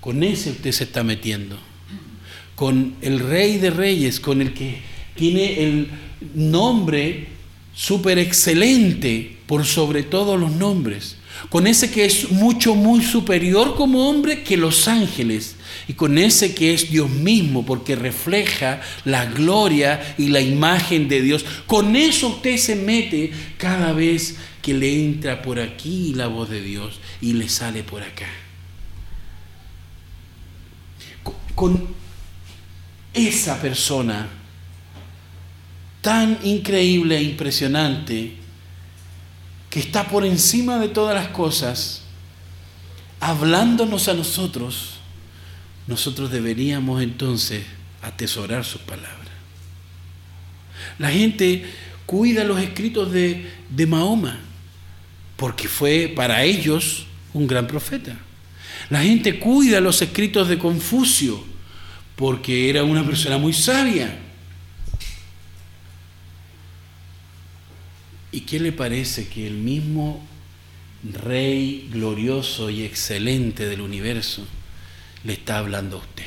Con 0.00 0.22
ese 0.22 0.50
usted 0.50 0.72
se 0.72 0.84
está 0.84 1.02
metiendo, 1.02 1.58
con 2.54 2.94
el 3.02 3.20
rey 3.20 3.58
de 3.58 3.70
reyes, 3.70 4.20
con 4.20 4.40
el 4.40 4.54
que 4.54 4.80
tiene 5.14 5.62
el 5.62 5.90
nombre 6.34 7.28
súper 7.74 8.18
excelente 8.18 9.38
por 9.46 9.64
sobre 9.64 10.02
todos 10.02 10.38
los 10.38 10.52
nombres, 10.52 11.16
con 11.48 11.66
ese 11.66 11.90
que 11.90 12.04
es 12.04 12.30
mucho, 12.30 12.74
muy 12.74 13.02
superior 13.02 13.74
como 13.74 14.08
hombre 14.08 14.42
que 14.42 14.56
los 14.56 14.88
ángeles, 14.88 15.56
y 15.88 15.94
con 15.94 16.18
ese 16.18 16.54
que 16.54 16.74
es 16.74 16.90
Dios 16.90 17.10
mismo, 17.10 17.64
porque 17.64 17.96
refleja 17.96 18.80
la 19.04 19.24
gloria 19.26 20.14
y 20.18 20.28
la 20.28 20.40
imagen 20.40 21.08
de 21.08 21.22
Dios. 21.22 21.44
Con 21.66 21.96
eso 21.96 22.28
usted 22.28 22.56
se 22.56 22.76
mete 22.76 23.32
cada 23.56 23.92
vez 23.92 24.36
que 24.60 24.74
le 24.74 25.04
entra 25.04 25.42
por 25.42 25.58
aquí 25.58 26.12
la 26.14 26.26
voz 26.26 26.50
de 26.50 26.60
Dios 26.60 27.00
y 27.20 27.32
le 27.32 27.48
sale 27.48 27.82
por 27.82 28.02
acá. 28.02 28.28
Con 31.54 31.88
esa 33.12 33.60
persona 33.60 34.28
tan 36.00 36.38
increíble 36.42 37.16
e 37.18 37.22
impresionante 37.22 38.39
que 39.70 39.78
está 39.78 40.08
por 40.08 40.26
encima 40.26 40.78
de 40.78 40.88
todas 40.88 41.14
las 41.14 41.28
cosas, 41.28 42.02
hablándonos 43.20 44.08
a 44.08 44.14
nosotros, 44.14 44.94
nosotros 45.86 46.30
deberíamos 46.30 47.02
entonces 47.02 47.64
atesorar 48.02 48.64
sus 48.64 48.80
palabras. 48.80 49.16
La 50.98 51.10
gente 51.10 51.64
cuida 52.04 52.44
los 52.44 52.60
escritos 52.60 53.12
de, 53.12 53.48
de 53.70 53.86
Mahoma, 53.86 54.40
porque 55.36 55.68
fue 55.68 56.12
para 56.14 56.42
ellos 56.42 57.06
un 57.32 57.46
gran 57.46 57.66
profeta. 57.66 58.16
La 58.90 59.02
gente 59.02 59.38
cuida 59.38 59.80
los 59.80 60.02
escritos 60.02 60.48
de 60.48 60.58
Confucio, 60.58 61.42
porque 62.16 62.68
era 62.68 62.82
una 62.82 63.06
persona 63.06 63.38
muy 63.38 63.52
sabia. 63.52 64.18
¿Y 68.32 68.42
qué 68.42 68.60
le 68.60 68.72
parece 68.72 69.28
que 69.28 69.46
el 69.46 69.54
mismo 69.54 70.26
rey 71.02 71.88
glorioso 71.90 72.70
y 72.70 72.82
excelente 72.82 73.66
del 73.66 73.80
universo 73.80 74.46
le 75.24 75.34
está 75.34 75.58
hablando 75.58 75.96
a 75.96 76.00
usted. 76.00 76.26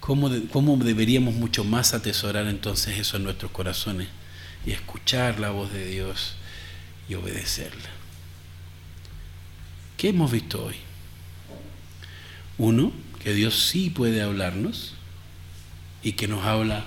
¿Cómo, 0.00 0.30
¿Cómo, 0.50 0.76
deberíamos 0.76 1.34
mucho 1.34 1.64
más 1.64 1.94
atesorar 1.94 2.46
entonces 2.46 2.98
eso 2.98 3.16
en 3.16 3.24
nuestros 3.24 3.50
corazones 3.50 4.08
y 4.66 4.72
escuchar 4.72 5.38
la 5.38 5.50
voz 5.50 5.72
de 5.72 5.86
Dios 5.86 6.34
y 7.08 7.14
obedecerla? 7.14 7.88
¿Qué 9.96 10.08
hemos 10.08 10.32
visto 10.32 10.64
hoy? 10.64 10.76
Uno, 12.58 12.92
que 13.22 13.34
Dios 13.34 13.68
sí 13.68 13.90
puede 13.90 14.22
hablarnos 14.22 14.94
y 16.02 16.12
que 16.12 16.28
nos 16.28 16.44
habla 16.44 16.86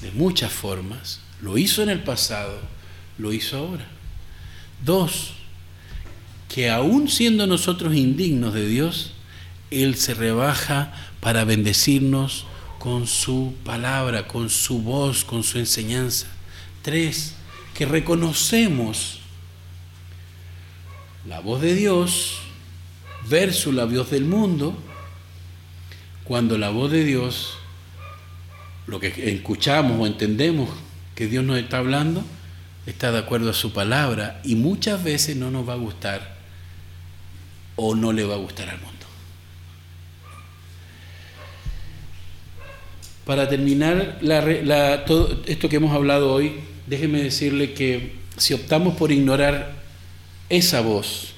de 0.00 0.12
muchas 0.12 0.52
formas. 0.52 1.20
Lo 1.44 1.58
hizo 1.58 1.82
en 1.82 1.90
el 1.90 2.02
pasado, 2.02 2.58
lo 3.18 3.30
hizo 3.30 3.58
ahora. 3.58 3.86
Dos, 4.82 5.34
que 6.48 6.70
aún 6.70 7.10
siendo 7.10 7.46
nosotros 7.46 7.94
indignos 7.94 8.54
de 8.54 8.66
Dios, 8.66 9.12
Él 9.70 9.96
se 9.96 10.14
rebaja 10.14 10.94
para 11.20 11.44
bendecirnos 11.44 12.46
con 12.78 13.06
su 13.06 13.52
palabra, 13.62 14.26
con 14.26 14.48
su 14.48 14.80
voz, 14.80 15.22
con 15.22 15.42
su 15.42 15.58
enseñanza. 15.58 16.28
Tres, 16.80 17.34
que 17.74 17.84
reconocemos 17.84 19.18
la 21.28 21.40
voz 21.40 21.60
de 21.60 21.74
Dios 21.74 22.38
versus 23.28 23.74
la 23.74 23.84
voz 23.84 24.10
del 24.10 24.24
mundo, 24.24 24.74
cuando 26.24 26.56
la 26.56 26.70
voz 26.70 26.90
de 26.90 27.04
Dios, 27.04 27.58
lo 28.86 28.98
que 28.98 29.12
escuchamos 29.34 30.00
o 30.00 30.06
entendemos 30.06 30.70
que 31.14 31.26
Dios 31.26 31.44
nos 31.44 31.58
está 31.58 31.78
hablando, 31.78 32.24
está 32.86 33.12
de 33.12 33.18
acuerdo 33.18 33.50
a 33.50 33.54
su 33.54 33.72
palabra 33.72 34.40
y 34.44 34.56
muchas 34.56 35.02
veces 35.02 35.36
no 35.36 35.50
nos 35.50 35.68
va 35.68 35.74
a 35.74 35.76
gustar 35.76 36.36
o 37.76 37.94
no 37.94 38.12
le 38.12 38.24
va 38.24 38.34
a 38.34 38.38
gustar 38.38 38.68
al 38.68 38.80
mundo. 38.80 38.94
Para 43.24 43.48
terminar 43.48 44.18
todo 45.06 45.42
esto 45.46 45.68
que 45.68 45.76
hemos 45.76 45.94
hablado 45.94 46.32
hoy, 46.32 46.60
déjeme 46.86 47.22
decirle 47.22 47.72
que 47.72 48.16
si 48.36 48.52
optamos 48.52 48.96
por 48.96 49.12
ignorar 49.12 49.72
esa 50.50 50.82
voz, 50.82 51.32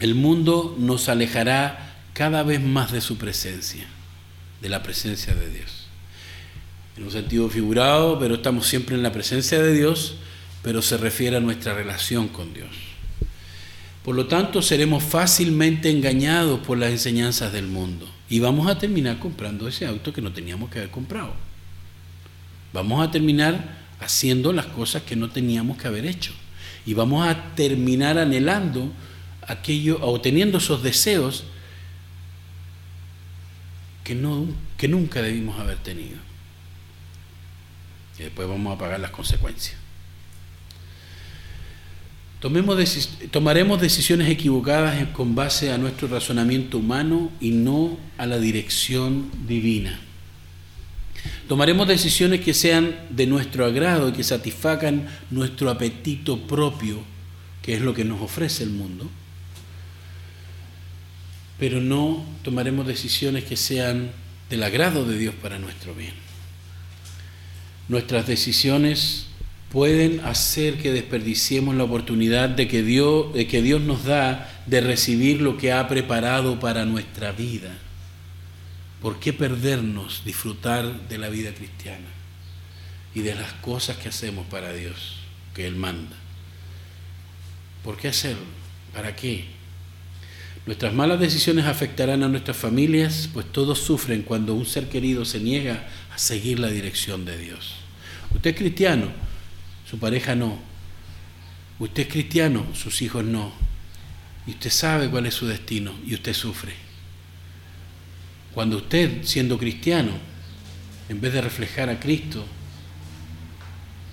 el 0.00 0.14
mundo 0.14 0.74
nos 0.78 1.08
alejará 1.08 1.96
cada 2.14 2.42
vez 2.42 2.62
más 2.62 2.90
de 2.90 3.00
su 3.00 3.18
presencia, 3.18 3.86
de 4.62 4.68
la 4.68 4.82
presencia 4.82 5.34
de 5.34 5.50
Dios. 5.50 5.77
En 6.98 7.04
un 7.04 7.12
sentido 7.12 7.48
figurado, 7.48 8.18
pero 8.18 8.34
estamos 8.34 8.66
siempre 8.66 8.96
en 8.96 9.04
la 9.04 9.12
presencia 9.12 9.62
de 9.62 9.72
Dios, 9.72 10.16
pero 10.64 10.82
se 10.82 10.96
refiere 10.96 11.36
a 11.36 11.40
nuestra 11.40 11.72
relación 11.72 12.26
con 12.26 12.52
Dios. 12.52 12.70
Por 14.04 14.16
lo 14.16 14.26
tanto, 14.26 14.62
seremos 14.62 15.04
fácilmente 15.04 15.90
engañados 15.90 16.58
por 16.58 16.76
las 16.76 16.90
enseñanzas 16.90 17.52
del 17.52 17.68
mundo 17.68 18.10
y 18.28 18.40
vamos 18.40 18.66
a 18.66 18.78
terminar 18.78 19.20
comprando 19.20 19.68
ese 19.68 19.86
auto 19.86 20.12
que 20.12 20.20
no 20.20 20.32
teníamos 20.32 20.70
que 20.70 20.80
haber 20.80 20.90
comprado. 20.90 21.34
Vamos 22.72 23.06
a 23.06 23.12
terminar 23.12 23.78
haciendo 24.00 24.52
las 24.52 24.66
cosas 24.66 25.04
que 25.04 25.14
no 25.14 25.30
teníamos 25.30 25.78
que 25.78 25.86
haber 25.86 26.04
hecho 26.04 26.32
y 26.84 26.94
vamos 26.94 27.28
a 27.28 27.54
terminar 27.54 28.18
anhelando 28.18 28.90
aquello 29.46 30.00
o 30.02 30.20
teniendo 30.20 30.58
esos 30.58 30.82
deseos 30.82 31.44
que, 34.02 34.16
no, 34.16 34.46
que 34.76 34.88
nunca 34.88 35.22
debimos 35.22 35.60
haber 35.60 35.78
tenido. 35.78 36.27
Y 38.18 38.22
después 38.24 38.48
vamos 38.48 38.74
a 38.74 38.78
pagar 38.78 39.00
las 39.00 39.10
consecuencias. 39.10 39.76
Tomaremos 42.40 43.80
decisiones 43.80 44.28
equivocadas 44.28 45.08
con 45.08 45.34
base 45.34 45.72
a 45.72 45.78
nuestro 45.78 46.06
razonamiento 46.06 46.78
humano 46.78 47.32
y 47.40 47.50
no 47.50 47.98
a 48.16 48.26
la 48.26 48.38
dirección 48.38 49.30
divina. 49.48 49.98
Tomaremos 51.48 51.88
decisiones 51.88 52.40
que 52.40 52.54
sean 52.54 52.94
de 53.10 53.26
nuestro 53.26 53.64
agrado 53.64 54.08
y 54.08 54.12
que 54.12 54.22
satisfagan 54.22 55.08
nuestro 55.30 55.68
apetito 55.68 56.38
propio, 56.46 57.02
que 57.60 57.74
es 57.74 57.80
lo 57.80 57.92
que 57.92 58.04
nos 58.04 58.20
ofrece 58.20 58.62
el 58.62 58.70
mundo. 58.70 59.10
Pero 61.58 61.80
no 61.80 62.24
tomaremos 62.44 62.86
decisiones 62.86 63.42
que 63.44 63.56
sean 63.56 64.12
del 64.48 64.62
agrado 64.62 65.04
de 65.04 65.18
Dios 65.18 65.34
para 65.34 65.58
nuestro 65.58 65.92
bien. 65.92 66.27
Nuestras 67.88 68.26
decisiones 68.26 69.28
pueden 69.70 70.20
hacer 70.20 70.78
que 70.78 70.92
desperdiciemos 70.92 71.74
la 71.74 71.84
oportunidad 71.84 72.48
de 72.48 72.68
que, 72.68 72.82
Dios, 72.82 73.32
de 73.34 73.46
que 73.46 73.62
Dios 73.62 73.80
nos 73.80 74.04
da 74.04 74.62
de 74.66 74.80
recibir 74.80 75.40
lo 75.40 75.56
que 75.56 75.72
ha 75.72 75.88
preparado 75.88 76.60
para 76.60 76.84
nuestra 76.84 77.32
vida. 77.32 77.76
¿Por 79.00 79.20
qué 79.20 79.32
perdernos 79.32 80.22
disfrutar 80.24 81.08
de 81.08 81.18
la 81.18 81.28
vida 81.28 81.54
cristiana 81.54 82.08
y 83.14 83.20
de 83.20 83.34
las 83.34 83.52
cosas 83.54 83.96
que 83.96 84.08
hacemos 84.08 84.46
para 84.46 84.72
Dios, 84.72 85.16
que 85.54 85.66
Él 85.66 85.76
manda? 85.76 86.16
¿Por 87.84 87.96
qué 87.96 88.08
hacerlo? 88.08 88.44
¿Para 88.92 89.14
qué? 89.14 89.44
Nuestras 90.66 90.92
malas 90.92 91.20
decisiones 91.20 91.64
afectarán 91.64 92.22
a 92.22 92.28
nuestras 92.28 92.56
familias, 92.56 93.30
pues 93.32 93.50
todos 93.50 93.78
sufren 93.78 94.22
cuando 94.22 94.54
un 94.54 94.66
ser 94.66 94.88
querido 94.88 95.24
se 95.24 95.40
niega 95.40 95.88
a 96.12 96.18
seguir 96.18 96.58
la 96.58 96.68
dirección 96.68 97.24
de 97.24 97.38
Dios. 97.38 97.77
Usted 98.34 98.50
es 98.50 98.56
cristiano, 98.56 99.06
su 99.88 99.98
pareja 99.98 100.34
no. 100.34 100.58
Usted 101.78 102.02
es 102.02 102.12
cristiano, 102.12 102.66
sus 102.74 103.00
hijos 103.02 103.24
no. 103.24 103.52
Y 104.46 104.52
usted 104.52 104.70
sabe 104.70 105.08
cuál 105.08 105.26
es 105.26 105.34
su 105.34 105.46
destino 105.46 105.92
y 106.06 106.14
usted 106.14 106.34
sufre. 106.34 106.74
Cuando 108.54 108.78
usted, 108.78 109.24
siendo 109.24 109.58
cristiano, 109.58 110.12
en 111.08 111.20
vez 111.20 111.32
de 111.32 111.40
reflejar 111.40 111.88
a 111.88 112.00
Cristo, 112.00 112.44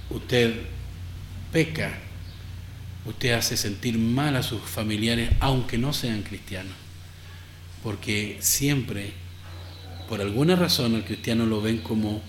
usted 0.09 0.53
peca, 1.51 1.97
usted 3.05 3.31
hace 3.31 3.57
sentir 3.57 3.97
mal 3.97 4.35
a 4.35 4.43
sus 4.43 4.61
familiares, 4.61 5.31
aunque 5.39 5.77
no 5.77 5.93
sean 5.93 6.21
cristianos. 6.21 6.73
Porque 7.83 8.37
siempre, 8.39 9.13
por 10.07 10.21
alguna 10.21 10.55
razón, 10.55 10.95
al 10.95 11.05
cristiano 11.05 11.45
lo 11.45 11.61
ven 11.61 11.79
como 11.79 12.21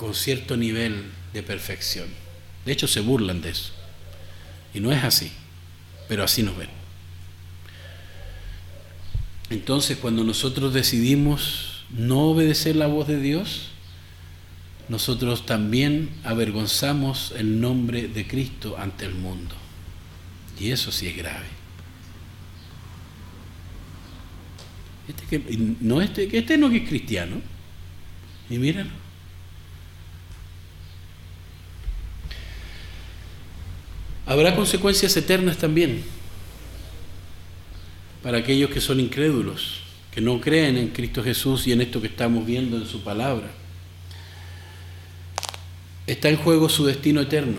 con 0.00 0.14
cierto 0.14 0.56
nivel 0.56 1.04
de 1.34 1.42
perfección. 1.42 2.06
De 2.64 2.72
hecho, 2.72 2.88
se 2.88 3.00
burlan 3.00 3.42
de 3.42 3.50
eso. 3.50 3.70
Y 4.72 4.80
no 4.80 4.92
es 4.92 5.04
así, 5.04 5.30
pero 6.08 6.24
así 6.24 6.42
nos 6.42 6.56
ven. 6.56 6.70
Entonces, 9.50 9.98
cuando 9.98 10.24
nosotros 10.24 10.72
decidimos 10.72 11.84
no 11.90 12.30
obedecer 12.30 12.76
la 12.76 12.86
voz 12.86 13.08
de 13.08 13.20
Dios, 13.20 13.72
nosotros 14.88 15.44
también 15.44 16.08
avergonzamos 16.24 17.34
el 17.36 17.60
nombre 17.60 18.08
de 18.08 18.26
Cristo 18.26 18.78
ante 18.78 19.04
el 19.04 19.14
mundo. 19.14 19.54
Y 20.58 20.70
eso 20.70 20.92
sí 20.92 21.08
es 21.08 21.16
grave. 21.16 21.46
Este 25.08 25.36
este, 25.36 26.38
este 26.38 26.56
no 26.56 26.70
que 26.70 26.78
es 26.78 26.88
cristiano. 26.88 27.36
Y 28.48 28.56
míralo. 28.56 29.09
Habrá 34.30 34.54
consecuencias 34.54 35.16
eternas 35.16 35.56
también 35.56 36.04
para 38.22 38.38
aquellos 38.38 38.70
que 38.70 38.80
son 38.80 39.00
incrédulos, 39.00 39.80
que 40.12 40.20
no 40.20 40.40
creen 40.40 40.76
en 40.76 40.90
Cristo 40.90 41.24
Jesús 41.24 41.66
y 41.66 41.72
en 41.72 41.80
esto 41.80 42.00
que 42.00 42.06
estamos 42.06 42.46
viendo 42.46 42.76
en 42.76 42.86
su 42.86 43.02
palabra. 43.02 43.50
Está 46.06 46.28
en 46.28 46.36
juego 46.36 46.68
su 46.68 46.86
destino 46.86 47.22
eterno 47.22 47.58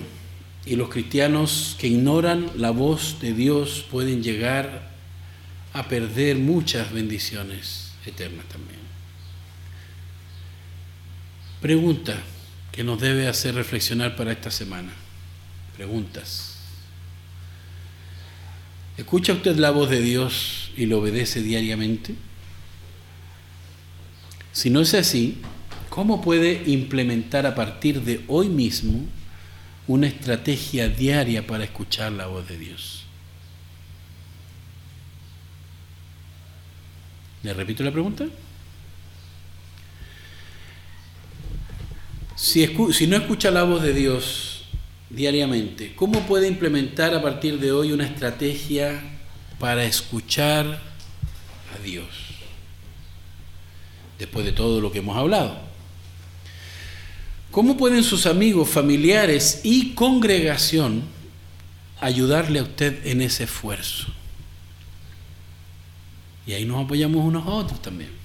y 0.66 0.78
los 0.78 0.88
cristianos 0.88 1.76
que 1.78 1.88
ignoran 1.88 2.50
la 2.56 2.72
voz 2.72 3.18
de 3.20 3.34
Dios 3.34 3.86
pueden 3.92 4.24
llegar 4.24 4.92
a 5.74 5.90
perder 5.90 6.38
muchas 6.38 6.94
bendiciones 6.94 7.92
eternas 8.06 8.46
también. 8.46 8.80
Pregunta 11.60 12.18
que 12.72 12.86
nos 12.86 13.02
debe 13.02 13.28
hacer 13.28 13.56
reflexionar 13.56 14.16
para 14.16 14.32
esta 14.32 14.52
semana. 14.52 14.94
Preguntas. 15.76 16.51
¿Escucha 18.98 19.34
usted 19.34 19.56
la 19.58 19.72
voz 19.72 19.90
de 19.90 20.02
Dios 20.02 20.72
y 20.78 20.86
lo 20.86 21.00
obedece 21.00 21.42
diariamente? 21.42 22.16
Si 24.52 24.70
no 24.70 24.82
es 24.82 24.94
así, 24.94 25.38
¿cómo 25.90 26.22
puede 26.22 26.64
implementar 26.66 27.46
a 27.46 27.56
partir 27.56 28.02
de 28.02 28.24
hoy 28.28 28.50
mismo 28.50 29.06
una 29.88 30.08
estrategia 30.08 30.90
diaria 30.90 31.48
para 31.48 31.64
escuchar 31.64 32.12
la 32.12 32.28
voz 32.28 32.48
de 32.48 32.58
Dios? 32.58 33.06
¿Le 37.44 37.54
repito 37.54 37.84
la 37.84 37.92
pregunta? 37.92 38.26
Si, 42.36 42.68
no 43.08 43.18
escucha 43.18 43.52
la 43.52 43.64
voz 43.64 43.84
de 43.84 43.94
Dios, 43.94 44.51
diariamente, 45.14 45.94
¿cómo 45.96 46.22
puede 46.22 46.48
implementar 46.48 47.14
a 47.14 47.22
partir 47.22 47.60
de 47.60 47.72
hoy 47.72 47.92
una 47.92 48.06
estrategia 48.06 49.02
para 49.60 49.84
escuchar 49.84 50.82
a 51.76 51.84
Dios? 51.84 52.08
Después 54.18 54.46
de 54.46 54.52
todo 54.52 54.80
lo 54.80 54.92
que 54.92 55.00
hemos 55.00 55.18
hablado. 55.18 55.60
¿Cómo 57.50 57.76
pueden 57.76 58.04
sus 58.04 58.26
amigos, 58.26 58.70
familiares 58.70 59.62
y 59.64 59.94
congregación 59.94 61.04
ayudarle 62.00 62.60
a 62.60 62.64
usted 62.64 63.06
en 63.06 63.22
ese 63.22 63.44
esfuerzo? 63.44 64.08
Y 66.48 66.54
ahí 66.54 66.66
nos 66.66 66.86
apoyamos 66.86 67.24
unos 67.26 67.46
a 67.46 67.50
otros 67.50 67.82
también. 67.82 68.21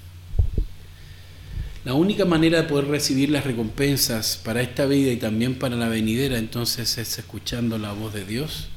La 1.87 1.93
única 1.93 2.25
manera 2.25 2.61
de 2.61 2.67
poder 2.67 2.89
recibir 2.89 3.29
las 3.29 3.45
recompensas 3.45 4.41
para 4.43 4.61
esta 4.61 4.85
vida 4.85 5.09
y 5.09 5.15
también 5.15 5.55
para 5.55 5.77
la 5.77 5.87
venidera 5.87 6.37
entonces 6.37 6.97
es 6.97 7.17
escuchando 7.17 7.77
la 7.77 7.93
voz 7.93 8.13
de 8.13 8.25
Dios 8.25 8.67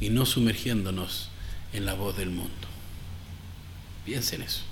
y 0.00 0.10
no 0.10 0.26
sumergiéndonos 0.26 1.28
en 1.72 1.86
la 1.86 1.94
voz 1.94 2.16
del 2.16 2.30
mundo. 2.30 2.50
Piensen 4.04 4.42
eso. 4.42 4.62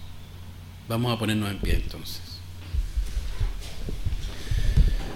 Vamos 0.88 1.14
a 1.14 1.20
ponernos 1.20 1.52
en 1.52 1.58
pie 1.58 1.76
entonces. 1.76 2.20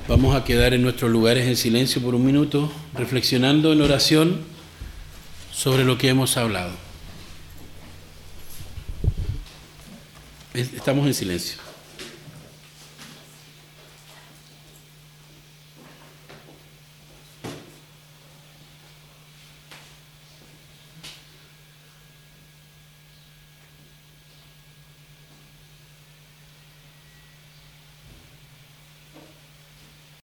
Vamos 0.07 0.37
a 0.37 0.45
quedar 0.45 0.73
en 0.73 0.83
nuestros 0.83 1.11
lugares 1.11 1.49
en 1.49 1.57
silencio 1.57 2.01
por 2.01 2.15
un 2.15 2.25
minuto, 2.25 2.71
reflexionando 2.95 3.73
en 3.73 3.83
oración 3.83 4.41
sobre 5.51 5.85
lo 5.85 5.99
que 5.99 6.11
hemos 6.11 6.37
hablado. 6.37 6.71
Estamos 10.55 11.09
en 11.09 11.15
silencio. 11.15 11.72